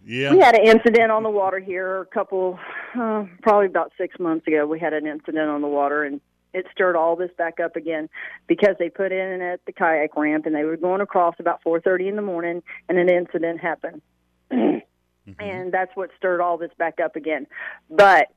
Yeah. 0.06 0.32
We 0.32 0.40
had 0.40 0.56
an 0.56 0.66
incident 0.66 1.12
on 1.12 1.24
the 1.24 1.30
water 1.30 1.60
here 1.60 2.02
a 2.02 2.06
couple, 2.06 2.60
uh, 2.98 3.26
probably 3.42 3.66
about 3.66 3.92
six 3.98 4.20
months 4.20 4.48
ago. 4.48 4.66
We 4.66 4.80
had 4.80 4.94
an 4.94 5.08
incident 5.08 5.50
on 5.50 5.62
the 5.62 5.68
water, 5.68 6.04
and 6.04 6.22
it 6.54 6.66
stirred 6.72 6.96
all 6.96 7.16
this 7.16 7.32
back 7.38 7.60
up 7.60 7.76
again 7.76 8.08
because 8.48 8.76
they 8.78 8.90
put 8.90 9.12
in 9.12 9.42
at 9.42 9.66
the 9.66 9.74
kayak 9.74 10.16
ramp, 10.16 10.46
and 10.46 10.56
they 10.56 10.64
were 10.64 10.78
going 10.78 11.02
across 11.02 11.36
about 11.40 11.62
4:30 11.64 12.08
in 12.08 12.16
the 12.16 12.22
morning, 12.22 12.62
and 12.88 12.98
an 13.00 13.10
incident 13.10 13.60
happened, 13.60 14.02
and 14.52 15.72
that's 15.72 15.96
what 15.96 16.12
stirred 16.18 16.40
all 16.40 16.58
this 16.58 16.72
back 16.78 17.00
up 17.00 17.16
again. 17.16 17.48
But 17.90 18.28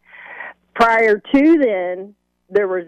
prior 0.74 1.18
to 1.18 1.58
then, 1.58 2.14
there 2.48 2.66
was 2.66 2.86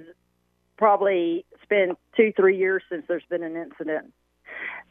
probably 0.79 1.45
it's 1.53 1.65
been 1.69 1.97
two, 2.17 2.33
three 2.35 2.57
years 2.57 2.83
since 2.89 3.05
there's 3.07 3.27
been 3.29 3.43
an 3.43 3.57
incident. 3.57 4.13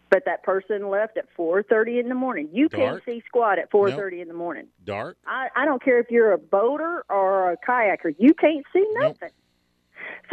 But 0.09 0.25
that 0.25 0.43
person 0.43 0.89
left 0.89 1.17
at 1.17 1.25
4:30 1.37 1.99
in 1.99 2.09
the 2.09 2.15
morning. 2.15 2.49
You 2.51 2.67
can't 2.67 3.03
see 3.05 3.21
squat 3.27 3.59
at 3.59 3.71
4:30 3.71 4.21
in 4.21 4.27
the 4.27 4.33
morning. 4.33 4.67
Dark. 4.83 5.17
I, 5.25 5.49
I 5.55 5.65
don't 5.65 5.83
care 5.83 5.99
if 5.99 6.09
you're 6.09 6.33
a 6.33 6.37
boater 6.37 7.05
or 7.09 7.51
a 7.51 7.57
kayaker. 7.57 8.15
You 8.17 8.33
can't 8.33 8.65
see 8.73 8.85
nothing. 8.93 9.29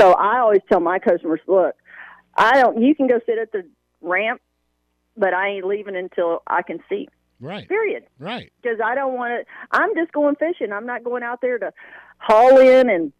So 0.00 0.12
I 0.12 0.38
always 0.38 0.62
tell 0.70 0.80
my 0.80 0.98
customers, 0.98 1.40
look, 1.46 1.74
I 2.34 2.60
don't. 2.60 2.80
You 2.80 2.94
can 2.94 3.06
go 3.06 3.20
sit 3.26 3.38
at 3.38 3.52
the 3.52 3.66
ramp, 4.00 4.40
but 5.16 5.34
I 5.34 5.48
ain't 5.48 5.66
leaving 5.66 5.96
until 5.96 6.42
I 6.46 6.62
can 6.62 6.78
see. 6.88 7.08
Right. 7.38 7.68
Period. 7.68 8.04
Right. 8.18 8.50
Because 8.62 8.78
I 8.82 8.94
don't 8.94 9.14
want 9.14 9.46
to. 9.46 9.76
I'm 9.76 9.94
just 9.94 10.12
going 10.12 10.36
fishing. 10.36 10.72
I'm 10.72 10.86
not 10.86 11.04
going 11.04 11.22
out 11.22 11.40
there 11.42 11.58
to 11.58 11.72
haul 12.18 12.58
in 12.58 12.88
and. 12.88 13.12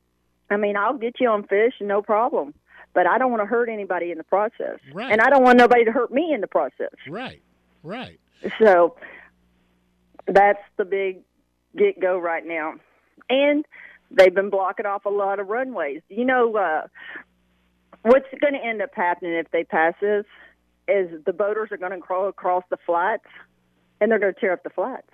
I 0.48 0.57
mean, 0.57 0.76
I'll 0.76 0.96
get 0.96 1.16
you 1.18 1.28
on 1.28 1.42
fish, 1.48 1.74
no 1.80 2.02
problem. 2.02 2.54
But 2.97 3.07
I 3.07 3.18
don't 3.18 3.30
want 3.30 3.42
to 3.42 3.47
hurt 3.47 3.68
anybody 3.68 4.11
in 4.11 4.16
the 4.16 4.24
process, 4.24 4.78
Right. 4.94 5.12
and 5.12 5.20
I 5.20 5.28
don't 5.28 5.42
want 5.42 5.59
nobody 5.59 5.84
to 5.84 5.92
hurt 5.92 6.11
me 6.11 6.32
in 6.32 6.40
the 6.40 6.47
process. 6.47 6.94
Right. 7.07 7.42
Right. 7.82 8.18
So 8.59 8.97
that's 10.26 10.62
the 10.78 10.86
big 10.86 11.20
get 11.76 12.01
go 12.01 12.18
right 12.18 12.42
now. 12.44 12.76
And 13.28 13.66
they've 14.11 14.34
been 14.34 14.49
blocking 14.49 14.86
off 14.86 15.05
a 15.05 15.11
lot 15.11 15.40
of 15.40 15.49
runways. 15.49 16.01
You 16.09 16.24
know, 16.24 16.57
uh, 16.57 16.86
what's 18.01 18.24
going 18.40 18.55
to 18.55 18.64
end 18.64 18.80
up 18.80 18.94
happening 18.94 19.34
if 19.34 19.51
they 19.51 19.64
pass 19.64 19.92
this 20.01 20.24
is 20.88 21.22
the 21.26 21.34
boaters 21.34 21.68
are 21.72 21.76
going 21.76 21.92
to 21.92 21.99
crawl 21.99 22.28
across 22.28 22.64
the 22.70 22.78
flats 22.86 23.26
and 24.01 24.11
they're 24.11 24.18
going 24.18 24.32
to 24.32 24.40
tear 24.40 24.53
up 24.53 24.62
the 24.62 24.70
flats. 24.70 25.11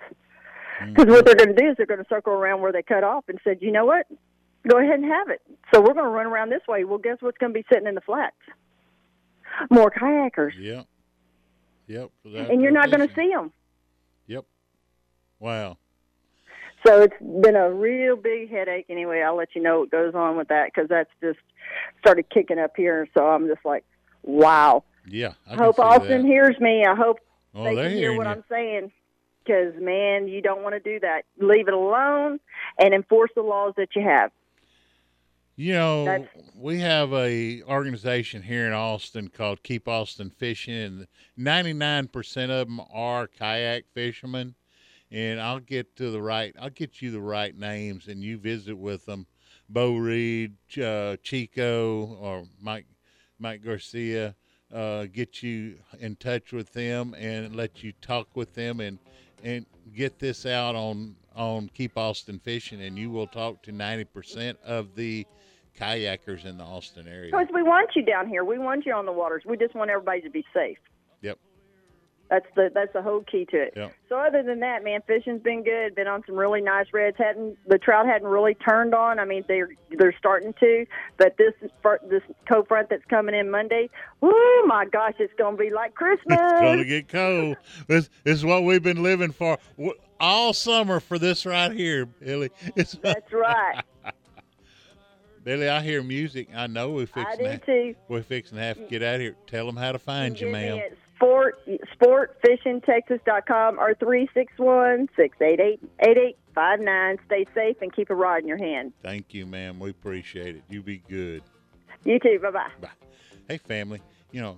Because 0.87 1.07
what 1.07 1.25
they're 1.25 1.35
going 1.35 1.53
to 1.53 1.61
do 1.61 1.69
is 1.71 1.75
they're 1.75 1.85
going 1.85 2.01
to 2.01 2.07
circle 2.07 2.31
around 2.31 2.61
where 2.61 2.71
they 2.71 2.81
cut 2.81 3.03
off 3.03 3.25
and 3.27 3.39
said, 3.43 3.57
you 3.61 3.71
know 3.73 3.85
what? 3.85 4.05
Go 4.67 4.77
ahead 4.79 4.95
and 4.99 5.05
have 5.05 5.29
it. 5.29 5.41
So 5.73 5.81
we're 5.81 5.93
going 5.93 6.05
to 6.05 6.11
run 6.11 6.25
around 6.25 6.49
this 6.49 6.61
way. 6.67 6.83
Well, 6.85 6.97
guess 6.97 7.17
what's 7.19 7.37
going 7.37 7.53
to 7.53 7.59
be 7.59 7.65
sitting 7.71 7.87
in 7.87 7.95
the 7.95 8.01
flats? 8.01 8.35
More 9.69 9.91
kayakers. 9.91 10.53
Yep. 10.57 10.85
Yep. 11.87 12.09
That- 12.25 12.49
and 12.49 12.61
you're 12.61 12.71
not 12.71 12.89
going 12.91 13.07
to 13.07 13.13
see 13.13 13.29
them. 13.29 13.51
Yep. 14.27 14.45
Wow. 15.39 15.77
So 16.85 17.01
it's 17.01 17.15
been 17.19 17.55
a 17.55 17.71
real 17.71 18.15
big 18.15 18.49
headache. 18.49 18.85
Anyway, 18.89 19.21
I'll 19.21 19.35
let 19.37 19.49
you 19.55 19.61
know 19.61 19.79
what 19.81 19.91
goes 19.91 20.15
on 20.15 20.37
with 20.37 20.49
that 20.49 20.65
because 20.73 20.89
that's 20.89 21.09
just 21.21 21.39
started 21.99 22.29
kicking 22.29 22.59
up 22.59 22.71
here. 22.75 23.07
So 23.13 23.25
I'm 23.25 23.47
just 23.47 23.63
like, 23.65 23.83
wow. 24.23 24.83
Yeah. 25.07 25.33
I 25.47 25.53
I 25.53 25.57
hope 25.57 25.79
Austin 25.79 26.21
that. 26.23 26.27
hears 26.27 26.59
me. 26.59 26.85
I 26.85 26.95
hope 26.95 27.19
Oh, 27.55 27.63
they 27.63 27.75
can 27.75 27.91
hear 27.91 28.15
what 28.17 28.25
you. 28.25 28.31
I'm 28.31 28.43
saying. 28.49 28.91
Because 29.43 29.73
man, 29.79 30.27
you 30.29 30.41
don't 30.41 30.63
want 30.63 30.73
to 30.73 30.79
do 30.79 30.99
that. 31.01 31.23
Leave 31.37 31.67
it 31.67 31.73
alone 31.73 32.39
and 32.79 32.93
enforce 32.93 33.29
the 33.35 33.41
laws 33.43 33.73
that 33.77 33.89
you 33.95 34.01
have. 34.01 34.31
You 35.55 35.73
know, 35.73 36.05
That's- 36.05 36.29
we 36.55 36.79
have 36.79 37.13
a 37.13 37.61
organization 37.63 38.41
here 38.41 38.65
in 38.65 38.73
Austin 38.73 39.27
called 39.27 39.61
Keep 39.61 39.87
Austin 39.87 40.31
Fishing, 40.31 40.73
and 40.73 41.07
ninety 41.37 41.73
nine 41.73 42.07
percent 42.07 42.51
of 42.51 42.67
them 42.67 42.81
are 42.91 43.27
kayak 43.27 43.85
fishermen. 43.93 44.55
And 45.11 45.39
I'll 45.39 45.59
get 45.59 45.95
to 45.97 46.09
the 46.09 46.21
right, 46.23 46.55
I'll 46.59 46.71
get 46.71 47.03
you 47.03 47.11
the 47.11 47.21
right 47.21 47.55
names, 47.55 48.07
and 48.07 48.23
you 48.23 48.39
visit 48.39 48.75
with 48.75 49.05
them. 49.05 49.27
Bo 49.69 49.95
Reed, 49.95 50.55
uh, 50.81 51.17
Chico, 51.21 52.17
or 52.19 52.45
Mike 52.59 52.87
Mike 53.37 53.63
Garcia. 53.63 54.35
Uh, 54.73 55.05
get 55.05 55.43
you 55.43 55.77
in 55.99 56.15
touch 56.15 56.51
with 56.51 56.73
them 56.73 57.13
and 57.13 57.55
let 57.55 57.83
you 57.83 57.91
talk 58.01 58.35
with 58.35 58.55
them 58.55 58.79
and 58.79 58.97
and 59.43 59.67
get 59.95 60.17
this 60.17 60.47
out 60.47 60.75
on 60.75 61.15
on 61.35 61.69
Keep 61.75 61.95
Austin 61.95 62.39
Fishing, 62.39 62.81
and 62.81 62.97
you 62.97 63.11
will 63.11 63.27
talk 63.27 63.61
to 63.61 63.71
ninety 63.71 64.05
percent 64.05 64.57
of 64.63 64.95
the 64.95 65.27
kayakers 65.79 66.45
in 66.45 66.57
the 66.57 66.63
Austin 66.63 67.07
area. 67.07 67.31
Because 67.31 67.47
we 67.53 67.63
want 67.63 67.91
you 67.95 68.03
down 68.03 68.27
here. 68.27 68.43
We 68.43 68.59
want 68.59 68.85
you 68.85 68.93
on 68.93 69.05
the 69.05 69.11
waters. 69.11 69.43
We 69.45 69.57
just 69.57 69.75
want 69.75 69.89
everybody 69.89 70.21
to 70.21 70.29
be 70.29 70.45
safe. 70.53 70.77
Yep. 71.21 71.39
That's 72.29 72.45
the 72.55 72.71
that's 72.73 72.93
the 72.93 73.01
whole 73.01 73.21
key 73.21 73.45
to 73.51 73.57
it. 73.57 73.73
Yep. 73.75 73.93
So 74.09 74.17
other 74.17 74.41
than 74.41 74.61
that, 74.61 74.83
man, 74.83 75.01
fishing's 75.05 75.41
been 75.43 75.63
good. 75.63 75.93
Been 75.93 76.07
on 76.07 76.23
some 76.25 76.35
really 76.35 76.61
nice 76.61 76.87
reds. 76.91 77.17
Hadn't 77.17 77.57
the 77.67 77.77
trout 77.77 78.07
hadn't 78.07 78.27
really 78.27 78.55
turned 78.55 78.95
on. 78.95 79.19
I 79.19 79.25
mean, 79.25 79.43
they're 79.47 79.69
they're 79.91 80.15
starting 80.17 80.53
to, 80.59 80.85
but 81.17 81.37
this 81.37 81.53
this 82.09 82.23
cold 82.49 82.67
front 82.67 82.89
that's 82.89 83.05
coming 83.05 83.35
in 83.35 83.51
Monday. 83.51 83.89
Oh 84.21 84.65
my 84.67 84.85
gosh, 84.85 85.13
it's 85.19 85.33
gonna 85.37 85.57
be 85.57 85.69
like 85.69 85.93
Christmas. 85.95 86.39
It's 86.41 86.61
gonna 86.61 86.85
get 86.85 87.09
cold. 87.09 87.57
This, 87.87 88.09
this 88.23 88.37
is 88.37 88.45
what 88.45 88.63
we've 88.63 88.81
been 88.81 89.03
living 89.03 89.31
for 89.31 89.59
all 90.19 90.53
summer 90.53 90.99
for 90.99 91.19
this 91.19 91.45
right 91.45 91.71
here, 91.71 92.05
Billy. 92.05 92.49
It's, 92.75 92.93
That's 93.01 93.31
right. 93.31 93.83
Billy, 95.43 95.67
I 95.67 95.81
hear 95.81 96.01
music. 96.01 96.47
I 96.55 96.67
know 96.67 96.91
we're 96.91 97.05
fixing 97.05 97.45
do 97.45 97.51
to, 97.51 97.57
too. 97.65 97.95
We're 98.07 98.23
fixing 98.23 98.57
to 98.57 98.63
have 98.63 98.77
to 98.77 98.85
get 98.85 99.03
out 99.03 99.15
of 99.15 99.21
here. 99.21 99.35
Tell 99.47 99.65
them 99.65 99.75
how 99.75 99.91
to 99.91 99.99
find 99.99 100.39
you, 100.39 100.51
ma'am. 100.51 100.79
at 100.79 100.97
sport 101.15 101.59
sportfishingtexas.com 102.01 103.79
or 103.79 103.93
three 103.95 104.29
six 104.33 104.53
one 104.57 105.07
six 105.15 105.37
eight 105.41 105.59
eight 105.59 105.79
eight 105.99 106.17
eight 106.17 106.37
five 106.55 106.79
nine. 106.79 107.17
Stay 107.25 107.45
safe 107.53 107.77
and 107.81 107.93
keep 107.93 108.09
a 108.09 108.15
rod 108.15 108.41
in 108.41 108.47
your 108.47 108.57
hand. 108.57 108.93
Thank 109.01 109.33
you, 109.33 109.45
ma'am. 109.45 109.79
We 109.79 109.89
appreciate 109.89 110.55
it. 110.55 110.63
You 110.69 110.81
be 110.81 110.97
good. 111.09 111.43
You 112.05 112.19
too. 112.19 112.39
Bye 112.41 112.51
bye. 112.51 112.89
Hey, 113.47 113.57
family, 113.57 114.01
you 114.31 114.41
know, 114.41 114.57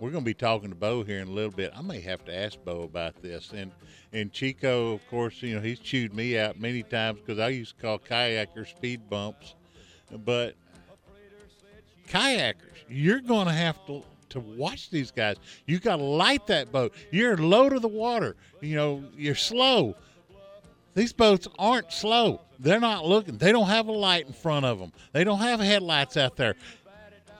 we're 0.00 0.10
going 0.10 0.24
to 0.24 0.28
be 0.28 0.34
talking 0.34 0.68
to 0.68 0.74
Bo 0.74 1.04
here 1.04 1.20
in 1.20 1.28
a 1.28 1.30
little 1.30 1.50
bit. 1.50 1.72
I 1.76 1.80
may 1.80 2.00
have 2.00 2.24
to 2.26 2.36
ask 2.36 2.58
Bo 2.64 2.82
about 2.82 3.22
this. 3.22 3.52
And 3.52 3.70
and 4.12 4.32
Chico, 4.32 4.92
of 4.92 5.08
course, 5.08 5.42
you 5.42 5.54
know, 5.54 5.60
he's 5.60 5.78
chewed 5.78 6.14
me 6.14 6.38
out 6.38 6.60
many 6.60 6.82
times 6.82 7.20
because 7.20 7.38
I 7.38 7.48
used 7.48 7.76
to 7.76 7.82
call 7.82 7.98
kayakers 7.98 8.68
speed 8.76 9.08
bumps. 9.08 9.54
But 10.18 10.54
kayakers, 12.08 12.54
you're 12.88 13.20
going 13.20 13.46
to 13.46 13.52
have 13.52 13.84
to 13.86 14.04
to 14.32 14.40
watch 14.40 14.90
these 14.90 15.10
guys. 15.10 15.36
You 15.66 15.78
got 15.78 15.96
to 15.96 16.02
light 16.02 16.46
that 16.46 16.72
boat. 16.72 16.94
You're 17.10 17.36
low 17.36 17.68
to 17.68 17.78
the 17.78 17.88
water. 17.88 18.34
You 18.60 18.76
know, 18.76 19.04
you're 19.16 19.34
slow. 19.34 19.94
these 20.94 21.12
boats 21.12 21.46
aren't 21.58 21.92
slow. 21.92 22.40
They're 22.58 22.80
not 22.80 23.04
looking. 23.04 23.36
They 23.36 23.52
don't 23.52 23.68
have 23.68 23.88
a 23.88 23.92
light 23.92 24.26
in 24.26 24.32
front 24.32 24.64
of 24.64 24.78
them. 24.78 24.92
They 25.12 25.24
don't 25.24 25.40
have 25.40 25.60
headlights 25.60 26.16
out 26.16 26.36
there. 26.36 26.54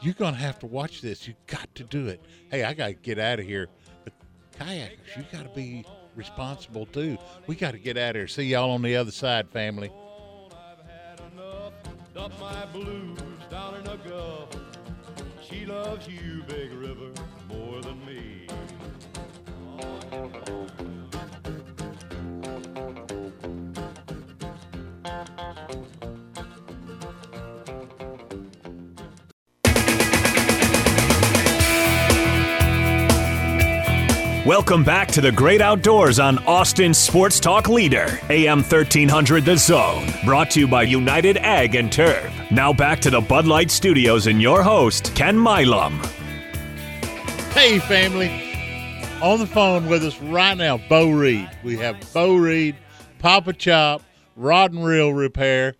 You're 0.03 0.15
gonna 0.15 0.36
have 0.36 0.59
to 0.61 0.66
watch 0.66 1.01
this. 1.01 1.28
You 1.28 1.35
got 1.47 1.73
to 1.77 1.85
do 1.85 2.09
it. 2.09 2.20
Hey, 2.51 2.65
I 2.65 2.74
gotta 2.74 2.94
get 2.94 3.19
out 3.19 3.39
of 3.39 3.47
here. 3.47 3.69
But 4.05 4.12
kayakers, 4.59 5.16
you 5.16 5.24
gotta 5.32 5.51
be 5.51 5.85
responsible 6.16 6.86
too. 6.86 7.16
We 7.47 7.55
gotta 7.55 7.78
get 7.78 7.97
out 7.97 8.11
of 8.11 8.16
here. 8.16 8.27
See 8.27 8.44
y'all 8.44 8.73
on 8.73 8.82
the 8.82 8.97
other 8.97 9.12
side, 9.12 9.49
family. 9.49 9.93
Dump 12.23 12.39
my 12.39 12.66
blues 12.66 13.19
down 13.51 13.74
in 13.81 13.86
a 13.89 13.97
gulf. 13.97 14.49
She 15.43 15.66
loves 15.66 16.07
you, 16.07 16.44
Big 16.47 16.73
River, 16.73 17.11
more 17.49 17.81
than 17.81 17.99
me. 18.07 18.47
Welcome 34.44 34.82
back 34.82 35.06
to 35.12 35.20
the 35.20 35.31
great 35.31 35.60
outdoors 35.60 36.19
on 36.19 36.39
Austin 36.47 36.93
Sports 36.94 37.39
Talk 37.39 37.69
Leader, 37.69 38.19
AM 38.28 38.59
1300 38.59 39.44
The 39.44 39.56
Zone. 39.56 40.09
Brought 40.24 40.51
to 40.51 40.59
you 40.60 40.66
by 40.66 40.82
United 40.82 41.36
Ag 41.36 41.77
and 41.77 41.93
Turf. 41.93 42.28
Now 42.51 42.73
back 42.73 42.98
to 43.02 43.10
the 43.10 43.20
Bud 43.20 43.47
Light 43.47 43.70
Studios 43.70 44.27
and 44.27 44.43
your 44.43 44.64
host, 44.64 45.14
Ken 45.14 45.39
Milam. 45.39 46.01
Hey, 47.52 47.78
family. 47.78 48.31
On 49.23 49.39
the 49.39 49.47
phone 49.47 49.86
with 49.86 50.02
us 50.02 50.20
right 50.23 50.56
now, 50.56 50.77
Bo 50.89 51.12
Reed. 51.12 51.48
We 51.62 51.77
have 51.77 52.12
Bo 52.12 52.35
Reed, 52.35 52.74
Papa 53.20 53.52
Chop, 53.52 54.02
Rod 54.35 54.73
and 54.73 54.85
Reel 54.85 55.12
Repair, 55.14 55.77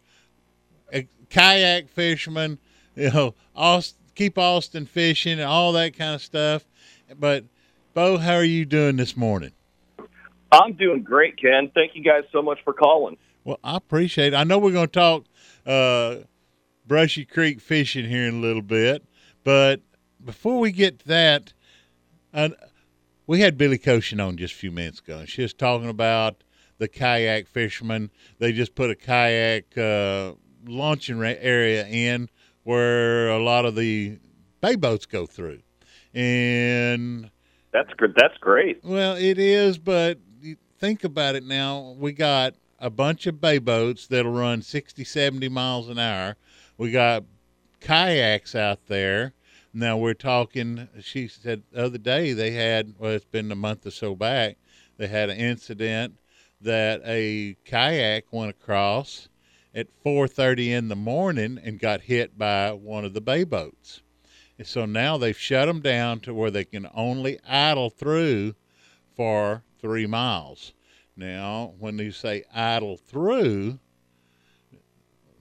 kayak 1.31 1.89
fisherman, 1.89 2.61
you 2.95 3.11
know, 3.11 3.35
Aust- 3.57 3.97
keep 4.15 4.39
Austin 4.39 4.87
fishing 4.87 5.41
and 5.41 5.49
all 5.49 5.73
that 5.73 5.99
kind 5.99 6.15
of 6.15 6.23
stuff. 6.23 6.65
But, 7.19 7.45
Bo, 7.95 8.17
how 8.17 8.37
are 8.37 8.45
you 8.45 8.65
doing 8.65 8.97
this 8.97 9.19
morning? 9.19 9.53
I'm 10.51 10.73
doing 10.73 11.03
great, 11.03 11.37
Ken. 11.39 11.71
Thank 11.75 11.95
you 11.95 12.03
guys 12.03 12.25
so 12.33 12.41
much 12.41 12.59
for 12.65 12.73
calling. 12.73 13.19
Well, 13.45 13.59
I 13.63 13.77
appreciate 13.77 14.33
it. 14.33 14.37
I 14.37 14.45
know 14.45 14.59
we're 14.59 14.73
going 14.73 14.89
to 14.89 14.93
talk 14.93 15.25
uh, 15.67 16.17
Brushy 16.87 17.27
Creek 17.27 17.61
fishing 17.61 18.09
here 18.09 18.27
in 18.27 18.37
a 18.37 18.41
little 18.41 18.63
bit, 18.63 19.05
but 19.45 19.83
before 20.25 20.59
we 20.59 20.73
get 20.73 21.01
to 21.01 21.09
that, 21.09 21.53
uh, 22.33 22.51
we 23.27 23.41
had 23.41 23.59
Billy 23.59 23.79
Koshin 23.79 24.27
on 24.27 24.39
just 24.39 24.55
a 24.55 24.57
few 24.57 24.71
minutes 24.71 25.01
ago, 25.01 25.19
and 25.19 25.29
she 25.29 25.43
was 25.43 25.53
talking 25.53 25.91
about 25.91 26.43
the 26.79 26.89
kayak 26.89 27.47
fishermen. 27.47 28.11
They 28.39 28.53
just 28.53 28.75
put 28.75 28.91
a 28.91 28.95
kayak 28.95 29.77
uh, 29.77 30.33
launching 30.67 31.23
area 31.23 31.87
in 31.87 32.31
where 32.63 33.29
a 33.29 33.43
lot 33.43 33.67
of 33.67 33.75
the 33.75 34.19
bay 34.63 34.77
boats 34.77 35.05
go 35.05 35.27
through, 35.27 35.61
and 36.15 37.31
That's 37.73 37.93
good. 37.97 38.15
That's 38.17 38.37
great. 38.39 38.85
well, 38.85 39.17
it 39.17 39.39
is, 39.39 39.79
but 39.79 40.19
think 40.79 41.05
about 41.05 41.35
it 41.35 41.45
now. 41.45 41.95
We 41.99 42.13
got 42.13 42.55
a 42.79 42.91
bunch 42.91 43.27
of 43.27 43.41
bay 43.41 43.59
boats 43.59 44.07
that'll 44.07 44.33
run 44.33 44.63
60, 44.63 45.05
70 45.05 45.49
miles 45.49 45.89
an 45.89 45.99
hour. 45.99 46.37
We 46.77 46.91
got 46.91 47.25
kayaks 47.81 48.55
out 48.55 48.87
there. 48.87 49.33
Now 49.73 49.97
we're 49.97 50.15
talking, 50.15 50.89
she 51.01 51.29
said 51.29 51.63
the 51.73 51.85
other 51.85 51.99
day 51.99 52.33
they 52.33 52.51
had, 52.51 52.95
well, 52.99 53.13
it's 53.13 53.25
been 53.25 53.51
a 53.51 53.57
month 53.57 53.87
or 53.87 53.91
so 53.91 54.15
back, 54.15 54.59
they 54.99 55.07
had 55.07 55.31
an 55.31 55.39
incident 55.39 56.19
that 56.61 57.01
a 57.07 57.57
kayak 57.65 58.33
went 58.33 58.51
across 58.51 59.29
at 59.75 59.87
4.30 60.05 60.69
in 60.69 60.89
the 60.89 60.97
morning 60.97 61.59
and 61.63 61.79
got 61.79 62.03
hit 62.03 62.37
by 62.37 62.73
one 62.73 63.05
of 63.05 63.15
the 63.15 63.21
bay 63.21 63.45
boats. 63.45 64.02
So 64.63 64.87
now 64.87 65.17
they've 65.19 65.39
shut 65.39 65.67
them 65.67 65.81
down 65.81 66.21
to 66.21 66.35
where 66.35 66.51
they 66.51 66.65
can 66.65 66.89
only 66.95 67.39
idle 67.47 67.91
through 67.91 68.55
for 69.15 69.63
three 69.81 70.07
miles. 70.07 70.73
Now, 71.17 71.75
when 71.79 71.99
you 71.99 72.11
say 72.13 72.45
idle 72.53 72.97
through, 72.97 73.79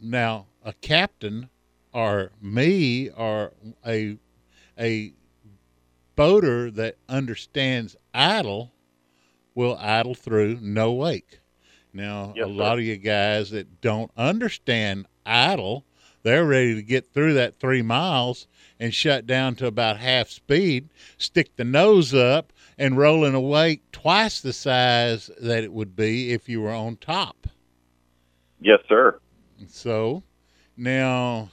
now 0.01 0.47
a 0.63 0.73
captain 0.73 1.49
or 1.93 2.31
me 2.41 3.09
or 3.09 3.53
a 3.85 4.17
a 4.79 5.13
boater 6.15 6.71
that 6.71 6.97
understands 7.07 7.95
idle 8.13 8.73
will 9.55 9.77
idle 9.79 10.15
through 10.15 10.59
no 10.61 10.91
wake. 10.93 11.39
Now, 11.93 12.35
Yes, 12.35 12.45
a 12.45 12.47
sir. 12.57 12.63
lot 12.63 12.79
of 12.79 12.85
you 12.85 12.97
guys 12.97 13.51
that 13.51 13.81
don't 13.81 14.11
understand 14.15 15.07
idle, 15.25 15.85
they're 16.23 16.45
ready 16.45 16.75
to 16.75 16.81
get 16.83 17.13
through 17.13 17.33
that 17.35 17.59
three 17.59 17.81
miles 17.81 18.47
and 18.81 18.95
shut 18.95 19.27
down 19.27 19.53
to 19.53 19.67
about 19.67 19.97
half 19.97 20.27
speed, 20.27 20.89
stick 21.15 21.55
the 21.55 21.63
nose 21.63 22.15
up, 22.15 22.51
and 22.79 22.97
roll 22.97 23.23
in 23.23 23.35
a 23.35 23.39
wake 23.39 23.83
twice 23.91 24.41
the 24.41 24.51
size 24.51 25.29
that 25.39 25.63
it 25.63 25.71
would 25.71 25.95
be 25.95 26.33
if 26.33 26.49
you 26.49 26.59
were 26.61 26.71
on 26.71 26.95
top. 26.95 27.45
Yes, 28.59 28.79
sir. 28.89 29.19
So 29.67 30.23
now 30.75 31.49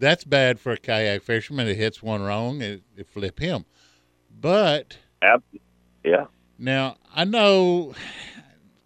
that's 0.00 0.24
bad 0.24 0.58
for 0.58 0.72
a 0.72 0.76
kayak 0.76 1.22
fisherman. 1.22 1.68
It 1.68 1.76
hits 1.76 2.02
one 2.02 2.20
wrong, 2.20 2.60
it, 2.60 2.82
it 2.96 3.08
flip 3.08 3.38
him. 3.38 3.64
But 4.40 4.98
yeah. 6.02 6.26
Now 6.58 6.96
I 7.14 7.24
know 7.24 7.94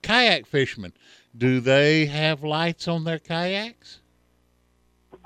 kayak 0.02 0.44
fishermen. 0.44 0.92
Do 1.34 1.60
they 1.60 2.04
have 2.06 2.44
lights 2.44 2.86
on 2.86 3.04
their 3.04 3.18
kayaks? 3.18 4.00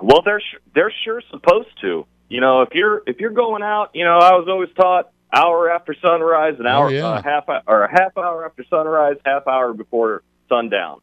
Well, 0.00 0.22
they're 0.24 0.40
sh- 0.40 0.62
they're 0.72 0.92
sure 1.04 1.20
supposed 1.30 1.80
to. 1.80 2.06
You 2.32 2.40
know, 2.40 2.62
if 2.62 2.70
you're 2.72 3.02
if 3.06 3.20
you're 3.20 3.30
going 3.30 3.62
out, 3.62 3.90
you 3.92 4.04
know, 4.04 4.16
I 4.16 4.32
was 4.32 4.48
always 4.48 4.70
taught 4.74 5.10
hour 5.30 5.70
after 5.70 5.94
sunrise, 6.00 6.58
an 6.58 6.66
Oh, 6.66 6.70
hour, 6.70 6.90
yeah. 6.90 7.06
uh, 7.06 7.22
half 7.22 7.44
or 7.66 7.84
a 7.84 7.90
half 7.90 8.16
hour 8.16 8.46
after 8.46 8.64
sunrise, 8.70 9.16
half 9.26 9.46
hour 9.46 9.74
before 9.74 10.22
sundown. 10.48 11.00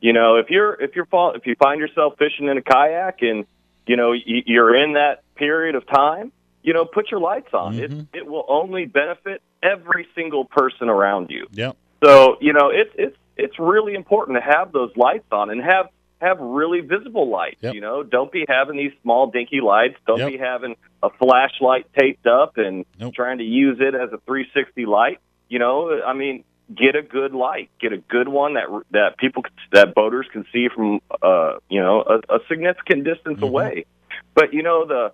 You 0.00 0.14
know, 0.14 0.36
if 0.36 0.48
you're 0.48 0.72
if 0.82 0.96
you're 0.96 1.04
fall, 1.04 1.34
if 1.34 1.46
you 1.46 1.54
find 1.56 1.80
yourself 1.80 2.14
fishing 2.18 2.48
in 2.48 2.56
a 2.56 2.62
kayak 2.62 3.20
and 3.20 3.44
you 3.86 3.96
know 3.96 4.12
you're 4.12 4.74
in 4.74 4.94
that 4.94 5.22
period 5.34 5.74
of 5.74 5.86
time, 5.86 6.32
you 6.62 6.72
know, 6.72 6.86
put 6.86 7.10
your 7.10 7.20
lights 7.20 7.52
on. 7.52 7.74
Mm-hmm. 7.76 8.00
It 8.14 8.20
it 8.20 8.26
will 8.26 8.46
only 8.48 8.86
benefit 8.86 9.42
every 9.62 10.08
single 10.14 10.46
person 10.46 10.88
around 10.88 11.28
you. 11.28 11.46
Yeah. 11.52 11.72
So 12.02 12.38
you 12.40 12.54
know, 12.54 12.70
it's 12.70 12.90
it's 12.94 13.16
it's 13.36 13.58
really 13.58 13.92
important 13.92 14.38
to 14.38 14.42
have 14.42 14.72
those 14.72 14.96
lights 14.96 15.26
on 15.30 15.50
and 15.50 15.62
have 15.62 15.88
have 16.20 16.38
really 16.40 16.80
visible 16.80 17.28
lights. 17.28 17.58
You 17.72 17.80
know, 17.80 18.02
don't 18.02 18.30
be 18.30 18.44
having 18.48 18.76
these 18.76 18.92
small 19.02 19.30
dinky 19.30 19.60
lights. 19.60 19.96
Don't 20.06 20.18
be 20.30 20.38
having 20.38 20.76
a 21.02 21.10
flashlight 21.10 21.86
taped 21.98 22.26
up 22.26 22.58
and 22.58 22.84
trying 23.12 23.38
to 23.38 23.44
use 23.44 23.78
it 23.80 23.94
as 23.94 24.12
a 24.12 24.18
360 24.26 24.86
light. 24.86 25.18
You 25.48 25.58
know, 25.58 26.00
I 26.06 26.12
mean, 26.12 26.44
get 26.74 26.94
a 26.94 27.02
good 27.02 27.32
light. 27.32 27.70
Get 27.80 27.92
a 27.92 27.98
good 27.98 28.28
one 28.28 28.54
that 28.54 28.68
that 28.92 29.16
people 29.18 29.42
that 29.72 29.94
boaters 29.94 30.26
can 30.32 30.44
see 30.52 30.68
from 30.74 31.00
uh 31.22 31.54
you 31.68 31.80
know 31.80 32.02
a, 32.02 32.36
a 32.36 32.38
significant 32.48 33.04
distance 33.04 33.42
away. 33.42 33.86
But 34.34 34.52
you 34.52 34.62
know 34.62 34.86
the 34.86 35.12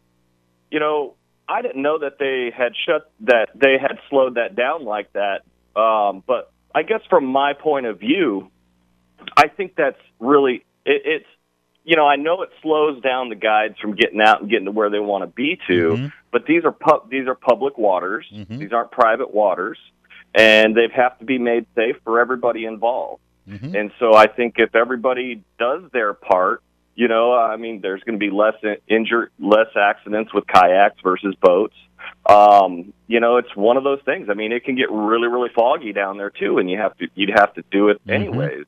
you 0.70 0.80
know 0.80 1.14
I 1.48 1.62
didn't 1.62 1.80
know 1.80 1.98
that 2.00 2.18
they 2.18 2.52
had 2.56 2.72
shut 2.86 3.10
that 3.20 3.48
they 3.54 3.78
had 3.80 3.98
slowed 4.10 4.34
that 4.34 4.56
down 4.56 4.84
like 4.84 5.12
that. 5.12 5.42
Um, 5.80 6.22
but 6.26 6.52
I 6.74 6.82
guess 6.82 7.00
from 7.08 7.26
my 7.26 7.54
point 7.54 7.86
of 7.86 7.98
view, 8.00 8.50
I 9.36 9.48
think 9.48 9.74
that's 9.76 10.00
really 10.18 10.64
it, 10.86 11.02
it's 11.04 11.26
you 11.84 11.96
know 11.96 12.06
I 12.06 12.16
know 12.16 12.42
it 12.42 12.50
slows 12.62 13.02
down 13.02 13.28
the 13.28 13.34
guides 13.34 13.78
from 13.78 13.94
getting 13.94 14.20
out 14.20 14.40
and 14.40 14.50
getting 14.50 14.66
to 14.66 14.72
where 14.72 14.90
they 14.90 14.98
want 14.98 15.22
to 15.22 15.28
be 15.28 15.58
to, 15.68 15.90
mm-hmm. 15.90 16.06
but 16.32 16.46
these 16.46 16.64
are 16.64 16.72
pub 16.72 17.10
these 17.10 17.26
are 17.26 17.34
public 17.34 17.76
waters. 17.76 18.26
Mm-hmm. 18.32 18.58
These 18.58 18.72
aren't 18.72 18.90
private 18.90 19.34
waters, 19.34 19.78
and 20.34 20.74
they 20.74 20.88
have 20.94 21.18
to 21.18 21.24
be 21.24 21.38
made 21.38 21.66
safe 21.74 21.96
for 22.04 22.20
everybody 22.20 22.64
involved. 22.64 23.22
Mm-hmm. 23.48 23.76
And 23.76 23.92
so 23.98 24.14
I 24.14 24.26
think 24.26 24.54
if 24.58 24.74
everybody 24.74 25.44
does 25.58 25.82
their 25.92 26.14
part, 26.14 26.62
you 26.96 27.08
know, 27.08 27.32
I 27.32 27.56
mean, 27.56 27.80
there's 27.80 28.02
going 28.02 28.18
to 28.18 28.24
be 28.24 28.34
less 28.34 28.54
in- 28.62 28.78
injured, 28.88 29.30
less 29.38 29.68
accidents 29.76 30.34
with 30.34 30.46
kayaks 30.46 31.00
versus 31.02 31.34
boats. 31.40 31.76
Um, 32.28 32.92
you 33.06 33.20
know, 33.20 33.36
it's 33.36 33.54
one 33.54 33.76
of 33.76 33.84
those 33.84 34.00
things. 34.04 34.28
I 34.30 34.34
mean, 34.34 34.50
it 34.50 34.64
can 34.64 34.76
get 34.76 34.90
really, 34.90 35.28
really 35.28 35.50
foggy 35.54 35.92
down 35.92 36.16
there 36.16 36.30
too, 36.30 36.58
and 36.58 36.70
you 36.70 36.78
have 36.78 36.96
to 36.98 37.06
you'd 37.14 37.30
have 37.30 37.54
to 37.54 37.64
do 37.70 37.88
it 37.88 38.00
anyways. 38.08 38.64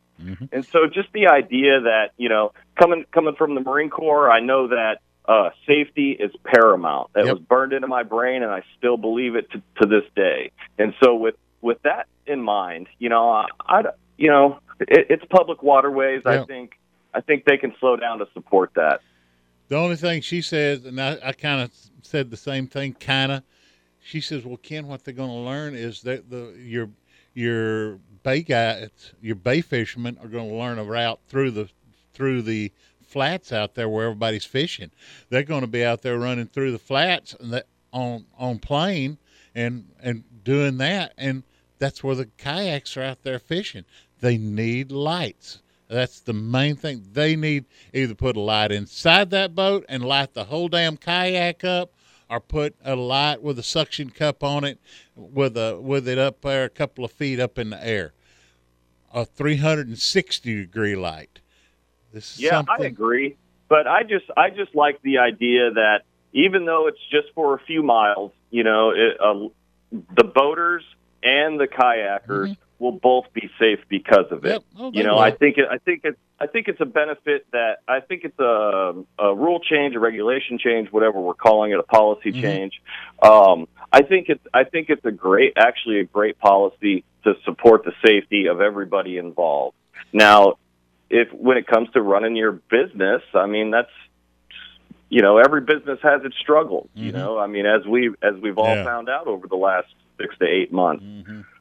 And 0.53 0.65
so, 0.67 0.87
just 0.87 1.13
the 1.13 1.29
idea 1.29 1.81
that 1.81 2.11
you 2.17 2.29
know, 2.29 2.53
coming 2.79 3.05
coming 3.13 3.35
from 3.37 3.55
the 3.55 3.61
Marine 3.61 3.91
Corps, 3.91 4.31
I 4.31 4.41
know 4.41 4.69
that 4.69 4.99
uh, 5.27 5.51
safety 5.67 6.13
is 6.13 6.33
paramount. 6.45 7.13
That 7.15 7.27
was 7.27 7.39
burned 7.39 7.73
into 7.73 7.87
my 7.87 8.03
brain, 8.03 8.43
and 8.43 8.51
I 8.51 8.63
still 8.79 8.97
believe 8.97 9.37
it 9.37 9.51
to, 9.53 9.63
to 9.83 9.87
this 9.87 10.05
day. 10.17 10.51
And 10.79 10.95
so, 11.03 11.15
with 11.15 11.37
with 11.61 11.81
that 11.83 12.07
in 12.27 12.43
mind, 12.43 12.89
you 12.99 13.09
know, 13.09 13.29
I, 13.31 13.47
I 13.61 13.83
you 14.17 14.31
know, 14.31 14.61
it, 14.81 15.07
it's 15.11 15.25
public 15.31 15.63
waterways. 15.63 16.23
I 16.25 16.45
think 16.45 16.79
I 17.15 17.21
think 17.21 17.45
they 17.45 17.57
can 17.57 17.75
slow 17.79 17.97
down 17.97 18.19
to 18.19 18.27
support 18.33 18.73
that. 18.75 19.01
The 19.69 19.77
only 19.77 19.97
thing 19.97 20.23
she 20.23 20.41
says, 20.41 20.85
and 20.85 21.01
I, 21.01 21.19
I 21.23 21.33
kind 21.33 21.61
of 21.61 21.71
said 22.03 22.31
the 22.31 22.37
same 22.37 22.67
thing, 22.67 22.95
kind 22.95 23.33
of. 23.33 23.43
She 24.01 24.23
says, 24.23 24.45
"Well, 24.47 24.57
Ken, 24.57 24.87
what 24.87 25.05
they're 25.05 25.13
going 25.13 25.29
to 25.29 25.37
learn 25.37 25.75
is 25.75 26.03
that 26.03 26.31
the 26.31 26.55
your 26.59 26.89
your 27.39 28.01
bay 28.25 28.43
guys, 28.43 28.91
your 29.23 29.37
bay 29.37 29.61
fishermen 29.61 30.19
are 30.21 30.29
going 30.29 30.49
to 30.49 30.57
learn 30.57 30.79
a 30.79 30.85
route 30.85 31.21
through 31.29 31.53
the 31.53 31.69
through 32.13 32.43
the 32.43 32.73
flats 33.01 33.53
out 33.53 33.75
there 33.75 33.89
where 33.89 34.07
everybody's 34.07 34.45
fishing. 34.45 34.91
They're 35.31 35.45
going 35.45 35.61
to 35.61 35.69
be 35.69 35.85
out 35.85 36.03
there 36.03 36.19
running 36.19 36.47
through 36.47 36.73
the 36.73 36.81
flats 36.81 37.37
that 37.41 37.67
on 37.93 38.27
on 38.37 38.59
plane 38.59 39.19
and 39.55 39.89
and 40.01 40.25
doing 40.43 40.79
that 40.79 41.15
and 41.17 41.45
that's 41.79 42.03
where 42.03 42.17
the 42.17 42.27
kayaks 42.27 42.97
are 42.97 43.03
out 43.03 43.23
there 43.23 43.39
fishing. 43.39 43.85
They 44.21 44.37
need 44.37 44.91
lights. 44.91 45.63
That's 45.89 46.21
the 46.21 46.33
main 46.35 46.75
thing. 46.75 47.07
They 47.13 47.37
need 47.37 47.67
either 47.95 48.15
put 48.15 48.37
a 48.37 48.41
light 48.41 48.73
inside 48.73 49.31
that 49.31 49.55
boat 49.55 49.87
and 49.89 50.05
light 50.05 50.35
the 50.35 50.45
whole 50.45 50.69
damn 50.69 50.97
kayak 50.97 51.63
up, 51.65 51.93
or 52.31 52.41
put 52.41 52.75
a 52.85 52.95
light 52.95 53.43
with 53.43 53.59
a 53.59 53.63
suction 53.63 54.11
cup 54.11 54.43
on 54.43 54.65
it, 54.65 54.79
with 55.15 55.57
a 55.57 55.79
with 55.81 56.07
it 56.09 56.19
up 56.19 56.43
there 56.43 56.65
a 56.65 56.69
couple 56.69 57.05
of 57.05 57.13
feet 57.13 57.41
up 57.41 57.59
in 57.59 57.71
the 57.71 57.87
air. 57.87 58.13
A 59.13 59.25
360 59.25 60.55
degree 60.55 60.95
light. 60.95 61.41
This 62.13 62.35
is 62.35 62.41
Yeah, 62.41 62.51
something. 62.51 62.77
I 62.81 62.87
agree. 62.87 63.37
But 63.69 63.87
I 63.87 64.03
just 64.03 64.27
I 64.37 64.51
just 64.51 64.75
like 64.75 65.01
the 65.03 65.19
idea 65.19 65.71
that 65.73 66.03
even 66.33 66.65
though 66.65 66.87
it's 66.89 67.01
just 67.11 67.29
for 67.35 67.55
a 67.55 67.59
few 67.61 67.83
miles, 67.83 68.33
you 68.51 68.65
know, 68.65 68.91
it, 68.91 69.21
uh, 69.21 69.49
the 70.17 70.25
boaters 70.25 70.85
and 71.23 71.59
the 71.59 71.67
kayakers 71.67 72.57
will 72.79 72.93
both 72.93 73.25
be 73.33 73.51
safe 73.59 73.81
because 73.89 74.27
of 74.31 74.45
it. 74.45 74.63
Oh, 74.79 74.91
they 74.91 74.99
you 74.99 75.05
know. 75.05 75.19
I 75.19 75.31
think 75.33 75.59
it, 75.59 75.67
I 75.71 75.79
think 75.79 76.03
it's 76.05 76.19
I 76.41 76.47
think 76.47 76.69
it's 76.69 76.81
a 76.81 76.85
benefit 76.87 77.47
that 77.53 77.79
I 77.89 78.01
think 78.01 78.23
it's 78.25 78.39
a, 78.39 78.95
a 79.19 79.35
rule 79.35 79.59
change, 79.61 79.95
a 79.97 79.99
regulation 80.01 80.59
change, 80.59 80.91
whatever 80.93 81.21
we're 81.21 81.35
calling 81.35 81.73
it, 81.73 81.79
a 81.79 81.83
policy 81.83 82.31
Mm-hmm. 82.31 82.41
change. 82.43 82.83
Um, 83.23 83.67
I 83.93 84.03
think 84.03 84.29
it's 84.29 84.45
I 84.55 84.65
think 84.65 84.91
it's 84.91 85.05
a 85.05 85.11
great, 85.11 85.55
actually 85.57 86.01
a 86.01 86.05
great 86.05 86.39
policy 86.39 87.05
to 87.25 87.35
support 87.45 87.85
the 87.85 87.93
safety 88.07 88.47
of 88.47 88.61
everybody 88.61 89.19
involved. 89.19 89.77
Now, 90.13 90.55
if 91.11 91.33
when 91.33 91.57
it 91.57 91.67
comes 91.67 91.91
to 91.95 92.01
running 92.03 92.37
your 92.37 92.53
business, 92.53 93.23
I 93.35 93.47
mean 93.47 93.71
that's 93.73 93.91
you 95.09 95.23
know 95.23 95.39
every 95.39 95.63
business 95.63 95.99
has 96.03 96.25
its 96.25 96.37
struggles. 96.39 96.89
You 96.95 97.13
know, 97.13 97.39
I 97.39 97.47
mean 97.49 97.67
as 97.67 97.85
we 97.87 98.11
as 98.23 98.35
we've 98.41 98.59
all 98.59 98.67
Mm-hmm. 98.67 98.79
Yeah. 98.79 98.85
found 98.85 99.09
out 99.09 99.27
over 99.27 99.49
the 99.49 99.57
last 99.57 99.89
six 100.21 100.37
to 100.39 100.45
eight 100.47 100.73
months. 100.73 101.03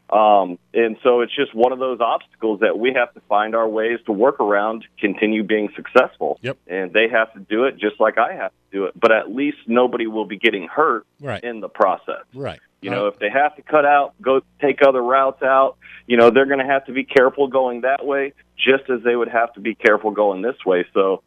Um, 0.10 0.58
and 0.74 0.98
so 1.04 1.20
it's 1.22 1.36
just 1.36 1.54
one 1.54 1.74
of 1.74 1.80
those 1.80 2.00
obstacles 2.00 2.62
that 2.62 2.80
we 2.80 2.94
have 2.94 3.14
to 3.14 3.20
find 3.28 3.56
our 3.56 3.68
ways 3.68 4.00
to 4.06 4.14
work 4.14 4.40
around, 4.40 4.84
to 4.84 4.88
continue 5.00 5.44
being 5.44 5.70
successful. 5.76 6.40
Yep. 6.42 6.58
And 6.68 6.94
they 6.94 7.10
have 7.10 7.34
to 7.34 7.40
do 7.40 7.66
it 7.66 7.78
just 7.78 8.00
like 8.00 8.18
I 8.18 8.34
have 8.34 8.52
to 8.52 8.78
do 8.78 8.86
it. 8.86 8.98
But 8.98 9.12
at 9.12 9.34
least 9.34 9.58
nobody 9.68 10.08
will 10.08 10.26
be 10.26 10.38
getting 10.38 10.68
hurt 10.68 11.06
Right. 11.20 11.44
in 11.44 11.60
the 11.60 11.68
process. 11.70 12.24
Right. 12.34 12.60
You 12.82 12.92
know, 12.92 13.08
if 13.08 13.20
they 13.20 13.30
have 13.30 13.56
to 13.56 13.64
cut 13.64 13.86
out, 13.86 14.14
go 14.22 14.42
take 14.62 14.80
other 14.88 15.02
routes 15.02 15.42
out, 15.42 15.78
you 16.06 16.16
know, 16.16 16.30
they're 16.30 16.46
going 16.46 16.60
to 16.60 16.66
have 16.66 16.86
to 16.86 16.94
be 16.94 17.04
careful 17.04 17.48
going 17.48 17.82
that 17.82 18.06
way, 18.06 18.34
just 18.56 18.90
as 18.90 19.02
they 19.04 19.16
would 19.16 19.30
have 19.30 19.52
to 19.56 19.60
be 19.60 19.74
careful 19.76 20.12
going 20.12 20.42
this 20.42 20.56
way. 20.66 20.86
So, 20.94 21.24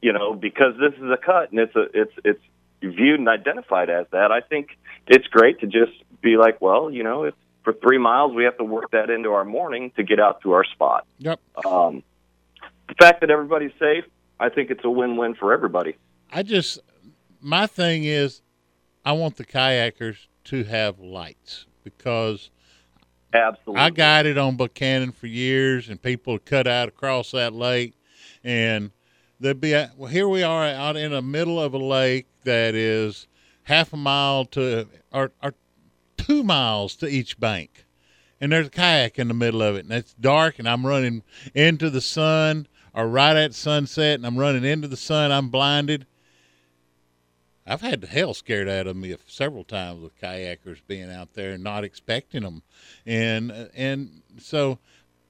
you 0.00 0.12
know, 0.12 0.34
because 0.34 0.74
this 0.80 0.94
is 0.94 1.10
a 1.10 1.18
cut 1.18 1.50
and 1.50 1.60
it's 1.60 1.76
a 1.76 1.86
it's 1.92 2.12
it's 2.24 2.40
viewed 2.82 3.20
and 3.20 3.28
identified 3.28 3.90
as 3.90 4.06
that, 4.10 4.32
I 4.32 4.40
think 4.40 4.70
it's 5.06 5.26
great 5.28 5.60
to 5.60 5.66
just 5.66 5.92
be 6.22 6.36
like, 6.38 6.60
well, 6.60 6.90
you 6.90 7.02
know, 7.02 7.24
if 7.24 7.34
for 7.66 7.72
three 7.72 7.98
miles 7.98 8.32
we 8.32 8.44
have 8.44 8.56
to 8.56 8.62
work 8.64 8.92
that 8.92 9.10
into 9.10 9.30
our 9.30 9.44
morning 9.44 9.90
to 9.96 10.04
get 10.04 10.20
out 10.20 10.40
to 10.40 10.52
our 10.52 10.62
spot. 10.62 11.04
Yep. 11.18 11.40
Um, 11.66 12.04
the 12.86 12.94
fact 12.94 13.22
that 13.22 13.30
everybody's 13.30 13.72
safe, 13.80 14.04
I 14.38 14.50
think 14.50 14.70
it's 14.70 14.84
a 14.84 14.90
win-win 14.90 15.34
for 15.34 15.52
everybody. 15.52 15.96
I 16.30 16.44
just 16.44 16.78
my 17.40 17.66
thing 17.66 18.04
is 18.04 18.40
I 19.04 19.12
want 19.12 19.36
the 19.36 19.44
kayakers 19.44 20.28
to 20.44 20.62
have 20.62 21.00
lights 21.00 21.66
because 21.82 22.50
Absolutely. 23.34 23.82
I 23.82 23.90
guided 23.90 24.38
on 24.38 24.56
Buchanan 24.56 25.10
for 25.10 25.26
years 25.26 25.88
and 25.88 26.00
people 26.00 26.38
cut 26.38 26.68
out 26.68 26.86
across 26.86 27.32
that 27.32 27.52
lake 27.52 27.94
and 28.44 28.92
there'd 29.40 29.60
be 29.60 29.72
a, 29.72 29.90
well 29.96 30.08
here 30.08 30.28
we 30.28 30.44
are 30.44 30.66
out 30.66 30.96
in 30.96 31.10
the 31.10 31.20
middle 31.20 31.60
of 31.60 31.74
a 31.74 31.78
lake 31.78 32.28
that 32.44 32.76
is 32.76 33.26
half 33.64 33.92
a 33.92 33.96
mile 33.96 34.44
to 34.44 34.86
or, 35.12 35.32
or 35.42 35.52
two 36.16 36.42
miles 36.42 36.96
to 36.96 37.06
each 37.06 37.38
bank. 37.38 37.86
And 38.40 38.52
there's 38.52 38.66
a 38.66 38.70
kayak 38.70 39.18
in 39.18 39.28
the 39.28 39.34
middle 39.34 39.62
of 39.62 39.76
it 39.76 39.84
and 39.84 39.92
it's 39.92 40.12
dark 40.14 40.58
and 40.58 40.68
i'm 40.68 40.84
running 40.86 41.22
into 41.54 41.88
the 41.88 42.02
sun 42.02 42.66
or 42.92 43.08
right 43.08 43.34
at 43.34 43.54
sunset 43.54 44.16
and 44.16 44.26
i'm 44.26 44.36
running 44.36 44.64
into 44.64 44.88
the 44.88 44.96
sun. 44.96 45.32
I'm 45.32 45.48
blinded. 45.48 46.06
I've 47.66 47.80
had 47.80 48.00
the 48.00 48.06
hell 48.06 48.34
scared 48.34 48.68
out 48.68 48.86
of 48.86 48.94
me 48.94 49.16
several 49.26 49.64
times 49.64 50.00
with 50.00 50.20
kayakers 50.20 50.80
being 50.86 51.10
out 51.10 51.32
there 51.32 51.52
and 51.52 51.64
not 51.64 51.82
expecting 51.82 52.42
them 52.42 52.62
and 53.06 53.70
and 53.74 54.22
so 54.38 54.78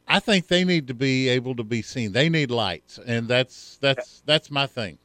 i 0.09 0.19
think 0.19 0.49
they 0.49 0.65
need 0.65 0.89
to 0.89 0.95
be 0.95 1.29
able 1.29 1.55
to 1.57 1.65
be 1.65 1.83
seen. 1.83 2.13
They 2.13 2.29
need 2.29 2.51
lights 2.51 2.99
and 3.07 3.29
that's 3.29 3.79
that's 3.81 4.23
that's 4.27 4.51
my 4.51 4.67
thing. 4.67 4.99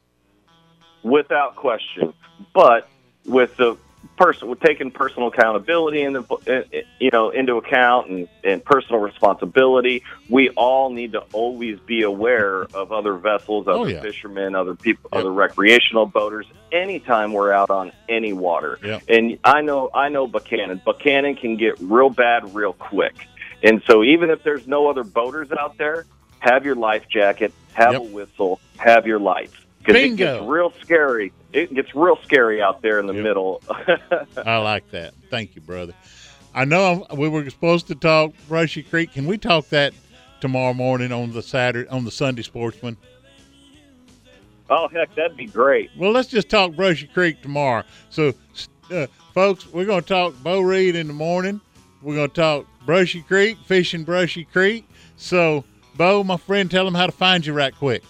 Without 1.04 1.54
question. 1.56 2.12
But 2.52 2.88
with 3.24 3.56
the 3.56 3.76
person, 4.16 4.54
taking 4.64 4.90
personal 4.90 5.28
accountability 5.28 6.02
and 6.02 6.14
the, 6.16 6.84
you 7.00 7.10
know 7.12 7.30
into 7.30 7.56
account 7.56 8.08
and, 8.10 8.28
and 8.44 8.64
personal 8.64 9.00
responsibility, 9.00 10.02
we 10.28 10.50
all 10.50 10.90
need 10.90 11.12
to 11.12 11.20
always 11.32 11.78
be 11.80 12.02
aware 12.02 12.62
of 12.74 12.92
other 12.92 13.14
vessels, 13.14 13.66
other 13.68 13.78
Oh, 13.78 13.84
yeah. 13.86 14.00
fishermen, 14.02 14.54
other 14.54 14.74
people, 14.74 15.08
other 15.12 15.32
recreational 15.32 16.06
boaters. 16.06 16.46
Anytime 16.70 17.32
we're 17.32 17.52
out 17.52 17.70
on 17.70 17.92
any 18.08 18.32
water, 18.32 18.78
Yep. 18.82 19.02
and 19.08 19.38
I 19.44 19.60
know 19.62 19.90
I 19.94 20.08
know 20.08 20.26
Buchanan. 20.26 20.80
Buchanan 20.84 21.36
can 21.36 21.56
get 21.56 21.78
real 21.80 22.10
bad 22.10 22.54
real 22.54 22.72
quick, 22.72 23.14
and 23.62 23.82
so 23.86 24.02
even 24.02 24.30
if 24.30 24.42
there's 24.42 24.66
no 24.66 24.88
other 24.88 25.04
boaters 25.04 25.50
out 25.52 25.78
there, 25.78 26.06
have 26.40 26.64
your 26.64 26.74
life 26.76 27.08
jacket, 27.08 27.52
have 27.72 27.94
a 27.94 28.00
whistle, 28.00 28.60
have 28.78 29.06
your 29.06 29.18
lights. 29.20 29.54
Because 29.84 30.02
it 30.02 30.16
gets 30.16 30.44
real 30.44 30.72
scary. 30.80 31.32
It 31.52 31.74
gets 31.74 31.94
real 31.94 32.18
scary 32.24 32.62
out 32.62 32.82
there 32.82 32.98
in 32.98 33.06
the 33.06 33.12
middle. 33.12 33.62
I 34.36 34.58
like 34.58 34.90
that. 34.90 35.14
Thank 35.30 35.54
you, 35.54 35.60
brother. 35.60 35.94
I 36.54 36.64
know 36.64 37.06
we 37.16 37.28
were 37.28 37.48
supposed 37.50 37.88
to 37.88 37.94
talk 37.94 38.32
Brushy 38.48 38.82
Creek. 38.82 39.12
Can 39.12 39.26
we 39.26 39.38
talk 39.38 39.68
that 39.70 39.92
tomorrow 40.40 40.74
morning 40.74 41.12
on 41.12 41.32
the 41.32 41.42
Saturday 41.42 41.88
on 41.88 42.04
the 42.04 42.10
Sunday 42.10 42.42
Sportsman? 42.42 42.96
oh 44.72 44.88
heck, 44.88 45.14
that'd 45.14 45.36
be 45.36 45.46
great. 45.46 45.90
Well, 45.96 46.12
let's 46.12 46.28
just 46.28 46.48
talk 46.48 46.72
Brushy 46.72 47.06
Creek 47.06 47.42
tomorrow. 47.42 47.84
So, 48.10 48.32
uh, 48.90 49.06
folks, 49.34 49.66
we're 49.72 49.84
going 49.84 50.02
to 50.02 50.08
talk 50.08 50.34
Bo 50.42 50.60
Reed 50.60 50.96
in 50.96 51.06
the 51.06 51.12
morning. 51.12 51.60
We're 52.00 52.14
going 52.14 52.30
to 52.30 52.34
talk 52.34 52.66
Brushy 52.84 53.22
Creek, 53.22 53.58
fishing 53.66 54.04
Brushy 54.04 54.44
Creek. 54.44 54.88
So, 55.16 55.64
Bo, 55.96 56.24
my 56.24 56.36
friend, 56.36 56.70
tell 56.70 56.84
them 56.84 56.94
how 56.94 57.06
to 57.06 57.12
find 57.12 57.44
you 57.46 57.52
right 57.52 57.74
quick. 57.74 58.02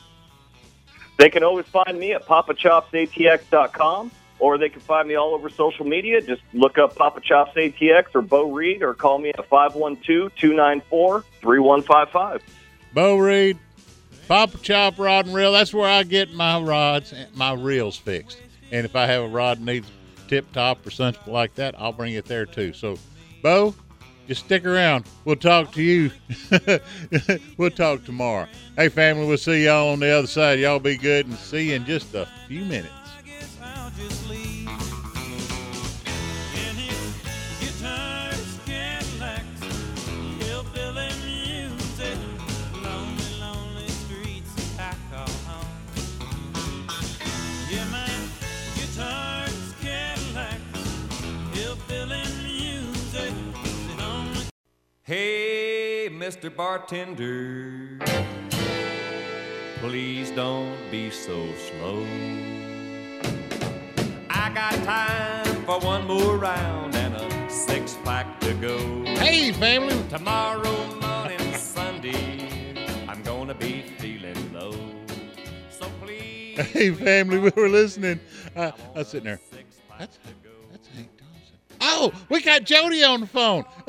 They 1.23 1.31
can 1.31 1.45
always 1.45 1.67
find 1.67 2.01
me 2.01 2.15
at 2.15 2.27
papachopsatx.com, 2.27 4.11
or 4.41 4.59
they 4.59 4.69
can 4.69 4.81
find 4.81 5.07
me 5.07 5.15
all 5.15 5.37
over 5.37 5.49
social 5.51 5.87
media. 5.87 6.21
Just 6.21 6.43
look 6.53 6.79
up 6.79 6.97
Papa 6.97 7.21
Chops 7.21 7.55
ATX 7.55 8.07
or 8.17 8.23
Bo 8.23 8.51
Reed, 8.51 8.83
or 8.83 8.93
call 8.93 9.21
me 9.21 9.29
at 9.29 9.49
512-294-3155. 9.49 12.41
Bo 12.93 13.19
Reed, 13.19 13.57
Papa 14.27 14.59
Chop 14.63 14.99
Rod 14.99 15.27
and 15.27 15.35
Reel. 15.37 15.53
That's 15.53 15.73
where 15.73 15.89
I 15.89 16.03
get 16.03 16.35
my 16.35 16.59
rods, 16.59 17.13
and 17.13 17.33
my 17.37 17.53
reels 17.53 17.97
fixed. 17.97 18.39
And 18.73 18.85
if 18.85 18.97
I 18.97 19.07
have 19.07 19.23
a 19.23 19.29
rod 19.29 19.61
needs 19.61 19.89
tip 20.27 20.51
top 20.51 20.85
or 20.85 20.91
something 20.91 21.33
like 21.33 21.55
that, 21.55 21.77
I'll 21.79 21.93
bring 21.93 22.15
it 22.15 22.25
there 22.25 22.47
too. 22.47 22.73
So, 22.73 22.99
Bo, 23.45 23.77
just 24.33 24.47
stick 24.47 24.65
around. 24.65 25.05
We'll 25.27 25.37
talk 25.37 25.73
to 25.73 25.83
you. 25.83 26.11
we'll 27.59 27.71
talk 27.71 28.03
tomorrow. 28.05 28.49
Hey, 28.77 28.89
family, 28.89 29.27
we'll 29.27 29.37
see 29.37 29.67
y'all 29.67 29.91
on 29.91 30.01
the 30.01 30.09
other 30.09 30.27
side. 30.27 30.59
Y'all 30.59 30.79
be 30.79 30.97
good 30.97 31.27
and 31.27 31.37
see 31.37 31.69
you 31.69 31.75
in 31.75 31.85
just 31.85 32.15
a 32.15 32.27
few 32.49 32.65
minutes. 32.65 33.02
Hey, 55.05 56.09
Mr. 56.13 56.49
Bartender, 56.55 57.99
please 59.81 60.31
don't 60.31 60.79
be 60.93 61.11
so 61.11 61.45
slow. 61.55 62.07
I 64.31 64.53
got 64.55 64.75
time 64.85 65.65
for 65.65 65.81
one 65.81 66.07
more 66.07 66.37
round 66.37 66.95
and 66.95 67.17
a 67.17 67.51
six 67.51 67.99
pack 68.05 68.39
to 68.43 68.55
go. 68.55 68.79
Hey, 69.05 69.51
family. 69.51 70.01
Tomorrow 70.09 70.95
morning, 71.01 71.53
Sunday, 71.55 72.77
I'm 73.09 73.25
gonna 73.25 73.55
be 73.55 73.83
feeling 73.99 74.53
low. 74.53 74.71
So 75.69 75.91
please. 76.01 76.59
Hey, 76.59 76.93
family, 76.93 77.39
we 77.39 77.51
were 77.57 77.69
listening. 77.69 78.21
Uh, 78.55 78.71
I 78.95 78.99
was 78.99 79.09
sitting 79.09 79.25
there. 79.25 79.41
That's, 79.51 79.81
that's 79.99 80.19
Hank 80.19 80.37
Dawson. 80.37 80.42
Oh, 81.85 82.13
we 82.29 82.41
got 82.41 82.63
Jody 82.63 83.03
on 83.03 83.23
the 83.23 83.27
phone. 83.27 83.65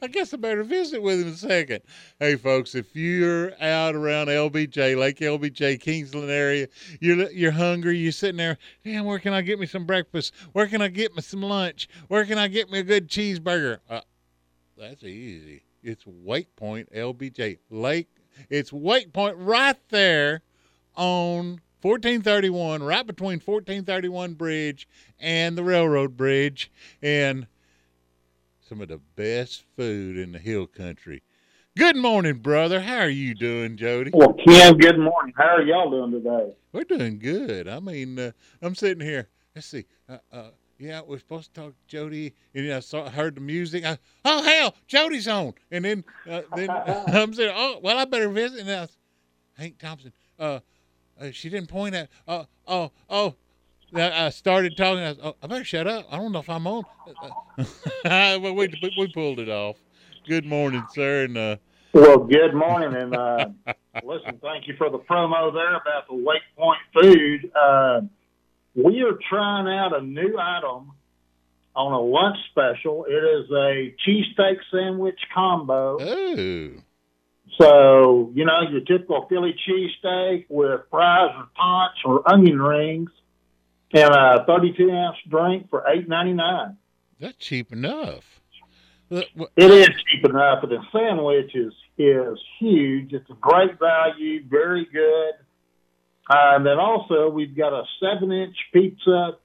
I 0.00 0.06
guess 0.06 0.32
I 0.32 0.36
better 0.36 0.62
visit 0.62 1.02
with 1.02 1.20
him 1.20 1.26
in 1.26 1.34
a 1.34 1.36
second. 1.36 1.80
Hey, 2.20 2.36
folks, 2.36 2.76
if 2.76 2.94
you're 2.94 3.52
out 3.60 3.96
around 3.96 4.28
LBJ, 4.28 4.96
Lake 4.96 5.18
LBJ, 5.18 5.80
Kingsland 5.80 6.30
area, 6.30 6.68
you're 7.00 7.28
you're 7.32 7.50
hungry, 7.50 7.98
you're 7.98 8.12
sitting 8.12 8.36
there, 8.36 8.58
damn, 8.84 9.04
where 9.04 9.18
can 9.18 9.32
I 9.32 9.42
get 9.42 9.58
me 9.58 9.66
some 9.66 9.86
breakfast? 9.86 10.32
Where 10.52 10.68
can 10.68 10.80
I 10.80 10.88
get 10.88 11.16
me 11.16 11.22
some 11.22 11.42
lunch? 11.42 11.88
Where 12.06 12.24
can 12.24 12.38
I 12.38 12.46
get 12.46 12.70
me 12.70 12.78
a 12.78 12.84
good 12.84 13.08
cheeseburger? 13.08 13.78
Uh, 13.90 14.00
that's 14.78 15.02
easy. 15.02 15.64
It's 15.82 16.04
Wake 16.06 16.54
Point 16.54 16.92
LBJ 16.92 17.58
Lake. 17.70 18.08
It's 18.50 18.72
Wake 18.72 19.12
Point 19.12 19.36
right 19.36 19.76
there 19.90 20.42
on 20.94 21.60
1431, 21.84 22.82
right 22.82 23.06
between 23.06 23.40
1431 23.40 24.32
Bridge 24.32 24.88
and 25.20 25.58
the 25.58 25.62
railroad 25.62 26.16
bridge, 26.16 26.72
and 27.02 27.46
some 28.66 28.80
of 28.80 28.88
the 28.88 29.00
best 29.16 29.64
food 29.76 30.16
in 30.16 30.32
the 30.32 30.38
hill 30.38 30.66
country. 30.66 31.22
Good 31.76 31.96
morning, 31.96 32.36
brother. 32.36 32.80
How 32.80 33.00
are 33.00 33.08
you 33.10 33.34
doing, 33.34 33.76
Jody? 33.76 34.12
Well, 34.14 34.32
Ken, 34.32 34.78
good 34.78 34.98
morning. 34.98 35.34
How 35.36 35.56
are 35.56 35.62
y'all 35.62 35.90
doing 35.90 36.12
today? 36.12 36.54
We're 36.72 36.84
doing 36.84 37.18
good. 37.18 37.68
I 37.68 37.80
mean, 37.80 38.18
uh, 38.18 38.32
I'm 38.62 38.74
sitting 38.74 39.06
here. 39.06 39.28
Let's 39.54 39.66
see. 39.66 39.84
Uh, 40.08 40.16
uh, 40.32 40.50
yeah, 40.78 41.02
we're 41.06 41.18
supposed 41.18 41.52
to 41.52 41.60
talk 41.60 41.72
to 41.72 41.86
Jody, 41.86 42.34
and 42.54 42.72
I 42.72 42.80
saw, 42.80 43.10
heard 43.10 43.34
the 43.34 43.42
music. 43.42 43.84
I, 43.84 43.98
oh 44.24 44.42
hell, 44.42 44.74
Jody's 44.86 45.28
on, 45.28 45.52
and 45.70 45.84
then 45.84 46.04
uh, 46.30 46.40
then 46.56 46.70
I'm 47.08 47.34
saying, 47.34 47.52
oh 47.54 47.78
well, 47.82 47.98
I 47.98 48.06
better 48.06 48.30
visit. 48.30 48.60
And 48.60 48.70
I 48.70 48.80
was, 48.80 48.96
Hank 49.58 49.78
Thompson. 49.78 50.12
Uh, 50.38 50.60
uh, 51.20 51.30
she 51.32 51.48
didn't 51.48 51.68
point 51.68 51.94
at. 51.94 52.08
Uh, 52.26 52.44
oh 52.66 52.92
oh. 53.08 53.34
I 53.96 54.30
started 54.30 54.76
talking. 54.76 55.04
I, 55.04 55.10
was, 55.10 55.18
oh, 55.22 55.36
I 55.40 55.46
better 55.46 55.62
shut 55.62 55.86
up. 55.86 56.06
I 56.10 56.16
don't 56.16 56.32
know 56.32 56.40
if 56.40 56.50
I'm 56.50 56.66
on. 56.66 56.82
well, 58.04 58.54
we, 58.54 58.68
we 58.98 59.12
pulled 59.12 59.38
it 59.38 59.48
off. 59.48 59.76
Good 60.26 60.44
morning, 60.44 60.84
sir. 60.92 61.24
And 61.24 61.38
uh, 61.38 61.56
well, 61.92 62.18
good 62.18 62.54
morning, 62.54 63.00
and 63.00 63.14
uh, 63.14 63.46
listen, 64.02 64.40
thank 64.42 64.66
you 64.66 64.74
for 64.76 64.90
the 64.90 64.98
promo 64.98 65.52
there 65.52 65.76
about 65.76 66.08
the 66.08 66.14
Wake 66.14 66.42
Point 66.56 66.80
food. 66.92 67.52
Uh, 67.54 68.00
we 68.74 69.02
are 69.02 69.16
trying 69.28 69.68
out 69.68 69.96
a 69.96 70.02
new 70.02 70.36
item 70.36 70.90
on 71.76 71.92
a 71.92 72.00
lunch 72.00 72.36
special. 72.50 73.04
It 73.04 73.12
is 73.12 73.50
a 73.50 73.94
cheesesteak 74.04 74.56
sandwich 74.72 75.20
combo. 75.32 76.00
Ooh. 76.02 76.82
So, 77.60 78.32
you 78.34 78.44
know, 78.44 78.62
your 78.70 78.80
typical 78.80 79.26
Philly 79.28 79.54
cheesesteak 79.66 80.46
with 80.48 80.80
fries 80.90 81.30
or 81.36 81.48
tots 81.56 81.98
or 82.04 82.28
onion 82.32 82.60
rings 82.60 83.10
and 83.92 84.12
a 84.12 84.44
32 84.46 84.90
ounce 84.90 85.16
drink 85.28 85.70
for 85.70 85.84
eight 85.88 86.08
ninety 86.08 86.32
nine. 86.32 86.76
That's 87.20 87.36
cheap 87.38 87.72
enough. 87.72 88.24
It 89.10 89.28
is 89.56 89.88
cheap 89.88 90.24
enough, 90.24 90.62
but 90.62 90.70
the 90.70 90.82
sandwich 90.90 91.54
is 91.54 91.72
is 91.96 92.38
huge. 92.58 93.12
It's 93.12 93.30
a 93.30 93.34
great 93.34 93.78
value, 93.78 94.42
very 94.48 94.86
good. 94.92 95.34
Uh, 96.28 96.56
and 96.56 96.66
then 96.66 96.78
also 96.80 97.28
we've 97.28 97.56
got 97.56 97.72
a 97.72 97.84
seven 98.00 98.32
inch 98.32 98.56
pizza 98.72 99.36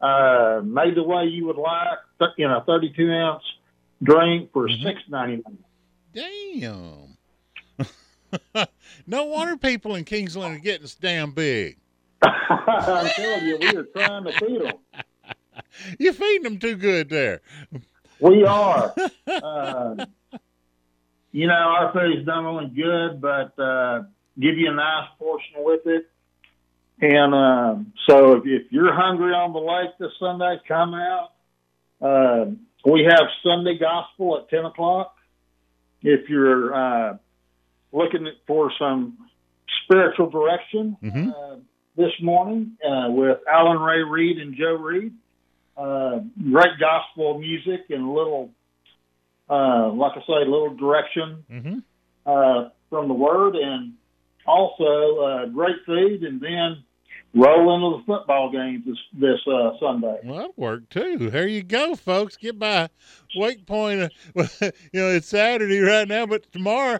uh, 0.00 0.62
made 0.64 0.96
the 0.96 1.02
way 1.04 1.26
you 1.26 1.46
would 1.46 1.56
like 1.58 1.98
in 2.38 2.50
a 2.50 2.64
32 2.64 3.08
ounce 3.12 3.44
drink 4.02 4.50
for 4.52 4.66
Mm-hmm. 4.68 4.82
six 4.88 5.00
ninety 5.08 5.42
nine. 5.46 5.58
Damn. 6.12 7.05
no 9.06 9.24
wonder 9.24 9.56
people 9.56 9.94
in 9.94 10.04
Kingsland 10.04 10.56
are 10.56 10.60
getting 10.60 10.86
so 10.86 10.96
damn 11.00 11.32
big. 11.32 11.78
I'm 12.22 13.08
telling 13.08 13.46
you, 13.46 13.58
we 13.60 13.76
are 13.76 13.84
trying 13.84 14.24
to 14.24 14.32
feed 14.32 14.60
them. 14.62 14.72
You're 15.98 16.12
feeding 16.12 16.42
them 16.42 16.58
too 16.58 16.76
good 16.76 17.08
there. 17.08 17.40
We 18.20 18.44
are. 18.44 18.94
uh, 19.26 20.06
you 21.32 21.46
know, 21.46 21.54
our 21.54 21.92
food's 21.92 22.26
not 22.26 22.44
only 22.44 22.68
good, 22.68 23.20
but 23.20 23.58
uh, 23.58 24.04
give 24.40 24.56
you 24.56 24.70
a 24.70 24.74
nice 24.74 25.08
portion 25.18 25.54
with 25.58 25.86
it. 25.86 26.08
And 27.00 27.34
um, 27.34 27.92
so, 28.08 28.36
if, 28.36 28.42
if 28.46 28.72
you're 28.72 28.94
hungry 28.94 29.34
on 29.34 29.52
the 29.52 29.58
lake 29.58 29.90
this 29.98 30.12
Sunday, 30.18 30.58
come 30.66 30.94
out. 30.94 31.32
Uh, 32.00 32.52
we 32.90 33.04
have 33.04 33.26
Sunday 33.42 33.78
gospel 33.78 34.38
at 34.38 34.48
ten 34.48 34.64
o'clock. 34.64 35.14
If 36.00 36.30
you're 36.30 36.74
uh, 36.74 37.18
looking 37.96 38.26
for 38.46 38.70
some 38.78 39.16
spiritual 39.84 40.28
direction 40.30 40.96
Mm-hmm. 41.02 41.30
uh, 41.30 41.56
this 41.96 42.12
morning 42.20 42.72
uh, 42.86 43.08
with 43.10 43.38
Alan 43.50 43.78
Ray 43.78 44.02
Reed 44.02 44.36
and 44.38 44.54
Joe 44.54 44.74
Reed, 44.74 45.12
uh, 45.78 46.18
great 46.52 46.78
gospel 46.78 47.38
music 47.38 47.86
and 47.88 48.02
a 48.04 48.10
little, 48.10 48.50
uh, 49.48 49.88
like 49.92 50.12
I 50.12 50.20
say, 50.26 50.34
a 50.46 50.50
little 50.50 50.74
direction 50.74 51.44
Mm-hmm. 51.50 51.78
uh, 52.26 52.68
from 52.90 53.08
the 53.08 53.14
Word, 53.14 53.56
and 53.56 53.94
also 54.46 55.18
uh, 55.20 55.46
great 55.46 55.76
food, 55.86 56.22
and 56.22 56.40
then 56.40 56.84
roll 57.34 57.74
into 57.74 57.98
the 57.98 58.04
football 58.06 58.50
games 58.52 58.84
this 58.86 58.96
this 59.18 59.40
uh, 59.52 59.70
Sunday. 59.80 60.18
Well, 60.24 60.38
that 60.38 60.58
worked 60.58 60.90
too. 60.90 61.30
There 61.30 61.48
you 61.48 61.62
go, 61.62 61.94
folks. 61.96 62.36
Get 62.36 62.58
by 62.58 62.88
Wake 63.34 63.66
Point. 63.66 64.12
Uh, 64.36 64.44
you 64.92 65.00
know, 65.00 65.08
it's 65.10 65.26
Saturday 65.28 65.80
right 65.80 66.06
now, 66.06 66.26
but 66.26 66.50
tomorrow, 66.52 66.98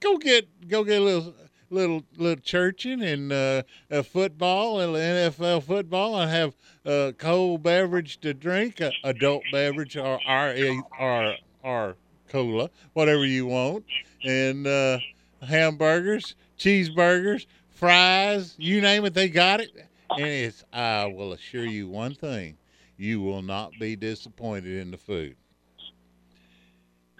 go 0.00 0.16
get 0.18 0.68
go 0.68 0.84
get 0.84 1.00
a 1.00 1.04
little 1.04 1.34
little 1.70 2.02
little 2.16 2.42
churching 2.42 3.02
and 3.02 3.32
uh, 3.32 3.62
uh, 3.90 4.02
football 4.02 4.80
and 4.80 4.94
NFL 4.94 5.62
football, 5.64 6.20
and 6.20 6.30
have 6.30 6.56
a 6.84 7.14
cold 7.16 7.62
beverage 7.62 8.20
to 8.20 8.34
drink, 8.34 8.80
a 8.80 8.92
adult 9.04 9.42
beverage 9.52 9.96
or 9.96 10.20
our 10.26 10.54
our 10.98 11.34
our 11.64 11.96
cola, 12.28 12.70
whatever 12.92 13.24
you 13.24 13.46
want, 13.46 13.84
and 14.24 14.66
uh, 14.66 14.98
hamburgers, 15.42 16.34
cheeseburgers, 16.58 17.46
fries, 17.70 18.54
you 18.58 18.80
name 18.80 19.04
it, 19.04 19.14
they 19.14 19.28
got 19.28 19.60
it. 19.60 19.70
And 20.10 20.26
it's 20.26 20.64
I 20.72 21.06
will 21.06 21.32
assure 21.32 21.64
you 21.66 21.88
one 21.88 22.14
thing: 22.14 22.56
you 22.96 23.20
will 23.20 23.42
not 23.42 23.72
be 23.78 23.96
disappointed 23.96 24.78
in 24.78 24.90
the 24.90 24.98
food. 24.98 25.36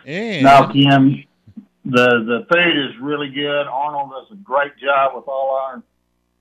And 0.06 0.42
Now, 0.44 0.72
Ken, 0.72 1.24
the 1.88 2.08
the 2.26 2.46
food 2.52 2.76
is 2.86 3.00
really 3.00 3.30
good. 3.30 3.66
Arnold 3.66 4.10
does 4.10 4.38
a 4.38 4.40
great 4.42 4.72
job 4.78 5.12
with 5.14 5.24
all 5.26 5.58
our 5.62 5.82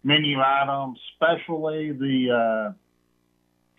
menu 0.03 0.37
items, 0.39 0.99
especially 1.13 1.91
the 1.93 2.31
uh, 2.31 2.73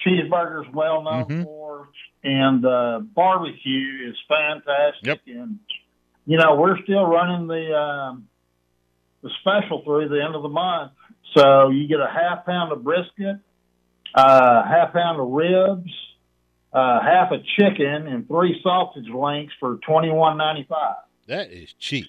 cheeseburgers, 0.06 0.72
well 0.72 1.02
known 1.02 1.24
Mm-hmm. 1.26 1.42
for, 1.44 1.88
and 2.24 2.64
uh, 2.64 3.00
barbecue 3.14 4.08
is 4.08 4.16
fantastic. 4.28 5.20
And 5.26 5.58
you 6.26 6.38
know, 6.38 6.56
we're 6.56 6.80
still 6.82 7.04
running 7.06 7.46
the 7.48 7.74
um, 7.76 8.28
the 9.22 9.30
special 9.40 9.82
through 9.84 10.08
the 10.08 10.22
end 10.24 10.34
of 10.34 10.42
the 10.42 10.48
month. 10.48 10.92
So 11.36 11.68
you 11.70 11.86
get 11.86 12.00
a 12.00 12.08
half 12.08 12.46
pound 12.46 12.72
of 12.72 12.82
brisket, 12.82 13.36
uh, 14.14 14.64
half 14.64 14.92
pound 14.94 15.20
of 15.20 15.28
ribs, 15.28 15.90
uh, 16.72 17.00
half 17.02 17.30
a 17.32 17.38
chicken, 17.58 18.06
and 18.06 18.26
three 18.26 18.58
sausage 18.62 19.08
links 19.08 19.52
for 19.60 19.78
twenty 19.86 20.10
one 20.10 20.38
ninety 20.38 20.66
five. 20.68 20.96
That 21.28 21.50
is 21.52 21.72
cheap. 21.74 22.08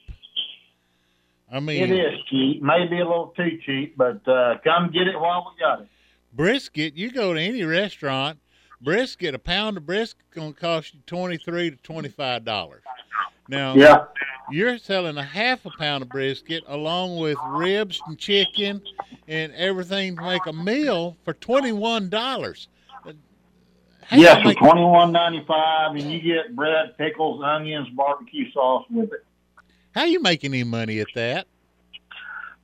I 1.52 1.60
mean, 1.60 1.84
It 1.84 1.91
is 1.91 2.20
cheap, 2.30 2.62
maybe 2.62 3.00
a 3.00 3.08
little 3.08 3.34
too 3.36 3.60
cheap, 3.66 3.98
but 3.98 4.28
uh, 4.28 4.56
come 4.64 4.91
get 4.91 5.08
it 5.08 5.20
while 5.20 5.52
we 5.56 5.60
got 5.60 5.82
it. 5.82 5.88
brisket. 6.34 6.96
You 6.96 7.12
go 7.12 7.34
to 7.34 7.40
any 7.40 7.64
restaurant, 7.64 8.40
brisket 8.82 9.34
a 9.36 9.40
pound 9.40 9.78
of 9.78 9.86
brisket 9.86 10.24
gonna 10.34 10.54
cost 10.54 10.94
you 10.94 11.00
twenty 11.06 11.38
three 11.38 11.72
to 11.72 11.78
twenty 11.78 12.10
five 12.10 12.46
dollars. 12.46 12.84
Now, 13.48 13.76
Yeah. 13.76 14.06
you're 14.52 14.78
selling 14.78 15.18
a 15.18 15.24
half 15.24 15.66
a 15.66 15.72
pound 15.72 16.04
of 16.04 16.10
brisket 16.10 16.64
along 16.68 17.18
with 17.18 17.38
ribs 17.48 18.00
and 18.06 18.18
chicken 18.18 18.82
and 19.28 19.52
everything 19.54 20.16
to 20.18 20.22
make 20.22 20.46
a 20.46 20.54
meal 20.54 21.18
for 21.26 21.34
twenty 21.34 21.72
one 21.72 22.10
dollars. 22.10 22.68
Yes, 24.11 24.41
for 24.41 24.53
twenty 24.53 24.84
one 24.84 25.11
ninety 25.11 25.44
five, 25.48 25.95
and 25.95 26.11
you 26.11 26.19
get 26.19 26.56
bread, 26.56 26.98
pickles, 26.98 27.41
onions, 27.44 27.88
barbecue 27.95 28.52
sauce 28.52 28.86
with 28.90 29.11
it. 29.11 29.26
How 29.94 30.06
you 30.06 30.22
making 30.22 30.53
any 30.53 30.64
money 30.64 30.99
at 30.99 31.07
that? 31.15 31.48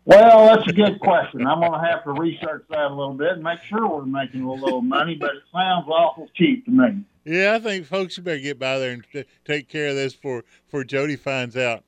Well, 0.05 0.45
that's 0.45 0.67
a 0.69 0.73
good 0.73 0.99
question. 0.99 1.47
I'm 1.47 1.59
going 1.59 1.71
to 1.71 1.79
have 1.79 2.03
to 2.03 2.11
research 2.11 2.63
that 2.69 2.91
a 2.91 2.93
little 2.93 3.15
bit 3.15 3.33
and 3.33 3.43
make 3.43 3.59
sure 3.63 3.87
we're 3.87 4.05
making 4.05 4.43
a 4.43 4.53
little 4.53 4.83
money, 4.83 5.15
but 5.15 5.31
it 5.31 5.41
sounds 5.51 5.87
awful 5.87 6.29
cheap 6.35 6.63
to 6.65 6.71
me. 6.71 7.03
Yeah, 7.25 7.55
I 7.55 7.59
think 7.59 7.87
folks, 7.87 8.15
you 8.15 8.21
better 8.21 8.39
get 8.39 8.59
by 8.59 8.77
there 8.77 8.91
and 8.91 9.03
t- 9.11 9.25
take 9.45 9.67
care 9.67 9.87
of 9.87 9.95
this 9.95 10.13
for 10.13 10.43
for 10.67 10.83
Jody 10.83 11.15
finds 11.15 11.57
out. 11.57 11.83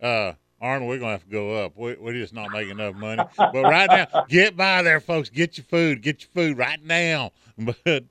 Uh, 0.00 0.34
Arnold, 0.60 0.90
we're 0.90 0.98
gonna 0.98 1.12
have 1.12 1.24
to 1.24 1.30
go 1.30 1.64
up. 1.64 1.74
We, 1.74 1.94
we're 1.94 2.12
just 2.12 2.34
not 2.34 2.50
making 2.52 2.72
enough 2.72 2.94
money. 2.94 3.22
But 3.38 3.62
right 3.62 3.88
now, 3.88 4.24
get 4.28 4.54
by 4.54 4.82
there, 4.82 5.00
folks. 5.00 5.30
Get 5.30 5.56
your 5.56 5.64
food. 5.64 6.02
Get 6.02 6.20
your 6.22 6.30
food 6.34 6.58
right 6.58 6.82
now. 6.84 7.32
But 7.60 8.04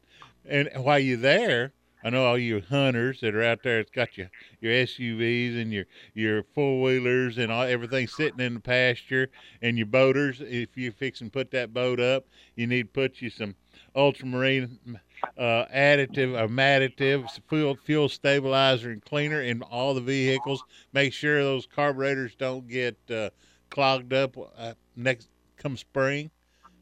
and 0.49 0.69
while 0.84 0.99
you're 0.99 1.18
there, 1.18 1.74
I 2.03 2.10
know 2.10 2.26
all 2.26 2.38
you 2.38 2.61
hunters 2.61 3.22
that 3.22 3.36
are 3.36 3.44
out 3.44 3.64
there. 3.64 3.80
It's 3.80 3.91
got 3.91 4.18
your 4.18 4.30
your 4.61 4.72
SUVs 4.72 5.60
and 5.60 5.74
your 5.74 5.86
your 6.14 6.44
four 6.56 6.82
wheelers 6.82 7.38
and 7.38 7.52
all 7.52 7.64
everything 7.64 8.07
sitting 8.07 8.40
in 8.40 8.56
the 8.56 8.60
pasture 8.60 9.30
and 9.61 9.78
your 9.78 9.88
boaters. 9.88 10.40
If 10.40 10.78
you're 10.78 10.91
fixing 10.91 11.28
to 11.28 11.32
put 11.32 11.52
that 11.52 11.74
boat 11.74 11.99
up, 11.99 12.26
you 12.56 12.68
need 12.68 12.84
to 12.84 12.90
put 12.90 13.22
you 13.22 13.30
some 13.30 13.56
ultramarine 13.95 14.99
uh, 15.38 15.65
additive 15.74 16.40
or 16.40 16.48
additive, 16.48 17.28
fuel 17.49 17.76
fuel 17.84 18.10
stabilizer 18.10 18.91
and 18.91 19.03
cleaner 19.03 19.41
in 19.41 19.61
all 19.64 19.94
the 19.94 20.02
vehicles. 20.02 20.64
Make 20.94 21.14
sure 21.14 21.44
those 21.44 21.65
carburetors 21.65 22.36
don't 22.36 22.68
get 22.68 22.98
uh, 23.10 23.32
clogged 23.69 24.14
up 24.14 24.38
uh, 24.57 24.74
next 24.95 25.30
come 25.57 25.76
spring. 25.76 26.30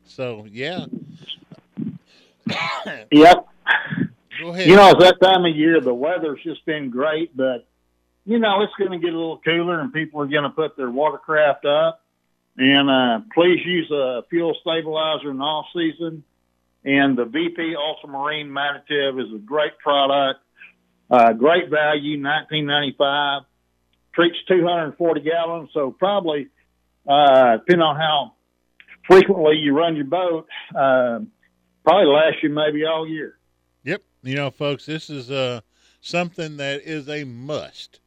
So 0.06 0.46
yeah. 0.52 0.86
Yep. 3.12 3.48
Go 4.42 4.50
ahead. 4.50 4.68
You 4.68 4.76
know, 4.76 4.90
it's 4.92 5.00
that 5.00 5.22
time 5.22 5.46
of 5.46 5.56
year. 5.56 5.80
The 5.82 5.94
weather's 5.94 6.40
just 6.44 6.66
been 6.66 6.90
great, 6.90 7.36
but 7.36 7.68
you 8.26 8.40
know 8.40 8.62
it's 8.62 8.74
going 8.78 8.92
to 8.92 9.00
get 9.00 9.14
a 9.14 9.18
little 9.18 9.40
cooler, 9.44 9.80
and 9.80 9.94
people 9.94 10.22
are 10.22 10.28
going 10.28 10.44
to 10.44 10.50
put 10.50 10.76
their 10.78 10.90
watercraft 10.90 11.66
up. 11.66 12.02
And 12.58 12.90
uh, 12.90 13.26
please 13.34 13.60
use 13.66 13.90
a 13.92 14.24
fuel 14.30 14.56
stabilizer 14.62 15.32
in 15.32 15.42
off 15.42 15.66
season. 15.74 16.24
And 16.86 17.18
the 17.18 17.26
VP 17.26 17.76
Ultramarine 17.76 18.50
Additive 18.50 19.20
is 19.20 19.34
a 19.34 19.40
great 19.40 19.78
product, 19.80 20.40
uh, 21.10 21.34
great 21.34 21.70
value, 21.70 22.18
nineteen 22.18 22.66
ninety 22.66 22.96
five. 22.98 23.44
Treats 24.14 24.38
two 24.48 24.66
hundred 24.66 24.86
and 24.86 24.98
forty 24.98 25.22
gallons, 25.22 25.70
so 25.74 25.92
probably 25.92 26.48
uh, 27.08 27.58
depending 27.58 27.82
on 27.82 27.96
how 27.96 28.34
frequently 29.08 29.58
you 29.58 29.76
run 29.76 29.96
your 29.96 30.06
boat, 30.06 30.48
uh, 30.76 31.20
probably 31.84 32.08
last 32.08 32.38
you 32.44 32.50
maybe 32.50 32.86
all 32.86 33.08
year. 33.08 33.38
You 34.26 34.34
know, 34.34 34.50
folks, 34.50 34.88
this 34.88 35.12
is 35.12 35.30
uh, 35.30 35.62
something 36.02 36.58
that 36.58 36.82
is 36.82 37.08
a 37.08 37.24
must. 37.26 38.00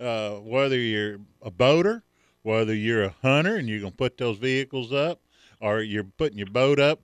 Uh, 0.00 0.36
whether 0.36 0.78
you're 0.78 1.18
a 1.42 1.50
boater, 1.50 2.02
whether 2.42 2.74
you're 2.74 3.04
a 3.04 3.14
hunter 3.20 3.56
and 3.56 3.68
you're 3.68 3.80
going 3.80 3.92
to 3.92 3.96
put 3.96 4.16
those 4.16 4.38
vehicles 4.38 4.90
up, 4.90 5.20
or 5.60 5.82
you're 5.82 6.04
putting 6.04 6.38
your 6.38 6.46
boat 6.46 6.80
up, 6.80 7.00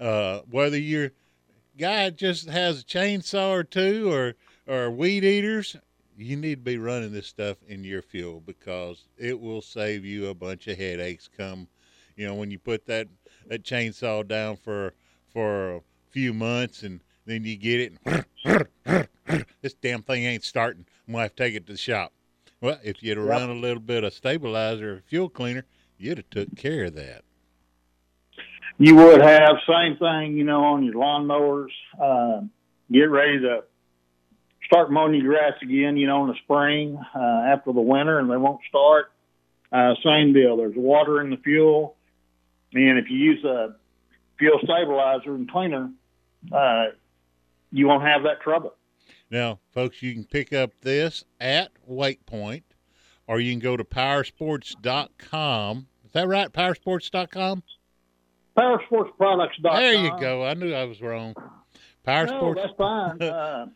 uh, 0.00 0.40
whether 0.50 0.78
your 0.78 1.12
guy 1.78 2.08
just 2.08 2.48
has 2.48 2.80
a 2.80 2.84
chainsaw 2.84 3.50
or 3.50 3.62
two 3.62 4.10
or, 4.10 4.34
or 4.66 4.90
weed 4.90 5.22
eaters, 5.22 5.76
you 6.16 6.36
need 6.36 6.54
to 6.54 6.62
be 6.62 6.78
running 6.78 7.12
this 7.12 7.26
stuff 7.26 7.58
in 7.68 7.84
your 7.84 8.00
fuel 8.00 8.40
because 8.40 9.04
it 9.18 9.38
will 9.38 9.60
save 9.60 10.02
you 10.02 10.28
a 10.28 10.34
bunch 10.34 10.66
of 10.66 10.78
headaches 10.78 11.28
come 11.36 11.66
you 12.16 12.24
know 12.24 12.34
when 12.34 12.50
you 12.50 12.58
put 12.58 12.86
that 12.86 13.08
that 13.46 13.64
chainsaw 13.64 14.26
down 14.26 14.54
for 14.54 14.94
for 15.32 15.76
a 15.76 15.80
few 16.10 16.32
months 16.32 16.84
and 16.84 17.00
then 17.26 17.44
you 17.44 17.56
get 17.56 17.80
it 17.80 18.24
and 18.44 19.08
this 19.62 19.74
damn 19.74 20.02
thing 20.02 20.24
ain't 20.24 20.44
starting 20.44 20.84
i'm 21.06 21.12
gonna 21.14 21.24
have 21.24 21.34
to 21.34 21.42
take 21.44 21.54
it 21.54 21.66
to 21.66 21.72
the 21.72 21.78
shop 21.78 22.12
well 22.60 22.78
if 22.84 23.02
you'd 23.02 23.16
have 23.18 23.26
Yep. 23.26 23.40
run 23.40 23.50
a 23.50 23.54
little 23.54 23.80
bit 23.82 24.04
of 24.04 24.12
stabilizer 24.14 24.94
or 24.96 25.02
fuel 25.08 25.28
cleaner 25.28 25.64
you'd 25.98 26.18
have 26.18 26.30
took 26.30 26.54
care 26.56 26.84
of 26.84 26.94
that 26.94 27.22
You 28.78 28.96
would 28.96 29.20
have 29.22 29.56
same 29.68 29.96
thing, 29.98 30.36
you 30.36 30.42
know, 30.44 30.64
on 30.64 30.82
your 30.84 30.94
lawnmowers. 30.94 31.68
Uh, 32.00 32.40
get 32.90 33.04
ready 33.04 33.38
to 33.40 33.62
start 34.66 34.90
mowing 34.90 35.14
your 35.14 35.32
grass 35.32 35.52
again, 35.62 35.96
you 35.96 36.08
know, 36.08 36.24
in 36.24 36.30
the 36.30 36.36
spring 36.42 36.98
uh, 37.14 37.18
after 37.52 37.72
the 37.72 37.80
winter, 37.80 38.18
and 38.18 38.28
they 38.28 38.36
won't 38.36 38.60
start. 38.68 39.12
Uh, 39.70 39.94
same 40.04 40.32
deal. 40.32 40.56
There's 40.56 40.74
water 40.76 41.20
in 41.20 41.30
the 41.30 41.36
fuel, 41.36 41.94
and 42.72 42.98
if 42.98 43.08
you 43.10 43.16
use 43.16 43.44
a 43.44 43.76
fuel 44.40 44.58
stabilizer 44.64 45.34
and 45.36 45.48
cleaner, 45.48 45.90
uh, 46.52 46.86
you 47.74 47.86
won't 47.88 48.04
have 48.04 48.22
that 48.22 48.40
trouble. 48.40 48.72
Now, 49.30 49.58
folks, 49.72 50.00
you 50.02 50.12
can 50.14 50.24
pick 50.24 50.52
up 50.52 50.70
this 50.82 51.24
at 51.40 51.70
Wakepoint, 51.90 52.62
or 53.26 53.40
you 53.40 53.50
can 53.52 53.58
go 53.60 53.76
to 53.76 53.82
powersports.com. 53.84 55.86
Is 56.04 56.12
that 56.12 56.28
right? 56.28 56.52
Powersports.com? 56.52 57.62
PowerSportsProducts.com. 58.56 59.76
There 59.76 59.94
you 59.94 60.12
go. 60.20 60.44
I 60.44 60.54
knew 60.54 60.72
I 60.72 60.84
was 60.84 61.02
wrong. 61.02 61.34
Powersports. 62.06 62.40
no, 62.40 62.54
that's 62.54 62.72
fine. 62.76 63.18
Uh, 63.22 63.66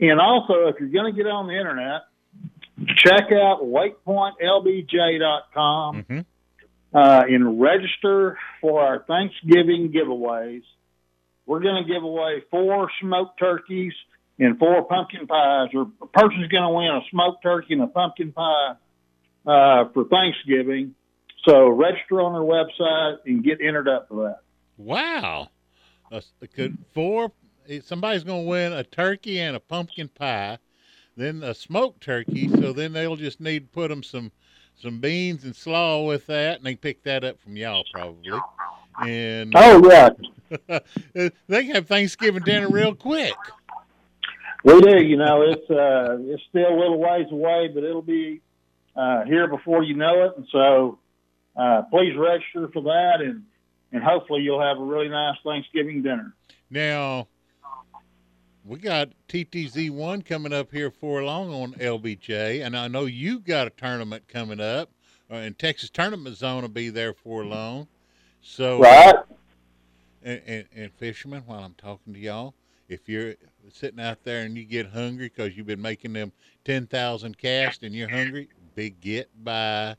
and 0.00 0.18
also, 0.20 0.66
if 0.68 0.76
you're 0.80 0.88
going 0.88 1.12
to 1.14 1.16
get 1.16 1.28
on 1.30 1.46
the 1.46 1.56
internet, 1.56 2.02
check 2.96 3.30
out 3.32 3.62
WakepointLBJ.com 3.62 6.02
Mhm. 6.04 6.24
uh, 6.94 7.24
and 7.28 7.60
register 7.60 8.38
for 8.60 8.80
our 8.82 9.04
Thanksgiving 9.04 9.92
giveaways. 9.92 10.62
We're 11.48 11.60
going 11.60 11.82
to 11.82 11.92
give 11.92 12.02
away 12.02 12.42
four 12.50 12.90
smoked 13.00 13.38
turkeys 13.38 13.94
and 14.38 14.58
four 14.58 14.84
pumpkin 14.84 15.26
pies. 15.26 15.70
Or 15.74 15.90
a 16.02 16.06
person's 16.06 16.48
going 16.48 16.62
to 16.62 16.68
win 16.68 16.88
a 16.88 17.00
smoked 17.10 17.42
turkey 17.42 17.72
and 17.72 17.82
a 17.82 17.86
pumpkin 17.86 18.32
pie 18.32 18.74
uh, 19.46 19.88
for 19.94 20.04
Thanksgiving. 20.04 20.94
So 21.46 21.68
register 21.68 22.20
on 22.20 22.34
our 22.34 22.42
website 22.42 23.18
and 23.24 23.42
get 23.42 23.60
entered 23.62 23.88
up 23.88 24.08
for 24.08 24.28
that. 24.28 24.40
Wow. 24.76 25.48
A 26.12 26.22
good 26.54 26.76
four. 26.92 27.32
eh, 27.68 27.80
Somebody's 27.82 28.24
going 28.24 28.44
to 28.44 28.48
win 28.48 28.72
a 28.74 28.84
turkey 28.84 29.40
and 29.40 29.56
a 29.56 29.60
pumpkin 29.60 30.08
pie, 30.08 30.58
then 31.16 31.42
a 31.42 31.54
smoked 31.54 32.02
turkey. 32.02 32.48
So 32.48 32.72
then 32.74 32.92
they'll 32.92 33.16
just 33.16 33.40
need 33.40 33.60
to 33.60 33.68
put 33.68 33.88
them 33.88 34.02
some 34.02 34.32
some 34.80 35.00
beans 35.00 35.44
and 35.44 35.56
slaw 35.56 36.02
with 36.04 36.26
that, 36.26 36.58
and 36.58 36.64
they 36.66 36.76
pick 36.76 37.02
that 37.02 37.24
up 37.24 37.40
from 37.40 37.56
y'all 37.56 37.84
probably. 37.92 38.38
And 39.06 39.52
Oh, 39.56 39.82
yeah. 39.90 40.10
They 41.46 41.64
have 41.64 41.86
Thanksgiving 41.86 42.42
dinner 42.42 42.68
real 42.68 42.94
quick. 42.94 43.34
We 44.64 44.80
do, 44.80 45.02
you 45.02 45.16
know, 45.16 45.42
it's 45.42 45.70
uh 45.70 46.18
it's 46.20 46.42
still 46.48 46.68
a 46.68 46.78
little 46.78 46.98
ways 46.98 47.26
away, 47.30 47.70
but 47.72 47.84
it'll 47.84 48.02
be 48.02 48.40
uh 48.96 49.24
here 49.24 49.46
before 49.48 49.82
you 49.82 49.94
know 49.94 50.24
it. 50.24 50.32
And 50.36 50.46
so 50.50 50.98
uh 51.56 51.82
please 51.90 52.16
register 52.16 52.68
for 52.72 52.82
that 52.82 53.20
and 53.20 53.44
and 53.92 54.02
hopefully 54.02 54.42
you'll 54.42 54.60
have 54.60 54.78
a 54.78 54.84
really 54.84 55.08
nice 55.08 55.36
Thanksgiving 55.44 56.02
dinner. 56.02 56.34
Now, 56.70 57.28
we 58.64 58.78
got 58.78 59.08
TTZ 59.28 59.90
one 59.90 60.20
coming 60.20 60.52
up 60.52 60.70
here 60.70 60.90
for 60.90 61.24
long 61.24 61.50
on 61.54 61.72
LBJ, 61.74 62.64
and 62.64 62.76
I 62.76 62.88
know 62.88 63.06
you 63.06 63.40
got 63.40 63.66
a 63.66 63.70
tournament 63.70 64.28
coming 64.28 64.60
up, 64.60 64.90
uh, 65.30 65.36
and 65.36 65.58
Texas 65.58 65.88
Tournament 65.88 66.36
Zone 66.36 66.60
will 66.60 66.68
be 66.68 66.90
there 66.90 67.14
for 67.14 67.46
long. 67.46 67.88
So, 68.42 68.80
Right. 68.80 69.14
And, 70.22 70.42
and, 70.46 70.64
and 70.74 70.92
fishermen, 70.94 71.42
while 71.46 71.60
I'm 71.60 71.74
talking 71.74 72.12
to 72.12 72.18
y'all, 72.18 72.54
if 72.88 73.08
you're 73.08 73.34
sitting 73.70 74.00
out 74.00 74.24
there 74.24 74.42
and 74.42 74.56
you 74.56 74.64
get 74.64 74.86
hungry 74.86 75.26
because 75.28 75.56
you've 75.56 75.66
been 75.66 75.82
making 75.82 76.14
them 76.14 76.32
ten 76.64 76.86
thousand 76.86 77.38
casts 77.38 77.82
and 77.82 77.94
you're 77.94 78.08
hungry, 78.08 78.48
big 78.74 79.00
get 79.00 79.28
by 79.44 79.94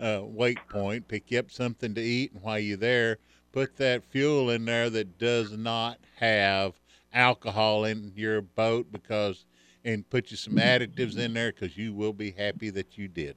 uh, 0.00 0.20
Wake 0.22 0.68
Point, 0.68 1.06
pick 1.08 1.32
up 1.34 1.50
something 1.50 1.94
to 1.94 2.00
eat, 2.00 2.32
and 2.32 2.42
while 2.42 2.58
you're 2.58 2.76
there, 2.76 3.18
put 3.52 3.76
that 3.76 4.04
fuel 4.04 4.50
in 4.50 4.64
there 4.64 4.90
that 4.90 5.18
does 5.18 5.56
not 5.56 5.98
have 6.16 6.74
alcohol 7.12 7.84
in 7.84 8.12
your 8.14 8.42
boat 8.42 8.90
because, 8.92 9.46
and 9.84 10.08
put 10.10 10.30
you 10.30 10.36
some 10.36 10.54
additives 10.54 11.16
in 11.16 11.32
there 11.32 11.52
because 11.52 11.76
you 11.76 11.94
will 11.94 12.12
be 12.12 12.30
happy 12.32 12.70
that 12.70 12.98
you 12.98 13.08
did. 13.08 13.36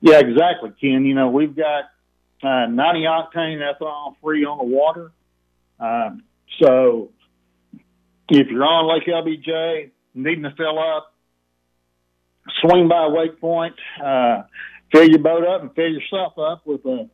Yeah, 0.00 0.18
exactly, 0.18 0.72
Ken. 0.80 1.04
You 1.04 1.14
know, 1.14 1.28
we've 1.28 1.54
got 1.54 1.84
uh, 2.42 2.66
90 2.66 3.00
octane 3.00 3.60
ethanol 3.60 4.16
free 4.22 4.44
on 4.44 4.58
the 4.58 4.64
water. 4.64 5.12
Um, 5.78 6.22
so 6.60 7.10
if 8.28 8.48
you're 8.48 8.64
on 8.64 8.88
Lake 8.88 9.06
LBJ, 9.06 9.90
needing 10.14 10.44
to 10.44 10.52
fill 10.56 10.78
up, 10.78 11.14
swing 12.60 12.88
by 12.88 13.08
Wake 13.08 13.40
Point, 13.40 13.74
uh, 14.02 14.42
fill 14.92 15.08
your 15.08 15.18
boat 15.18 15.44
up 15.46 15.62
and 15.62 15.74
fill 15.74 15.88
yourself 15.88 16.38
up 16.38 16.66
with 16.66 16.84
a, 16.84 17.08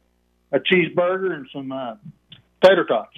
a 0.53 0.61
cheeseburger 0.61 1.35
and 1.35 1.47
some 1.53 1.73
uh, 1.73 1.97
tater 2.63 2.85
tots. 2.85 3.17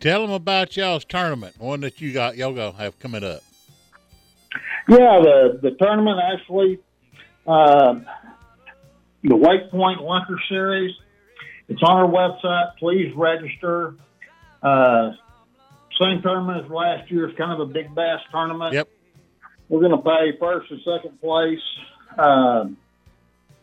Tell 0.00 0.22
them 0.22 0.32
about 0.32 0.76
y'all's 0.76 1.04
tournament, 1.04 1.58
one 1.58 1.80
that 1.80 2.00
you 2.00 2.12
got 2.12 2.36
y'all 2.36 2.52
gonna 2.52 2.76
have 2.76 2.98
coming 2.98 3.24
up. 3.24 3.42
Yeah, 4.86 5.20
the 5.22 5.58
the 5.62 5.70
tournament 5.80 6.20
actually, 6.32 6.78
uh, 7.46 7.94
the 9.22 9.36
Wake 9.36 9.70
Point 9.70 10.00
Lunker 10.00 10.36
Series. 10.48 10.94
It's 11.68 11.82
on 11.82 11.96
our 11.96 12.08
website. 12.08 12.76
Please 12.78 13.12
register. 13.16 13.94
Uh, 14.62 15.12
same 16.00 16.20
tournament 16.22 16.64
as 16.64 16.70
last 16.70 17.10
year. 17.10 17.28
It's 17.28 17.38
kind 17.38 17.52
of 17.52 17.60
a 17.60 17.72
big 17.72 17.94
bass 17.94 18.20
tournament. 18.30 18.74
Yep. 18.74 18.88
We're 19.68 19.80
going 19.80 19.92
to 19.92 19.98
pay 19.98 20.36
first 20.38 20.70
and 20.70 20.80
second 20.84 21.20
place 21.20 21.58
uh, 22.18 22.66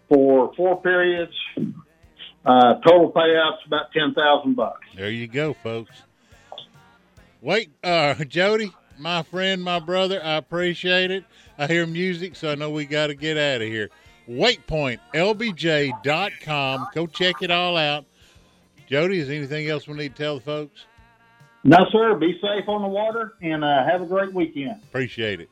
for 0.10 0.54
four 0.56 0.82
periods. 0.82 1.34
Uh, 2.44 2.80
total 2.82 3.12
payouts 3.12 3.66
about 3.68 3.92
ten 3.92 4.16
thousand 4.16 4.56
bucks. 4.56 4.88
There 4.96 5.12
you 5.12 5.28
go, 5.28 5.54
folks. 5.54 5.92
Wait, 7.40 7.70
uh, 7.84 8.16
Jody, 8.26 8.72
my 8.98 9.22
friend, 9.22 9.64
my 9.64 9.80
brother, 9.80 10.20
I 10.24 10.38
appreciate 10.38 11.12
it. 11.12 11.24
I 11.58 11.68
hear 11.68 11.86
music, 11.86 12.36
so 12.36 12.52
I 12.52 12.56
know 12.56 12.72
we 12.72 12.86
got 12.86 13.08
to 13.08 13.16
get 13.16 13.38
out 13.38 13.62
of 13.62 13.68
here. 13.68 13.90
WakepointLBJ.com. 14.30 16.88
Go 16.94 17.08
check 17.08 17.42
it 17.42 17.52
all 17.52 17.78
out. 17.78 18.06
Jody, 18.88 19.20
is 19.20 19.28
there 19.28 19.38
anything 19.38 19.68
else 19.68 19.88
we 19.88 19.96
need 19.96 20.16
to 20.16 20.24
tell 20.24 20.36
the 20.36 20.42
folks? 20.42 20.86
No, 21.64 21.78
sir. 21.92 22.16
Be 22.16 22.40
safe 22.42 22.68
on 22.68 22.82
the 22.82 22.88
water 22.88 23.36
and 23.42 23.64
uh, 23.64 23.86
have 23.86 24.02
a 24.02 24.06
great 24.06 24.34
weekend. 24.34 24.82
Appreciate 24.84 25.40
it. 25.40 25.50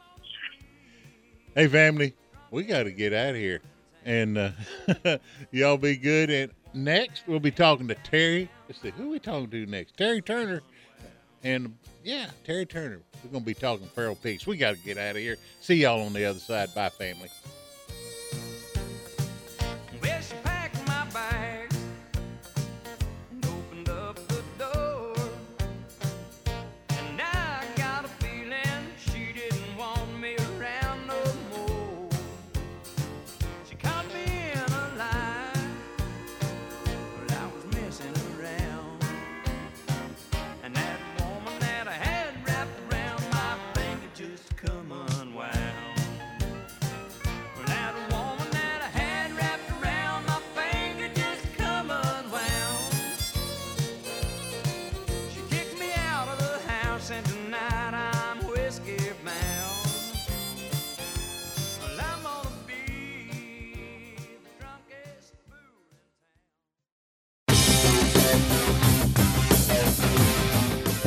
Hey, 1.55 1.67
family, 1.67 2.15
we 2.51 2.63
got 2.63 2.83
to 2.83 2.91
get 2.91 3.13
out 3.13 3.31
of 3.31 3.35
here. 3.35 3.61
And 4.05 4.37
uh, 4.37 4.51
y'all 5.51 5.77
be 5.77 5.97
good. 5.97 6.29
And 6.29 6.51
next, 6.73 7.23
we'll 7.27 7.39
be 7.39 7.51
talking 7.51 7.87
to 7.87 7.95
Terry. 7.95 8.49
Let's 8.67 8.81
see, 8.81 8.91
who 8.91 9.09
we 9.09 9.19
talking 9.19 9.49
to 9.49 9.65
next? 9.65 9.97
Terry 9.97 10.21
Turner 10.21 10.61
and 11.43 11.75
yeah, 12.03 12.27
Terry 12.43 12.65
Turner. 12.65 13.01
We're 13.23 13.31
gonna 13.31 13.45
be 13.45 13.53
talking 13.53 13.87
feral 13.87 14.15
pigs. 14.15 14.47
We 14.47 14.57
got 14.57 14.75
to 14.75 14.81
get 14.81 14.97
out 14.97 15.11
of 15.11 15.21
here. 15.21 15.37
See 15.61 15.75
y'all 15.75 16.05
on 16.05 16.13
the 16.13 16.25
other 16.25 16.39
side. 16.39 16.73
Bye, 16.73 16.89
family. 16.89 17.29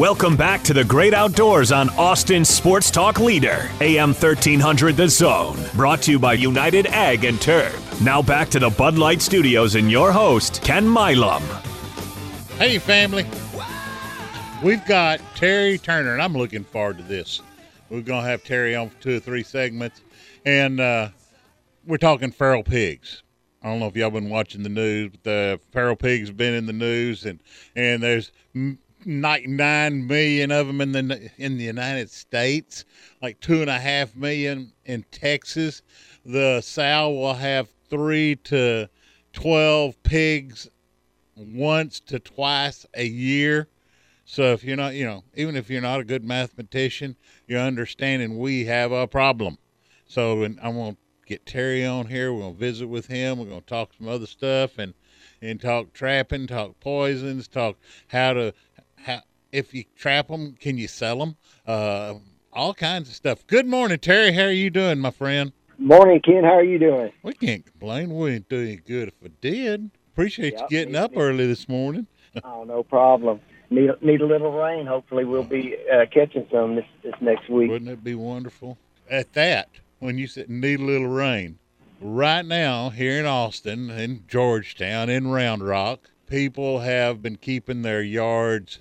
Welcome 0.02 0.36
back 0.36 0.64
to 0.64 0.74
the 0.74 0.82
great 0.82 1.14
outdoors 1.14 1.70
on 1.70 1.88
Austin 1.90 2.44
Sports 2.44 2.90
Talk 2.90 3.20
Leader, 3.20 3.70
AM 3.80 4.08
1300 4.08 4.96
The 4.96 5.08
Zone. 5.08 5.56
Brought 5.76 6.02
to 6.02 6.10
you 6.10 6.18
by 6.18 6.32
United 6.32 6.88
Ag 6.88 7.22
and 7.24 7.40
Turf. 7.40 8.00
Now 8.02 8.20
back 8.20 8.48
to 8.48 8.58
the 8.58 8.68
Bud 8.68 8.98
Light 8.98 9.22
Studios 9.22 9.76
and 9.76 9.88
your 9.88 10.10
host, 10.10 10.60
Ken 10.64 10.92
Milam. 10.92 11.44
Hey, 12.58 12.78
family. 12.78 13.24
We've 14.60 14.84
got 14.86 15.20
Terry 15.36 15.78
Turner, 15.78 16.14
and 16.14 16.20
I'm 16.20 16.36
looking 16.36 16.64
forward 16.64 16.98
to 16.98 17.04
this. 17.04 17.40
We're 17.88 18.00
going 18.00 18.24
to 18.24 18.28
have 18.28 18.42
Terry 18.42 18.74
on 18.74 18.88
for 18.88 19.00
two 19.00 19.18
or 19.18 19.20
three 19.20 19.44
segments, 19.44 20.00
and 20.44 20.80
uh, 20.80 21.10
we're 21.86 21.96
talking 21.96 22.32
feral 22.32 22.64
pigs. 22.64 23.22
I 23.62 23.68
don't 23.68 23.78
know 23.78 23.86
if 23.86 23.94
y'all 23.94 24.10
been 24.10 24.30
watching 24.30 24.64
the 24.64 24.68
news, 24.68 25.12
but 25.12 25.22
the 25.22 25.60
feral 25.70 25.94
pigs 25.94 26.32
been 26.32 26.54
in 26.54 26.66
the 26.66 26.72
news, 26.72 27.24
and 27.24 27.38
and 27.76 28.02
there's 28.02 28.32
like 29.06 29.46
nine 29.46 30.06
million 30.06 30.50
of 30.50 30.66
them 30.66 30.80
in 30.80 30.92
the 30.92 31.30
in 31.36 31.58
the 31.58 31.64
United 31.64 32.10
States, 32.10 32.84
like 33.20 33.40
two 33.40 33.60
and 33.60 33.70
a 33.70 33.78
half 33.78 34.14
million 34.14 34.72
in 34.84 35.04
Texas. 35.10 35.82
The 36.24 36.60
sow 36.60 37.10
will 37.10 37.34
have 37.34 37.68
three 37.88 38.36
to 38.44 38.88
twelve 39.32 40.02
pigs 40.02 40.68
once 41.36 42.00
to 42.00 42.18
twice 42.18 42.86
a 42.94 43.04
year. 43.04 43.68
So 44.24 44.52
if 44.52 44.64
you're 44.64 44.76
not, 44.76 44.94
you 44.94 45.04
know, 45.04 45.24
even 45.34 45.56
if 45.56 45.68
you're 45.68 45.82
not 45.82 46.00
a 46.00 46.04
good 46.04 46.24
mathematician, 46.24 47.16
you're 47.46 47.60
understanding 47.60 48.38
we 48.38 48.64
have 48.66 48.92
a 48.92 49.06
problem. 49.06 49.58
So 50.06 50.42
and 50.42 50.58
I'm 50.62 50.76
gonna 50.76 50.96
get 51.26 51.46
Terry 51.46 51.84
on 51.84 52.06
here. 52.06 52.32
We're 52.32 52.42
gonna 52.42 52.54
visit 52.54 52.88
with 52.88 53.06
him. 53.06 53.38
We're 53.38 53.46
gonna 53.46 53.62
talk 53.62 53.92
some 53.94 54.08
other 54.08 54.26
stuff 54.26 54.78
and 54.78 54.94
and 55.40 55.60
talk 55.60 55.92
trapping, 55.92 56.46
talk 56.46 56.78
poisons, 56.80 57.48
talk 57.48 57.76
how 58.08 58.32
to 58.34 58.54
how 59.02 59.22
if 59.50 59.74
you 59.74 59.84
trap 59.96 60.28
them, 60.28 60.56
can 60.58 60.78
you 60.78 60.88
sell 60.88 61.18
them? 61.18 61.36
Uh, 61.66 62.14
all 62.52 62.74
kinds 62.74 63.08
of 63.08 63.14
stuff. 63.14 63.46
Good 63.46 63.66
morning, 63.66 63.98
Terry. 63.98 64.32
How 64.32 64.44
are 64.44 64.50
you 64.50 64.70
doing, 64.70 64.98
my 64.98 65.10
friend? 65.10 65.52
Morning, 65.78 66.20
Ken. 66.24 66.44
How 66.44 66.54
are 66.54 66.64
you 66.64 66.78
doing? 66.78 67.12
We 67.22 67.32
can't 67.34 67.64
complain. 67.64 68.14
We 68.14 68.32
ain't 68.32 68.48
doing 68.48 68.80
good 68.86 69.08
if 69.08 69.14
we 69.20 69.30
did. 69.40 69.90
Appreciate 70.12 70.54
you 70.54 70.66
getting 70.68 70.94
up 70.94 71.12
early 71.16 71.46
this 71.46 71.68
morning. 71.68 72.06
Oh, 72.44 72.64
no 72.64 72.82
problem. 72.82 73.42
Need 73.68 73.90
need 74.00 74.22
a 74.22 74.26
little 74.26 74.52
rain. 74.52 74.86
Hopefully, 74.86 75.26
we'll 75.26 75.44
be 75.44 75.76
uh, 75.92 76.06
catching 76.10 76.46
some 76.50 76.76
this 76.76 76.86
this 77.02 77.12
next 77.20 77.50
week. 77.50 77.70
Wouldn't 77.70 77.90
it 77.90 78.02
be 78.02 78.14
wonderful? 78.14 78.78
At 79.10 79.34
that, 79.34 79.68
when 79.98 80.16
you 80.16 80.26
said 80.26 80.48
need 80.48 80.80
a 80.80 80.82
little 80.82 81.08
rain, 81.08 81.58
right 82.00 82.46
now 82.46 82.88
here 82.88 83.20
in 83.20 83.26
Austin, 83.26 83.90
in 83.90 84.24
Georgetown, 84.26 85.10
in 85.10 85.28
Round 85.28 85.62
Rock, 85.62 86.10
people 86.26 86.78
have 86.78 87.20
been 87.20 87.36
keeping 87.36 87.82
their 87.82 88.00
yards 88.00 88.80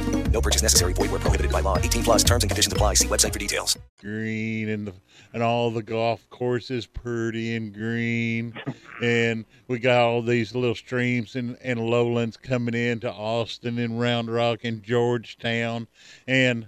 No 0.31 0.41
purchase 0.41 0.61
necessary. 0.61 0.93
Void 0.93 1.11
where 1.11 1.19
prohibited 1.19 1.51
by 1.51 1.59
law. 1.59 1.77
18 1.77 2.03
plus 2.03 2.23
terms 2.23 2.43
and 2.43 2.49
conditions 2.49 2.73
apply. 2.73 2.95
See 2.95 3.07
website 3.07 3.33
for 3.33 3.39
details. 3.39 3.77
green 3.99 4.69
and 4.69 4.87
the 4.87 4.93
and 5.33 5.43
all 5.43 5.71
the 5.71 5.83
golf 5.83 6.29
courses 6.29 6.85
pretty 6.85 7.55
and 7.55 7.73
green 7.73 8.53
and 9.01 9.45
we 9.67 9.79
got 9.79 10.01
all 10.01 10.21
these 10.21 10.53
little 10.53 10.75
streams 10.75 11.35
and, 11.35 11.57
and 11.63 11.79
lowlands 11.79 12.35
coming 12.35 12.73
into 12.73 13.09
Austin 13.09 13.77
and 13.77 13.99
Round 13.99 14.29
Rock 14.29 14.63
and 14.63 14.83
Georgetown 14.83 15.87
and 16.27 16.67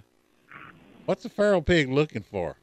what's 1.04 1.24
the 1.24 1.28
feral 1.28 1.62
pig 1.62 1.90
looking 1.90 2.22
for? 2.22 2.56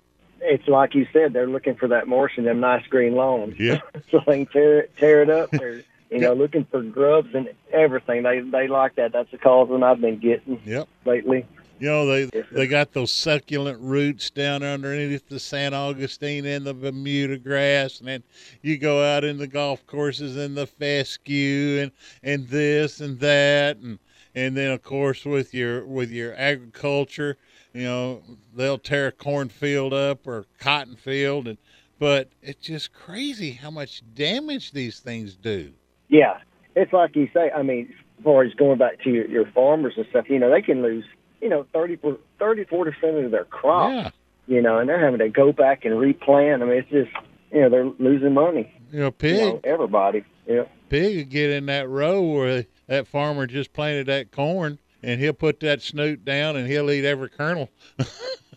It's 0.43 0.67
like 0.67 0.95
you 0.95 1.05
said. 1.13 1.33
They're 1.33 1.47
looking 1.47 1.75
for 1.75 1.87
that 1.89 2.07
marsh 2.07 2.37
in 2.37 2.45
them 2.45 2.59
nice 2.59 2.85
green 2.87 3.13
lawns. 3.13 3.59
Yeah. 3.59 3.81
so 4.11 4.21
they 4.25 4.45
can 4.45 4.51
tear 4.51 4.79
it, 4.79 4.97
tear 4.97 5.21
it 5.21 5.29
up. 5.29 5.51
They're 5.51 5.83
you 6.11 6.19
know 6.19 6.33
looking 6.33 6.65
for 6.69 6.81
grubs 6.81 7.29
and 7.33 7.49
everything. 7.71 8.23
They 8.23 8.41
they 8.41 8.67
like 8.67 8.95
that. 8.95 9.13
That's 9.13 9.31
the 9.31 9.37
that 9.37 9.83
I've 9.83 10.01
been 10.01 10.19
getting 10.19 10.61
Yep. 10.65 10.87
lately. 11.05 11.45
You 11.79 11.87
know, 11.87 12.05
they 12.05 12.29
they 12.51 12.67
got 12.67 12.91
those 12.91 13.11
succulent 13.11 13.79
roots 13.81 14.29
down 14.29 14.61
underneath 14.61 15.27
the 15.29 15.39
San 15.39 15.73
Augustine 15.73 16.45
and 16.45 16.63
the 16.63 16.75
Bermuda 16.75 17.37
grass, 17.39 17.99
and 17.99 18.07
then 18.07 18.23
you 18.61 18.77
go 18.77 19.03
out 19.03 19.23
in 19.23 19.37
the 19.37 19.47
golf 19.47 19.87
courses 19.87 20.37
and 20.37 20.55
the 20.55 20.67
fescue 20.67 21.79
and 21.81 21.91
and 22.21 22.47
this 22.49 22.99
and 22.99 23.19
that, 23.21 23.77
and 23.77 23.97
and 24.35 24.55
then 24.55 24.69
of 24.71 24.83
course 24.83 25.25
with 25.25 25.55
your 25.55 25.83
with 25.85 26.11
your 26.11 26.35
agriculture, 26.35 27.37
you 27.73 27.83
know, 27.83 28.21
they'll 28.53 28.77
tear 28.77 29.07
a 29.07 29.11
cornfield 29.11 29.93
up 29.93 30.27
or 30.27 30.45
cotton 30.59 30.95
field, 30.95 31.47
and 31.47 31.57
but 31.97 32.29
it's 32.43 32.67
just 32.67 32.93
crazy 32.93 33.53
how 33.53 33.71
much 33.71 34.03
damage 34.13 34.71
these 34.71 34.99
things 34.99 35.35
do. 35.35 35.73
Yeah, 36.11 36.37
it's 36.75 36.93
like 36.93 37.15
you 37.15 37.27
say. 37.33 37.49
I 37.49 37.63
mean, 37.63 37.91
as 38.19 38.23
far 38.23 38.43
as 38.43 38.53
going 38.53 38.77
back 38.77 39.01
to 39.03 39.09
your, 39.09 39.25
your 39.27 39.45
farmers 39.47 39.93
and 39.97 40.05
stuff, 40.11 40.29
you 40.29 40.37
know, 40.37 40.51
they 40.51 40.61
can 40.61 40.83
lose, 40.83 41.05
you 41.41 41.49
know, 41.49 41.65
30, 41.73 41.97
30 42.37 42.63
40 42.65 42.91
percent 42.91 43.25
of 43.25 43.31
their 43.31 43.45
crop. 43.45 43.91
Yeah. 43.91 44.09
You 44.47 44.61
know, 44.61 44.77
and 44.77 44.87
they're 44.89 45.03
having 45.03 45.19
to 45.19 45.29
go 45.29 45.51
back 45.51 45.85
and 45.85 45.97
replant. 45.97 46.61
I 46.61 46.65
mean, 46.65 46.77
it's 46.79 46.89
just, 46.89 47.11
you 47.51 47.61
know, 47.61 47.69
they're 47.69 47.85
losing 47.99 48.33
money. 48.33 48.71
You 48.91 48.99
know, 48.99 49.05
You 49.05 49.11
pig. 49.11 49.37
know, 49.39 49.59
everybody. 49.63 50.23
Yeah. 50.45 50.63
pig 50.89 51.15
would 51.17 51.29
get 51.29 51.49
in 51.51 51.65
that 51.67 51.87
row 51.87 52.21
where 52.21 52.65
that 52.87 53.07
farmer 53.07 53.47
just 53.47 53.71
planted 53.73 54.07
that 54.07 54.31
corn 54.31 54.79
and 55.01 55.19
he'll 55.21 55.31
put 55.33 55.61
that 55.61 55.81
snoot 55.81 56.25
down 56.25 56.55
and 56.57 56.67
he'll 56.67 56.91
eat 56.91 57.05
every 57.05 57.29
kernel. 57.29 57.69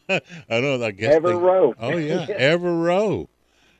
I 0.09 0.20
don't 0.48 0.81
know. 0.81 0.85
I 0.86 0.90
guess 0.90 1.14
Every 1.14 1.32
they- 1.32 1.39
row. 1.39 1.74
Oh 1.78 1.97
yeah, 1.97 2.26
every 2.36 2.72
row. 2.72 3.28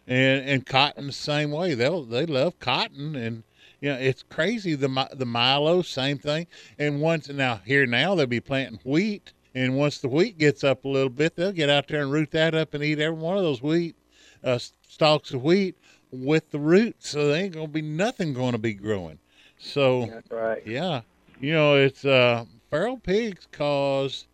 And 0.07 0.49
and 0.49 0.67
cotton 0.67 1.07
the 1.09 1.13
same 1.13 1.51
way. 1.51 1.75
They'll 1.75 2.05
they 2.05 2.27
love 2.27 2.59
cotton 2.61 3.15
and 3.17 3.43
you 3.81 3.91
know 3.91 3.99
it's 3.99 4.23
crazy. 4.23 4.75
The 4.75 5.09
the 5.13 5.27
Milo 5.27 5.83
same 5.83 6.19
thing. 6.19 6.47
And 6.79 7.01
once 7.01 7.29
now 7.29 7.61
here 7.65 7.87
now 7.87 8.15
they'll 8.15 8.27
be 8.27 8.41
planting 8.41 8.81
wheat. 8.85 9.33
And 9.55 9.77
once 9.77 9.99
the 9.99 10.09
wheat 10.09 10.37
gets 10.37 10.65
up 10.65 10.85
a 10.85 10.89
little 10.89 11.09
bit, 11.11 11.37
they'll 11.37 11.53
get 11.53 11.71
out 11.71 11.87
there 11.87 12.03
and 12.03 12.11
root 12.11 12.33
that 12.33 12.55
up 12.55 12.75
and 12.75 12.83
eat 12.83 12.99
every 12.99 13.19
one 13.19 13.37
of 13.37 13.45
those 13.45 13.63
wheat 13.63 13.95
uh, 14.43 14.59
stalks 14.59 15.33
of 15.33 15.43
wheat 15.43 15.77
with 16.11 16.51
the 16.51 16.59
roots. 16.59 17.11
So 17.11 17.29
there 17.29 17.43
ain't 17.43 17.55
gonna 17.55 17.69
be 17.69 17.83
nothing 17.83 18.33
going 18.33 18.53
to 18.53 18.59
be 18.59 18.75
growing. 18.75 19.19
So 19.59 20.07
That's 20.07 20.31
right. 20.31 20.63
yeah, 20.67 21.03
you 21.41 21.53
know 21.53 21.77
it's 21.77 22.05
uh, 22.05 22.45
feral 22.71 22.99
pigs 22.99 23.47
cause 23.51 24.27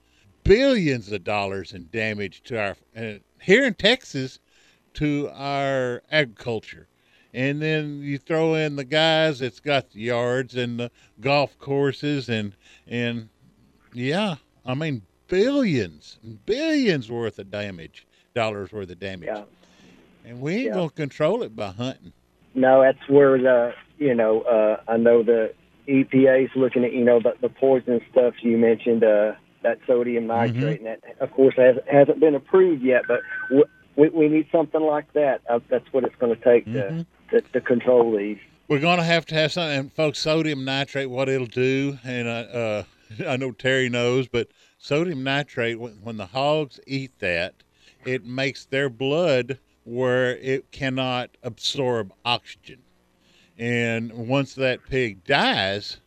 billions 0.44 1.12
of 1.12 1.24
dollars 1.24 1.72
in 1.72 1.88
damage 1.92 2.42
to 2.44 2.58
our 2.58 2.76
uh, 2.96 3.18
here 3.40 3.64
in 3.64 3.74
Texas 3.74 4.38
to 4.94 5.30
our 5.34 6.02
agriculture. 6.10 6.88
And 7.32 7.62
then 7.62 8.01
you 8.02 8.19
throw 8.19 8.55
in 8.55 8.77
the 8.77 8.85
guys 8.85 9.39
that's 9.39 9.61
got 9.61 9.90
the 9.90 10.01
yards 10.01 10.57
and 10.57 10.81
the 10.81 10.90
golf 11.20 11.57
courses 11.59 12.28
and 12.28 12.55
and 12.89 13.28
yeah, 13.93 14.36
I 14.66 14.74
mean 14.74 15.02
billions, 15.28 16.19
billions 16.47 17.11
worth 17.11 17.39
of 17.39 17.51
damage 17.51 18.07
dollars 18.35 18.73
worth 18.73 18.90
of 18.90 18.98
damage. 19.01 19.28
Yeah. 19.28 19.44
And 20.24 20.40
we 20.40 20.55
ain't 20.55 20.65
Yeah. 20.66 20.74
gonna 20.74 20.90
control 20.90 21.43
it 21.43 21.55
by 21.57 21.69
hunting. 21.69 22.12
No, 22.55 22.82
that's 22.82 23.09
where 23.09 23.39
the 23.39 23.74
you 23.98 24.15
know 24.15 24.43
uh, 24.43 24.81
I 24.89 24.97
know 24.97 25.23
the 25.23 25.52
EPA's 25.89 26.51
looking 26.57 26.85
at 26.85 26.93
you 26.93 27.05
know 27.05 27.20
the, 27.20 27.35
the 27.40 27.48
poison 27.48 28.01
stuff 28.11 28.35
you 28.43 28.57
mentioned 28.59 29.02
uh, 29.05 29.32
that 29.62 29.78
sodium 29.86 30.27
nitrate 30.27 30.81
and 30.81 30.86
that 30.86 31.01
of 31.20 31.31
course 31.32 31.55
has, 31.57 31.77
hasn't 31.90 32.19
been 32.20 32.35
approved 32.35 32.82
yet, 32.82 33.02
but 33.07 33.20
w- 33.48 33.65
we 33.97 34.09
we 34.11 34.28
need 34.28 34.47
something 34.52 34.81
like 34.81 35.12
that. 35.15 35.43
Uh, 35.48 35.61
that's 35.69 35.90
what 35.93 36.05
it's 36.05 36.15
going 36.16 36.35
to 36.35 36.43
take 36.43 36.65
to, 36.66 37.07
to 37.31 37.40
to 37.40 37.61
control 37.61 38.16
these. 38.16 38.39
We're 38.69 38.81
gonna 38.81 39.02
have 39.02 39.27
to 39.27 39.35
have 39.35 39.52
something, 39.52 39.78
and 39.78 39.93
folks. 39.93 40.19
Sodium 40.20 40.65
nitrate, 40.65 41.11
what 41.11 41.28
it'll 41.28 41.47
do, 41.47 41.98
and 42.05 42.28
uh, 42.28 42.31
uh, 42.31 42.82
I 43.28 43.36
know 43.36 43.51
Terry 43.51 43.89
knows, 43.89 44.28
but 44.28 44.48
sodium 44.78 45.24
nitrate, 45.24 45.81
when, 45.81 45.94
when 46.02 46.16
the 46.16 46.27
hogs 46.27 46.78
eat 46.86 47.19
that, 47.19 47.55
it 48.05 48.24
makes 48.24 48.66
their 48.66 48.89
blood 48.89 49.59
where 49.85 50.36
it 50.36 50.70
cannot 50.70 51.36
absorb 51.43 52.12
oxygen, 52.24 52.81
and 53.59 54.12
once 54.12 54.55
that 54.55 54.86
pig 54.89 55.24
dies, 55.24 56.01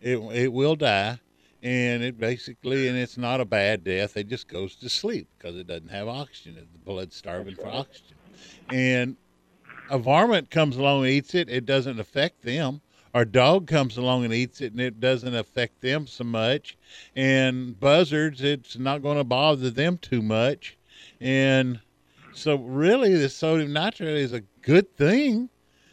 it 0.00 0.16
it 0.16 0.52
will 0.52 0.74
die, 0.74 1.20
and 1.62 2.02
it 2.02 2.18
basically, 2.18 2.88
and 2.88 2.98
it's 2.98 3.16
not 3.16 3.40
a 3.40 3.44
bad 3.44 3.84
death. 3.84 4.16
It 4.16 4.28
just 4.28 4.48
goes 4.48 4.74
to 4.76 4.88
sleep 4.88 5.28
because 5.38 5.56
it 5.56 5.68
doesn't 5.68 5.90
have 5.90 6.08
oxygen. 6.08 6.54
The 6.56 6.78
blood's 6.84 7.14
starving 7.14 7.54
for 7.54 7.68
oxygen, 7.68 8.16
and 8.70 9.16
a 9.90 9.98
varmint 9.98 10.50
comes 10.50 10.76
along 10.76 11.04
and 11.04 11.12
eats 11.12 11.34
it, 11.34 11.48
it 11.48 11.66
doesn't 11.66 11.98
affect 11.98 12.42
them. 12.42 12.80
Our 13.14 13.24
dog 13.24 13.66
comes 13.66 13.96
along 13.96 14.24
and 14.24 14.34
eats 14.34 14.60
it, 14.60 14.72
and 14.72 14.80
it 14.80 15.00
doesn't 15.00 15.34
affect 15.34 15.80
them 15.80 16.06
so 16.06 16.24
much. 16.24 16.76
And 17.16 17.78
buzzards, 17.78 18.42
it's 18.42 18.78
not 18.78 19.02
going 19.02 19.16
to 19.16 19.24
bother 19.24 19.70
them 19.70 19.98
too 19.98 20.22
much. 20.22 20.76
And 21.20 21.80
so, 22.32 22.56
really, 22.56 23.14
the 23.14 23.28
sodium 23.28 23.72
nitrate 23.72 24.16
is 24.16 24.32
a 24.32 24.42
good 24.62 24.94
thing, 24.96 25.48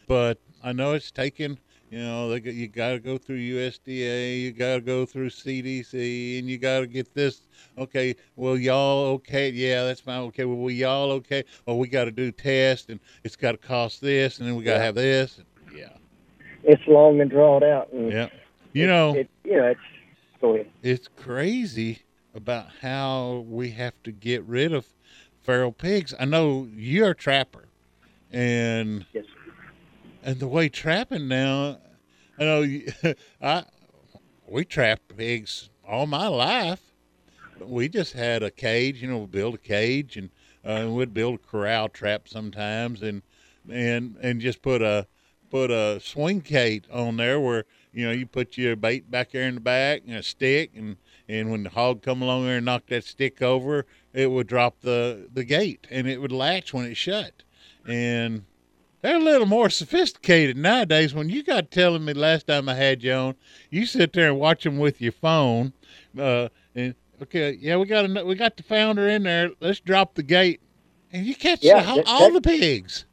but 0.08 0.40
I 0.64 0.74
know 0.74 0.94
it's 0.94 1.12
taken. 1.12 1.58
You 1.90 2.00
know, 2.00 2.30
they, 2.38 2.52
you 2.52 2.68
got 2.68 2.92
to 2.92 3.00
go 3.00 3.18
through 3.18 3.38
USDA, 3.38 4.42
you 4.42 4.52
got 4.52 4.76
to 4.76 4.82
go 4.82 5.06
through 5.06 5.30
CDC, 5.30 6.40
and 6.40 6.50
you 6.50 6.58
got 6.58 6.80
to 6.82 6.88
get 6.88 7.14
this. 7.14 7.48
Okay, 7.78 8.16
well, 8.36 8.58
y'all 8.58 9.06
okay? 9.16 9.50
Yeah, 9.50 9.84
that's 9.84 10.02
fine. 10.02 10.22
Okay, 10.24 10.46
well, 10.46 10.58
we 10.58 10.74
y'all 10.76 11.12
okay? 11.14 11.44
Well, 11.66 11.78
we 11.78 11.88
got 11.88 12.06
to 12.06 12.12
do 12.12 12.32
tests, 12.32 12.88
and 12.90 13.00
it's 13.24 13.36
got 13.36 13.52
to 13.52 13.58
cost 13.58 14.02
this, 14.02 14.40
and 14.40 14.48
then 14.48 14.56
we 14.56 14.64
got 14.64 14.74
to 14.74 14.80
Yeah. 14.80 14.86
have 14.86 14.96
this. 14.96 15.40
Yeah, 15.76 15.90
It's 16.64 16.82
long 16.88 17.22
and 17.22 17.30
drawn 17.30 17.64
out. 17.64 17.92
And 17.92 18.12
yeah. 18.12 18.30
You 18.74 18.88
know, 18.88 19.14
it, 19.16 19.30
you 19.44 19.56
know 19.58 19.68
it's 19.68 19.80
go 20.42 20.54
ahead. 20.56 20.68
it's 20.82 21.08
crazy 21.08 22.04
about 22.34 22.68
how 22.82 23.46
we 23.48 23.70
have 23.72 23.94
to 24.04 24.12
get 24.12 24.44
rid 24.44 24.74
of 24.74 24.88
feral 25.42 25.72
pigs. 25.72 26.14
I 26.20 26.26
know 26.26 26.68
you're 26.74 27.12
a 27.12 27.16
trapper, 27.16 27.70
and 28.32 29.06
and 30.26 30.40
the 30.40 30.48
way 30.48 30.68
trapping 30.68 31.28
now, 31.28 31.78
I 32.38 32.44
know 32.44 32.82
I 33.42 33.64
we 34.48 34.66
trap 34.66 35.00
pigs 35.16 35.70
all 35.88 36.08
my 36.08 36.28
life. 36.28 36.82
We 37.60 37.88
just 37.88 38.14
had 38.14 38.44
a 38.44 38.52
cage, 38.52 39.02
you 39.02 39.08
know, 39.08 39.28
build 39.28 39.56
a 39.56 39.60
cage 39.60 40.18
and 40.18 40.32
uh, 40.66 40.90
we'd 40.90 41.14
build 41.14 41.36
a 41.36 41.38
corral 41.38 41.90
trap 41.90 42.28
sometimes, 42.28 43.04
and 43.04 43.22
and 43.70 44.18
and 44.22 44.42
just 44.42 44.64
put 44.64 44.82
a 44.82 45.08
put 45.52 45.70
a 45.70 46.00
swing 46.00 46.40
gate 46.40 46.86
on 46.92 47.18
there 47.18 47.40
where 47.40 47.66
you 47.94 48.06
know 48.06 48.12
you 48.12 48.26
put 48.26 48.58
your 48.58 48.76
bait 48.76 49.10
back 49.10 49.32
there 49.32 49.44
in 49.44 49.56
the 49.56 49.62
back 49.62 50.02
and 50.08 50.18
a 50.18 50.24
stick 50.24 50.72
and 50.76 50.98
and 51.30 51.52
when 51.52 51.64
the 51.64 51.70
hog 51.70 52.02
come 52.02 52.24
along 52.24 52.46
there 52.46 52.58
and 52.58 52.66
knock 52.66 52.88
that 52.88 53.04
stick 53.04 53.44
over 53.44 53.86
it 54.12 54.30
would 54.32 54.48
drop 54.48 54.82
the 54.82 55.30
the 55.32 55.44
gate 55.44 55.86
and 55.92 56.08
it 56.08 56.20
would 56.20 56.32
latch 56.32 56.74
when 56.74 56.86
it 56.86 56.98
shut 56.98 57.44
and 57.88 58.44
they're 59.06 59.18
a 59.18 59.24
little 59.24 59.46
more 59.46 59.70
sophisticated 59.70 60.58
nowadays. 60.58 61.14
When 61.14 61.30
you 61.30 61.44
got 61.44 61.70
telling 61.70 62.04
me 62.04 62.14
last 62.14 62.48
time 62.48 62.68
i 62.68 62.74
had 62.74 63.04
you 63.04 63.14
on 63.14 63.36
you 63.70 63.86
sit 63.86 64.14
there 64.14 64.30
and 64.30 64.40
watch 64.40 64.64
them 64.64 64.80
with 64.80 65.00
your 65.00 65.12
phone 65.12 65.74
uh 66.20 66.50
and 66.74 66.96
okay 67.22 67.52
yeah 67.60 67.78
we 67.78 67.86
got 67.86 68.06
a, 68.10 68.26
we 68.26 68.34
got 68.36 68.58
the 68.58 68.64
sounder 68.64 69.08
in 69.08 69.24
there. 69.24 69.52
Let's 69.60 69.80
drop 69.80 70.16
the 70.16 70.24
gate. 70.24 70.60
And 71.12 71.26
you 71.26 71.36
catch 71.36 71.62
Yeah, 71.62 71.82
the, 71.82 72.02
that- 72.02 72.08
all 72.08 72.32
the 72.32 72.42
pigs. 72.42 73.06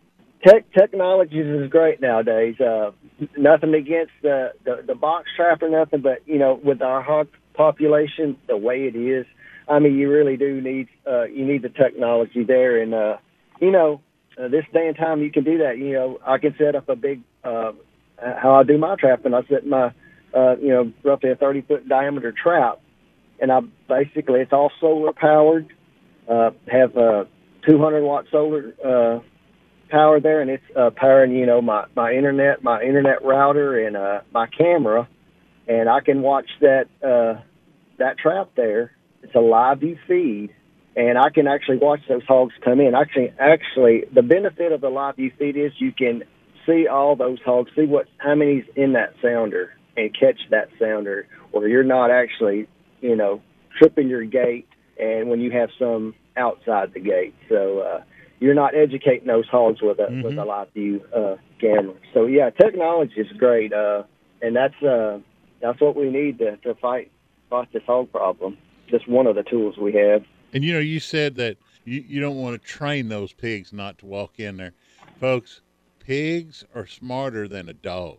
Tech 0.45 0.65
technology 0.73 1.39
is 1.39 1.71
great 1.71 2.01
nowadays. 2.01 2.59
Uh, 2.59 2.91
nothing 3.39 3.75
against 3.75 4.11
the, 4.23 4.53
the 4.65 4.83
the 4.85 4.95
box 4.97 5.29
trap 5.37 5.63
or 5.63 5.69
nothing, 5.69 6.01
but 6.01 6.19
you 6.27 6.37
know, 6.37 6.59
with 6.65 6.83
our 6.83 7.01
hog 7.01 7.29
population 7.55 8.37
the 8.49 8.57
way 8.57 8.87
it 8.87 8.97
is, 8.97 9.25
I 9.69 9.79
mean, 9.79 9.97
you 9.97 10.11
really 10.11 10.37
do 10.37 10.61
need 10.61 10.89
uh, 11.07 11.25
you 11.27 11.45
need 11.47 11.63
the 11.63 11.69
technology 11.69 12.43
there, 12.43 12.83
and 12.83 12.93
uh, 12.93 13.19
you 13.61 13.71
know, 13.71 14.01
uh, 14.39 14.49
this 14.49 14.65
day 14.73 14.89
and 14.89 14.97
time 14.97 15.23
you 15.23 15.31
can 15.31 15.45
do 15.45 15.59
that. 15.59 15.79
You 15.79 15.93
know, 15.93 16.19
I 16.27 16.39
can 16.39 16.55
set 16.59 16.75
up 16.75 16.89
a 16.89 16.97
big 16.97 17.23
uh, 17.45 17.73
how 18.19 18.55
I 18.55 18.63
do 18.63 18.79
my 18.79 18.97
trapping. 18.97 19.35
I 19.35 19.43
set 19.49 19.67
my 19.67 19.93
uh, 20.35 20.57
you 20.61 20.69
know 20.69 20.93
roughly 21.03 21.31
a 21.31 21.37
thirty 21.37 21.63
foot 21.63 21.89
diameter 21.89 22.33
trap, 22.33 22.81
and 23.41 23.51
I 23.51 23.61
basically 23.89 24.41
it's 24.41 24.53
all 24.53 24.71
solar 24.81 25.13
powered. 25.13 25.69
Uh, 26.29 26.51
have 26.71 26.97
a 26.97 27.27
200 27.69 28.03
watt 28.05 28.27
solar. 28.31 28.73
Uh, 28.85 29.21
power 29.93 30.21
there, 30.21 30.41
and 30.41 30.51
it's 30.51 30.65
uh, 30.75 30.91
powering 30.97 31.33
you 31.33 31.47
know 31.47 31.61
my 31.61 31.85
my 31.95 32.13
internet, 32.13 32.65
my 32.65 32.83
internet 32.83 33.23
router, 33.23 33.87
and 33.87 33.97
uh, 33.97 34.23
my 34.33 34.47
camera, 34.47 35.07
and 35.69 35.89
I 35.89 36.01
can 36.01 36.23
watch 36.23 36.49
that 36.61 36.87
uh, 37.05 37.41
that 37.99 38.19
trap 38.19 38.51
there. 38.57 38.93
It's 39.23 39.35
a 39.37 39.41
live 39.41 39.81
view 39.81 39.99
feed, 40.09 40.51
and 40.97 41.19
I 41.19 41.31
can 41.31 41.47
actually 41.47 41.79
watch 41.79 42.01
those 42.09 42.25
hogs 42.25 42.55
come 42.65 42.81
in. 42.81 42.95
Actually, 42.95 43.33
actually, 43.39 44.05
the 44.13 44.23
benefit 44.23 44.73
of 44.73 44.81
the 44.81 44.89
live 44.89 45.17
view 45.17 45.33
feed 45.39 45.57
is 45.57 45.73
you 45.79 45.93
can 45.93 46.25
see 46.67 46.87
all 46.87 47.17
those 47.17 47.39
hogs, 47.45 47.71
see 47.75 47.87
what 47.87 48.07
how 48.19 48.35
many's 48.35 48.65
in 48.77 48.93
that 48.93 49.15
sounder, 49.23 49.73
and 49.97 50.17
catch 50.19 50.41
that 50.51 50.69
sounder, 50.79 51.27
or 51.53 51.69
you're 51.69 51.85
not 51.85 52.11
actually 52.11 52.69
you 53.01 53.17
know 53.17 53.41
tripping 53.79 54.09
your 54.09 54.25
gate, 54.25 54.69
and 54.99 55.29
when 55.29 55.41
you 55.41 55.51
have 55.51 55.71
some 55.79 56.15
outside 56.37 56.93
the 56.95 57.01
gate, 57.01 57.35
so. 57.49 57.81
uh 57.81 58.03
you're 58.43 58.55
not 58.55 58.75
educating 58.75 59.29
those 59.29 59.47
hogs 59.49 59.81
with 59.81 60.01
a 60.01 60.21
with 60.25 60.37
a 60.37 60.45
live 60.45 60.73
view 60.73 61.01
uh, 61.17 61.37
camera. 61.61 61.95
So 62.13 62.27
yeah, 62.27 62.51
technology 62.51 63.21
is 63.21 63.29
great, 63.39 63.73
uh, 63.73 64.03
and 64.43 64.57
that's 64.57 64.75
uh, 64.83 65.21
that's 65.61 65.81
what 65.81 65.95
we 65.95 66.11
need 66.11 66.39
to, 66.39 66.57
to 66.57 66.75
fight 66.75 67.13
fight 67.49 67.73
this 67.73 67.85
hog 67.87 68.11
problem. 68.11 68.59
Just 68.91 69.09
one 69.09 69.29
of 69.29 69.37
the 69.37 69.45
tools 69.45 69.77
we 69.79 69.93
have. 69.93 70.25
And 70.53 70.65
you 70.65 70.73
know, 70.73 70.81
you 70.81 71.01
said 71.01 71.37
that 71.37 71.57
you, 71.85 72.05
you 72.07 72.21
don't 72.21 72.37
want 72.37 72.61
to 72.61 72.67
train 72.67 73.09
those 73.09 73.33
pigs 73.33 73.73
not 73.73 73.99
to 73.99 74.07
walk 74.07 74.39
in 74.39 74.57
there. 74.57 74.73
Folks, 75.21 75.61
pigs 75.99 76.65
are 76.75 76.87
smarter 76.87 77.49
than 77.49 77.69
a 77.69 77.75
dog. 77.75 78.19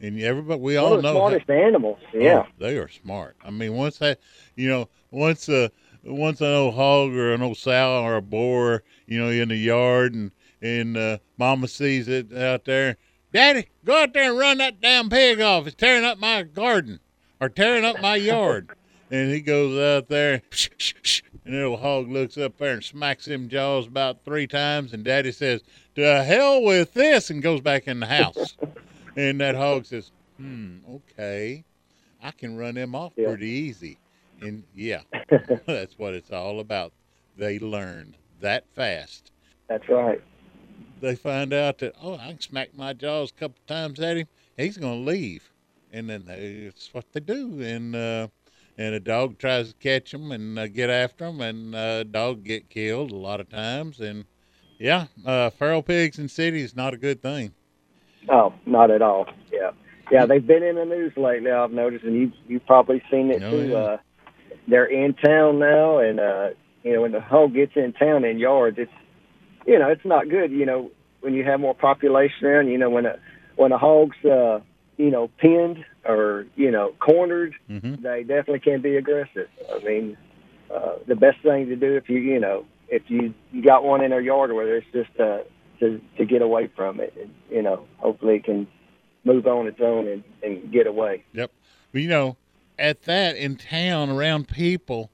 And 0.00 0.20
everybody, 0.20 0.60
we 0.60 0.76
One 0.76 0.84
all 0.84 0.94
of 0.94 1.02
the 1.02 1.12
know 1.12 1.18
smartest 1.18 1.50
animals. 1.50 1.98
Yeah. 2.12 2.44
Oh, 2.46 2.52
they 2.58 2.76
are 2.76 2.88
smart. 2.88 3.36
I 3.44 3.50
mean, 3.50 3.74
once 3.74 3.98
that, 3.98 4.20
you 4.56 4.68
know, 4.68 4.88
once 5.10 5.48
a 5.48 5.70
once 6.04 6.40
an 6.40 6.48
old 6.48 6.74
hog 6.74 7.12
or 7.12 7.32
an 7.32 7.42
old 7.42 7.56
sow 7.56 8.02
or 8.02 8.16
a 8.16 8.22
boar, 8.22 8.82
you 9.06 9.18
know, 9.18 9.30
in 9.30 9.48
the 9.48 9.56
yard, 9.56 10.14
and 10.14 10.30
and 10.60 10.96
uh, 10.96 11.18
Mama 11.38 11.68
sees 11.68 12.08
it 12.08 12.36
out 12.36 12.64
there, 12.64 12.96
Daddy, 13.32 13.66
go 13.84 14.02
out 14.02 14.12
there 14.12 14.30
and 14.30 14.38
run 14.38 14.58
that 14.58 14.80
damn 14.80 15.08
pig 15.08 15.40
off. 15.40 15.66
It's 15.66 15.76
tearing 15.76 16.04
up 16.04 16.18
my 16.18 16.42
garden 16.42 17.00
or 17.40 17.48
tearing 17.48 17.84
up 17.84 18.00
my 18.00 18.16
yard. 18.16 18.70
and 19.10 19.30
he 19.30 19.40
goes 19.40 19.78
out 19.78 20.08
there, 20.08 20.42
and 21.44 21.54
little 21.54 21.76
hog 21.76 22.08
looks 22.08 22.36
up 22.38 22.56
there 22.58 22.74
and 22.74 22.84
smacks 22.84 23.26
him 23.26 23.48
jaws 23.48 23.86
about 23.86 24.24
three 24.24 24.46
times, 24.46 24.92
and 24.92 25.04
Daddy 25.04 25.32
says, 25.32 25.62
"To 25.96 26.22
hell 26.22 26.62
with 26.62 26.94
this," 26.94 27.30
and 27.30 27.42
goes 27.42 27.60
back 27.60 27.86
in 27.86 28.00
the 28.00 28.06
house. 28.06 28.56
and 29.16 29.40
that 29.40 29.54
hog 29.54 29.86
says, 29.86 30.10
"Hmm, 30.38 30.78
okay." 30.88 31.64
I 32.24 32.30
can 32.30 32.56
run 32.56 32.74
them 32.74 32.94
off 32.94 33.14
pretty 33.14 33.48
easy. 33.48 33.98
And 34.40 34.64
yeah, 34.74 35.02
that's 35.66 35.98
what 35.98 36.14
it's 36.14 36.32
all 36.32 36.58
about. 36.58 36.92
They 37.36 37.58
learned 37.58 38.16
that 38.40 38.64
fast. 38.74 39.30
That's 39.68 39.88
right. 39.88 40.22
They 41.00 41.16
find 41.16 41.52
out 41.52 41.78
that, 41.78 41.94
oh, 42.02 42.14
I 42.14 42.28
can 42.28 42.40
smack 42.40 42.76
my 42.76 42.94
jaws 42.94 43.30
a 43.30 43.40
couple 43.40 43.60
times 43.66 44.00
at 44.00 44.16
him. 44.16 44.26
He's 44.56 44.78
going 44.78 45.04
to 45.04 45.10
leave. 45.10 45.50
And 45.92 46.08
then 46.08 46.24
they, 46.26 46.34
it's 46.68 46.92
what 46.92 47.04
they 47.12 47.20
do. 47.20 47.60
And, 47.60 47.94
uh, 47.94 48.28
and 48.76 48.94
a 48.94 49.00
dog 49.00 49.38
tries 49.38 49.68
to 49.68 49.74
catch 49.74 50.10
them 50.12 50.32
and 50.32 50.58
uh, 50.58 50.66
get 50.66 50.90
after 50.90 51.26
them, 51.26 51.40
and 51.40 51.74
uh, 51.74 52.02
dog 52.04 52.44
get 52.44 52.68
killed 52.70 53.10
a 53.12 53.16
lot 53.16 53.40
of 53.40 53.48
times. 53.48 54.00
And 54.00 54.24
yeah, 54.78 55.06
uh, 55.24 55.50
feral 55.50 55.82
pigs 55.82 56.18
in 56.18 56.28
cities 56.28 56.74
not 56.74 56.94
a 56.94 56.96
good 56.96 57.22
thing. 57.22 57.52
Oh, 58.28 58.52
not 58.66 58.90
at 58.90 59.02
all. 59.02 59.26
Yeah, 59.52 59.70
yeah. 60.10 60.26
They've 60.26 60.46
been 60.46 60.62
in 60.62 60.76
the 60.76 60.84
news 60.84 61.12
lately. 61.16 61.50
I've 61.50 61.70
noticed, 61.72 62.04
and 62.04 62.14
you 62.16 62.32
you've 62.48 62.66
probably 62.66 63.02
seen 63.10 63.30
it 63.30 63.42
Oh, 63.42 63.50
too. 63.50 63.68
yeah. 63.68 63.76
Uh, 63.76 63.96
they're 64.66 64.86
in 64.86 65.14
town 65.14 65.58
now, 65.58 65.98
and 65.98 66.18
uh, 66.18 66.48
you 66.82 66.94
know 66.94 67.02
when 67.02 67.12
the 67.12 67.20
hog 67.20 67.54
gets 67.54 67.72
in 67.76 67.92
town 67.92 68.24
in 68.24 68.38
yards, 68.38 68.78
it's 68.78 68.90
you 69.66 69.78
know 69.78 69.88
it's 69.88 70.04
not 70.04 70.28
good. 70.28 70.50
You 70.52 70.64
know 70.66 70.90
when 71.20 71.34
you 71.34 71.44
have 71.44 71.60
more 71.60 71.74
population 71.74 72.46
around. 72.46 72.68
You 72.68 72.78
know 72.78 72.90
when 72.90 73.04
a 73.06 73.18
when 73.56 73.72
a 73.72 73.78
hog's 73.78 74.16
uh, 74.24 74.60
you 74.96 75.10
know 75.10 75.28
pinned 75.38 75.84
or 76.06 76.46
you 76.56 76.70
know 76.70 76.92
cornered, 77.00 77.54
Mm-hmm. 77.70 78.02
they 78.02 78.22
definitely 78.22 78.60
can 78.60 78.80
be 78.82 78.96
aggressive. 78.96 79.48
I 79.74 79.78
mean, 79.84 80.16
uh, 80.74 80.96
the 81.06 81.16
best 81.16 81.40
thing 81.42 81.66
to 81.68 81.76
do 81.76 81.96
if 81.96 82.08
you 82.08 82.18
you 82.18 82.38
know 82.40 82.66
if 82.88 83.02
you 83.08 83.34
you 83.52 83.62
got 83.62 83.84
one 83.84 84.02
in 84.04 84.12
our 84.12 84.20
yard 84.20 84.50
or 84.50 84.54
whether 84.54 84.76
it's 84.76 84.86
just 84.92 85.18
uh, 85.20 85.38
to 85.80 86.00
to 86.18 86.24
get 86.24 86.42
away 86.42 86.68
from 86.76 87.00
it, 87.00 87.14
and, 87.20 87.30
you 87.50 87.62
know, 87.62 87.86
hopefully 87.98 88.36
it 88.36 88.44
can 88.44 88.66
move 89.24 89.46
on 89.46 89.66
its 89.66 89.80
own 89.80 90.06
and, 90.06 90.22
and 90.42 90.70
get 90.70 90.86
away. 90.86 91.24
Yep. 91.32 91.50
You 91.92 92.08
know, 92.08 92.36
at 92.78 93.02
that 93.04 93.36
in 93.36 93.56
town 93.56 94.10
around 94.10 94.48
people 94.48 95.10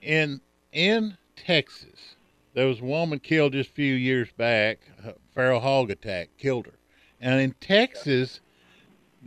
in 0.00 0.40
in 0.72 1.16
Texas, 1.34 2.14
there 2.54 2.66
was 2.66 2.80
a 2.80 2.84
woman 2.84 3.18
killed 3.18 3.52
just 3.54 3.70
a 3.70 3.72
few 3.72 3.94
years 3.94 4.30
back. 4.36 4.78
A 5.04 5.14
feral 5.34 5.60
hog 5.60 5.90
attack 5.90 6.30
killed 6.38 6.66
her, 6.66 6.78
and 7.20 7.40
in 7.40 7.54
Texas, 7.60 8.40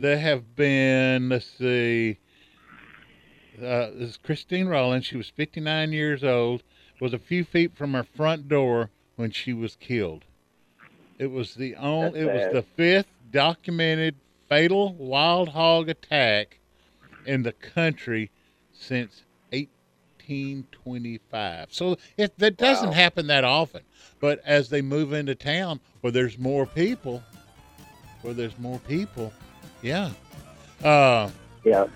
there 0.02 0.18
have 0.18 0.54
been 0.56 1.28
let's 1.28 1.46
see. 1.46 2.18
Uh, 3.56 3.90
this 3.94 4.10
is 4.10 4.16
Christine 4.16 4.66
Rollins. 4.66 5.06
She 5.06 5.16
was 5.16 5.28
59 5.28 5.92
years 5.92 6.24
old. 6.24 6.64
Was 7.00 7.14
a 7.14 7.18
few 7.18 7.44
feet 7.44 7.76
from 7.76 7.94
her 7.94 8.04
front 8.04 8.48
door 8.48 8.90
when 9.16 9.30
she 9.30 9.52
was 9.52 9.76
killed. 9.76 10.24
It 11.18 11.30
was 11.30 11.54
the 11.54 11.76
only. 11.76 12.20
It 12.20 12.32
was 12.32 12.42
the 12.52 12.62
fifth 12.62 13.06
documented 13.30 14.16
fatal 14.48 14.94
wild 14.94 15.50
hog 15.50 15.88
attack 15.88 16.58
in 17.24 17.44
the 17.44 17.52
country 17.52 18.30
since 18.72 19.22
1825. 19.52 21.68
So 21.70 21.96
it, 22.16 22.36
that 22.38 22.56
doesn't 22.56 22.88
Wow. 22.88 22.94
happen 22.94 23.28
that 23.28 23.44
often. 23.44 23.82
But 24.20 24.40
as 24.44 24.68
they 24.68 24.82
move 24.82 25.12
into 25.12 25.36
town 25.36 25.78
where 26.00 26.12
there's 26.12 26.38
more 26.38 26.66
people, 26.66 27.22
where 28.22 28.34
there's 28.34 28.58
more 28.58 28.80
people, 28.80 29.32
yeah. 29.82 30.10
Uh, 30.82 31.30
yeah. 31.64 31.86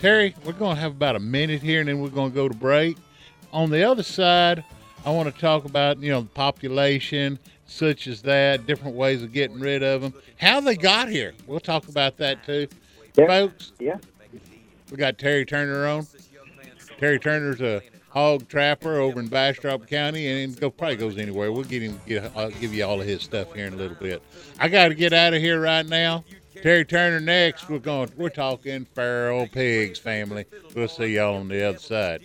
Terry, 0.00 0.34
we're 0.44 0.52
going 0.52 0.74
to 0.74 0.80
have 0.80 0.92
about 0.92 1.14
a 1.14 1.20
minute 1.20 1.62
here, 1.62 1.80
and 1.80 1.88
then 1.88 2.00
we're 2.00 2.08
going 2.08 2.30
to 2.30 2.34
go 2.34 2.48
to 2.48 2.54
break. 2.54 2.96
On 3.52 3.70
the 3.70 3.84
other 3.84 4.02
side, 4.02 4.64
I 5.04 5.10
want 5.10 5.32
to 5.32 5.40
talk 5.40 5.64
about 5.64 5.98
you 6.00 6.10
know 6.10 6.22
the 6.22 6.28
population, 6.28 7.38
such 7.66 8.06
as 8.06 8.22
that, 8.22 8.66
different 8.66 8.96
ways 8.96 9.22
of 9.22 9.32
getting 9.32 9.60
rid 9.60 9.82
of 9.82 10.02
them, 10.02 10.14
how 10.40 10.60
they 10.60 10.74
got 10.74 11.08
here. 11.08 11.34
We'll 11.46 11.60
talk 11.60 11.88
about 11.88 12.16
that 12.16 12.44
too, 12.44 12.66
folks. 13.14 13.72
Yeah. 13.78 13.98
We 14.90 14.96
got 14.96 15.18
Terry 15.18 15.44
Turner 15.44 15.86
on. 15.86 16.06
Terry 16.98 17.18
Turner's 17.18 17.60
a 17.60 17.82
hog 18.10 18.46
trapper 18.48 19.00
over 19.00 19.20
in 19.20 19.28
Bastrop 19.28 19.86
County, 19.86 20.26
and 20.26 20.54
he 20.54 20.60
go, 20.60 20.70
probably 20.70 20.96
goes 20.96 21.18
anywhere. 21.18 21.50
We'll 21.50 21.64
get 21.64 21.82
him. 21.82 21.98
Get, 22.06 22.30
I'll 22.36 22.50
give 22.50 22.74
you 22.74 22.84
all 22.84 23.00
of 23.00 23.06
his 23.06 23.22
stuff 23.22 23.54
here 23.54 23.66
in 23.66 23.72
a 23.72 23.76
little 23.76 23.96
bit. 23.96 24.22
I 24.58 24.68
got 24.68 24.88
to 24.88 24.94
get 24.94 25.12
out 25.12 25.32
of 25.32 25.40
here 25.40 25.60
right 25.60 25.86
now. 25.86 26.24
Terry 26.62 26.84
Turner 26.84 27.18
next. 27.18 27.68
We're 27.68 27.80
going. 27.80 28.08
We're 28.16 28.28
talking 28.28 28.84
feral 28.84 29.48
pigs, 29.48 29.98
family. 29.98 30.44
We'll 30.76 30.86
see 30.86 31.16
y'all 31.16 31.34
on 31.34 31.48
the 31.48 31.68
other 31.68 31.78
side. 31.78 32.22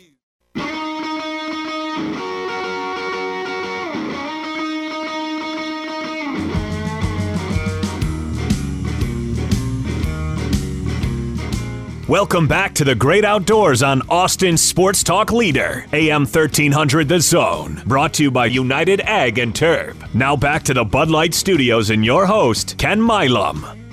Welcome 12.07 12.47
back 12.47 12.73
to 12.75 12.85
the 12.85 12.95
great 12.95 13.25
outdoors 13.25 13.81
on 13.81 14.01
Austin 14.07 14.55
Sports 14.55 15.03
Talk 15.03 15.31
Leader, 15.31 15.87
AM 15.91 16.21
1300 16.21 17.09
The 17.09 17.19
Zone. 17.19 17.81
Brought 17.87 18.13
to 18.13 18.23
you 18.23 18.31
by 18.31 18.45
United 18.45 19.01
Ag 19.01 19.39
and 19.39 19.53
Turf. 19.53 19.97
Now 20.13 20.35
back 20.35 20.63
to 20.63 20.75
the 20.75 20.85
Bud 20.85 21.09
Light 21.09 21.33
Studios 21.33 21.89
and 21.89 22.05
your 22.05 22.27
host, 22.27 22.77
Ken 22.77 23.01
Milam. 23.01 23.86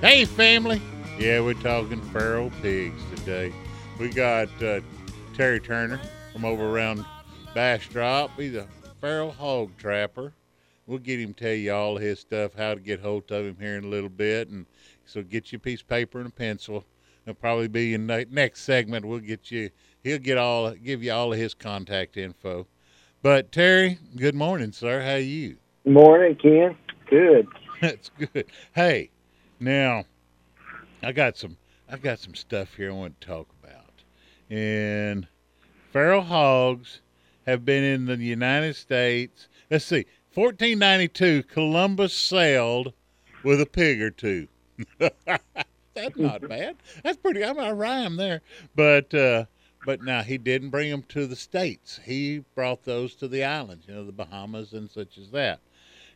Hey, 0.00 0.24
family. 0.24 0.80
Yeah, 1.18 1.40
we're 1.40 1.52
talking 1.52 2.00
feral 2.00 2.50
pigs 2.62 3.02
today. 3.14 3.52
We 3.98 4.08
got 4.08 4.48
uh, 4.62 4.80
Terry 5.34 5.60
Turner 5.60 6.00
from 6.32 6.46
over 6.46 6.70
around 6.70 7.04
Bastrop. 7.54 8.30
He's 8.38 8.54
a 8.54 8.66
feral 9.02 9.30
hog 9.30 9.76
trapper. 9.76 10.32
We'll 10.86 11.00
get 11.00 11.20
him 11.20 11.34
to 11.34 11.44
tell 11.44 11.52
you 11.52 11.74
all 11.74 11.98
his 11.98 12.18
stuff, 12.18 12.54
how 12.54 12.72
to 12.72 12.80
get 12.80 13.00
hold 13.00 13.30
of 13.30 13.44
him 13.44 13.58
here 13.60 13.76
in 13.76 13.84
a 13.84 13.88
little 13.88 14.08
bit. 14.08 14.48
And 14.48 14.64
so 15.04 15.22
get 15.22 15.52
you 15.52 15.56
a 15.56 15.60
piece 15.60 15.82
of 15.82 15.88
paper 15.88 16.18
and 16.18 16.28
a 16.28 16.32
pencil. 16.32 16.86
It'll 17.26 17.34
probably 17.34 17.68
be 17.68 17.92
in 17.92 18.06
the 18.06 18.26
next 18.30 18.62
segment. 18.62 19.04
We'll 19.04 19.18
get 19.18 19.50
you, 19.50 19.68
he'll 20.02 20.18
get 20.18 20.38
all, 20.38 20.70
give 20.70 21.02
you 21.02 21.12
all 21.12 21.30
of 21.30 21.38
his 21.38 21.52
contact 21.52 22.16
info. 22.16 22.66
But 23.20 23.52
Terry, 23.52 23.98
good 24.16 24.34
morning, 24.34 24.72
sir. 24.72 25.02
How 25.02 25.16
are 25.16 25.18
you? 25.18 25.58
Morning, 25.84 26.36
Ken. 26.36 26.74
Good. 27.10 27.46
That's 27.82 28.10
good. 28.18 28.46
Hey, 28.74 29.09
now 29.60 30.04
I 31.02 31.12
got 31.12 31.36
some 31.36 31.56
I 31.88 31.96
got 31.96 32.18
some 32.18 32.34
stuff 32.34 32.74
here 32.74 32.90
I 32.90 32.94
want 32.94 33.20
to 33.20 33.26
talk 33.26 33.48
about. 33.62 34.02
And 34.48 35.26
feral 35.92 36.22
hogs 36.22 37.00
have 37.46 37.64
been 37.64 37.84
in 37.84 38.06
the 38.06 38.16
United 38.16 38.76
States. 38.76 39.48
Let's 39.70 39.84
see. 39.84 40.06
1492 40.34 41.44
Columbus 41.44 42.14
sailed 42.14 42.92
with 43.42 43.60
a 43.60 43.66
pig 43.66 44.00
or 44.00 44.10
two. 44.10 44.48
That's 44.98 46.16
not 46.16 46.48
bad. 46.48 46.76
That's 47.02 47.18
pretty 47.18 47.44
I'm 47.44 47.58
a 47.58 47.74
rhyme 47.74 48.16
there. 48.16 48.42
But 48.74 49.12
uh 49.14 49.44
but 49.84 50.02
now 50.02 50.22
he 50.22 50.38
didn't 50.38 50.70
bring 50.70 50.90
them 50.90 51.02
to 51.08 51.26
the 51.26 51.36
states. 51.36 52.00
He 52.04 52.44
brought 52.54 52.84
those 52.84 53.14
to 53.16 53.28
the 53.28 53.44
islands, 53.44 53.86
you 53.88 53.94
know, 53.94 54.04
the 54.04 54.12
Bahamas 54.12 54.72
and 54.72 54.90
such 54.90 55.16
as 55.16 55.30
that. 55.30 55.60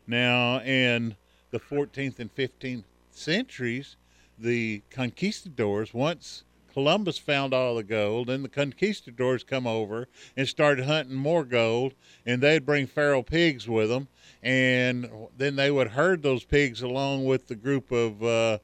Now, 0.06 0.60
in 0.60 1.16
the 1.50 1.58
14th 1.58 2.18
and 2.18 2.34
15th 2.34 2.84
centuries, 3.16 3.96
the 4.38 4.82
conquistadors, 4.90 5.94
once 5.94 6.44
Columbus 6.72 7.18
found 7.18 7.54
all 7.54 7.76
the 7.76 7.84
gold, 7.84 8.26
then 8.26 8.42
the 8.42 8.48
conquistadors 8.48 9.44
come 9.44 9.66
over 9.66 10.08
and 10.36 10.48
started 10.48 10.86
hunting 10.86 11.14
more 11.14 11.44
gold, 11.44 11.94
and 12.26 12.42
they'd 12.42 12.66
bring 12.66 12.88
feral 12.88 13.22
pigs 13.22 13.68
with 13.68 13.88
them, 13.88 14.08
and 14.42 15.08
then 15.38 15.54
they 15.54 15.70
would 15.70 15.88
herd 15.88 16.22
those 16.22 16.42
pigs 16.44 16.82
along 16.82 17.24
with 17.24 17.46
the 17.46 17.54
group 17.54 17.92
of 17.92 18.22
uh, 18.24 18.58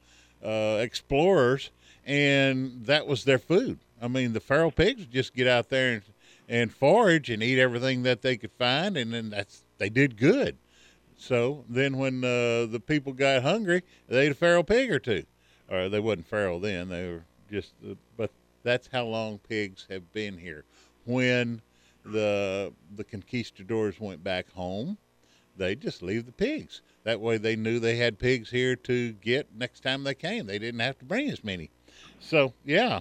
uh, 0.44 0.78
explorers, 0.80 1.70
and 2.04 2.84
that 2.84 3.06
was 3.06 3.22
their 3.24 3.38
food. 3.38 3.78
I 4.02 4.08
mean, 4.08 4.32
the 4.32 4.40
feral 4.40 4.72
pigs 4.72 5.00
would 5.00 5.12
just 5.12 5.32
get 5.32 5.46
out 5.46 5.68
there 5.68 5.92
and, 5.92 6.02
and 6.48 6.72
forage 6.72 7.30
and 7.30 7.44
eat 7.44 7.60
everything 7.60 8.02
that 8.02 8.22
they 8.22 8.36
could 8.36 8.52
find, 8.52 8.96
and 8.96 9.12
then 9.14 9.30
that's 9.30 9.62
they 9.78 9.88
did 9.88 10.16
good. 10.16 10.56
So 11.20 11.66
then, 11.68 11.98
when 11.98 12.24
uh, 12.24 12.64
the 12.64 12.82
people 12.84 13.12
got 13.12 13.42
hungry, 13.42 13.82
they 14.08 14.24
ate 14.24 14.32
a 14.32 14.34
feral 14.34 14.64
pig 14.64 14.90
or 14.90 14.98
two, 14.98 15.24
or 15.68 15.90
they 15.90 16.00
wasn't 16.00 16.26
feral 16.26 16.58
then; 16.58 16.88
they 16.88 17.08
were 17.08 17.24
just. 17.52 17.74
Uh, 17.86 17.94
but 18.16 18.30
that's 18.62 18.88
how 18.90 19.04
long 19.04 19.38
pigs 19.38 19.86
have 19.90 20.10
been 20.14 20.38
here. 20.38 20.64
When 21.04 21.60
the 22.06 22.72
the 22.96 23.04
conquistadors 23.04 24.00
went 24.00 24.24
back 24.24 24.50
home, 24.52 24.96
they 25.58 25.74
just 25.74 26.02
leave 26.02 26.24
the 26.24 26.32
pigs. 26.32 26.80
That 27.04 27.20
way, 27.20 27.36
they 27.36 27.54
knew 27.54 27.78
they 27.78 27.96
had 27.96 28.18
pigs 28.18 28.50
here 28.50 28.74
to 28.76 29.12
get 29.12 29.54
next 29.54 29.82
time 29.82 30.04
they 30.04 30.14
came. 30.14 30.46
They 30.46 30.58
didn't 30.58 30.80
have 30.80 30.98
to 31.00 31.04
bring 31.04 31.28
as 31.28 31.44
many. 31.44 31.68
So 32.18 32.54
yeah, 32.64 33.00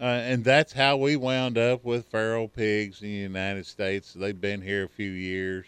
uh, 0.00 0.04
and 0.04 0.44
that's 0.44 0.72
how 0.72 0.96
we 0.96 1.16
wound 1.16 1.58
up 1.58 1.84
with 1.84 2.06
feral 2.06 2.48
pigs 2.48 3.02
in 3.02 3.08
the 3.08 3.14
United 3.14 3.66
States. 3.66 4.14
They've 4.14 4.40
been 4.40 4.62
here 4.62 4.84
a 4.84 4.88
few 4.88 5.10
years 5.10 5.66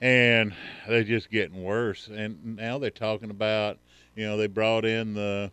and 0.00 0.54
they're 0.88 1.04
just 1.04 1.30
getting 1.30 1.62
worse. 1.62 2.08
And 2.08 2.56
now 2.56 2.78
they're 2.78 2.90
talking 2.90 3.30
about, 3.30 3.78
you 4.14 4.26
know, 4.26 4.36
they 4.36 4.46
brought 4.46 4.84
in 4.84 5.14
the 5.14 5.52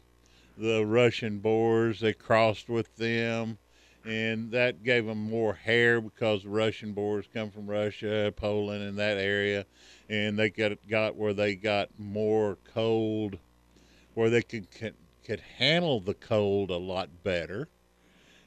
the 0.58 0.86
Russian 0.86 1.38
boars, 1.38 2.00
they 2.00 2.14
crossed 2.14 2.68
with 2.68 2.96
them, 2.96 3.60
and 4.04 4.50
that 4.52 4.84
gave 4.84 5.06
them 5.06 5.30
more 5.30 5.54
hair 5.54 6.02
because 6.02 6.46
Russian 6.46 6.94
boars 6.94 7.28
come 7.32 7.52
from 7.52 7.70
Russia, 7.70 8.34
Poland, 8.36 8.82
and 8.84 8.98
that 8.98 9.18
area, 9.18 9.66
and 10.10 10.40
they 10.40 10.50
got 10.50 10.72
got 10.90 11.16
where 11.16 11.34
they 11.34 11.56
got 11.56 11.90
more 12.00 12.58
cold, 12.74 13.38
where 14.16 14.30
they 14.32 14.42
could 14.42 14.72
could, 14.72 14.96
could 15.24 15.42
handle 15.58 16.00
the 16.00 16.16
cold 16.16 16.72
a 16.72 16.78
lot 16.78 17.10
better, 17.24 17.68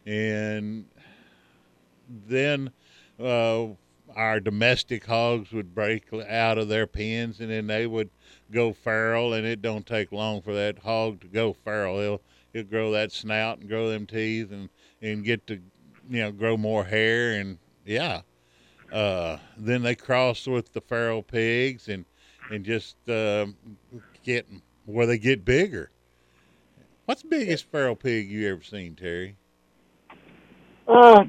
and 0.06 0.86
then. 2.08 2.70
Uh, 3.18 3.68
our 4.16 4.40
domestic 4.40 5.06
hogs 5.06 5.52
would 5.52 5.74
break 5.74 6.12
out 6.28 6.58
of 6.58 6.68
their 6.68 6.86
pens 6.86 7.40
and 7.40 7.50
then 7.50 7.66
they 7.66 7.86
would 7.86 8.10
go 8.50 8.72
feral 8.72 9.32
and 9.32 9.46
it 9.46 9.62
don't 9.62 9.86
take 9.86 10.12
long 10.12 10.42
for 10.42 10.54
that 10.54 10.78
hog 10.78 11.20
to 11.20 11.26
go 11.26 11.52
feral. 11.52 12.00
He'll 12.00 12.20
he'll 12.52 12.64
grow 12.64 12.90
that 12.92 13.12
snout 13.12 13.58
and 13.58 13.68
grow 13.68 13.88
them 13.88 14.06
teeth 14.06 14.50
and 14.50 14.68
and 15.00 15.24
get 15.24 15.46
to 15.46 15.54
you 16.08 16.22
know 16.22 16.32
grow 16.32 16.56
more 16.56 16.84
hair 16.84 17.32
and 17.32 17.58
yeah. 17.84 18.22
Uh 18.92 19.38
then 19.56 19.82
they 19.82 19.94
cross 19.94 20.46
with 20.46 20.72
the 20.72 20.80
feral 20.80 21.22
pigs 21.22 21.88
and 21.88 22.04
and 22.50 22.64
just 22.64 22.96
uh, 23.08 23.46
get 24.24 24.46
where 24.84 25.06
they 25.06 25.18
get 25.18 25.44
bigger. 25.44 25.90
What's 27.06 27.22
the 27.22 27.28
biggest 27.28 27.70
feral 27.70 27.96
pig 27.96 28.28
you 28.28 28.50
ever 28.52 28.62
seen 28.62 28.94
terry? 28.94 29.36
Uh, 30.86 31.24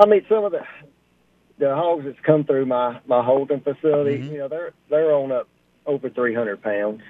I 0.00 0.06
mean, 0.06 0.24
some 0.28 0.44
of 0.44 0.52
the 0.52 0.62
the 1.58 1.74
hogs 1.74 2.06
that's 2.06 2.18
come 2.20 2.44
through 2.44 2.66
my 2.66 2.98
my 3.06 3.22
holding 3.22 3.60
facility, 3.60 4.18
mm-hmm. 4.18 4.32
you 4.32 4.38
know, 4.38 4.48
they're 4.48 4.72
they're 4.88 5.12
on 5.12 5.30
up 5.30 5.46
over 5.86 6.08
three 6.08 6.34
hundred 6.34 6.62
pounds. 6.62 7.02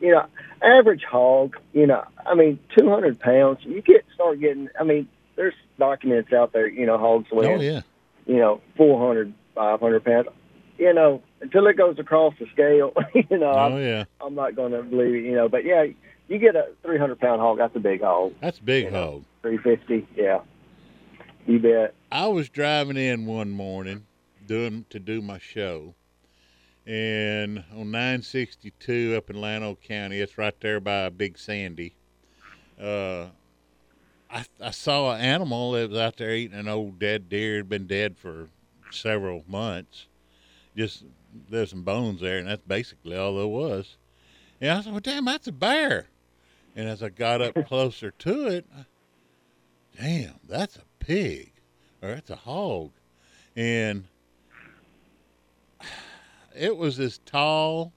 You 0.00 0.12
know, 0.12 0.26
average 0.62 1.02
hog, 1.02 1.56
you 1.72 1.86
know, 1.86 2.04
I 2.24 2.34
mean, 2.34 2.60
two 2.78 2.88
hundred 2.88 3.18
pounds. 3.18 3.58
You 3.62 3.82
get 3.82 4.04
start 4.14 4.38
getting. 4.40 4.68
I 4.78 4.84
mean, 4.84 5.08
there's 5.34 5.54
documents 5.78 6.32
out 6.32 6.52
there. 6.52 6.68
You 6.68 6.86
know, 6.86 6.98
hogs 6.98 7.30
weighing 7.32 7.58
Oh 7.58 7.62
yeah. 7.62 7.80
you 8.26 8.36
know 8.36 8.60
400, 8.76 9.34
500 9.54 10.04
pounds. 10.04 10.28
You 10.78 10.92
know, 10.92 11.22
until 11.40 11.66
it 11.66 11.76
goes 11.76 11.98
across 11.98 12.34
the 12.38 12.46
scale, 12.52 12.92
you 13.14 13.38
know, 13.38 13.50
Oh 13.50 13.58
I'm, 13.58 13.78
yeah. 13.78 14.04
I'm 14.20 14.34
not 14.36 14.54
going 14.54 14.72
to 14.72 14.82
believe 14.82 15.14
it. 15.14 15.24
You 15.24 15.34
know, 15.34 15.48
but 15.48 15.64
yeah, 15.64 15.86
you 16.28 16.38
get 16.38 16.54
a 16.54 16.68
300 16.82 17.18
pound 17.18 17.40
hog. 17.40 17.58
That's 17.58 17.74
a 17.74 17.80
big 17.80 18.02
hog. 18.02 18.34
That's 18.40 18.58
a 18.58 18.62
big 18.62 18.92
hog. 18.92 19.24
350. 19.42 20.06
Yeah, 20.20 20.40
you 21.46 21.58
bet. 21.58 21.94
I 22.10 22.26
was 22.28 22.48
driving 22.48 22.96
in 22.96 23.26
one 23.26 23.50
morning 23.50 24.06
doing 24.46 24.84
to 24.90 24.98
do 24.98 25.20
my 25.20 25.38
show, 25.38 25.94
and 26.86 27.64
on 27.72 27.90
962 27.90 29.14
up 29.16 29.30
in 29.30 29.40
Llano 29.40 29.76
County, 29.76 30.20
it's 30.20 30.38
right 30.38 30.58
there 30.60 30.80
by 30.80 31.08
Big 31.08 31.38
Sandy. 31.38 31.94
Uh, 32.80 33.26
I 34.30 34.44
I 34.60 34.70
saw 34.70 35.14
an 35.14 35.20
animal 35.20 35.72
that 35.72 35.90
was 35.90 35.98
out 35.98 36.16
there 36.16 36.34
eating 36.34 36.58
an 36.58 36.68
old 36.68 36.98
dead 36.98 37.28
deer. 37.28 37.58
Had 37.58 37.68
been 37.68 37.86
dead 37.86 38.16
for 38.18 38.48
several 38.90 39.44
months. 39.46 40.06
Just 40.76 41.04
there's 41.48 41.70
some 41.70 41.82
bones 41.82 42.20
there, 42.20 42.38
and 42.38 42.48
that's 42.48 42.62
basically 42.66 43.16
all 43.16 43.36
there 43.36 43.46
was. 43.46 43.96
And 44.60 44.70
I 44.70 44.80
said, 44.80 44.92
"Well, 44.92 45.00
damn, 45.00 45.24
that's 45.24 45.46
a 45.46 45.52
bear." 45.52 46.06
And 46.74 46.88
as 46.88 47.02
I 47.02 47.08
got 47.08 47.40
up 47.40 47.54
closer 47.66 48.10
to 48.10 48.46
it, 48.48 48.66
damn, 49.98 50.34
that's 50.46 50.76
a 50.76 50.82
pig 51.06 51.52
or 52.02 52.08
that's 52.08 52.30
a 52.30 52.36
hog. 52.36 52.90
And 53.54 54.04
it 56.54 56.76
was 56.76 56.98
as 56.98 57.18
tall 57.18 57.92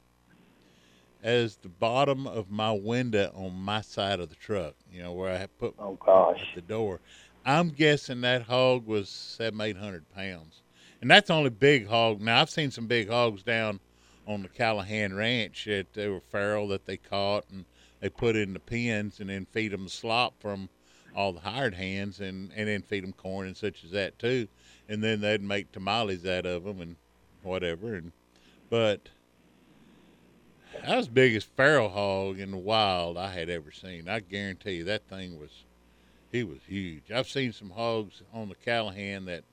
as 1.21 1.57
the 1.57 1.69
bottom 1.69 2.27
of 2.27 2.49
my 2.49 2.71
window 2.71 3.31
on 3.35 3.53
my 3.53 3.81
side 3.81 4.19
of 4.19 4.29
the 4.29 4.35
truck, 4.35 4.75
you 4.91 5.01
know, 5.01 5.11
where 5.11 5.33
I 5.33 5.37
had 5.37 5.57
put 5.57 5.73
oh, 5.79 5.97
gosh. 6.05 6.39
at 6.39 6.55
the 6.55 6.61
door. 6.61 6.99
I'm 7.45 7.69
guessing 7.69 8.21
that 8.21 8.43
hog 8.43 8.85
was 8.85 9.09
seven, 9.09 9.59
eight 9.61 9.77
hundred 9.77 10.09
pounds. 10.13 10.61
And 11.01 11.09
that's 11.09 11.29
only 11.29 11.49
big 11.49 11.87
hog. 11.87 12.21
Now 12.21 12.41
I've 12.41 12.49
seen 12.49 12.71
some 12.71 12.87
big 12.87 13.09
hogs 13.09 13.43
down 13.43 13.79
on 14.27 14.43
the 14.43 14.49
Callahan 14.49 15.15
Ranch 15.15 15.65
that 15.65 15.93
they 15.93 16.07
were 16.07 16.19
feral 16.19 16.67
that 16.69 16.85
they 16.85 16.97
caught 16.97 17.45
and 17.51 17.65
they 17.99 18.09
put 18.09 18.35
in 18.35 18.53
the 18.53 18.59
pens 18.59 19.19
and 19.19 19.29
then 19.29 19.47
feed 19.51 19.71
them 19.71 19.87
slop 19.87 20.35
from 20.39 20.69
all 21.19 21.33
the 21.33 21.41
hired 21.41 21.73
hands 21.73 22.21
and 22.21 22.49
and 22.55 22.69
then 22.69 22.81
feed 22.81 23.03
them 23.03 23.11
corn 23.11 23.45
and 23.45 23.57
such 23.57 23.83
as 23.83 23.91
that 23.91 24.17
too, 24.17 24.47
and 24.87 25.03
then 25.03 25.19
they'd 25.19 25.41
make 25.41 25.69
tamales 25.69 26.25
out 26.25 26.45
of 26.45 26.63
them 26.63 26.79
and 26.79 26.95
whatever. 27.43 27.93
And 27.93 28.13
but 28.69 29.09
that 30.81 30.95
was 30.95 31.07
the 31.07 31.11
biggest 31.11 31.49
feral 31.57 31.89
hog 31.89 32.39
in 32.39 32.51
the 32.51 32.57
wild 32.57 33.17
I 33.17 33.33
had 33.33 33.49
ever 33.49 33.69
seen. 33.69 34.07
I 34.07 34.21
guarantee 34.21 34.75
you 34.75 34.83
that 34.85 35.09
thing 35.09 35.37
was 35.37 35.65
he 36.31 36.45
was 36.45 36.59
huge. 36.65 37.11
I've 37.11 37.27
seen 37.27 37.51
some 37.51 37.71
hogs 37.71 38.23
on 38.33 38.47
the 38.47 38.55
Callahan 38.55 39.25
that 39.25 39.43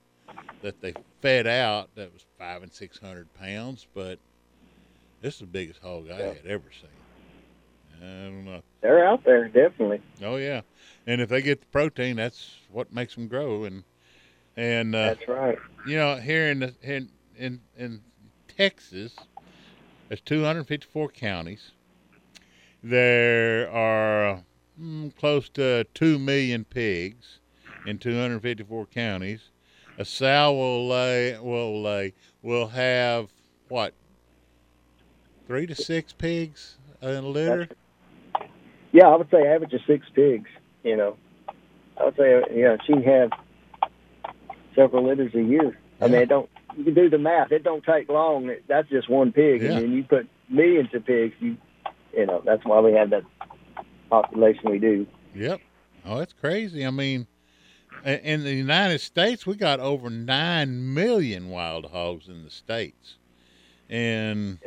that 0.62 0.80
they 0.80 0.94
fed 1.20 1.48
out 1.48 1.90
that 1.97 2.12
was 2.12 2.24
five 2.38 2.62
and 2.62 2.72
six 2.72 3.01
hundred 3.01 3.34
pounds, 3.34 3.88
but 3.93 4.20
this 5.20 5.34
is 5.34 5.40
the 5.40 5.47
biggest 5.47 5.82
hog 5.82 6.12
I 6.12 6.20
had 6.20 6.47
ever 6.47 6.70
seen. 6.70 6.90
I 8.01 8.28
don't 8.28 8.44
know. 8.44 8.62
They're 8.82 9.05
out 9.05 9.24
there, 9.24 9.48
definitely. 9.48 10.01
Oh 10.22 10.36
yeah, 10.36 10.60
and 11.06 11.20
if 11.20 11.28
they 11.28 11.42
get 11.42 11.60
the 11.60 11.66
protein, 11.66 12.16
that's 12.16 12.56
what 12.70 12.92
makes 12.92 13.14
them 13.14 13.28
grow. 13.28 13.64
And 13.64 13.84
and 14.56 14.94
uh, 14.94 15.14
That's 15.14 15.28
right. 15.28 15.58
You 15.86 15.96
know, 15.96 16.16
here 16.16 16.50
in 16.50 16.60
the, 16.60 16.74
in 16.82 17.10
in 17.36 17.60
in 17.76 18.02
Texas, 18.48 19.14
there's 20.08 20.20
254 20.22 21.08
counties. 21.10 21.72
There 22.82 23.70
are 23.70 24.42
mm, 24.80 25.14
close 25.16 25.48
to 25.50 25.84
two 25.94 26.18
million 26.18 26.64
pigs 26.64 27.40
in 27.86 27.98
254 27.98 28.86
counties. 28.86 29.50
A 29.98 30.04
sow 30.04 30.52
will 30.52 30.88
lay 30.88 31.38
will 31.38 31.82
lay 31.82 32.14
will 32.42 32.68
have 32.68 33.30
what 33.68 33.94
three 35.46 35.66
to 35.66 35.74
six 35.74 36.12
pigs 36.12 36.76
in 37.00 37.08
a 37.08 37.22
litter. 37.22 37.68
Yeah, 38.92 39.08
I 39.08 39.16
would 39.16 39.30
say 39.30 39.46
average 39.46 39.72
of 39.74 39.80
six 39.86 40.06
pigs. 40.14 40.48
You 40.86 40.96
know, 40.96 41.16
I 42.00 42.04
would 42.04 42.16
say 42.16 42.42
yeah, 42.54 42.76
she 42.86 42.92
had 43.02 43.30
several 44.76 45.04
litters 45.04 45.34
a 45.34 45.42
year. 45.42 45.76
I 46.00 46.06
mean, 46.06 46.22
it 46.22 46.28
don't. 46.28 46.48
You 46.76 46.84
can 46.84 46.94
do 46.94 47.10
the 47.10 47.18
math. 47.18 47.50
It 47.50 47.64
don't 47.64 47.84
take 47.84 48.08
long. 48.08 48.54
That's 48.68 48.88
just 48.88 49.10
one 49.10 49.32
pig, 49.32 49.62
Yeah. 49.62 49.70
and 49.72 49.82
then 49.82 49.92
you 49.92 50.04
put 50.04 50.28
millions 50.48 50.90
of 50.94 51.04
pigs. 51.04 51.34
You, 51.40 51.56
you 52.16 52.26
know, 52.26 52.40
that's 52.44 52.64
why 52.64 52.78
we 52.78 52.92
have 52.92 53.10
that 53.10 53.24
population 54.10 54.70
we 54.70 54.78
do. 54.78 55.08
Yep. 55.34 55.60
Oh, 56.04 56.18
that's 56.18 56.34
crazy. 56.34 56.86
I 56.86 56.90
mean, 56.90 57.26
in 58.04 58.44
the 58.44 58.54
United 58.54 59.00
States, 59.00 59.44
we 59.44 59.56
got 59.56 59.80
over 59.80 60.08
nine 60.08 60.94
million 60.94 61.48
wild 61.48 61.86
hogs 61.86 62.28
in 62.28 62.44
the 62.44 62.50
states, 62.50 63.16
and 63.90 64.60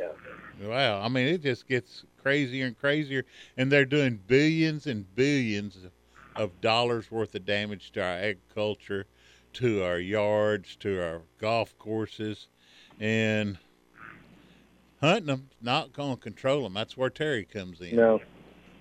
wow, 0.62 1.00
I 1.00 1.08
mean, 1.08 1.28
it 1.28 1.42
just 1.42 1.66
gets 1.66 2.04
crazier 2.22 2.66
and 2.66 2.78
crazier, 2.78 3.24
and 3.56 3.72
they're 3.72 3.86
doing 3.86 4.20
billions 4.26 4.86
and 4.86 5.06
billions 5.14 5.78
of, 6.36 6.42
of 6.42 6.60
dollars 6.60 7.10
worth 7.10 7.34
of 7.34 7.44
damage 7.44 7.92
to 7.92 8.02
our 8.02 8.16
agriculture, 8.16 9.06
to 9.54 9.82
our 9.82 9.98
yards, 9.98 10.76
to 10.76 11.00
our 11.02 11.22
golf 11.38 11.76
courses, 11.78 12.48
and 12.98 13.58
hunting 15.00 15.26
them 15.26 15.48
not 15.60 15.92
going 15.92 16.16
to 16.16 16.20
control 16.20 16.62
them. 16.62 16.74
That's 16.74 16.96
where 16.96 17.10
Terry 17.10 17.44
comes 17.44 17.80
in. 17.80 17.96
No. 17.96 18.20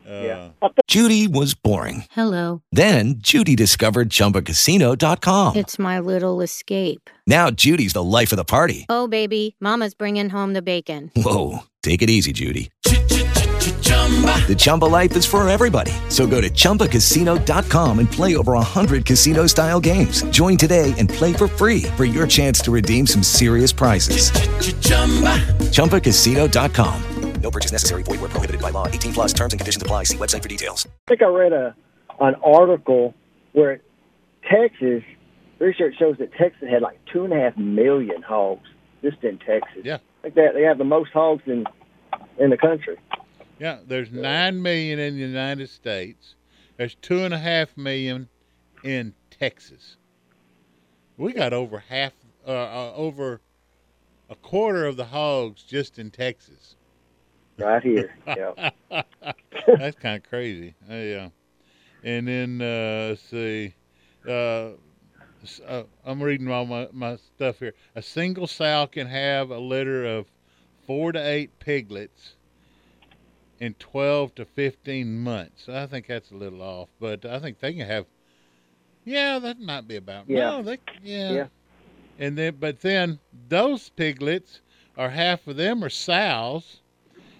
Uh, 0.07 0.49
Judy 0.87 1.27
was 1.27 1.53
boring. 1.53 2.05
Hello. 2.11 2.63
Then 2.71 3.15
Judy 3.19 3.55
discovered 3.55 4.09
ChumbaCasino.com. 4.09 5.55
It's 5.55 5.77
my 5.77 5.99
little 5.99 6.41
escape. 6.41 7.09
Now 7.27 7.51
Judy's 7.51 7.93
the 7.93 8.03
life 8.03 8.31
of 8.31 8.37
the 8.37 8.45
party. 8.45 8.85
Oh, 8.89 9.07
baby, 9.07 9.55
Mama's 9.59 9.93
bringing 9.93 10.29
home 10.29 10.53
the 10.53 10.63
bacon. 10.63 11.11
Whoa, 11.15 11.59
take 11.83 12.01
it 12.01 12.09
easy, 12.09 12.33
Judy. 12.33 12.71
The 14.47 14.55
Chumba 14.57 14.85
life 14.85 15.15
is 15.15 15.25
for 15.27 15.47
everybody. 15.47 15.91
So 16.09 16.25
go 16.25 16.41
to 16.41 16.49
ChumbaCasino.com 16.49 17.99
and 17.99 18.11
play 18.11 18.35
over 18.35 18.53
100 18.53 19.05
casino 19.05 19.45
style 19.45 19.79
games. 19.79 20.23
Join 20.31 20.57
today 20.57 20.95
and 20.97 21.07
play 21.07 21.33
for 21.33 21.47
free 21.47 21.83
for 21.95 22.05
your 22.05 22.25
chance 22.25 22.59
to 22.61 22.71
redeem 22.71 23.05
some 23.05 23.21
serious 23.21 23.71
prizes. 23.71 24.31
ChumbaCasino.com. 25.69 27.03
No 27.41 27.51
purchase 27.51 27.71
necessary. 27.71 28.03
Void 28.03 28.19
where 28.21 28.29
prohibited 28.29 28.61
by 28.61 28.69
law. 28.71 28.87
18 28.87 29.13
plus 29.13 29.33
terms 29.33 29.53
and 29.53 29.59
conditions 29.59 29.81
apply. 29.81 30.03
See 30.03 30.17
website 30.17 30.43
for 30.43 30.49
details. 30.49 30.87
I 31.07 31.09
think 31.09 31.21
I 31.21 31.27
read 31.27 31.53
a 31.53 31.75
an 32.19 32.35
article 32.43 33.13
where 33.53 33.81
Texas 34.49 35.03
research 35.59 35.95
shows 35.97 36.17
that 36.17 36.33
Texas 36.33 36.67
had 36.69 36.81
like 36.81 36.99
two 37.11 37.23
and 37.23 37.33
a 37.33 37.37
half 37.37 37.57
million 37.57 38.21
hogs 38.21 38.67
just 39.01 39.23
in 39.23 39.37
Texas. 39.39 39.83
Yeah. 39.83 39.99
Like 40.23 40.35
that, 40.35 40.53
they 40.53 40.63
have 40.63 40.77
the 40.77 40.83
most 40.83 41.11
hogs 41.11 41.43
in 41.45 41.65
in 42.37 42.49
the 42.49 42.57
country. 42.57 42.97
Yeah, 43.59 43.79
there's 43.85 44.11
nine 44.11 44.61
million 44.61 44.99
in 44.99 45.15
the 45.15 45.21
United 45.21 45.69
States. 45.69 46.35
There's 46.77 46.95
two 46.95 47.25
and 47.25 47.33
a 47.33 47.37
half 47.37 47.75
million 47.75 48.29
in 48.83 49.13
Texas. 49.29 49.97
We 51.17 51.33
got 51.33 51.51
over 51.51 51.79
half, 51.79 52.13
uh, 52.47 52.51
uh, 52.51 52.93
over 52.95 53.41
a 54.29 54.35
quarter 54.35 54.85
of 54.85 54.95
the 54.95 55.05
hogs 55.05 55.63
just 55.63 55.99
in 55.99 56.09
Texas. 56.09 56.77
Right 57.57 57.83
here. 57.83 58.15
Yeah. 58.25 58.71
That's 59.77 59.97
kind 59.99 60.23
of 60.23 60.29
crazy. 60.29 60.75
Uh, 60.89 60.93
yeah. 60.93 61.29
And 62.03 62.27
then 62.27 62.61
uh, 62.61 63.09
let's 63.09 63.21
see. 63.23 63.73
Uh, 64.25 64.71
uh, 65.67 65.83
I'm 66.05 66.23
reading 66.23 66.49
all 66.49 66.65
my, 66.65 66.87
my 66.93 67.17
stuff 67.17 67.59
here. 67.59 67.73
A 67.95 68.01
single 68.01 68.47
sow 68.47 68.87
can 68.87 69.07
have 69.07 69.51
a 69.51 69.59
litter 69.59 70.05
of 70.05 70.27
four 70.87 71.11
to 71.11 71.19
eight 71.19 71.59
piglets 71.59 72.35
in 73.59 73.73
12 73.75 74.35
to 74.35 74.45
15 74.45 75.19
months. 75.19 75.67
I 75.69 75.85
think 75.85 76.07
that's 76.07 76.31
a 76.31 76.35
little 76.35 76.61
off, 76.61 76.89
but 76.99 77.25
I 77.25 77.39
think 77.39 77.59
they 77.59 77.73
can 77.73 77.85
have. 77.87 78.05
Yeah, 79.05 79.39
that 79.39 79.59
might 79.59 79.87
be 79.87 79.95
about. 79.95 80.29
Yeah. 80.29 80.39
No, 80.39 80.63
they, 80.63 80.77
yeah. 81.03 81.31
Yeah. 81.31 81.47
And 82.19 82.37
then, 82.37 82.55
but 82.59 82.81
then 82.81 83.19
those 83.47 83.89
piglets 83.89 84.61
are 84.97 85.09
half 85.09 85.47
of 85.47 85.55
them 85.55 85.83
are 85.83 85.89
sows, 85.89 86.81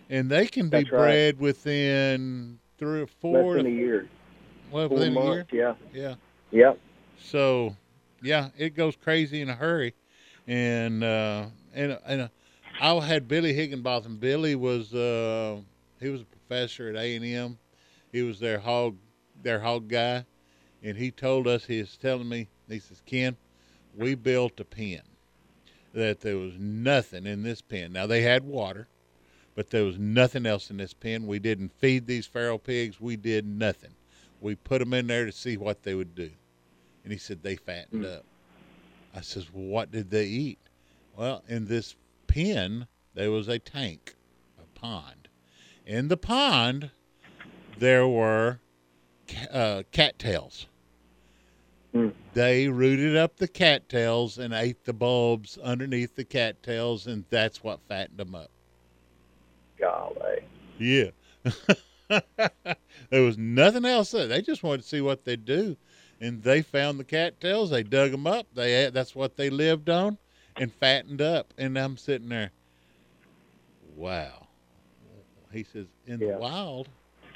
and 0.09 0.29
they 0.29 0.47
can 0.47 0.69
be 0.69 0.77
That's 0.79 0.91
right. 0.91 0.99
bred 0.99 1.39
within 1.39 2.59
three 2.77 3.01
or 3.01 3.07
four 3.07 3.55
Less 3.55 3.63
than 3.63 3.65
a 3.73 3.75
year. 3.75 4.07
well, 4.71 4.87
Four 4.87 4.97
within 4.97 5.17
a 5.17 5.21
year. 5.21 5.35
months, 5.35 5.53
yeah. 5.53 5.73
Yeah. 5.93 6.15
Yep. 6.51 6.79
So, 7.21 7.75
yeah, 8.23 8.49
it 8.57 8.75
goes 8.75 8.95
crazy 8.95 9.41
in 9.41 9.49
a 9.49 9.55
hurry, 9.55 9.93
and 10.47 11.03
uh, 11.03 11.47
and 11.75 11.99
and 12.05 12.21
uh, 12.21 12.27
I 12.81 13.05
had 13.05 13.27
Billy 13.27 13.53
Higginbotham. 13.53 14.15
Billy 14.17 14.55
was 14.55 14.93
uh, 14.93 15.57
he 15.99 16.09
was 16.09 16.21
a 16.21 16.25
professor 16.25 16.89
at 16.89 16.95
A 16.95 17.15
and 17.15 17.25
M. 17.25 17.57
He 18.11 18.21
was 18.21 18.39
their 18.39 18.59
hog 18.59 18.97
their 19.41 19.59
hog 19.59 19.87
guy, 19.87 20.25
and 20.83 20.97
he 20.97 21.11
told 21.11 21.47
us 21.47 21.65
he 21.65 21.79
was 21.79 21.97
telling 21.97 22.27
me 22.27 22.47
he 22.67 22.79
says 22.79 23.01
Ken, 23.05 23.37
we 23.95 24.15
built 24.15 24.59
a 24.59 24.65
pen 24.65 25.01
that 25.93 26.21
there 26.21 26.37
was 26.37 26.53
nothing 26.57 27.25
in 27.25 27.43
this 27.43 27.61
pen. 27.61 27.93
Now 27.93 28.05
they 28.05 28.21
had 28.21 28.43
water, 28.43 28.87
but 29.55 29.69
there 29.69 29.83
was 29.83 29.97
nothing 29.97 30.45
else 30.45 30.69
in 30.69 30.77
this 30.77 30.93
pen. 30.93 31.25
We 31.25 31.39
didn't 31.39 31.73
feed 31.79 32.05
these 32.05 32.27
feral 32.27 32.59
pigs. 32.59 33.01
We 33.01 33.15
did 33.15 33.45
nothing. 33.45 33.95
We 34.41 34.55
put 34.55 34.79
them 34.79 34.93
in 34.93 35.07
there 35.07 35.25
to 35.25 35.31
see 35.31 35.57
what 35.57 35.83
they 35.83 35.95
would 35.95 36.15
do. 36.15 36.29
And 37.03 37.11
he 37.11 37.19
said 37.19 37.41
they 37.41 37.55
fattened 37.55 38.05
hmm. 38.05 38.11
up. 38.11 38.25
I 39.15 39.21
says, 39.21 39.51
well, 39.51 39.65
what 39.65 39.91
did 39.91 40.11
they 40.11 40.25
eat? 40.25 40.59
Well, 41.17 41.43
in 41.47 41.65
this 41.65 41.95
pen, 42.27 42.87
there 43.15 43.31
was 43.31 43.47
a 43.47 43.57
tank, 43.57 44.15
a 44.59 44.79
pond. 44.79 45.18
In 45.89 46.07
the 46.07 46.17
pond, 46.17 46.91
there 47.79 48.07
were 48.07 48.59
uh, 49.51 49.81
cattails. 49.91 50.67
They 52.35 52.67
rooted 52.67 53.17
up 53.17 53.37
the 53.37 53.47
cattails 53.47 54.37
and 54.37 54.53
ate 54.53 54.85
the 54.85 54.93
bulbs 54.93 55.57
underneath 55.57 56.15
the 56.15 56.25
cattails, 56.25 57.07
and 57.07 57.25
that's 57.31 57.63
what 57.63 57.79
fattened 57.87 58.19
them 58.19 58.35
up. 58.35 58.51
Golly. 59.79 60.43
Yeah. 60.77 61.09
there 62.07 63.23
was 63.23 63.39
nothing 63.39 63.85
else. 63.85 64.11
There. 64.11 64.27
They 64.27 64.43
just 64.43 64.61
wanted 64.61 64.83
to 64.83 64.87
see 64.87 65.01
what 65.01 65.25
they'd 65.25 65.43
do, 65.43 65.75
and 66.21 66.43
they 66.43 66.61
found 66.61 66.99
the 66.99 67.03
cattails. 67.03 67.71
They 67.71 67.81
dug 67.81 68.11
them 68.11 68.27
up. 68.27 68.45
They 68.53 68.91
that's 68.91 69.15
what 69.15 69.37
they 69.37 69.49
lived 69.49 69.89
on, 69.89 70.19
and 70.55 70.71
fattened 70.71 71.19
up. 71.19 71.51
And 71.57 71.75
I'm 71.79 71.97
sitting 71.97 72.29
there. 72.29 72.51
Wow. 73.95 74.38
He 75.51 75.63
says, 75.63 75.87
in 76.05 76.19
the 76.19 76.37
wild, 76.37 76.87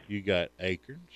you 0.07 0.21
got 0.21 0.49
acorns, 0.59 1.09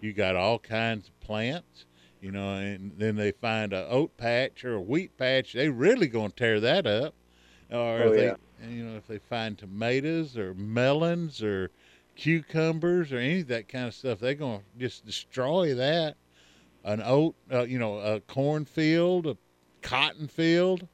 you 0.00 0.12
got 0.12 0.36
all 0.36 0.58
kinds 0.58 1.08
of 1.08 1.20
plants, 1.20 1.86
you 2.20 2.30
know, 2.30 2.54
and 2.54 2.92
then 2.98 3.16
they 3.16 3.32
find 3.32 3.72
a 3.72 3.88
oat 3.88 4.16
patch 4.16 4.64
or 4.64 4.74
a 4.74 4.80
wheat 4.80 5.16
patch. 5.16 5.52
They 5.52 5.68
really 5.68 6.08
gonna 6.08 6.30
tear 6.30 6.60
that 6.60 6.86
up. 6.86 7.14
Or 7.70 7.76
Oh, 8.02 8.12
if 8.12 8.16
they, 8.16 8.26
yeah. 8.26 8.68
you 8.68 8.84
know, 8.84 8.96
if 8.96 9.06
they 9.06 9.18
find 9.18 9.56
tomatoes 9.56 10.36
or 10.36 10.54
melons 10.54 11.42
or 11.42 11.70
cucumbers 12.16 13.12
or 13.12 13.16
any 13.18 13.40
of 13.40 13.48
that 13.48 13.68
kind 13.68 13.86
of 13.86 13.94
stuff, 13.94 14.18
they're 14.20 14.34
gonna 14.34 14.60
just 14.78 15.06
destroy 15.06 15.74
that. 15.74 16.16
An 16.84 17.00
oat, 17.04 17.34
uh, 17.52 17.62
you 17.62 17.78
know, 17.78 17.98
a 17.98 18.20
cornfield, 18.20 19.26
a 19.26 19.36
cotton 19.82 20.28
field, 20.28 20.86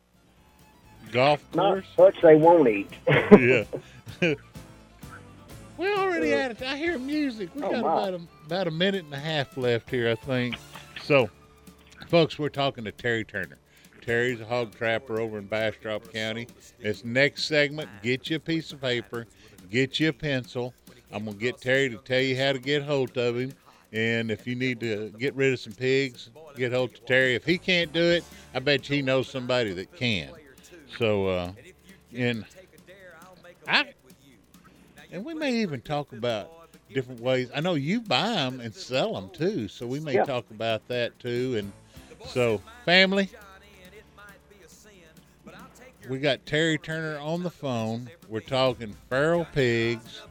golf 1.12 1.50
course. 1.50 1.84
Not 1.96 2.06
much 2.14 2.22
they 2.22 2.36
won't 2.36 2.68
eat. 2.68 2.90
yeah. 3.38 3.64
we 5.78 5.94
already 5.94 6.30
had 6.30 6.50
it. 6.52 6.62
I 6.62 6.76
hear 6.76 6.98
music. 6.98 7.48
We 7.54 7.62
Oh, 7.62 7.70
got 7.70 7.82
my. 7.82 7.92
about 8.08 8.14
a, 8.14 8.20
about 8.46 8.66
a 8.68 8.70
minute 8.70 9.04
and 9.04 9.14
a 9.14 9.18
half 9.18 9.56
left 9.56 9.88
here, 9.90 10.10
I 10.10 10.14
think. 10.14 10.56
So, 11.02 11.30
folks, 12.08 12.38
we're 12.38 12.48
talking 12.48 12.84
to 12.84 12.92
Terry 12.92 13.24
Turner. 13.24 13.58
Terry's 14.02 14.40
a 14.40 14.44
hog 14.44 14.74
trapper 14.74 15.20
over 15.20 15.38
in 15.38 15.46
Bastrop 15.46 16.12
County. 16.12 16.46
This 16.80 17.04
next 17.04 17.44
segment, 17.44 17.88
get 18.02 18.30
you 18.30 18.36
a 18.36 18.40
piece 18.40 18.72
of 18.72 18.80
paper, 18.80 19.26
get 19.70 20.00
you 20.00 20.08
a 20.08 20.12
pencil. 20.12 20.72
I'm 21.12 21.24
gonna 21.26 21.36
get 21.36 21.60
Terry 21.60 21.88
to 21.90 21.96
tell 21.98 22.20
you 22.20 22.36
how 22.36 22.52
to 22.52 22.58
get 22.58 22.82
hold 22.82 23.16
of 23.18 23.36
him. 23.36 23.52
And 23.92 24.30
if 24.30 24.46
you 24.46 24.54
need 24.54 24.80
to 24.80 25.10
get 25.18 25.34
rid 25.34 25.52
of 25.52 25.60
some 25.60 25.72
pigs, 25.72 26.30
get 26.56 26.72
hold 26.72 26.90
of 26.94 27.04
Terry. 27.06 27.34
If 27.34 27.44
he 27.44 27.56
can't 27.58 27.92
do 27.92 28.02
it, 28.02 28.24
I 28.54 28.58
bet 28.58 28.88
you 28.88 28.96
he 28.96 29.02
knows 29.02 29.28
somebody 29.28 29.72
that 29.74 29.94
can. 29.94 30.30
So, 30.98 31.26
uh, 31.28 31.52
and 32.14 32.44
I, 33.66 33.92
and 35.12 35.24
we 35.24 35.34
may 35.34 35.52
even 35.56 35.80
talk 35.80 36.12
about 36.12 36.50
different 36.92 37.20
ways. 37.20 37.50
I 37.54 37.60
know 37.60 37.74
you 37.74 38.00
buy 38.00 38.28
them 38.32 38.60
and 38.60 38.74
sell 38.74 39.14
them 39.14 39.30
too, 39.32 39.68
so 39.68 39.86
we 39.86 40.00
may 40.00 40.14
Yeah. 40.14 40.24
talk 40.24 40.50
about 40.50 40.86
that 40.88 41.18
too. 41.18 41.56
And 41.56 41.72
so, 42.26 42.60
family, 42.84 43.30
we 46.08 46.18
got 46.18 46.44
Terry 46.46 46.78
Turner 46.78 47.18
on 47.18 47.42
the 47.42 47.50
phone. 47.50 48.10
We're 48.28 48.40
talking 48.40 48.94
feral 49.10 49.46
pigs, 49.52 50.22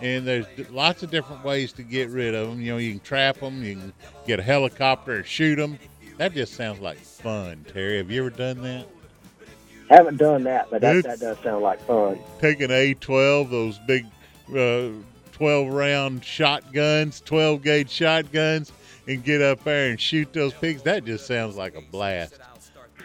and 0.00 0.26
there's 0.26 0.46
lots 0.70 1.02
of 1.02 1.10
different 1.10 1.44
ways 1.44 1.72
to 1.74 1.82
get 1.82 2.10
rid 2.10 2.34
of 2.34 2.48
them. 2.48 2.60
You 2.60 2.72
know, 2.72 2.78
you 2.78 2.90
can 2.92 3.00
trap 3.00 3.38
them, 3.38 3.62
you 3.62 3.76
can 3.76 3.92
get 4.26 4.40
a 4.40 4.42
helicopter 4.42 5.16
and 5.16 5.26
shoot 5.26 5.56
them. 5.56 5.78
That 6.18 6.34
just 6.34 6.54
sounds 6.54 6.80
like 6.80 6.98
fun, 6.98 7.64
Terry. 7.72 7.98
Have 7.98 8.10
you 8.10 8.20
ever 8.20 8.30
done 8.30 8.62
that? 8.62 8.86
Haven't 9.88 10.18
done 10.18 10.44
that, 10.44 10.68
but 10.70 10.82
that, 10.82 11.02
that 11.02 11.18
does 11.18 11.38
sound 11.42 11.62
like 11.62 11.80
fun. 11.86 12.18
Take 12.40 12.60
an 12.60 12.70
A12, 12.70 13.50
those 13.50 13.78
big 13.80 14.06
uh, 14.56 14.90
12 15.32 15.68
round 15.68 16.24
shotguns, 16.24 17.22
12 17.22 17.62
gauge 17.62 17.90
shotguns, 17.90 18.72
and 19.08 19.24
get 19.24 19.40
up 19.40 19.64
there 19.64 19.90
and 19.90 20.00
shoot 20.00 20.32
those 20.32 20.52
pigs. 20.52 20.82
That 20.82 21.04
just 21.04 21.26
sounds 21.26 21.56
like 21.56 21.74
a 21.76 21.80
blast. 21.80 22.38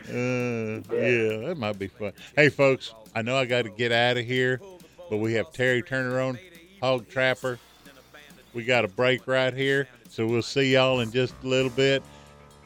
Uh, 0.09 0.81
yeah, 0.93 1.47
that 1.47 1.55
might 1.57 1.79
be 1.79 1.87
fun. 1.87 2.11
Hey, 2.35 2.49
folks, 2.49 2.93
I 3.15 3.21
know 3.21 3.37
I 3.37 3.45
got 3.45 3.63
to 3.63 3.69
get 3.69 3.91
out 3.91 4.17
of 4.17 4.25
here, 4.25 4.59
but 5.09 5.17
we 5.17 5.33
have 5.33 5.51
Terry 5.53 5.81
Turner 5.81 6.19
on, 6.19 6.37
Hog 6.81 7.07
Trapper. 7.07 7.57
We 8.53 8.63
got 8.63 8.85
a 8.85 8.87
break 8.87 9.27
right 9.27 9.53
here, 9.53 9.87
so 10.09 10.27
we'll 10.27 10.41
see 10.41 10.73
y'all 10.73 10.99
in 10.99 11.11
just 11.11 11.33
a 11.43 11.47
little 11.47 11.71
bit. 11.71 12.03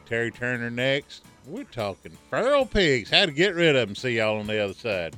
Terry 0.06 0.30
Turner 0.30 0.70
next. 0.70 1.24
We're 1.46 1.64
talking 1.64 2.16
feral 2.28 2.66
pigs, 2.66 3.10
how 3.10 3.26
to 3.26 3.32
get 3.32 3.54
rid 3.54 3.74
of 3.76 3.88
them. 3.88 3.94
See 3.94 4.18
y'all 4.18 4.38
on 4.38 4.46
the 4.46 4.58
other 4.58 4.74
side. 4.74 5.16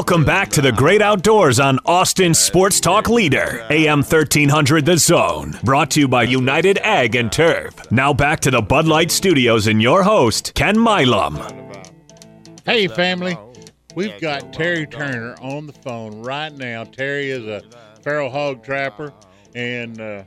Welcome 0.00 0.24
back 0.24 0.48
to 0.52 0.62
the 0.62 0.72
great 0.72 1.02
outdoors 1.02 1.60
on 1.60 1.78
Austin 1.84 2.32
Sports 2.32 2.80
Talk 2.80 3.10
Leader, 3.10 3.66
AM 3.68 3.98
1300 3.98 4.86
The 4.86 4.96
Zone. 4.96 5.58
Brought 5.62 5.90
to 5.90 6.00
you 6.00 6.08
by 6.08 6.22
United 6.22 6.78
Ag 6.78 7.16
and 7.16 7.30
Turf. 7.30 7.74
Now 7.92 8.14
back 8.14 8.40
to 8.40 8.50
the 8.50 8.62
Bud 8.62 8.86
Light 8.86 9.10
Studios 9.10 9.66
and 9.66 9.82
your 9.82 10.02
host, 10.02 10.54
Ken 10.54 10.82
Milam. 10.82 11.36
Hey, 12.64 12.88
family. 12.88 13.36
We've 13.94 14.18
got 14.22 14.54
Terry 14.54 14.86
Turner 14.86 15.34
on 15.42 15.66
the 15.66 15.74
phone 15.74 16.22
right 16.22 16.52
now. 16.56 16.84
Terry 16.84 17.30
is 17.30 17.46
a 17.46 17.62
feral 18.02 18.30
hog 18.30 18.64
trapper, 18.64 19.12
and 19.54 20.00
uh, 20.00 20.22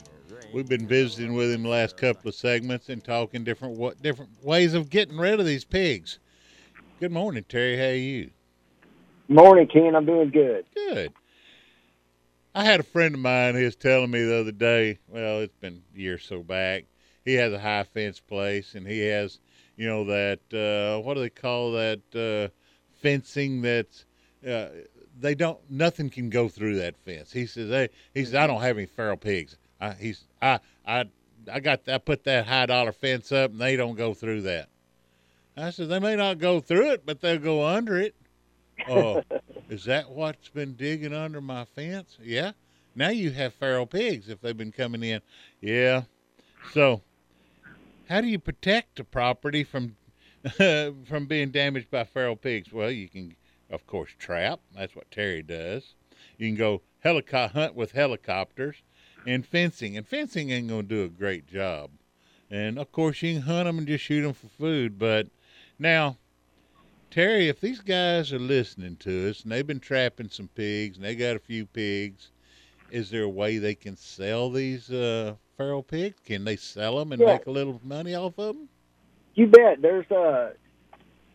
we've 0.53 0.69
been 0.69 0.87
visiting 0.87 1.33
with 1.33 1.51
him 1.51 1.63
the 1.63 1.69
last 1.69 1.97
couple 1.97 2.29
of 2.29 2.35
segments 2.35 2.89
and 2.89 3.03
talking 3.03 3.43
different 3.43 3.75
what 3.75 3.99
different 4.03 4.29
ways 4.43 4.75
of 4.75 4.91
getting 4.91 5.17
rid 5.17 5.39
of 5.39 5.47
these 5.47 5.65
pigs. 5.65 6.19
Good 6.99 7.11
morning, 7.11 7.43
Terry. 7.49 7.75
How 7.75 7.85
are 7.85 7.95
you? 7.95 8.29
Morning, 9.27 9.67
Ken. 9.67 9.95
I'm 9.95 10.05
doing 10.05 10.29
good. 10.29 10.65
Good. 10.75 11.13
I 12.55 12.63
had 12.63 12.79
a 12.79 12.83
friend 12.83 13.15
of 13.15 13.21
mine 13.21 13.55
who 13.55 13.63
was 13.63 13.75
telling 13.75 14.11
me 14.11 14.23
the 14.23 14.39
other 14.39 14.51
day. 14.51 14.99
Well, 15.07 15.39
it's 15.39 15.55
been 15.55 15.81
a 15.95 15.99
year 15.99 16.15
or 16.15 16.19
so 16.19 16.43
back. 16.43 16.85
He 17.25 17.33
has 17.35 17.53
a 17.53 17.59
high 17.59 17.83
fence 17.83 18.19
place, 18.19 18.75
and 18.75 18.85
he 18.85 18.99
has, 19.07 19.39
you 19.77 19.87
know, 19.87 20.03
that 20.05 20.39
uh, 20.53 21.01
what 21.01 21.15
do 21.15 21.21
they 21.21 21.29
call 21.29 21.71
that 21.71 22.01
uh, 22.13 22.53
fencing? 23.01 23.61
That's 23.61 24.05
uh, 24.47 24.67
they 25.19 25.35
don't. 25.35 25.59
Nothing 25.69 26.09
can 26.09 26.29
go 26.29 26.49
through 26.49 26.75
that 26.79 26.97
fence. 26.97 27.31
He 27.31 27.45
says. 27.45 27.69
Hey, 27.69 27.89
he 28.13 28.25
says 28.25 28.35
I 28.35 28.45
don't 28.45 28.61
have 28.61 28.77
any 28.77 28.85
feral 28.85 29.17
pigs. 29.17 29.57
I, 29.79 29.93
he's 29.93 30.25
I 30.41 30.59
I 30.85 31.05
I 31.51 31.59
got 31.61 31.87
I 31.87 31.97
put 31.97 32.25
that 32.25 32.45
high 32.45 32.65
dollar 32.65 32.91
fence 32.91 33.31
up, 33.31 33.51
and 33.51 33.61
they 33.61 33.77
don't 33.77 33.95
go 33.95 34.13
through 34.13 34.41
that. 34.41 34.67
I 35.55 35.69
said 35.69 35.87
they 35.89 35.99
may 35.99 36.15
not 36.15 36.39
go 36.39 36.59
through 36.59 36.91
it, 36.91 37.05
but 37.05 37.21
they'll 37.21 37.39
go 37.39 37.65
under 37.65 37.97
it. 37.97 38.15
Oh, 38.87 39.23
is 39.69 39.85
that 39.85 40.09
what's 40.09 40.49
been 40.49 40.73
digging 40.75 41.13
under 41.13 41.41
my 41.41 41.65
fence? 41.65 42.17
Yeah. 42.21 42.51
Now 42.95 43.09
you 43.09 43.31
have 43.31 43.53
feral 43.53 43.85
pigs 43.85 44.29
if 44.29 44.41
they've 44.41 44.57
been 44.57 44.71
coming 44.71 45.03
in. 45.03 45.21
Yeah. 45.61 46.03
So, 46.71 47.01
how 48.07 48.21
do 48.21 48.27
you 48.27 48.39
protect 48.39 48.97
the 48.97 49.03
property 49.03 49.63
from 49.63 49.95
from 50.57 51.25
being 51.27 51.51
damaged 51.51 51.89
by 51.89 52.03
feral 52.03 52.35
pigs? 52.35 52.71
Well, 52.71 52.91
you 52.91 53.09
can, 53.09 53.35
of 53.69 53.87
course, 53.87 54.11
trap. 54.17 54.59
That's 54.75 54.95
what 54.95 55.09
Terry 55.09 55.41
does. 55.41 55.95
You 56.37 56.49
can 56.49 56.55
go 56.55 56.81
helico- 57.03 57.51
hunt 57.51 57.75
with 57.75 57.91
helicopters 57.93 58.77
and 59.25 59.45
fencing. 59.45 59.97
And 59.97 60.07
fencing 60.07 60.51
ain't 60.51 60.67
going 60.67 60.83
to 60.83 60.87
do 60.87 61.03
a 61.03 61.09
great 61.09 61.47
job. 61.47 61.91
And 62.49 62.77
of 62.77 62.91
course, 62.91 63.21
you 63.21 63.33
can 63.33 63.41
hunt 63.43 63.65
them 63.65 63.77
and 63.79 63.87
just 63.87 64.03
shoot 64.03 64.21
them 64.21 64.33
for 64.33 64.47
food. 64.47 64.99
But 64.99 65.27
now, 65.79 66.17
Terry, 67.13 67.47
if 67.47 67.61
these 67.61 67.79
guys 67.79 68.33
are 68.33 68.39
listening 68.39 68.95
to 68.95 69.29
us 69.29 69.43
and 69.43 69.51
they've 69.51 69.67
been 69.67 69.79
trapping 69.79 70.29
some 70.29 70.47
pigs 70.47 70.97
and 70.97 71.05
they 71.05 71.13
got 71.13 71.35
a 71.35 71.39
few 71.39 71.67
pigs, 71.67 72.31
is 72.89 73.11
there 73.11 73.21
a 73.21 73.29
way 73.29 73.59
they 73.59 73.75
can 73.75 73.95
sell 73.95 74.49
these 74.49 74.89
uh, 74.89 75.35
feral 75.55 75.83
pigs? 75.83 76.15
Can 76.25 76.43
they 76.43 76.55
sell 76.55 76.97
them 76.97 77.11
and 77.11 77.21
Yeah. 77.21 77.33
make 77.33 77.45
a 77.45 77.51
little 77.51 77.79
money 77.83 78.15
off 78.15 78.39
of 78.39 78.55
them? 78.55 78.69
You 79.35 79.45
bet. 79.45 79.79
There's 79.79 80.09
uh 80.09 80.53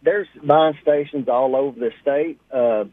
there's 0.02 0.26
buying 0.42 0.76
stations 0.82 1.28
all 1.28 1.54
over 1.54 1.78
the 1.78 1.92
state. 2.02 2.40
Uh, 2.52 2.86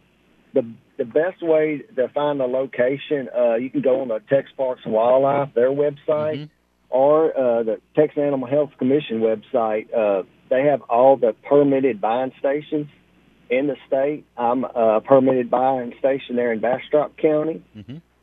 the 0.54 0.72
the 0.98 1.06
best 1.06 1.42
way 1.42 1.82
to 1.96 2.08
find 2.10 2.40
a 2.40 2.46
location, 2.46 3.30
uh, 3.36 3.56
you 3.56 3.72
can 3.72 3.82
go 3.82 4.02
on 4.02 4.10
the 4.10 4.20
Texas 4.30 4.54
Parks 4.56 4.82
and 4.86 4.94
Wildlife, 4.94 5.56
their 5.56 5.72
website, 5.72 6.50
or 6.90 7.36
uh, 7.36 7.64
the 7.64 7.82
Texas 7.96 8.20
Animal 8.20 8.48
Health 8.48 8.74
Commission 8.78 9.22
website. 9.22 9.92
Uh, 9.92 10.22
they 10.50 10.64
have 10.64 10.82
all 10.84 11.18
the 11.18 11.34
permitted 11.48 12.00
buying 12.02 12.32
stations 12.40 12.88
in 13.50 13.68
the 13.68 13.76
state. 13.88 14.26
I'm 14.38 14.64
a 14.64 15.02
permitted 15.02 15.50
buying 15.50 15.94
station 16.00 16.36
there 16.36 16.52
in 16.52 16.60
Bastrop 16.60 17.18
County. 17.18 17.64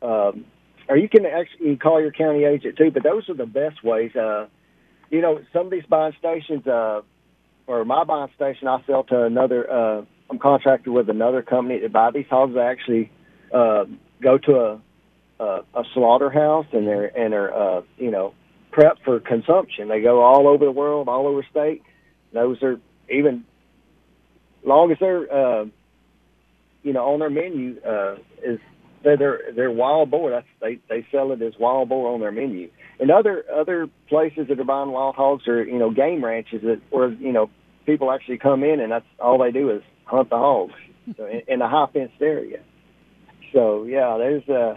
Um, 0.03 0.45
or 0.89 0.97
you 0.97 1.09
can 1.09 1.25
actually 1.27 1.77
call 1.77 2.01
your 2.01 2.11
county 2.11 2.45
agent 2.45 2.77
too. 2.77 2.91
But 2.91 3.03
those 3.03 3.29
are 3.29 3.35
the 3.35 3.47
best 3.47 3.83
ways. 3.85 4.15
Uh, 4.15 4.47
you 5.11 5.21
know, 5.21 5.41
some 5.53 5.67
of 5.67 5.73
these 5.73 5.85
buying 5.89 6.15
stations, 6.19 6.67
uh, 6.67 7.03
or 7.67 7.85
my 7.85 8.05
buying 8.05 8.31
station, 8.35 8.69
I 8.69 8.83
sell 8.87 9.05
to 9.05 9.25
another. 9.25 9.71
Uh, 9.71 10.03
I'm 10.31 10.39
contracted 10.39 10.93
with 10.93 11.09
another 11.09 11.43
company 11.43 11.81
to 11.81 11.89
buy 11.89 12.11
these 12.11 12.27
hogs. 12.29 12.57
I 12.57 12.71
actually 12.71 13.13
uh, 13.53 13.85
go 14.23 14.39
to 14.39 14.57
a, 14.57 14.81
a 15.41 15.45
a 15.75 15.85
slaughterhouse 15.95 16.67
and 16.73 16.87
they're 16.87 17.07
and 17.17 17.33
they're 17.33 17.55
uh, 17.55 17.83
you 17.99 18.11
know 18.11 18.35
prepped 18.73 19.03
for 19.05 19.21
consumption. 19.21 19.89
They 19.89 20.01
go 20.01 20.23
all 20.23 20.49
over 20.49 20.65
the 20.65 20.73
world, 20.73 21.09
all 21.09 21.27
over 21.27 21.47
state. 21.51 21.83
Those 22.33 22.63
are 22.63 22.81
even 23.11 23.45
long 24.65 24.91
as 24.93 24.99
they're 25.01 25.33
uh, 25.33 25.65
you 26.83 26.93
know 26.93 27.13
on 27.13 27.21
their 27.21 27.31
menu 27.31 27.81
uh, 27.87 28.17
is 28.45 28.59
they're 29.05 29.17
they're, 29.17 29.41
they're 29.55 29.71
wild 29.71 30.11
boar. 30.11 30.31
That's 30.31 30.47
they 30.61 30.79
they 30.89 31.07
sell 31.11 31.33
it 31.33 31.43
as 31.43 31.55
wild 31.59 31.89
boar 31.89 32.13
on 32.13 32.21
their 32.21 32.33
menu. 32.33 32.71
And 33.01 33.11
other 33.11 33.45
other 33.53 33.89
places 34.09 34.47
that 34.49 34.59
are 34.61 34.65
buying 34.65 34.91
wild 34.91 35.15
hogs 35.17 35.47
are 35.49 35.65
you 35.65 35.79
know 35.79 35.91
game 35.91 36.25
ranches 36.25 36.63
that 36.63 36.81
where 36.91 37.11
you 37.11 37.33
know 37.33 37.51
people 37.87 38.13
actually 38.13 38.39
come 38.39 38.63
in 38.63 38.81
and 38.81 38.93
that's 38.93 39.07
all 39.19 39.39
they 39.39 39.51
do 39.51 39.71
is 39.71 39.83
hunt 40.05 40.31
the 40.31 40.37
hogs 40.37 40.75
so 41.17 41.27
in, 41.27 41.43
in 41.49 41.63
a 41.63 41.69
high 41.69 41.87
fenced 41.93 42.15
area. 42.21 42.61
So 43.53 43.85
yeah, 43.85 44.17
there's 44.19 44.49
uh 44.49 44.77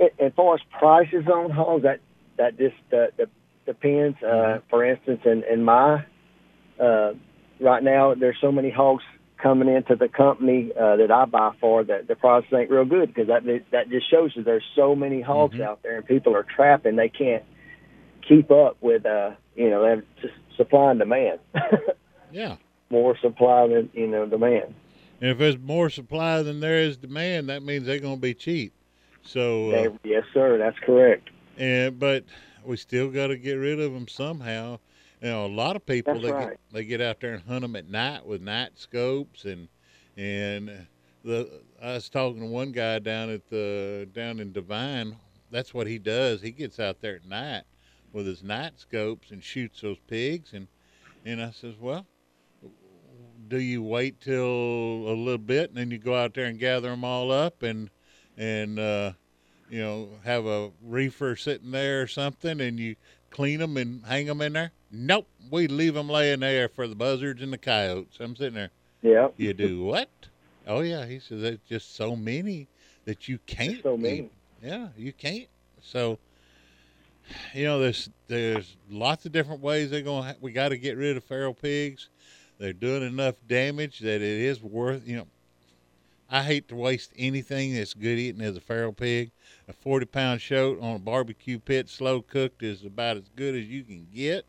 a- 0.00 0.22
as 0.24 0.32
far 0.34 0.54
as 0.54 0.60
prices 0.78 1.26
on 1.32 1.50
hogs 1.50 1.82
that 1.82 2.00
that 2.38 2.56
just 2.58 2.74
uh, 2.92 3.06
de- 3.16 3.30
depends. 3.66 4.22
Uh, 4.22 4.58
for 4.70 4.84
instance, 4.84 5.20
in 5.24 5.42
in 5.50 5.62
my 5.64 6.04
uh, 6.80 7.12
right 7.60 7.82
now 7.82 8.14
there's 8.14 8.36
so 8.40 8.52
many 8.52 8.70
hogs 8.70 9.04
coming 9.38 9.68
into 9.68 9.94
the 9.96 10.08
company 10.08 10.72
uh, 10.80 10.96
that 10.96 11.10
I 11.10 11.24
buy 11.26 11.52
for 11.60 11.84
that 11.84 12.08
the 12.08 12.16
price 12.16 12.44
ain't 12.54 12.70
real 12.70 12.84
good 12.84 13.12
because 13.12 13.28
that 13.28 13.42
that 13.70 13.88
just 13.90 14.10
shows 14.10 14.32
you 14.34 14.42
there's 14.42 14.64
so 14.74 14.94
many 14.94 15.20
hogs 15.20 15.60
out 15.60 15.82
there 15.82 15.96
and 15.98 16.06
people 16.06 16.34
are 16.34 16.42
trapping 16.56 16.96
they 16.96 17.08
can't 17.10 17.44
keep 18.26 18.50
up 18.50 18.76
with 18.80 19.04
uh 19.06 19.32
you 19.54 19.70
know 19.70 20.02
just 20.20 20.34
supply 20.56 20.90
and 20.90 20.98
demand 20.98 21.38
Yeah. 22.32 22.56
more 22.90 23.16
supply 23.18 23.68
than 23.68 23.90
you 23.92 24.06
know 24.06 24.26
demand 24.26 24.74
And 25.20 25.30
if 25.30 25.38
there's 25.38 25.58
more 25.58 25.90
supply 25.90 26.42
than 26.42 26.60
there 26.60 26.78
is 26.78 26.96
demand, 26.96 27.48
that 27.48 27.62
means 27.62 27.86
they're 27.86 28.00
going 28.00 28.16
to 28.16 28.20
be 28.20 28.34
cheap. 28.34 28.72
So, 29.22 29.70
uh, 29.70 29.90
yes 30.02 30.24
sir 30.32 30.56
that's 30.58 30.78
correct 30.80 31.28
and 31.58 31.98
but 31.98 32.24
we 32.64 32.76
still 32.76 33.10
got 33.10 33.28
to 33.28 33.36
get 33.36 33.54
rid 33.54 33.80
of 33.80 33.92
them 33.92 34.08
somehow. 34.08 34.78
You 35.22 35.28
know, 35.28 35.46
a 35.46 35.48
lot 35.48 35.76
of 35.76 35.86
people 35.86 36.14
That's 36.14 36.24
they 36.26 36.32
right. 36.32 36.48
get 36.50 36.60
they 36.72 36.84
get 36.84 37.00
out 37.00 37.20
there 37.20 37.34
and 37.34 37.42
hunt 37.42 37.62
them 37.62 37.76
at 37.76 37.88
night 37.88 38.26
with 38.26 38.42
night 38.42 38.72
scopes 38.74 39.44
and 39.44 39.68
and 40.16 40.86
the 41.24 41.62
I 41.82 41.94
was 41.94 42.08
talking 42.08 42.40
to 42.40 42.46
one 42.46 42.72
guy 42.72 42.98
down 42.98 43.30
at 43.30 43.48
the 43.48 44.08
down 44.12 44.40
in 44.40 44.52
Devine. 44.52 45.16
That's 45.50 45.72
what 45.72 45.86
he 45.86 45.98
does. 45.98 46.42
He 46.42 46.50
gets 46.50 46.78
out 46.78 47.00
there 47.00 47.16
at 47.16 47.24
night 47.24 47.62
with 48.12 48.26
his 48.26 48.42
night 48.42 48.78
scopes 48.78 49.30
and 49.30 49.42
shoots 49.42 49.80
those 49.80 49.98
pigs. 50.06 50.52
And 50.52 50.68
and 51.24 51.42
I 51.42 51.50
says, 51.50 51.74
well, 51.80 52.06
do 53.48 53.58
you 53.58 53.82
wait 53.82 54.20
till 54.20 54.44
a 54.44 55.14
little 55.16 55.38
bit 55.38 55.70
and 55.70 55.78
then 55.78 55.90
you 55.90 55.98
go 55.98 56.14
out 56.14 56.34
there 56.34 56.46
and 56.46 56.58
gather 56.58 56.90
them 56.90 57.04
all 57.04 57.32
up 57.32 57.62
and 57.62 57.90
and 58.36 58.78
uh, 58.78 59.12
you 59.70 59.80
know 59.80 60.10
have 60.24 60.46
a 60.46 60.70
reefer 60.82 61.36
sitting 61.36 61.70
there 61.70 62.02
or 62.02 62.06
something 62.06 62.60
and 62.60 62.78
you 62.78 62.96
clean 63.30 63.60
them 63.60 63.76
and 63.76 64.04
hang 64.04 64.26
them 64.26 64.42
in 64.42 64.52
there? 64.52 64.72
Nope, 64.90 65.26
we 65.50 65.66
leave 65.66 65.94
them 65.94 66.08
laying 66.08 66.40
there 66.40 66.68
for 66.68 66.86
the 66.86 66.94
buzzards 66.94 67.42
and 67.42 67.52
the 67.52 67.58
coyotes. 67.58 68.18
I'm 68.20 68.36
sitting 68.36 68.54
there. 68.54 68.70
Yeah. 69.02 69.28
You 69.36 69.52
do 69.52 69.84
what? 69.84 70.08
Oh 70.66 70.80
yeah, 70.80 71.06
he 71.06 71.18
says 71.18 71.42
there's 71.42 71.58
just 71.68 71.94
so 71.96 72.16
many 72.16 72.68
that 73.04 73.28
you 73.28 73.38
can't. 73.46 73.82
So 73.82 73.94
eat. 73.94 74.00
many. 74.00 74.30
Yeah, 74.62 74.88
you 74.96 75.12
can't. 75.12 75.48
So 75.80 76.18
you 77.54 77.64
know, 77.64 77.78
there's 77.78 78.10
there's 78.28 78.76
lots 78.90 79.26
of 79.26 79.32
different 79.32 79.60
ways 79.60 79.90
they're 79.90 80.02
going. 80.02 80.22
to 80.22 80.28
ha- 80.30 80.38
We 80.40 80.52
got 80.52 80.70
to 80.70 80.78
get 80.78 80.96
rid 80.96 81.16
of 81.16 81.24
feral 81.24 81.54
pigs. 81.54 82.08
They're 82.58 82.72
doing 82.72 83.02
enough 83.02 83.34
damage 83.46 84.00
that 84.00 84.16
it 84.16 84.22
is 84.22 84.62
worth. 84.62 85.06
You 85.06 85.18
know, 85.18 85.26
I 86.30 86.42
hate 86.42 86.68
to 86.68 86.74
waste 86.76 87.12
anything 87.16 87.74
that's 87.74 87.94
good 87.94 88.18
eating 88.18 88.40
as 88.40 88.56
a 88.56 88.60
feral 88.60 88.92
pig. 88.92 89.30
A 89.68 89.72
40 89.72 90.06
pound 90.06 90.40
shoat 90.40 90.80
on 90.80 90.96
a 90.96 90.98
barbecue 90.98 91.58
pit, 91.58 91.88
slow 91.88 92.22
cooked, 92.22 92.62
is 92.62 92.84
about 92.84 93.16
as 93.16 93.28
good 93.36 93.54
as 93.54 93.66
you 93.66 93.84
can 93.84 94.06
get. 94.14 94.46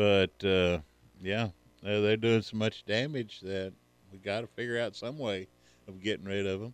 But 0.00 0.42
uh, 0.42 0.78
yeah, 1.20 1.48
they're, 1.82 2.00
they're 2.00 2.16
doing 2.16 2.40
so 2.40 2.56
much 2.56 2.86
damage 2.86 3.40
that 3.40 3.74
we 4.10 4.16
got 4.16 4.40
to 4.40 4.46
figure 4.46 4.80
out 4.80 4.96
some 4.96 5.18
way 5.18 5.46
of 5.86 6.02
getting 6.02 6.24
rid 6.24 6.46
of 6.46 6.58
them. 6.58 6.72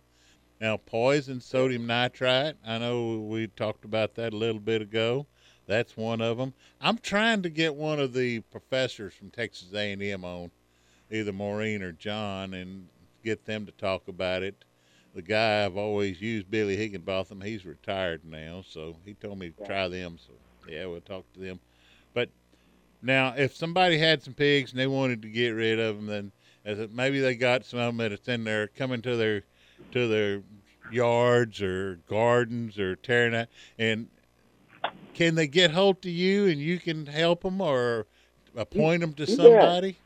Now, 0.61 0.77
poison 0.77 1.41
sodium 1.41 1.85
nitrite. 1.85 2.55
I 2.65 2.77
know 2.77 3.27
we 3.29 3.47
talked 3.47 3.83
about 3.83 4.15
that 4.15 4.31
a 4.31 4.37
little 4.37 4.61
bit 4.61 4.81
ago. 4.81 5.27
That's 5.65 5.97
one 5.97 6.21
of 6.21 6.37
them. 6.37 6.53
I'm 6.79 6.99
trying 6.99 7.41
to 7.41 7.49
get 7.49 7.75
one 7.75 7.99
of 7.99 8.13
the 8.13 8.39
professors 8.49 9.13
from 9.13 9.29
Texas 9.29 9.73
A&M 9.73 10.23
on, 10.23 10.49
either 11.11 11.33
Maureen 11.33 11.83
or 11.83 11.91
John, 11.91 12.53
and 12.53 12.87
get 13.25 13.43
them 13.43 13.65
to 13.65 13.73
talk 13.73 14.07
about 14.07 14.41
it. 14.41 14.63
The 15.13 15.21
guy 15.21 15.65
I've 15.65 15.75
always 15.75 16.21
used, 16.21 16.49
Billy 16.49 16.77
Higginbotham, 16.77 17.41
he's 17.41 17.65
retired 17.65 18.21
now, 18.23 18.63
so 18.65 18.95
he 19.03 19.15
told 19.15 19.37
me 19.37 19.49
to 19.49 19.65
try 19.65 19.89
them. 19.89 20.17
So 20.17 20.31
yeah, 20.65 20.85
we'll 20.85 21.01
talk 21.01 21.25
to 21.33 21.41
them. 21.41 21.59
But 22.13 22.29
now, 23.01 23.33
if 23.37 23.55
somebody 23.55 23.97
had 23.97 24.23
some 24.23 24.33
pigs 24.33 24.71
and 24.71 24.79
they 24.79 24.87
wanted 24.87 25.21
to 25.21 25.29
get 25.29 25.49
rid 25.49 25.79
of 25.79 25.95
them, 25.95 26.07
then 26.07 26.31
as 26.65 26.79
it, 26.79 26.91
maybe 26.91 27.19
they 27.19 27.35
got 27.35 27.65
some 27.65 27.79
of 27.79 27.95
them 27.95 28.09
that's 28.09 28.27
in 28.27 28.43
there 28.43 28.67
coming 28.67 29.01
to 29.03 29.15
their 29.15 29.43
to 29.91 30.07
their 30.07 30.41
yards 30.91 31.61
or 31.61 31.99
gardens 32.09 32.79
or 32.79 32.95
tearing 32.95 33.35
out, 33.35 33.47
and 33.77 34.07
can 35.13 35.35
they 35.35 35.47
get 35.47 35.71
hold 35.71 36.01
to 36.01 36.11
you 36.11 36.47
and 36.47 36.59
you 36.59 36.79
can 36.79 37.05
help 37.05 37.41
them 37.41 37.61
or 37.61 38.05
appoint 38.55 39.01
them 39.01 39.13
to 39.13 39.25
somebody? 39.25 39.97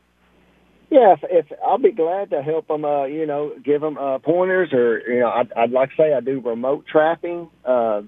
Yeah, 0.89 1.13
if, 1.13 1.19
if 1.23 1.59
I'll 1.65 1.77
be 1.77 1.91
glad 1.91 2.31
to 2.31 2.41
help 2.41 2.67
them, 2.67 2.83
uh, 2.83 3.05
you 3.05 3.25
know, 3.25 3.53
give 3.63 3.79
them 3.79 3.97
uh, 3.97 4.19
pointers, 4.19 4.73
or 4.73 4.99
you 4.99 5.21
know, 5.21 5.29
I'd, 5.29 5.51
I'd 5.53 5.71
like 5.71 5.89
to 5.91 5.95
say 5.95 6.13
I 6.13 6.19
do 6.19 6.41
remote 6.41 6.85
trapping. 6.85 7.49
Uh, 7.63 8.01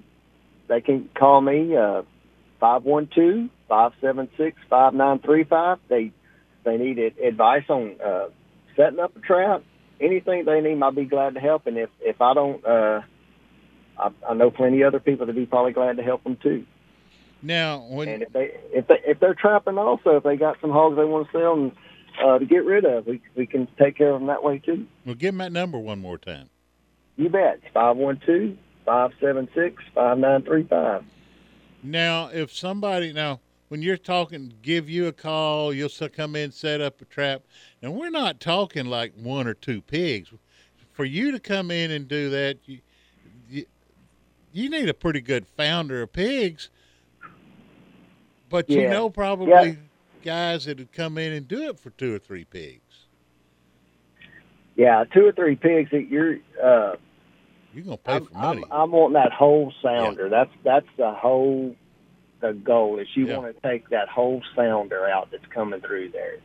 they 0.68 0.80
can 0.82 1.08
call 1.14 1.40
me 1.40 1.74
uh, 1.76 2.02
five 2.60 2.84
one 2.84 3.08
two 3.14 3.48
five 3.68 3.92
seven 4.00 4.28
six 4.36 4.56
five 4.68 4.94
nine 4.94 5.18
three 5.20 5.44
five. 5.44 5.78
They 5.88 6.12
they 6.64 6.76
need 6.76 6.98
advice 6.98 7.64
on 7.68 7.96
uh, 8.04 8.26
setting 8.76 9.00
up 9.00 9.16
a 9.16 9.20
trap. 9.20 9.62
Anything 10.00 10.44
they 10.44 10.60
need, 10.60 10.82
I'll 10.82 10.90
be 10.92 11.04
glad 11.04 11.34
to 11.34 11.40
help. 11.40 11.66
And 11.66 11.78
if 11.78 11.90
if 12.00 12.20
I 12.20 12.34
don't, 12.34 12.64
uh, 12.66 13.02
I, 13.98 14.10
I 14.28 14.34
know 14.34 14.50
plenty 14.50 14.82
of 14.82 14.88
other 14.88 15.00
people 15.00 15.26
that 15.26 15.34
would 15.34 15.40
be 15.40 15.46
probably 15.46 15.72
glad 15.72 15.96
to 15.98 16.02
help 16.02 16.24
them 16.24 16.36
too. 16.42 16.66
Now, 17.42 17.80
when 17.88 18.08
And 18.08 18.22
if 18.22 18.32
they 18.32 18.56
if 18.72 18.86
they 18.88 19.00
if 19.06 19.20
they're 19.20 19.34
trapping 19.34 19.78
also, 19.78 20.16
if 20.16 20.24
they 20.24 20.36
got 20.36 20.60
some 20.60 20.70
hogs 20.70 20.96
they 20.96 21.04
want 21.04 21.30
to 21.30 21.38
sell 21.38 21.52
and 21.52 21.72
uh, 22.24 22.38
to 22.38 22.46
get 22.46 22.64
rid 22.64 22.84
of, 22.84 23.06
we 23.06 23.20
we 23.36 23.46
can 23.46 23.68
take 23.78 23.96
care 23.98 24.10
of 24.10 24.20
them 24.20 24.28
that 24.28 24.42
way 24.42 24.58
too. 24.58 24.86
well, 25.04 25.14
give 25.14 25.34
them 25.34 25.38
that 25.38 25.52
number 25.52 25.78
one 25.78 26.00
more 26.00 26.18
time. 26.18 26.48
You 27.16 27.28
bet. 27.28 27.60
Five 27.72 27.96
one 27.96 28.20
two 28.24 28.58
five 28.86 29.12
seven 29.20 29.48
six 29.54 29.82
five 29.94 30.18
nine 30.18 30.42
three 30.42 30.64
five. 30.64 31.04
Now, 31.84 32.30
if 32.32 32.52
somebody 32.52 33.12
now 33.12 33.40
when 33.68 33.82
you're 33.82 33.96
talking, 33.96 34.54
give 34.62 34.88
you 34.88 35.06
a 35.06 35.12
call, 35.12 35.72
you'll 35.72 35.90
come 36.12 36.34
in, 36.34 36.50
set 36.50 36.80
up 36.80 37.00
a 37.00 37.04
trap, 37.04 37.42
and 37.82 37.94
we're 37.94 38.10
not 38.10 38.40
talking 38.40 38.86
like 38.86 39.12
one 39.14 39.46
or 39.46 39.54
two 39.54 39.82
pigs. 39.82 40.32
For 40.92 41.04
you 41.04 41.30
to 41.32 41.40
come 41.40 41.70
in 41.70 41.90
and 41.90 42.08
do 42.08 42.30
that, 42.30 42.58
you 42.66 42.78
you, 43.50 43.66
you 44.52 44.70
need 44.70 44.88
a 44.88 44.94
pretty 44.94 45.20
good 45.20 45.46
sounder 45.56 46.02
of 46.02 46.12
pigs. 46.12 46.70
But 48.48 48.70
you 48.70 48.88
know 48.88 49.10
probably 49.10 49.50
Yeah. 49.52 49.74
guys 50.22 50.64
that 50.64 50.78
would 50.78 50.92
come 50.92 51.18
in 51.18 51.32
and 51.32 51.46
do 51.46 51.68
it 51.68 51.78
for 51.78 51.90
two 51.90 52.14
or 52.14 52.18
three 52.18 52.44
pigs. 52.44 52.80
Yeah, 54.76 55.04
two 55.12 55.26
or 55.26 55.32
three 55.32 55.56
pigs 55.56 55.90
that 55.90 56.08
you're. 56.08 56.38
Uh, 56.62 56.96
You're 57.74 57.84
gonna 57.84 57.96
pay 57.96 58.12
I'm, 58.16 58.26
for 58.26 58.34
money. 58.34 58.64
I'm, 58.70 58.82
I'm 58.82 58.92
wanting 58.92 59.14
that 59.14 59.32
whole 59.32 59.72
sounder. 59.82 60.28
That's 60.28 60.50
that's 60.62 60.86
the 60.96 61.12
whole 61.12 61.74
the 62.40 62.52
goal 62.52 62.98
is 62.98 63.08
you 63.14 63.26
Yeah. 63.26 63.38
want 63.38 63.54
to 63.54 63.68
take 63.68 63.88
that 63.88 64.08
whole 64.08 64.42
sounder 64.54 65.06
out 65.06 65.30
that's 65.30 65.46
coming 65.46 65.80
through 65.80 66.10
there, 66.10 66.38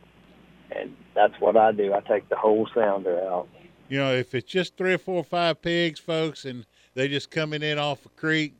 and 0.74 0.96
that's 1.14 1.34
what 1.40 1.56
I 1.56 1.72
do. 1.72 1.92
I 1.92 2.00
take 2.00 2.28
the 2.28 2.36
whole 2.36 2.68
sounder 2.74 3.20
out. 3.20 3.48
You 3.88 3.98
know, 3.98 4.14
if 4.14 4.34
it's 4.34 4.50
just 4.50 4.76
three 4.76 4.94
or 4.94 4.98
four 4.98 5.16
or 5.16 5.24
five 5.24 5.62
pigs, 5.62 6.00
folks, 6.00 6.44
and 6.44 6.64
they 6.94 7.08
just 7.08 7.30
coming 7.30 7.62
in 7.62 7.78
off 7.78 8.06
a 8.06 8.08
creek, 8.10 8.54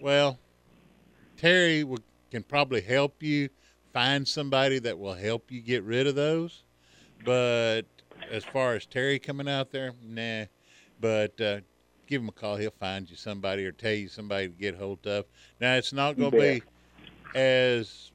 well, 0.00 0.38
Terry 1.36 1.84
would, 1.84 2.02
can 2.30 2.42
probably 2.42 2.80
help 2.80 3.22
you 3.22 3.48
find 3.92 4.26
somebody 4.26 4.78
that 4.78 4.98
will 4.98 5.14
help 5.14 5.50
you 5.50 5.60
get 5.60 5.82
rid 5.82 6.06
of 6.06 6.14
those. 6.14 6.62
But 7.24 7.82
as 8.30 8.44
far 8.44 8.74
as 8.74 8.86
Terry 8.86 9.18
coming 9.18 9.48
out 9.48 9.72
there, 9.72 9.92
nah. 10.02 10.44
But 11.00 11.40
uh, 11.40 11.60
give 12.08 12.22
him 12.22 12.28
a 12.28 12.32
call. 12.32 12.56
He'll 12.56 12.70
find 12.70 13.08
you 13.08 13.16
somebody 13.16 13.64
or 13.64 13.72
tell 13.72 13.92
you 13.92 14.08
somebody 14.08 14.48
to 14.48 14.54
get 14.54 14.74
hold 14.74 15.06
of. 15.06 15.26
Now, 15.60 15.74
it's 15.74 15.92
not 15.92 16.16
going 16.16 16.30
to 16.32 16.38
be 16.38 16.62
as 17.34 18.10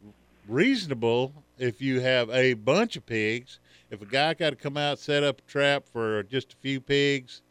reasonable 0.47 1.31
if 1.57 1.81
you 1.81 2.01
have 2.01 2.29
a 2.31 2.55
bunch 2.55 2.97
of 2.97 3.05
pigs. 3.05 3.59
If 3.91 4.01
a 4.01 4.05
guy 4.05 4.33
got 4.33 4.49
to 4.49 4.55
come 4.55 4.75
out 4.75 4.99
set 4.99 5.23
up 5.23 5.39
a 5.39 5.51
trap 5.51 5.83
for 5.87 6.23
just 6.23 6.53
a 6.53 6.55
few 6.57 6.81
pigs, 6.81 7.41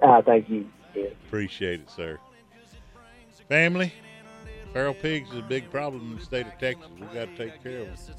Ah, 0.02 0.20
thank 0.20 0.50
you. 0.50 0.68
Yeah. 0.94 1.06
Appreciate 1.26 1.80
it, 1.80 1.90
sir. 1.90 2.18
Family, 3.48 3.92
feral 4.72 4.94
pigs 4.94 5.30
is 5.30 5.38
a 5.38 5.42
big 5.42 5.70
problem 5.70 6.10
in 6.12 6.18
the 6.18 6.24
state 6.24 6.46
of 6.46 6.58
Texas. 6.58 6.88
We 6.98 7.06
got 7.06 7.28
to 7.28 7.36
take 7.36 7.62
care 7.62 7.80
of 7.80 8.06
them. 8.06 8.16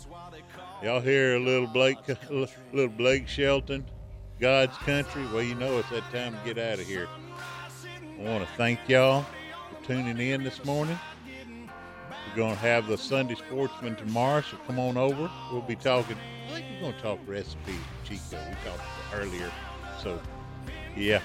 Y'all 0.83 1.01
hear 1.01 1.35
a 1.35 1.39
little 1.39 1.67
Blake, 1.67 1.97
little 2.73 2.89
Blake 2.89 3.27
Shelton, 3.27 3.85
God's 4.39 4.77
country? 4.77 5.25
Well, 5.33 5.43
you 5.43 5.55
know 5.55 5.79
it's 5.79 5.89
that 5.89 6.09
time 6.11 6.33
to 6.33 6.39
get 6.45 6.57
out 6.57 6.79
of 6.79 6.87
here. 6.87 7.07
I 8.19 8.23
want 8.23 8.45
to 8.45 8.53
thank 8.55 8.79
y'all 8.87 9.25
for 9.69 9.85
tuning 9.85 10.19
in 10.19 10.43
this 10.43 10.63
morning. 10.65 10.99
We're 12.29 12.35
going 12.35 12.55
to 12.55 12.61
have 12.61 12.87
the 12.87 12.97
Sunday 12.97 13.35
Sportsman 13.35 13.95
tomorrow, 13.95 14.41
so 14.41 14.57
come 14.67 14.79
on 14.79 14.97
over. 14.97 15.29
We'll 15.51 15.61
be 15.61 15.75
talking. 15.75 16.17
I 16.47 16.53
think 16.53 16.65
we're 16.75 16.81
going 16.81 16.93
to 16.93 17.01
talk 17.01 17.19
recipes 17.25 17.75
Chico. 18.03 18.37
We 18.37 18.69
talked 18.69 18.83
earlier, 19.13 19.51
so 20.01 20.19
yeah. 20.95 21.21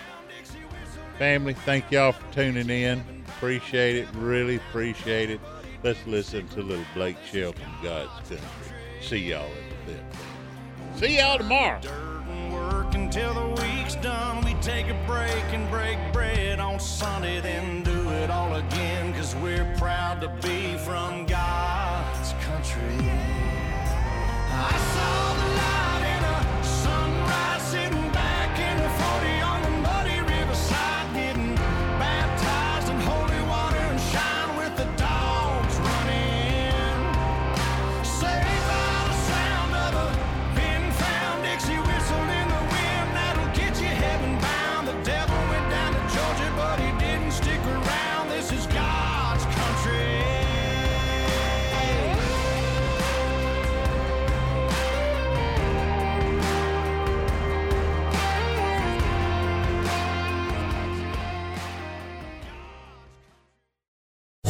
Family, 1.19 1.55
thank 1.55 1.91
y'all 1.93 2.13
for 2.13 2.33
tuning 2.33 2.69
in. 2.69 3.03
Appreciate 3.29 3.97
it. 3.97 4.09
Really 4.15 4.57
appreciate 4.57 5.31
it. 5.31 5.41
Let's 5.85 6.05
listen 6.07 6.49
to 6.49 6.63
little 6.63 6.85
Blake 6.95 7.17
Shelton, 7.31 7.63
God's 7.83 8.29
Country. 8.29 8.45
See 9.01 9.19
y'all 9.19 9.47
in 9.47 9.93
a 9.93 9.93
bit. 9.93 10.05
See 10.97 11.19
y'all 11.19 11.39
tomorrow. 11.39 11.81
work 12.53 12.95
until 12.95 13.35
the 13.35 13.63
week's 13.63 13.95
done. 13.97 14.45
We 14.45 14.55
take 14.55 14.89
a 14.89 15.05
break 15.07 15.45
and 15.53 15.71
break 15.71 15.99
bread 16.13 16.59
on 16.59 16.81
Sunday, 16.81 17.41
then 17.41 17.83
do 17.83 18.11
it 18.11 18.31
all 18.31 18.55
again. 18.57 19.13
Cause 19.15 19.37
we're 19.37 19.73
proud 19.79 20.21
to 20.23 20.29
be 20.43 20.77
from 20.79 21.27
God's 21.27 22.33
country. 22.45 22.99
I 24.51 24.77
saw 24.95 25.35
the 25.35 25.49
light 25.57 25.94